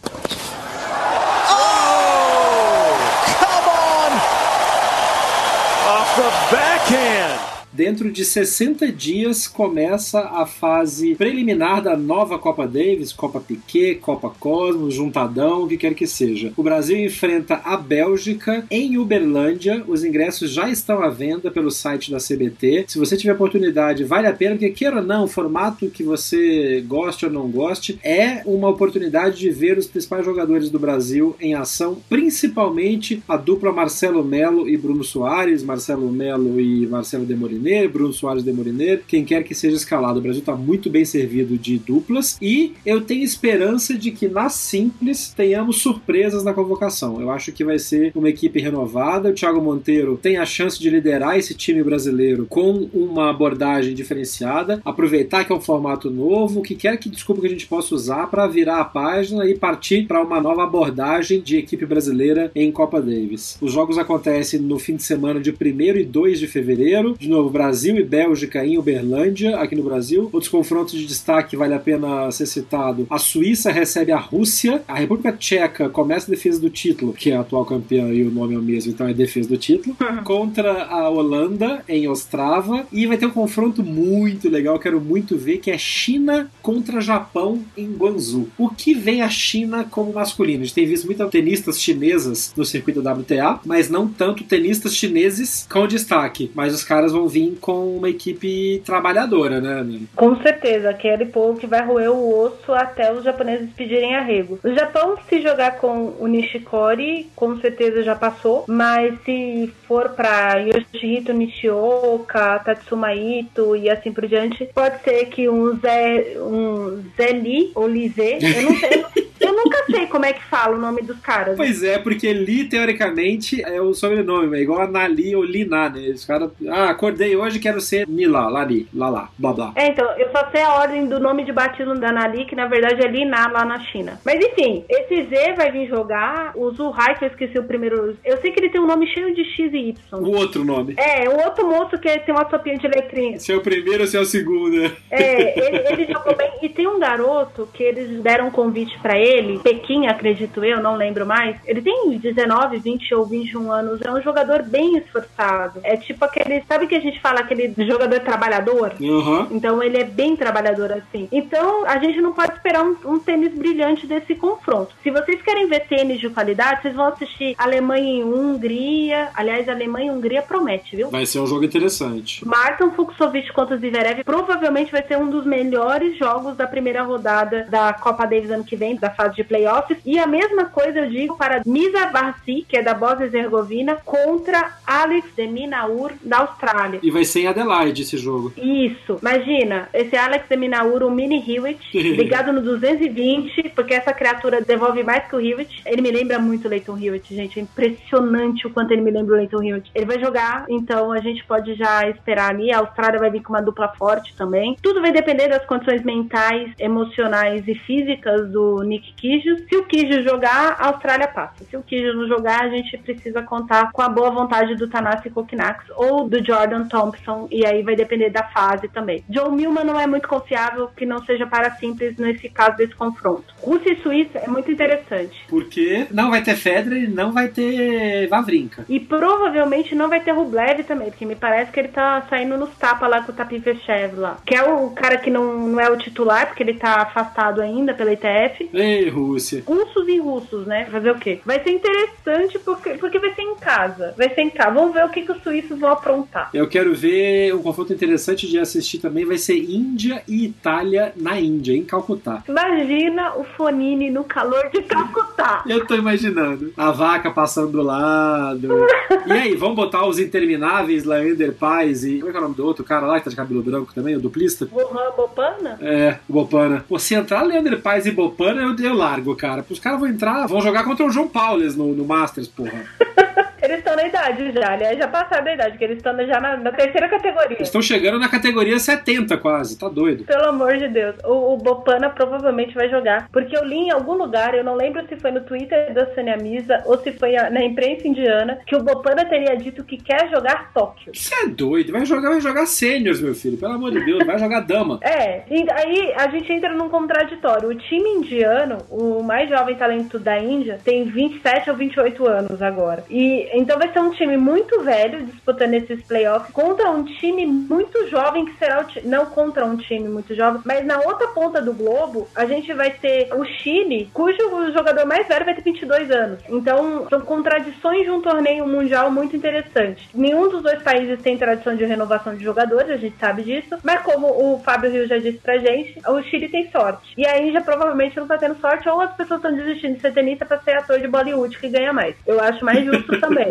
The 6.17 6.23
backhand. 6.51 7.56
Dentro 7.77 8.11
de 8.11 8.25
60 8.25 8.91
dias 8.91 9.47
começa 9.47 10.19
a 10.19 10.47
fase 10.47 11.15
preliminar 11.15 11.83
da 11.83 11.95
nova 11.95 12.39
Copa 12.39 12.67
Davis, 12.67 13.13
Copa 13.13 13.39
Piquet, 13.39 13.97
Copa 13.97 14.31
Cosmos, 14.31 14.95
Juntadão, 14.95 15.65
o 15.65 15.69
que 15.69 15.77
quer 15.77 15.93
que 15.93 16.07
seja. 16.07 16.55
O 16.57 16.63
Brasil 16.63 16.97
enfrenta 16.97 17.61
a 17.63 17.77
Bélgica 17.77 18.65
em 18.71 18.97
Uberlândia. 18.97 19.85
Os 19.87 20.03
ingressos 20.05 20.53
já 20.53 20.71
estão 20.71 21.03
à 21.03 21.11
venda 21.11 21.51
pelo 21.51 21.71
site 21.71 22.11
da 22.11 22.17
CBT. 22.17 22.87
Se 22.89 22.99
você 22.99 23.15
tiver 23.15 23.35
oportunidade, 23.35 24.05
vale 24.05 24.27
a 24.27 24.33
pena, 24.33 24.53
porque 24.53 24.71
queira 24.71 24.97
ou 24.97 25.03
não, 25.03 25.25
o 25.25 25.29
formato 25.29 25.91
que 25.91 26.03
você 26.03 26.83
goste 26.87 27.27
ou 27.27 27.31
não 27.31 27.47
goste, 27.47 27.99
é 28.03 28.41
uma 28.47 28.71
oportunidade 28.71 29.37
de 29.37 29.51
ver 29.51 29.77
os 29.77 29.87
principais 29.87 30.25
jogadores 30.25 30.71
do 30.71 30.79
Brasil 30.79 31.37
em 31.39 31.53
ação, 31.53 31.99
principalmente 32.09 33.23
a 33.29 33.37
dupla 33.37 33.71
Marcelo 33.71 34.25
Melo 34.25 34.67
e 34.67 34.79
Bruno 34.79 35.05
Soares, 35.05 35.63
Marcelo 35.63 36.11
Melo 36.11 36.59
e 36.59 36.87
Marcelo 36.87 37.27
Demoliner 37.27 37.66
Bruno 37.91 38.13
Soares 38.13 38.45
Demoliner, 38.45 39.03
quem 39.07 39.25
quer 39.25 39.43
que 39.43 39.55
seja 39.55 39.77
escalado. 39.77 40.19
O 40.19 40.23
Brasil 40.23 40.41
está 40.41 40.55
muito 40.55 40.89
bem 40.89 41.05
servido 41.05 41.59
de 41.59 41.79
duplas 41.79 42.39
e 42.41 42.75
eu 42.85 43.01
tenho 43.01 43.25
esperança 43.25 43.95
de 43.95 44.11
que 44.11 44.29
na 44.29 44.49
simples 44.49 45.33
tenhamos 45.37 45.81
surpresas 45.83 46.45
na 46.45 46.53
convocação. 46.53 47.21
Eu 47.21 47.31
acho 47.31 47.53
que 47.53 47.65
vai 47.65 47.79
ser 47.79 48.13
uma 48.15 48.29
equipe 48.29 48.61
renovada. 48.61 49.31
O 49.31 49.35
Thiago 49.35 49.61
Monteiro 49.61 50.19
tem 50.21 50.37
a 50.37 50.47
chance 50.47 50.79
de 50.79 50.89
liderar 50.89 51.37
esse 51.37 51.55
time 51.55 51.83
brasileiro 51.83 52.47
com 52.49 52.89
uma 52.93 53.31
abordagem 53.31 53.95
diferenciada, 53.95 54.81
aproveitar 54.85 55.45
que 55.45 55.53
é 55.53 55.55
um 55.57 55.61
formato 55.61 56.11
novo, 56.11 56.63
que 56.63 56.75
quer 56.75 56.97
que 56.99 57.09
desculpa 57.09 57.41
que 57.41 57.47
a 57.49 57.51
gente 57.51 57.67
possa 57.67 57.95
usar 57.95 58.29
para 58.29 58.47
virar 58.47 58.81
a 58.81 58.85
página 58.85 59.49
e 59.49 59.57
partir 59.57 60.07
para 60.07 60.23
uma 60.23 60.41
nova 60.41 60.65
abordagem 60.65 61.41
de 61.41 61.57
equipe 61.57 61.85
brasileira 61.85 62.51
em 62.55 62.71
Copa 62.71 63.01
Davis. 63.01 63.57
Os 63.61 63.73
jogos 63.73 63.99
acontecem 63.99 64.61
no 64.61 64.79
fim 64.79 64.97
de 64.97 65.03
semana 65.03 65.41
de 65.41 65.51
1 65.51 65.55
e 65.97 66.05
2 66.05 66.39
de 66.39 66.47
fevereiro. 66.47 67.17
De 67.19 67.29
novo, 67.29 67.46
Brasil 67.51 67.97
e 67.97 68.03
Bélgica 68.03 68.65
em 68.65 68.79
Uberlândia, 68.79 69.57
aqui 69.57 69.75
no 69.75 69.83
Brasil. 69.83 70.29
Outros 70.33 70.49
confrontos 70.49 70.95
de 70.95 71.07
destaque 71.07 71.57
vale 71.57 71.75
a 71.75 71.79
pena 71.79 72.31
ser 72.31 72.47
citado. 72.47 73.07
A 73.11 73.19
Suíça 73.19 73.71
recebe 73.71 74.13
a 74.13 74.19
Rússia, 74.19 74.83
a 74.87 74.95
República 74.95 75.33
Tcheca 75.33 75.89
começa 75.89 76.31
a 76.31 76.35
defesa 76.35 76.61
do 76.61 76.71
título, 76.71 77.13
que 77.13 77.31
é 77.31 77.37
a 77.37 77.41
atual 77.41 77.65
campeã 77.65 78.09
e 78.13 78.23
o 78.23 78.31
nome 78.31 78.55
é 78.55 78.59
o 78.59 78.63
mesmo, 78.63 78.93
então 78.93 79.09
é 79.09 79.15
defesa 79.15 79.49
do 79.49 79.57
título, 79.57 79.97
contra 80.25 80.85
a 80.85 81.09
Holanda 81.09 81.83
em 81.89 82.09
Ostrava 82.09 82.87
e 82.93 83.07
vai 83.07 83.17
ter 83.17 83.27
um 83.27 83.31
confronto 83.31 83.83
muito 83.83 84.49
legal, 84.49 84.79
quero 84.79 85.01
muito 85.01 85.37
ver, 85.37 85.59
que 85.59 85.71
é 85.71 85.79
China 85.79 86.51
contra 86.63 87.01
Japão 87.01 87.63
em 87.77 87.93
Guangzhou. 87.93 88.49
O 88.59 88.69
que 88.69 88.95
vem 88.95 89.23
a 89.23 89.29
China 89.29 89.85
como 89.85 90.13
masculino? 90.13 90.63
A 90.63 90.65
gente 90.65 90.75
tem 90.75 90.87
visto 90.87 91.07
muitas 91.07 91.31
tenistas 91.31 91.81
chinesas 91.81 92.53
no 92.57 92.65
circuito 92.65 93.01
WTA, 93.01 93.61
mas 93.65 93.89
não 93.89 94.09
tanto 94.09 94.45
tenistas 94.45 94.95
chineses 94.95 95.67
com 95.71 95.87
destaque. 95.87 96.51
Mas 96.55 96.75
os 96.75 96.85
caras 96.85 97.13
vão 97.13 97.29
vir 97.29 97.36
com 97.61 97.97
uma 97.97 98.09
equipe 98.09 98.83
trabalhadora, 98.85 99.61
né, 99.61 99.77
Nani? 99.77 100.09
Com 100.15 100.37
certeza, 100.43 100.91
aquele 100.91 101.27
povo 101.27 101.59
que 101.59 101.67
vai 101.67 101.85
roer 101.85 102.11
o 102.11 102.45
osso 102.45 102.73
até 102.73 103.13
os 103.13 103.25
japoneses 103.25 103.71
pedirem 103.75 104.15
arrego. 104.15 104.59
O 104.63 104.73
Japão, 104.73 105.17
se 105.29 105.43
jogar 105.43 105.79
com 105.79 106.15
o 106.19 106.27
Nishikori, 106.27 107.29
com 107.35 107.59
certeza 107.59 108.03
já 108.03 108.15
passou, 108.15 108.65
mas 108.67 109.15
se 109.25 109.73
for 109.87 110.11
para 110.11 110.59
Yoshihito 110.59 111.33
Nishioka, 111.33 112.59
Tatsuma 112.61 113.15
Ito 113.15 113.77
e 113.77 113.91
assim 113.91 114.13
por 114.13 114.27
diante, 114.27 114.69
pode 114.75 115.03
ser 115.03 115.27
que 115.27 115.49
um 115.49 115.79
Zé, 115.79 116.37
um 116.39 117.03
Zé 117.17 117.33
Li 117.33 117.71
ou 117.75 117.87
Lizé, 117.87 118.39
eu 118.41 118.63
não 118.63 118.77
sei, 118.77 119.07
eu 119.41 119.53
nunca 119.53 119.85
sei 119.91 120.07
como 120.07 120.25
é 120.25 120.33
que 120.33 120.45
fala 120.45 120.77
o 120.77 120.81
nome 120.81 121.03
dos 121.03 121.19
caras. 121.21 121.57
Pois 121.57 121.83
é, 121.83 121.99
porque 121.99 122.33
Li, 122.33 122.65
teoricamente, 122.65 123.63
é 123.63 123.81
o 123.81 123.95
sobrenome, 123.95 124.59
é 124.59 124.63
igual 124.63 124.83
a 124.83 124.87
Nali 124.87 125.35
ou 125.35 125.45
Lina, 125.45 125.89
né? 125.89 126.09
Os 126.09 126.25
caras, 126.25 126.51
ah, 126.69 126.91
acordei 126.91 127.37
hoje, 127.37 127.59
quero 127.59 127.81
ser 127.81 128.07
Mila, 128.07 128.49
Lali, 128.49 128.89
Lala, 128.95 129.29
blá 129.39 129.53
blá. 129.53 129.73
É, 129.77 129.89
então, 129.89 130.09
eu 130.19 130.31
só 130.31 130.49
sei 130.51 130.63
a 130.63 130.75
ordem 130.75 131.07
do 131.07 131.21
nome 131.21 131.45
de 131.45 131.53
batismo 131.53 131.95
da 131.95 132.13
Nali, 132.13 132.45
que 132.45 132.57
na 132.57 132.67
verdade 132.67 133.05
é 133.05 133.09
Lina 133.09 133.49
lá 133.49 133.65
na 133.65 133.81
China. 133.81 134.21
Mas 134.25 134.45
enfim, 134.45 134.85
esse 134.89 135.25
Z 135.25 135.55
vai 135.55 135.71
vir 135.71 135.89
jogar, 135.89 136.53
o 136.55 136.71
Zuhai, 136.71 137.17
que 137.19 137.25
eu 137.25 137.29
esqueci 137.29 137.59
o 137.59 137.65
primeiro. 137.65 138.17
Eu 138.25 138.39
sei 138.39 138.51
que 138.51 138.61
ele 138.61 138.71
tem 138.71 138.81
um 138.81 138.87
nome 138.87 139.07
cheio 139.09 139.35
de 139.35 139.45
X 139.45 139.73
e 139.73 139.89
Y. 139.89 139.97
O 140.13 140.37
outro 140.37 140.65
nome. 140.65 140.95
É, 140.97 141.29
o 141.29 141.45
outro 141.45 141.67
moço 141.67 141.99
que 141.99 142.19
tem 142.21 142.35
uma 142.35 142.49
sopinha 142.49 142.79
de 142.79 142.87
letrinhas. 142.87 143.43
Se 143.43 143.53
é 143.53 143.57
o 143.57 143.61
primeiro 143.61 144.03
ou 144.03 144.07
se 144.07 144.17
é 144.17 144.21
o 144.21 144.25
segundo, 144.25 144.77
né? 144.77 144.93
É, 145.11 145.67
ele, 145.67 145.83
ele 145.89 146.13
jogou 146.13 146.35
bem. 146.37 146.51
E 146.63 146.69
tem 146.69 146.87
um 146.87 146.99
garoto 146.99 147.69
que 147.73 147.83
eles 147.83 148.23
deram 148.23 148.49
um 148.49 148.51
convite 148.51 148.99
pra 149.01 149.19
ele, 149.19 149.26
Pequim, 149.63 150.07
acredito 150.07 150.65
eu, 150.65 150.81
não 150.81 150.97
lembro 150.97 151.27
mais. 151.27 151.57
Ele 151.65 151.83
tem 151.83 152.19
19, 152.19 152.79
20 152.79 153.15
ou 153.15 153.25
21 153.25 153.73
anos. 153.73 154.01
É 154.03 154.11
um 154.11 154.23
jogador 154.23 154.63
bem 154.63 154.97
esforçado. 154.99 155.81
É 155.83 155.97
tipo 155.97 156.25
aquele. 156.25 156.63
Sabe 156.69 156.87
que 156.87 156.95
a 156.95 157.01
gente 157.01 157.21
fala 157.21 157.41
aquele 157.41 157.75
jogador 157.87 158.21
trabalhador? 158.21 158.93
Uhum. 159.01 159.49
Então 159.51 159.83
ele 159.83 159.99
é 159.99 160.05
bem 160.05 160.37
trabalhador 160.37 160.93
assim. 160.93 161.29
Então 161.33 161.85
a 161.87 161.99
gente 161.99 162.21
não 162.21 162.33
pode 162.33 162.53
esperar 162.53 162.85
um, 162.85 162.97
um 163.05 163.19
tênis 163.19 163.53
brilhante 163.53 164.07
desse 164.07 164.35
confronto. 164.35 164.95
Se 165.03 165.11
vocês 165.11 165.41
querem 165.43 165.69
ver 165.69 165.87
tênis 165.87 166.21
de 166.21 166.31
qualidade, 166.31 166.83
vocês 166.83 166.95
vão 166.95 167.07
assistir 167.07 167.55
Alemanha 167.59 168.21
e 168.21 168.25
Hungria. 168.25 169.31
Aliás, 169.35 169.69
Alemanha 169.69 170.13
e 170.13 170.15
Hungria 170.15 170.43
promete, 170.43 170.97
viu? 170.97 171.11
Vai 171.11 171.27
ser 171.27 171.41
um 171.41 171.47
jogo 171.47 171.65
interessante. 171.65 172.47
Martin 172.47 172.91
Fuxovic 172.91 173.53
contra 173.53 173.77
Zverev 173.77 174.23
provavelmente 174.25 174.93
vai 174.93 175.03
ser 175.03 175.19
um 175.19 175.29
dos 175.29 175.45
melhores 175.45 176.17
jogos 176.19 176.57
da 176.57 176.67
primeira 176.67 177.03
rodada 177.03 177.67
da 177.69 177.93
Copa 177.93 178.27
Davis 178.27 178.51
ano 178.51 178.65
que 178.65 178.77
vem, 178.77 178.97
da 178.97 179.11
fase 179.17 179.37
de 179.37 179.45
playoffs. 179.45 179.99
E 180.05 180.19
a 180.19 180.27
mesma 180.27 180.67
coisa 180.67 181.01
eu 181.01 181.11
digo 181.11 181.37
para 181.37 181.63
Misa 181.67 182.07
Barsi, 182.07 182.65
que 182.69 182.77
é 182.77 182.83
da 182.83 182.95
Bósnia 182.95 183.27
e 183.27 183.37
Herzegovina, 183.37 183.97
contra 184.05 184.77
Alex 184.87 185.29
de 185.37 185.47
Minaur, 185.47 186.13
da 186.23 186.39
Austrália. 186.39 187.01
E 187.03 187.11
vai 187.11 187.25
ser 187.25 187.41
em 187.41 187.47
Adelaide 187.49 188.03
esse 188.03 188.17
jogo. 188.17 188.53
Isso. 188.57 189.19
Imagina, 189.21 189.89
esse 189.93 190.17
Alex 190.17 190.47
de 190.49 190.57
Minaur, 190.57 191.03
o 191.03 191.11
mini 191.11 191.43
Hewitt, 191.47 191.81
ligado 191.97 192.53
no 192.53 192.61
220, 192.61 193.71
porque 193.75 193.95
essa 193.95 194.13
criatura 194.13 194.61
devolve 194.61 195.03
mais 195.03 195.27
que 195.27 195.37
o 195.37 195.41
Hewitt. 195.41 195.83
Ele 195.85 196.03
me 196.03 196.11
lembra 196.11 196.39
muito 196.39 196.67
o 196.67 196.69
Leighton 196.69 196.99
Hewitt, 196.99 197.35
gente. 197.35 197.59
É 197.59 197.63
impressionante 197.63 198.67
o 198.67 198.71
quanto 198.71 198.93
ele 198.93 199.03
me 199.03 199.11
lembra 199.11 199.35
o 199.35 199.37
Leighton 199.37 199.63
Hewitt. 199.63 199.91
Ele 199.95 200.07
vai 200.07 200.21
jogar, 200.21 200.67
então 200.69 201.13
a 201.13 201.21
gente 201.21 201.45
pode 201.45 201.75
já 201.75 202.09
esperar 202.09 202.51
ali. 202.51 202.73
A 202.73 202.79
Austrália 202.79 203.19
vai 203.19 203.31
vir 203.31 203.43
com 203.43 203.53
uma 203.53 203.63
dupla 203.63 203.89
forte 203.89 204.35
também. 204.37 204.77
Tudo 204.83 205.01
vai 205.01 205.13
depender 205.13 205.49
das 205.49 205.65
condições 205.65 206.03
mentais, 206.03 206.73
emocionais 206.79 207.67
e 207.67 207.75
físicas 207.75 208.51
do 208.51 208.83
Nick 208.83 209.06
Kyrgios. 209.13 209.63
Se 209.69 209.77
o 209.77 209.85
Kyrgios 209.85 210.25
jogar, 210.25 210.77
a 210.79 210.89
Austrália 210.89 211.29
passa. 211.29 211.65
Se 211.65 211.77
o 211.77 211.83
Kyrgios 211.83 212.17
não 212.17 212.29
jogar, 212.29 212.63
a 212.63 212.69
gente 212.69 212.97
precisa 212.99 213.43
contar 213.43 213.93
com 213.93 214.03
a 214.03 214.09
boa 214.09 214.31
vontade 214.31 214.75
do 214.77 214.89
Tanasi 214.89 215.31
Kokinax 215.31 215.85
ou 215.97 216.29
do 216.29 216.45
Jordan 216.45 216.87
Thompson, 216.89 217.49
e 217.51 217.67
aí 217.67 217.83
vai 217.83 217.97
depender 217.97 218.31
da 218.31 218.43
fase 218.45 218.89
também. 218.89 219.25
Joe 219.29 219.51
Milman 219.51 219.85
não 219.85 220.01
é 220.01 220.07
muito 220.07 220.29
confiável 220.29 220.89
que 220.97 221.07
não 221.07 221.25
seja 221.25 221.47
para 221.47 221.71
simples 221.73 222.17
nesse 222.17 222.49
caso 222.49 222.77
desse 222.77 222.95
confronto. 222.95 223.55
Rússia 223.61 223.93
e 223.93 224.03
Suíça 224.03 224.39
é 224.39 224.49
muito 224.49 224.71
interessante. 224.71 225.45
Porque 225.49 226.07
não 226.11 226.31
vai 226.31 226.43
ter 226.43 226.57
Federer 226.57 227.05
e 227.05 227.09
não 227.09 227.33
vai 227.33 227.49
ter 227.49 228.27
Vavrinka. 228.29 228.85
E 228.89 229.01
provavelmente 229.01 229.95
não 229.95 230.09
vai 230.09 230.21
ter 230.21 230.33
Rublev 230.33 230.83
também, 230.85 231.11
porque 231.11 231.27
me 231.27 231.37
parece 231.37 231.71
que 231.71 231.81
ele 231.81 231.89
tá 231.89 232.23
saindo 232.29 232.57
nos 232.57 232.71
tapas 232.77 233.11
lá 233.11 233.23
com 233.23 233.33
o 233.33 233.35
Tapifechev 233.35 234.17
lá. 234.17 234.39
Que 234.45 234.55
é 234.55 234.63
o 234.63 234.91
cara 234.91 235.17
que 235.17 235.31
não, 235.31 235.69
não 235.69 235.81
é 235.81 235.91
o 235.91 235.97
titular, 235.97 236.47
porque 236.47 236.63
ele 236.63 236.75
tá 236.75 237.03
afastado 237.03 237.61
ainda 237.61 237.95
pela 237.95 238.13
ITF. 238.13 238.71
Ei, 238.97 239.11
Rússia. 239.11 239.63
Russos 239.67 240.09
e 240.09 240.19
russos, 240.19 240.67
né? 240.67 240.87
Fazer 240.87 241.11
o 241.11 241.19
quê? 241.19 241.41
Vai 241.45 241.63
ser 241.63 241.71
interessante 241.71 242.59
porque, 242.59 242.91
porque 242.95 243.19
vai 243.19 243.35
ser 243.35 243.43
em 243.43 243.55
casa. 243.57 244.15
Vai 244.17 244.35
ser 244.35 244.41
em 244.41 244.51
casa. 244.51 244.71
Vamos 244.71 244.95
ver 244.95 245.05
o 245.05 245.11
que, 245.11 245.21
que 245.23 245.33
os 245.33 245.43
suíços 245.43 245.79
vão 245.79 245.91
aprontar. 245.91 246.49
Eu 246.55 246.67
quero 246.67 246.95
ver 246.95 247.55
um 247.55 247.63
confronto 247.63 247.93
interessante 247.93 248.47
de 248.47 248.59
assistir 248.59 248.99
também. 248.99 249.27
Vai 249.27 249.37
ser 249.37 249.59
Índia 249.59 250.23
e 250.27 250.47
Itália 250.47 251.13
na 251.17 251.39
Índia, 251.39 251.77
em 251.77 251.85
Calcutá. 251.85 252.43
Imagina 252.49 253.37
o 253.37 253.45
Fonini 253.45 254.11
no 254.11 254.25
calor 254.25 254.71
de 254.73 254.83
Calcutá. 254.83 255.63
Eu 255.69 255.87
tô 255.87 255.95
imaginando. 255.95 256.73
A 256.77 256.91
vaca 256.91 257.31
passando 257.31 257.73
do 257.73 257.83
lado. 257.83 258.87
e 259.27 259.33
aí, 259.33 259.55
vamos 259.55 259.77
botar 259.77 260.07
os 260.07 260.19
intermináveis 260.19 261.05
Lander 261.05 261.53
Paz 261.53 262.03
e. 262.03 262.19
Como 262.19 262.31
é 262.31 262.33
que 262.33 262.37
é 262.37 262.41
o 262.41 262.45
nome 262.45 262.55
do 262.55 262.65
outro 262.65 262.83
cara 262.83 263.07
lá 263.07 263.19
que 263.19 263.25
tá 263.25 263.31
de 263.31 263.37
cabelo 263.37 263.63
branco 263.63 263.93
também, 263.95 264.17
o 264.17 264.21
duplista? 264.21 264.67
Mohan 264.73 265.11
Bopana? 265.15 265.79
É, 265.83 266.19
o 266.27 266.33
Bopana. 266.33 266.85
Pô, 266.89 266.99
se 266.99 267.15
entrar 267.15 267.43
Leander 267.43 267.81
Paz 267.81 268.07
e 268.07 268.11
Bopana, 268.11 268.63
eu, 268.63 268.75
eu 268.87 268.95
largo, 268.95 269.35
cara. 269.37 269.65
Os 269.69 269.79
caras 269.79 270.01
vão 270.01 270.09
entrar, 270.09 270.47
vão 270.47 270.61
jogar 270.61 270.85
contra 270.85 271.05
o 271.05 271.11
João 271.11 271.29
Paules 271.29 271.77
no, 271.77 271.95
no 271.95 272.05
Masters, 272.05 272.49
porra. 272.49 272.85
Eles 273.67 273.79
estão 273.79 273.97
na 273.97 274.07
idade 274.07 274.53
já, 274.53 274.73
aliás, 274.73 274.97
já 274.97 275.09
passaram 275.09 275.45
da 275.45 275.55
idade, 275.55 275.77
que 275.77 275.83
eles 275.83 275.97
estão 275.97 276.17
já 276.25 276.41
na, 276.41 276.57
na 276.57 276.71
terceira 276.71 277.09
categoria. 277.09 277.57
Eles 277.57 277.67
estão 277.67 277.83
chegando 277.83 278.17
na 278.21 278.29
categoria 278.29 278.79
70 278.79 279.37
quase, 279.39 279.77
tá 279.77 279.89
doido. 279.89 280.23
Pelo 280.23 280.49
amor 280.49 280.77
de 280.77 280.87
Deus. 280.87 281.17
O, 281.25 281.55
o 281.55 281.57
Bopana 281.57 282.09
provavelmente 282.11 282.75
vai 282.75 282.89
jogar. 282.89 283.29
Porque 283.33 283.57
eu 283.57 283.65
li 283.65 283.77
em 283.77 283.91
algum 283.91 284.15
lugar, 284.15 284.55
eu 284.55 284.63
não 284.63 284.77
lembro 284.77 285.05
se 285.09 285.17
foi 285.17 285.33
no 285.33 285.41
Twitter 285.41 285.93
da 285.93 286.15
Sônia 286.15 286.37
Misa 286.37 286.81
ou 286.87 286.97
se 286.99 287.11
foi 287.11 287.33
na 287.33 287.65
imprensa 287.65 288.07
indiana, 288.07 288.61
que 288.65 288.77
o 288.77 288.85
Bopana 288.85 289.25
teria 289.25 289.57
dito 289.57 289.83
que 289.83 289.97
quer 289.97 290.31
jogar 290.31 290.73
Tóquio. 290.73 291.13
Você 291.13 291.35
é 291.35 291.49
doido, 291.49 291.91
vai 291.91 292.07
jogar, 292.07 292.31
vai 292.31 292.41
jogar 292.41 292.67
sêniors, 292.67 293.21
meu 293.21 293.35
filho, 293.35 293.59
pelo 293.59 293.73
amor 293.73 293.91
de 293.91 294.05
Deus, 294.05 294.25
vai 294.25 294.39
jogar 294.39 294.61
dama. 294.61 295.01
É, 295.17 295.45
e 295.49 295.65
aí 295.71 296.13
a 296.15 296.29
gente 296.29 296.53
entra 296.53 296.75
num 296.75 296.89
contraditório. 296.89 297.69
O 297.71 297.75
time 297.75 298.09
indiano, 298.11 298.79
o 298.91 299.23
mais 299.23 299.49
jovem 299.49 299.75
talento 299.75 300.19
da 300.19 300.39
Índia, 300.39 300.79
tem 300.85 301.05
27 301.05 301.71
ou 301.71 301.77
28 301.77 302.27
anos 302.27 302.61
agora. 302.61 303.05
E 303.09 303.49
então 303.59 303.79
vai 303.79 303.93
ser 303.93 304.01
um 304.01 304.11
time 304.11 304.37
muito 304.37 304.83
velho 304.83 305.25
disputando 305.25 305.75
esses 305.75 306.03
playoffs 306.03 306.53
contra 306.53 306.91
um 306.91 307.05
time 307.05 307.47
muito 307.47 308.09
jovem 308.09 308.45
que 308.45 308.59
será 308.59 308.81
o 308.81 308.85
time. 308.85 309.07
Não 309.07 309.27
contra 309.27 309.65
um 309.65 309.77
time 309.77 310.09
muito 310.09 310.35
jovem, 310.35 310.61
mas 310.65 310.85
na 310.85 310.99
outra 311.01 311.29
ponta 311.29 311.61
do 311.61 311.73
globo, 311.73 312.29
a 312.35 312.45
gente 312.45 312.73
vai 312.73 312.91
ter 312.91 313.33
o 313.35 313.45
Chile, 313.45 314.11
cujo 314.13 314.37
jogador 314.73 315.07
mais 315.07 315.27
velho 315.27 315.45
vai 315.45 315.55
ter 315.55 315.63
22 315.63 316.11
anos. 316.11 316.41
Então, 316.49 317.07
são 317.09 317.21
contradições 317.21 318.05
de 318.05 318.11
um 318.11 318.21
torneio 318.21 318.67
mundial 318.67 319.11
muito 319.11 319.37
interessante. 319.37 320.09
Nenhum 320.15 320.49
dos 320.49 320.63
dois 320.63 320.83
países 320.83 321.21
tem 321.23 321.39
tradição 321.39 321.75
de 321.75 321.85
renovação 321.85 322.35
de 322.35 322.45
jogadores, 322.45 322.91
a 322.91 322.97
gente 322.97 323.17
sabe 323.19 323.43
disso, 323.43 323.79
mas 323.83 324.03
como 324.03 324.27
o 324.27 324.59
Fábio 324.61 324.91
Rio 324.91 325.07
já 325.07 325.19
disse 325.19 325.39
pra 325.39 325.59
gente, 325.59 325.99
o 326.07 326.23
Chile 326.23 326.49
tem 326.49 326.71
sorte. 326.71 327.15
E 327.17 327.27
a 327.27 327.41
Índia 327.41 327.61
provavelmente 327.61 328.17
não 328.17 328.27
tá 328.27 328.37
tendo 328.37 328.61
sorte, 328.61 328.89
ou 328.89 329.01
as 329.01 329.15
pessoas 329.15 329.43
estão 329.43 329.57
desistindo 329.57 329.95
de 329.95 330.01
ser 330.01 330.13
tenista 330.13 330.45
pra 330.45 330.59
ser 330.59 330.77
ator 330.77 330.99
de 330.99 331.09
Bollywood 331.09 331.59
que 331.59 331.69
ganha 331.69 331.93
mais. 331.93 332.15
Eu 332.27 332.41
acho 332.41 332.65
mais 332.65 332.85
justo 332.85 333.19
também. 333.21 333.46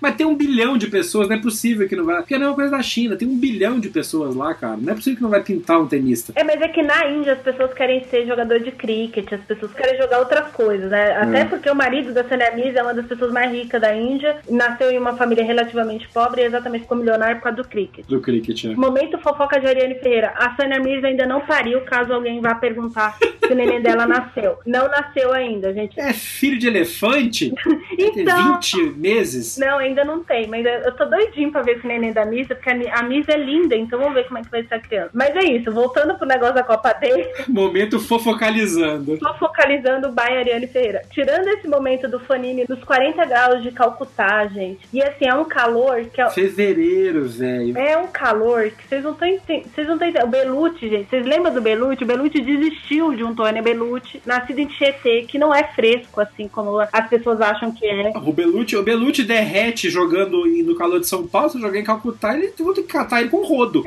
Mas 0.00 0.14
tem 0.16 0.26
um 0.26 0.34
bilhão 0.34 0.76
de 0.78 0.86
pessoas, 0.88 1.28
não 1.28 1.36
é 1.36 1.40
possível 1.40 1.88
que 1.88 1.96
não 1.96 2.04
vai. 2.04 2.16
Porque 2.16 2.34
é 2.34 2.36
a 2.36 2.40
mesma 2.40 2.54
coisa 2.54 2.70
da 2.70 2.82
China, 2.82 3.16
tem 3.16 3.28
um 3.28 3.36
bilhão 3.38 3.78
de 3.78 3.88
pessoas 3.88 4.34
lá, 4.34 4.54
cara. 4.54 4.76
Não 4.76 4.92
é 4.92 4.94
possível 4.96 5.16
que 5.16 5.22
não 5.22 5.30
vai 5.30 5.42
pintar 5.42 5.80
um 5.80 5.86
tenista. 5.86 6.32
É, 6.36 6.42
mas 6.44 6.60
é 6.60 6.68
que 6.68 6.82
na 6.82 7.06
Índia 7.08 7.32
as 7.34 7.40
pessoas 7.40 7.72
querem 7.74 8.04
ser 8.04 8.26
jogador 8.26 8.60
de 8.60 8.70
cricket, 8.72 9.32
as 9.32 9.40
pessoas 9.42 9.72
querem 9.72 10.00
jogar 10.00 10.18
outras 10.20 10.50
coisas, 10.52 10.90
né? 10.90 11.12
Até 11.16 11.40
É. 11.40 11.44
porque 11.44 11.70
o 11.70 11.74
marido 11.74 12.12
da 12.12 12.24
Sania 12.24 12.50
Mirza 12.54 12.78
é 12.80 12.82
uma 12.82 12.94
das 12.94 13.06
pessoas 13.06 13.32
mais 13.32 13.50
ricas 13.52 13.80
da 13.80 13.94
Índia, 13.94 14.38
nasceu 14.48 14.90
em 14.90 14.98
uma 14.98 15.16
família 15.16 15.44
relativamente 15.44 16.08
pobre 16.12 16.42
e 16.42 16.44
exatamente 16.44 16.82
ficou 16.82 16.96
milionário 16.98 17.36
por 17.36 17.44
causa 17.44 17.62
do 17.62 17.68
cricket. 17.68 18.06
Do 18.06 18.20
cricket, 18.20 18.64
né? 18.64 18.74
Momento 18.76 19.18
fofoca 19.18 19.58
de 19.60 19.66
Ariane 19.66 19.94
Ferreira. 19.96 20.32
A 20.36 20.54
Sania 20.56 20.80
Mirza 20.80 21.06
ainda 21.06 21.26
não 21.26 21.40
pariu, 21.40 21.80
caso 21.82 22.12
alguém 22.12 22.40
vá 22.40 22.54
perguntar 22.54 23.16
se 23.18 23.52
o 23.52 23.54
neném 23.54 23.80
dela 23.82 24.06
nasceu. 24.06 24.58
Não 24.66 24.88
nasceu 24.88 25.32
ainda, 25.32 25.72
gente. 25.72 25.98
É 25.98 26.12
filho 26.12 26.58
de 26.58 26.66
elefante? 26.66 27.52
Então. 27.98 28.54
20 28.54 28.76
meses? 28.96 29.39
Não, 29.58 29.78
ainda 29.78 30.04
não 30.04 30.22
tem, 30.22 30.46
mas 30.46 30.64
eu 30.64 30.92
tô 30.96 31.04
doidinho 31.04 31.50
pra 31.52 31.62
ver 31.62 31.76
esse 31.78 31.86
neném 31.86 32.12
da 32.12 32.24
Misa, 32.24 32.54
porque 32.54 32.70
a 32.70 32.74
Mi- 32.74 32.88
a 32.90 33.02
Misa 33.02 33.32
é 33.32 33.36
linda, 33.36 33.74
então 33.76 33.98
vamos 33.98 34.14
ver 34.14 34.24
como 34.26 34.38
é 34.38 34.42
que 34.42 34.50
vai 34.50 34.62
ser 34.64 34.74
a 34.74 34.80
criança. 34.80 35.10
Mas 35.14 35.34
é 35.36 35.44
isso, 35.44 35.70
voltando 35.72 36.14
pro 36.16 36.26
negócio 36.26 36.54
da 36.54 36.62
Copa 36.62 36.92
Day, 36.92 37.26
Momento 37.48 37.98
fofocalizando. 38.00 39.18
tô 39.18 39.34
focalizando 39.34 40.08
o 40.08 40.12
Bay 40.12 40.38
Ariane 40.38 40.66
Ferreira. 40.66 41.02
Tirando 41.10 41.48
esse 41.48 41.66
momento 41.68 42.08
do 42.08 42.18
Fanini 42.20 42.64
nos 42.68 42.82
40 42.84 43.24
graus 43.26 43.62
de 43.62 43.70
Calcutá, 43.70 44.46
gente, 44.46 44.80
e 44.92 45.02
assim, 45.02 45.26
é 45.26 45.34
um 45.34 45.44
calor 45.44 46.04
que 46.12 46.20
é, 46.20 46.30
Fevereiro, 46.30 47.26
velho. 47.28 47.76
é 47.78 47.96
um 47.96 48.06
calor 48.08 48.70
que 48.70 48.86
vocês 48.88 49.02
não 49.04 49.12
estão 49.12 49.28
entendendo. 49.28 49.70
Vocês 49.74 49.86
não 49.86 49.94
estão 49.94 50.08
entendendo. 50.08 50.26
O 50.26 50.30
Belucci, 50.30 50.88
gente, 50.88 51.08
vocês 51.10 51.26
lembram 51.26 51.52
do 51.52 51.60
Belucci? 51.60 52.04
O 52.04 52.06
Belucci 52.06 52.40
desistiu 52.40 53.14
de 53.14 53.24
um 53.24 53.34
Tony 53.34 53.60
Belucci, 53.62 54.22
nascido 54.26 54.58
em 54.60 54.66
Tietê, 54.66 55.22
que 55.22 55.38
não 55.38 55.54
é 55.54 55.64
fresco, 55.64 56.20
assim 56.20 56.48
como 56.48 56.78
as 56.80 57.08
pessoas 57.08 57.40
acham 57.40 57.72
que 57.72 57.86
é. 57.86 58.10
O 58.16 58.32
Belucci, 58.32 58.76
o 58.76 58.82
Belucci 58.82 59.24
derrete 59.30 59.88
jogando 59.88 60.44
no 60.44 60.74
calor 60.74 60.98
de 60.98 61.06
São 61.06 61.26
Paulo. 61.26 61.50
Se 61.50 61.60
jogar 61.60 61.78
em 61.78 61.84
Calcutá, 61.84 62.36
ele 62.36 62.52
vou 62.58 62.74
ter 62.74 62.82
que 62.82 62.88
catar 62.88 63.20
ele 63.20 63.30
com 63.30 63.46
rodo. 63.46 63.84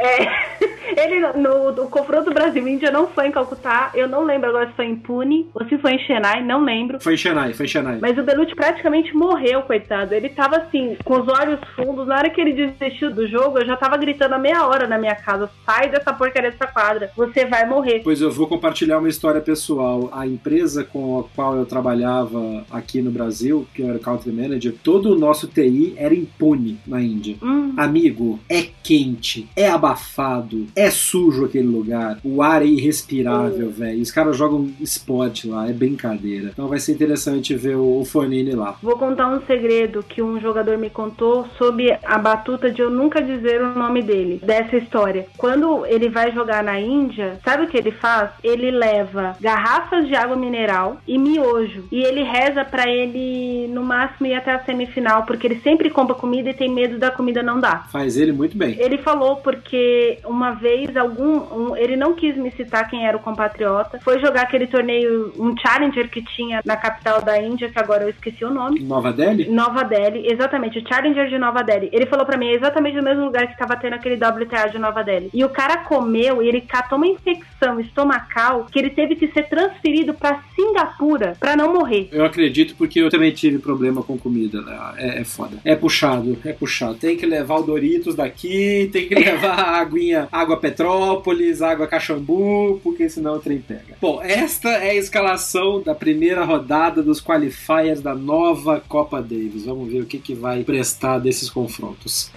Ele, 0.97 1.19
no, 1.33 1.71
no 1.71 1.87
confronto 1.87 2.33
Brasil-Índia, 2.33 2.91
não 2.91 3.07
foi 3.07 3.27
em 3.27 3.31
Calcutá. 3.31 3.91
Eu 3.93 4.07
não 4.07 4.23
lembro 4.23 4.49
agora 4.49 4.67
se 4.67 4.73
foi 4.73 4.85
em 4.85 4.95
Pune 4.95 5.49
ou 5.53 5.65
se 5.67 5.77
foi 5.77 5.93
em 5.93 5.99
Chennai, 5.99 6.43
não 6.43 6.63
lembro. 6.63 6.99
Foi 7.01 7.13
em 7.13 7.17
Chennai, 7.17 7.53
foi 7.53 7.65
em 7.65 7.69
Chennai. 7.69 7.99
Mas 8.01 8.17
o 8.17 8.23
Belucci 8.23 8.55
praticamente 8.55 9.15
morreu, 9.15 9.61
coitado. 9.63 10.13
Ele 10.13 10.29
tava 10.29 10.57
assim, 10.57 10.97
com 11.03 11.19
os 11.19 11.27
olhos 11.27 11.59
fundos. 11.75 12.07
Na 12.07 12.17
hora 12.17 12.29
que 12.29 12.39
ele 12.39 12.53
desistiu 12.53 13.11
do 13.11 13.27
jogo, 13.27 13.59
eu 13.59 13.65
já 13.65 13.75
tava 13.75 13.97
gritando 13.97 14.35
há 14.35 14.39
meia 14.39 14.65
hora 14.67 14.87
na 14.87 14.97
minha 14.97 15.15
casa: 15.15 15.49
sai 15.65 15.89
dessa 15.89 16.13
porcaria 16.13 16.51
dessa 16.51 16.67
quadra, 16.67 17.11
você 17.15 17.45
vai 17.45 17.65
morrer. 17.65 18.01
Pois 18.03 18.21
eu 18.21 18.31
vou 18.31 18.47
compartilhar 18.47 18.99
uma 18.99 19.09
história 19.09 19.41
pessoal. 19.41 20.09
A 20.11 20.25
empresa 20.27 20.83
com 20.83 21.19
a 21.19 21.23
qual 21.35 21.55
eu 21.55 21.65
trabalhava 21.65 22.65
aqui 22.71 23.01
no 23.01 23.11
Brasil, 23.11 23.67
que 23.73 23.81
eu 23.81 23.89
era 23.89 23.99
country 23.99 24.31
manager, 24.31 24.73
todo 24.83 25.13
o 25.13 25.17
nosso 25.17 25.47
TI 25.47 25.93
era 25.97 26.13
impune 26.13 26.79
na 26.85 27.01
Índia. 27.01 27.37
Hum. 27.41 27.73
Amigo, 27.77 28.39
é 28.49 28.67
quente, 28.83 29.47
é 29.55 29.69
abafado, 29.69 30.67
é 30.75 30.82
sujo 30.89 31.45
aquele 31.45 31.67
lugar, 31.67 32.19
o 32.23 32.41
ar 32.41 32.61
é 32.61 32.65
irrespirável, 32.65 33.69
velho. 33.69 34.01
Os 34.01 34.11
caras 34.11 34.37
jogam 34.37 34.71
esporte 34.79 35.47
lá, 35.47 35.69
é 35.69 35.73
brincadeira. 35.73 36.49
Então 36.53 36.67
vai 36.67 36.79
ser 36.79 36.93
interessante 36.93 37.55
ver 37.55 37.75
o, 37.75 38.01
o 38.01 38.05
Fonini 38.05 38.51
lá. 38.51 38.77
Vou 38.81 38.97
contar 38.97 39.27
um 39.27 39.41
segredo 39.45 40.03
que 40.03 40.21
um 40.21 40.39
jogador 40.39 40.77
me 40.77 40.89
contou 40.89 41.47
sob 41.57 41.97
a 42.03 42.17
batuta 42.17 42.71
de 42.71 42.81
eu 42.81 42.89
nunca 42.89 43.21
dizer 43.21 43.61
o 43.61 43.77
nome 43.77 44.01
dele, 44.01 44.41
dessa 44.43 44.77
história. 44.77 45.27
Quando 45.37 45.85
ele 45.85 46.09
vai 46.09 46.31
jogar 46.31 46.63
na 46.63 46.79
Índia, 46.79 47.39
sabe 47.43 47.63
o 47.63 47.67
que 47.67 47.77
ele 47.77 47.91
faz? 47.91 48.31
Ele 48.43 48.71
leva 48.71 49.35
garrafas 49.39 50.07
de 50.07 50.15
água 50.15 50.35
mineral 50.35 50.97
e 51.07 51.17
miojo. 51.17 51.85
E 51.91 52.03
ele 52.03 52.23
reza 52.23 52.65
pra 52.65 52.89
ele, 52.89 53.67
no 53.67 53.83
máximo, 53.83 54.27
ir 54.27 54.33
até 54.33 54.51
a 54.51 54.63
semifinal, 54.63 55.23
porque 55.23 55.47
ele 55.47 55.59
sempre 55.61 55.89
compra 55.89 56.15
comida 56.15 56.49
e 56.49 56.53
tem 56.53 56.69
medo 56.69 56.97
da 56.97 57.11
comida 57.11 57.43
não 57.43 57.59
dar. 57.59 57.89
Faz 57.91 58.17
ele 58.17 58.31
muito 58.31 58.57
bem. 58.57 58.75
Ele 58.79 58.97
falou 58.97 59.37
porque 59.37 60.19
uma 60.25 60.51
vez 60.51 60.72
algum 60.97 61.37
um- 61.71 61.75
ele 61.77 61.95
não 61.95 62.13
quis 62.13 62.35
me 62.35 62.51
citar 62.51 62.89
quem 62.89 63.05
era 63.05 63.17
o 63.17 63.19
compatriota, 63.19 63.99
foi 64.03 64.19
jogar 64.19 64.43
aquele 64.43 64.67
torneio, 64.67 65.33
um 65.37 65.55
challenger 65.57 66.09
que 66.09 66.21
tinha 66.23 66.61
na 66.65 66.75
capital 66.77 67.21
da 67.21 67.41
Índia, 67.41 67.69
que 67.69 67.79
agora 67.79 68.03
eu 68.03 68.09
esqueci 68.09 68.43
o 68.45 68.49
nome. 68.49 68.79
Nova 68.81 69.11
Delhi? 69.11 69.49
Nova 69.49 69.83
Delhi, 69.83 70.27
exatamente, 70.31 70.79
o 70.79 70.87
Challenger 70.87 71.27
de 71.29 71.37
Nova 71.37 71.63
Delhi. 71.63 71.89
Ele 71.91 72.05
falou 72.05 72.25
pra 72.25 72.37
mim 72.37 72.47
é 72.47 72.53
exatamente 72.53 72.95
no 72.97 73.03
mesmo 73.03 73.25
lugar 73.25 73.47
que 73.47 73.57
tava 73.57 73.75
tendo 73.75 73.93
aquele 73.93 74.15
WTA 74.15 74.67
de 74.69 74.77
Nova 74.79 75.03
Delhi. 75.03 75.29
E 75.33 75.43
o 75.43 75.49
cara 75.49 75.77
comeu 75.77 76.41
e 76.41 76.47
ele 76.47 76.61
catou 76.61 76.97
uma 76.97 77.07
infecção 77.07 77.79
estomacal 77.79 78.65
que 78.71 78.79
ele 78.79 78.89
teve 78.89 79.15
que 79.15 79.27
ser 79.29 79.43
transferido 79.49 80.13
pra 80.13 80.41
Singapura 80.55 81.33
pra 81.39 81.55
não 81.55 81.73
morrer. 81.73 82.09
Eu 82.11 82.25
acredito 82.25 82.75
porque 82.75 82.99
eu 82.99 83.09
também 83.09 83.31
tive 83.31 83.59
problema 83.59 84.01
com 84.03 84.17
comida. 84.17 84.61
né? 84.61 84.77
É, 84.97 85.21
é 85.21 85.23
foda. 85.23 85.57
É 85.63 85.75
puxado, 85.75 86.37
é 86.45 86.53
puxado. 86.53 86.95
Tem 86.95 87.15
que 87.17 87.25
levar 87.25 87.55
o 87.57 87.63
Doritos 87.63 88.15
daqui, 88.15 88.89
tem 88.91 89.07
que 89.07 89.15
levar 89.15 89.59
a 89.59 89.79
aguinha, 89.81 90.27
água 90.31 90.52
Petrópolis, 90.57 91.61
água 91.61 91.87
Caxambu, 91.87 92.79
porque 92.83 93.09
senão 93.09 93.35
o 93.35 93.39
trem 93.39 93.59
pega. 93.59 93.95
Bom, 94.01 94.21
esta 94.21 94.69
é 94.69 94.91
a 94.91 94.95
escalação 94.95 95.81
da 95.81 95.95
primeira 95.95 96.43
rodada 96.43 97.01
dos 97.01 97.21
qualifiers 97.21 98.01
da 98.01 98.15
nova 98.15 98.83
Copa 98.87 99.21
Davis. 99.21 99.65
Vamos 99.65 99.91
ver 99.91 100.01
o 100.01 100.05
que, 100.05 100.17
que 100.17 100.33
vai 100.33 100.63
prestar 100.63 101.19
desses 101.19 101.49
confrontos. 101.49 102.31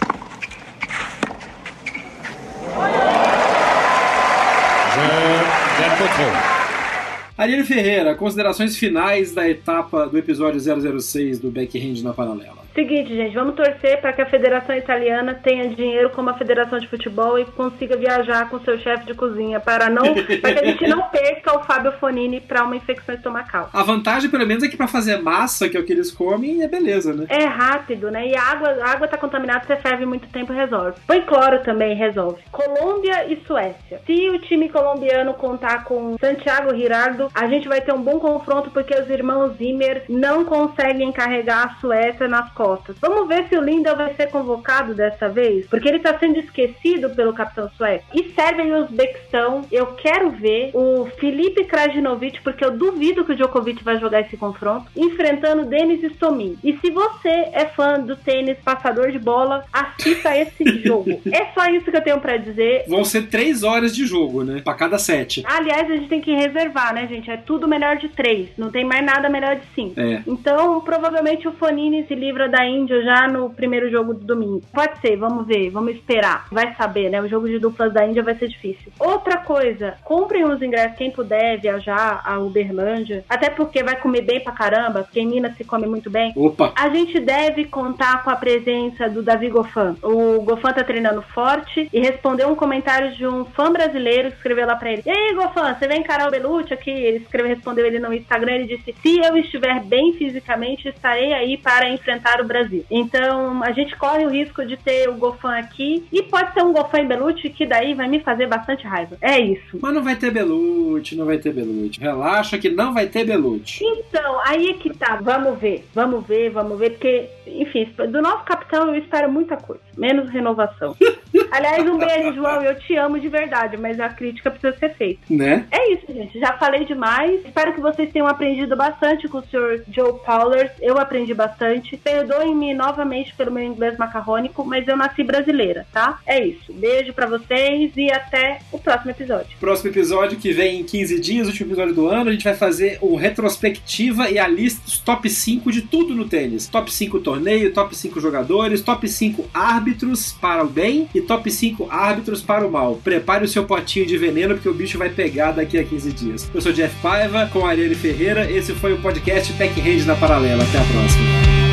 Ariane 7.37 7.65
Ferreira, 7.65 8.15
considerações 8.15 8.77
finais 8.77 9.33
da 9.33 9.49
etapa 9.49 10.07
do 10.07 10.17
episódio 10.17 10.59
006 11.01 11.39
do 11.39 11.51
Backhand 11.51 12.03
na 12.03 12.15
Paralela. 12.15 12.66
Seguinte, 12.77 13.17
gente, 13.17 13.35
vamos 13.35 13.55
torcer 13.55 14.03
para 14.03 14.13
que 14.13 14.21
a 14.21 14.27
Federação 14.27 14.77
Italiana 14.77 15.33
tenha 15.33 15.67
dinheiro 15.71 16.11
como 16.11 16.29
a 16.29 16.35
Federação 16.35 16.79
de 16.79 16.87
Futebol 16.87 17.39
e 17.39 17.47
consiga 17.47 17.97
viajar 17.97 18.51
com 18.51 18.61
seu 18.61 18.79
chefe 18.79 19.07
de 19.07 19.15
cozinha 19.15 19.59
para 19.59 19.89
não, 19.89 20.03
para 20.43 20.53
que 20.53 20.59
a 20.59 20.67
gente 20.67 20.87
não 20.87 21.09
perca 21.09 21.57
o 21.57 21.65
Fábio 21.65 21.93
Fonini 21.93 22.39
para 22.39 22.65
uma 22.65 22.77
infecção 22.77 23.15
estomacal. 23.15 23.71
A 23.73 23.83
vantagem, 23.83 24.29
pelo 24.29 24.47
menos, 24.47 24.63
é 24.63 24.69
que 24.69 24.77
pra 24.77 24.87
fazer 24.87 25.23
massa, 25.23 25.71
que 25.71 25.77
é 25.79 25.81
o 25.81 25.87
que 25.87 25.93
eles 25.95 26.11
comem, 26.11 26.63
é 26.63 26.69
beleza, 26.69 27.15
né? 27.15 27.25
É 27.31 27.47
rápido, 27.47 28.11
né? 28.11 28.29
E 28.29 28.37
a 28.37 28.43
água, 28.43 28.69
a 28.83 28.91
água 28.91 29.09
tá 29.09 29.17
contaminada, 29.17 29.65
você 29.65 29.77
ferve 29.77 30.05
muito 30.05 30.29
tempo 30.29 30.53
e 30.53 30.57
resolve. 30.57 31.01
Põe 31.07 31.23
cloro 31.23 31.63
também 31.63 31.97
resolve. 31.97 32.43
Colômbia 32.53 33.33
e 33.33 33.43
Suécia. 33.47 34.03
Se 34.05 34.29
o 34.29 34.39
time 34.41 34.69
colombiano 34.69 35.33
contar 35.33 35.85
com 35.85 36.19
Santiago 36.19 36.77
Girardo, 36.77 37.31
a 37.35 37.47
gente 37.47 37.69
vai 37.69 37.81
ter 37.81 37.95
um 37.95 38.03
bom 38.03 38.21
confronto 38.21 38.71
porque 38.71 38.95
os 38.95 39.09
irmãos 39.09 39.57
Zimmer 39.57 40.05
não 40.11 40.45
conseguem 40.45 41.11
carregar 41.11 41.65
a 41.65 41.81
Suécia 41.81 42.29
nas 42.29 42.53
costas. 42.53 42.66
Vamos 43.01 43.29
ver 43.29 43.47
se 43.49 43.57
o 43.57 43.63
Linda 43.63 43.95
vai 43.95 44.15
ser 44.15 44.31
convocado 44.31 44.95
dessa 44.95 45.29
vez, 45.29 45.67
porque 45.67 45.89
ele 45.89 45.99
tá 45.99 46.19
sendo 46.19 46.39
esquecido 46.39 47.11
pelo 47.11 47.33
capitão 47.33 47.71
sueco. 47.77 48.05
E 48.15 48.33
Sérvia 48.33 48.65
e 48.65 48.73
Uzbequistão, 48.73 49.63
eu 49.71 49.87
quero 49.95 50.31
ver 50.31 50.71
o 50.75 51.07
Felipe 51.19 51.65
Krajinovic, 51.65 52.41
porque 52.43 52.65
eu 52.65 52.77
duvido 52.77 53.25
que 53.25 53.33
o 53.33 53.37
Djokovic 53.37 53.83
vai 53.85 53.99
jogar 53.99 54.21
esse 54.21 54.37
confronto, 54.37 54.87
enfrentando 54.97 55.67
Denis 55.67 56.03
Istomin. 56.03 56.59
E 56.63 56.77
se 56.79 56.91
você 56.91 57.29
é 57.53 57.67
fã 57.67 58.01
do 58.01 58.17
tênis 58.17 58.59
passador 58.65 59.13
de 59.13 59.19
bola, 59.19 59.65
assista 59.73 60.37
esse 60.37 60.65
jogo. 60.83 61.21
É 61.31 61.47
só 61.55 61.67
isso 61.67 61.91
que 61.91 61.97
eu 61.97 62.03
tenho 62.03 62.21
pra 62.21 62.37
dizer. 62.37 62.85
Vão 62.89 63.05
ser 63.05 63.29
três 63.29 63.63
horas 63.63 63.95
de 63.95 64.07
jogo, 64.07 64.43
né? 64.43 64.61
Pra 64.63 64.75
cada 64.75 64.99
sete. 64.99 65.43
Aliás, 65.47 65.91
a 65.91 65.97
gente 65.97 66.09
tem 66.09 66.21
que 66.21 66.35
reservar, 66.35 66.95
né, 66.95 67.07
gente? 67.07 67.31
É 67.31 67.37
tudo 67.37 67.69
melhor 67.69 67.97
de 67.97 68.09
três. 68.09 68.49
Não 68.57 68.71
tem 68.71 68.85
mais 68.85 69.05
nada 69.05 69.29
melhor 69.29 69.57
de 69.57 69.67
cinco. 69.75 70.01
É. 70.01 70.23
Então, 70.27 70.81
provavelmente 70.81 71.47
o 71.47 71.53
Fonini 71.53 72.07
se 72.07 72.15
livra 72.15 72.49
da 72.49 72.56
Índia 72.65 73.03
já 73.03 73.27
no 73.29 73.51
primeiro 73.51 73.91
jogo 73.91 74.15
do 74.15 74.25
domingo. 74.25 74.63
Pode 74.73 75.01
ser, 75.01 75.17
vamos 75.17 75.47
ver, 75.47 75.71
vamos 75.71 75.95
esperar. 75.95 76.47
Vai 76.51 76.75
saber, 76.75 77.11
né? 77.11 77.21
O 77.21 77.29
jogo 77.29 77.49
de 77.49 77.59
duplas 77.59 77.93
da 77.93 78.07
Índia 78.07 78.23
vai 78.23 78.35
ser 78.37 78.49
difícil. 78.49 78.93
Outra 78.99 79.39
coisa, 79.39 79.95
comprem 80.05 80.45
os 80.45 80.63
ingressos 80.63 80.97
quem 80.97 81.11
puder 81.11 81.61
viajar 81.61 82.23
a 82.25 82.39
Uberlândia. 82.39 83.25
Até 83.29 83.51
porque 83.51 83.83
vai 83.83 83.97
comer 83.97 84.23
bem 84.23 84.43
pra 84.43 84.53
caramba, 84.53 85.03
porque 85.03 85.21
em 85.21 85.27
Minas 85.27 85.57
se 85.57 85.65
come 85.65 85.87
muito 85.87 86.11
bem. 86.11 86.33
Opa! 86.37 86.73
A 86.77 86.89
gente 86.89 87.21
deve 87.21 87.65
contar 87.65 88.23
com 88.23 88.31
a 88.31 88.37
presença 88.37 89.09
do 89.09 89.23
Davi 89.23 89.49
Gofan. 89.49 89.97
O 90.03 90.43
Gofan 90.43 90.73
tá 90.73 90.85
treinando 90.85 91.23
forte 91.23 91.89
e 91.93 92.01
respondeu 92.01 92.49
um 92.49 92.55
comentário 92.55 93.15
de 93.15 93.27
um 93.27 93.45
fã 93.45 93.71
brasileiro 93.71 94.31
que 94.31 94.37
escreveu 94.37 94.67
lá 94.67 94.77
pra 94.77 94.91
ele: 94.91 95.03
E 95.05 95.11
aí, 95.11 95.35
Gofan, 95.35 95.75
você 95.75 95.87
vem 95.87 96.01
encarar 96.01 96.29
o 96.29 96.31
Belucci 96.31 96.75
aqui? 96.75 96.91
Ele 96.91 97.19
escreveu, 97.19 97.55
respondeu 97.55 97.87
ele 97.87 97.99
no 97.99 98.13
Instagram. 98.13 98.53
Ele 98.53 98.77
disse: 98.77 98.95
Se 99.01 99.19
eu 99.19 99.37
estiver 99.37 99.83
bem 99.85 100.13
fisicamente, 100.15 100.89
estarei 100.89 101.33
aí 101.33 101.57
para 101.57 101.89
enfrentar 101.89 102.36
o 102.41 102.47
Brasil. 102.47 102.85
Então 102.91 103.63
a 103.63 103.73
gente 103.73 103.97
corre 103.97 104.25
o 104.25 104.31
risco 104.31 104.65
de 104.65 104.77
ter 104.77 105.09
o 105.09 105.15
Gofan 105.15 105.57
aqui 105.59 106.07
e 106.13 106.23
pode 106.23 106.53
ser 106.53 106.63
um 106.63 106.73
Gofan 106.73 107.01
em 107.01 107.07
Belucci 107.07 107.51
que 107.51 107.67
daí 107.67 107.95
vai 107.95 108.09
me 108.09 108.21
fazer 108.21 108.47
bastante 108.47 108.87
raiva. 108.87 109.17
É 109.21 109.39
isso. 109.39 109.79
Mas 109.81 109.95
não 109.95 110.03
vai 110.03 110.17
ter 110.17 110.31
Belucci, 110.31 111.17
não 111.17 111.27
vai 111.27 111.39
ter 111.39 111.53
Belucci. 111.53 112.01
Relaxa 112.01 112.59
que 112.59 112.71
não 112.71 112.93
vai 112.93 113.07
ter 113.07 113.25
Belucci. 113.25 113.85
Então, 113.85 114.41
aí 114.47 114.71
é 114.71 114.75
que 114.75 114.93
tá. 114.97 115.19
Vamos 115.23 115.59
ver, 115.59 115.87
vamos 115.95 116.27
ver, 116.27 116.51
vamos 116.51 116.79
ver, 116.79 116.91
porque, 116.91 117.29
enfim, 117.47 117.89
do 118.09 118.23
nosso 118.23 118.45
capitão 118.45 118.89
eu 118.89 118.97
espero 118.97 119.31
muita 119.31 119.57
coisa, 119.57 119.83
menos 119.97 120.31
renovação. 120.31 120.97
Aliás, 121.51 121.87
um 121.89 121.99
beijo, 121.99 122.35
João. 122.35 122.63
Eu 122.63 122.79
te 122.79 122.97
amo 122.97 123.19
de 123.19 123.29
verdade, 123.29 123.77
mas 123.77 124.01
a 124.01 124.09
crítica 124.09 124.51
precisa 124.51 124.77
ser 124.79 124.95
feita. 124.95 125.21
Né? 125.29 125.67
É 125.71 125.93
isso, 125.93 126.07
gente. 126.13 126.39
Já 126.39 126.53
falei 126.55 126.85
demais. 126.85 127.45
Espero 127.45 127.73
que 127.75 127.81
vocês 127.81 128.13
tenham 128.13 128.27
aprendido 128.27 128.77
bastante 128.77 129.29
com 129.29 129.39
o 129.39 129.43
Sr. 129.43 129.83
Joe 129.89 130.15
Powlers. 130.25 130.73
Eu 130.81 130.99
aprendi 130.99 131.35
bastante. 131.35 131.97
Perdoem-me 132.27 132.75
novamente 132.75 133.33
pelo 133.37 133.53
meu 133.53 133.63
inglês 133.63 133.97
macarrônico, 133.97 134.65
mas 134.65 134.87
eu 134.89 134.97
nasci 134.97 135.23
brasileira, 135.23 135.87
tá? 135.93 136.19
É 136.27 136.45
isso. 136.45 136.73
Beijo 136.73 137.13
para 137.13 137.27
vocês 137.27 137.93
e 137.97 138.11
até 138.11 138.59
o 138.73 138.79
próximo 138.81 139.13
episódio. 139.13 139.57
Próximo 139.61 139.91
episódio 139.91 140.37
que 140.37 140.53
vem 140.53 140.81
em 140.81 140.85
15 140.85 141.21
dias, 141.21 141.47
último 141.47 141.71
episódio 141.71 141.95
do 141.95 142.09
ano, 142.09 142.31
a 142.31 142.33
gente 142.33 142.43
vai 142.43 142.55
fazer 142.55 142.99
o 143.01 143.15
retrospectiva 143.15 144.29
e 144.29 144.41
a 144.41 144.49
lista 144.49 144.83
dos 144.85 144.99
top 144.99 145.31
5 145.31 145.71
de 145.71 145.83
tudo 145.83 146.17
no 146.17 146.29
tênis. 146.29 146.67
Top 146.67 146.93
5 146.93 147.21
torneio, 147.21 147.73
top 147.73 147.97
5 147.97 148.21
jogadores, 148.21 148.81
top 148.81 149.09
5 149.09 149.49
árbitros 149.55 150.33
para 150.33 150.65
o 150.65 150.69
bem 150.69 151.09
e 151.15 151.21
top 151.21 151.49
5 151.49 151.87
árbitros 151.89 152.43
para 152.43 152.67
o 152.67 152.71
mal. 152.71 152.97
Prepare 152.97 153.45
o 153.45 153.49
seu 153.49 153.65
potinho 153.65 154.05
de 154.05 154.19
veneno 154.19 154.55
porque 154.55 154.69
o 154.69 154.75
bicho 154.75 154.99
vai 154.99 155.11
pegar 155.11 155.53
daqui 155.53 155.79
a 155.79 155.85
15 155.85 156.13
dias. 156.13 156.51
Eu 156.53 156.61
sou 156.61 156.73
Jeff 156.73 156.95
Paiva 157.01 157.49
com 157.53 157.65
a 157.65 157.71
Ariane 157.71 157.95
Ferreira. 157.95 158.51
Esse 158.51 158.75
foi 158.75 158.93
o 158.93 159.01
podcast 159.01 159.53
Backhand 159.53 160.07
na 160.07 160.17
Paralela. 160.17 160.65
Até 160.65 160.79
a 160.79 160.85
próxima. 160.85 161.66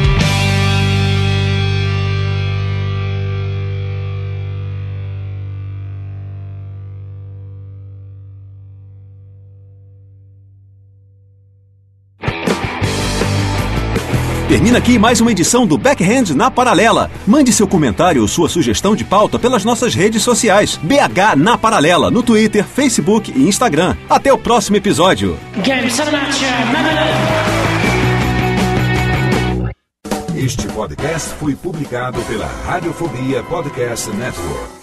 Termina 14.63 14.77
aqui 14.77 14.97
mais 14.97 15.19
uma 15.19 15.29
edição 15.29 15.67
do 15.67 15.77
Backhand 15.77 16.33
na 16.33 16.49
Paralela. 16.49 17.11
Mande 17.27 17.51
seu 17.51 17.67
comentário 17.67 18.21
ou 18.21 18.29
sua 18.29 18.47
sugestão 18.47 18.95
de 18.95 19.03
pauta 19.03 19.37
pelas 19.37 19.65
nossas 19.65 19.93
redes 19.93 20.23
sociais. 20.23 20.79
BH 20.81 21.35
na 21.35 21.57
Paralela, 21.57 22.09
no 22.09 22.23
Twitter, 22.23 22.63
Facebook 22.63 23.29
e 23.35 23.45
Instagram. 23.45 23.97
Até 24.09 24.31
o 24.31 24.37
próximo 24.37 24.77
episódio. 24.77 25.37
Este 30.33 30.67
podcast 30.69 31.33
foi 31.37 31.55
publicado 31.55 32.21
pela 32.21 32.47
Radiofobia 32.65 33.43
Podcast 33.43 34.09
Network. 34.11 34.82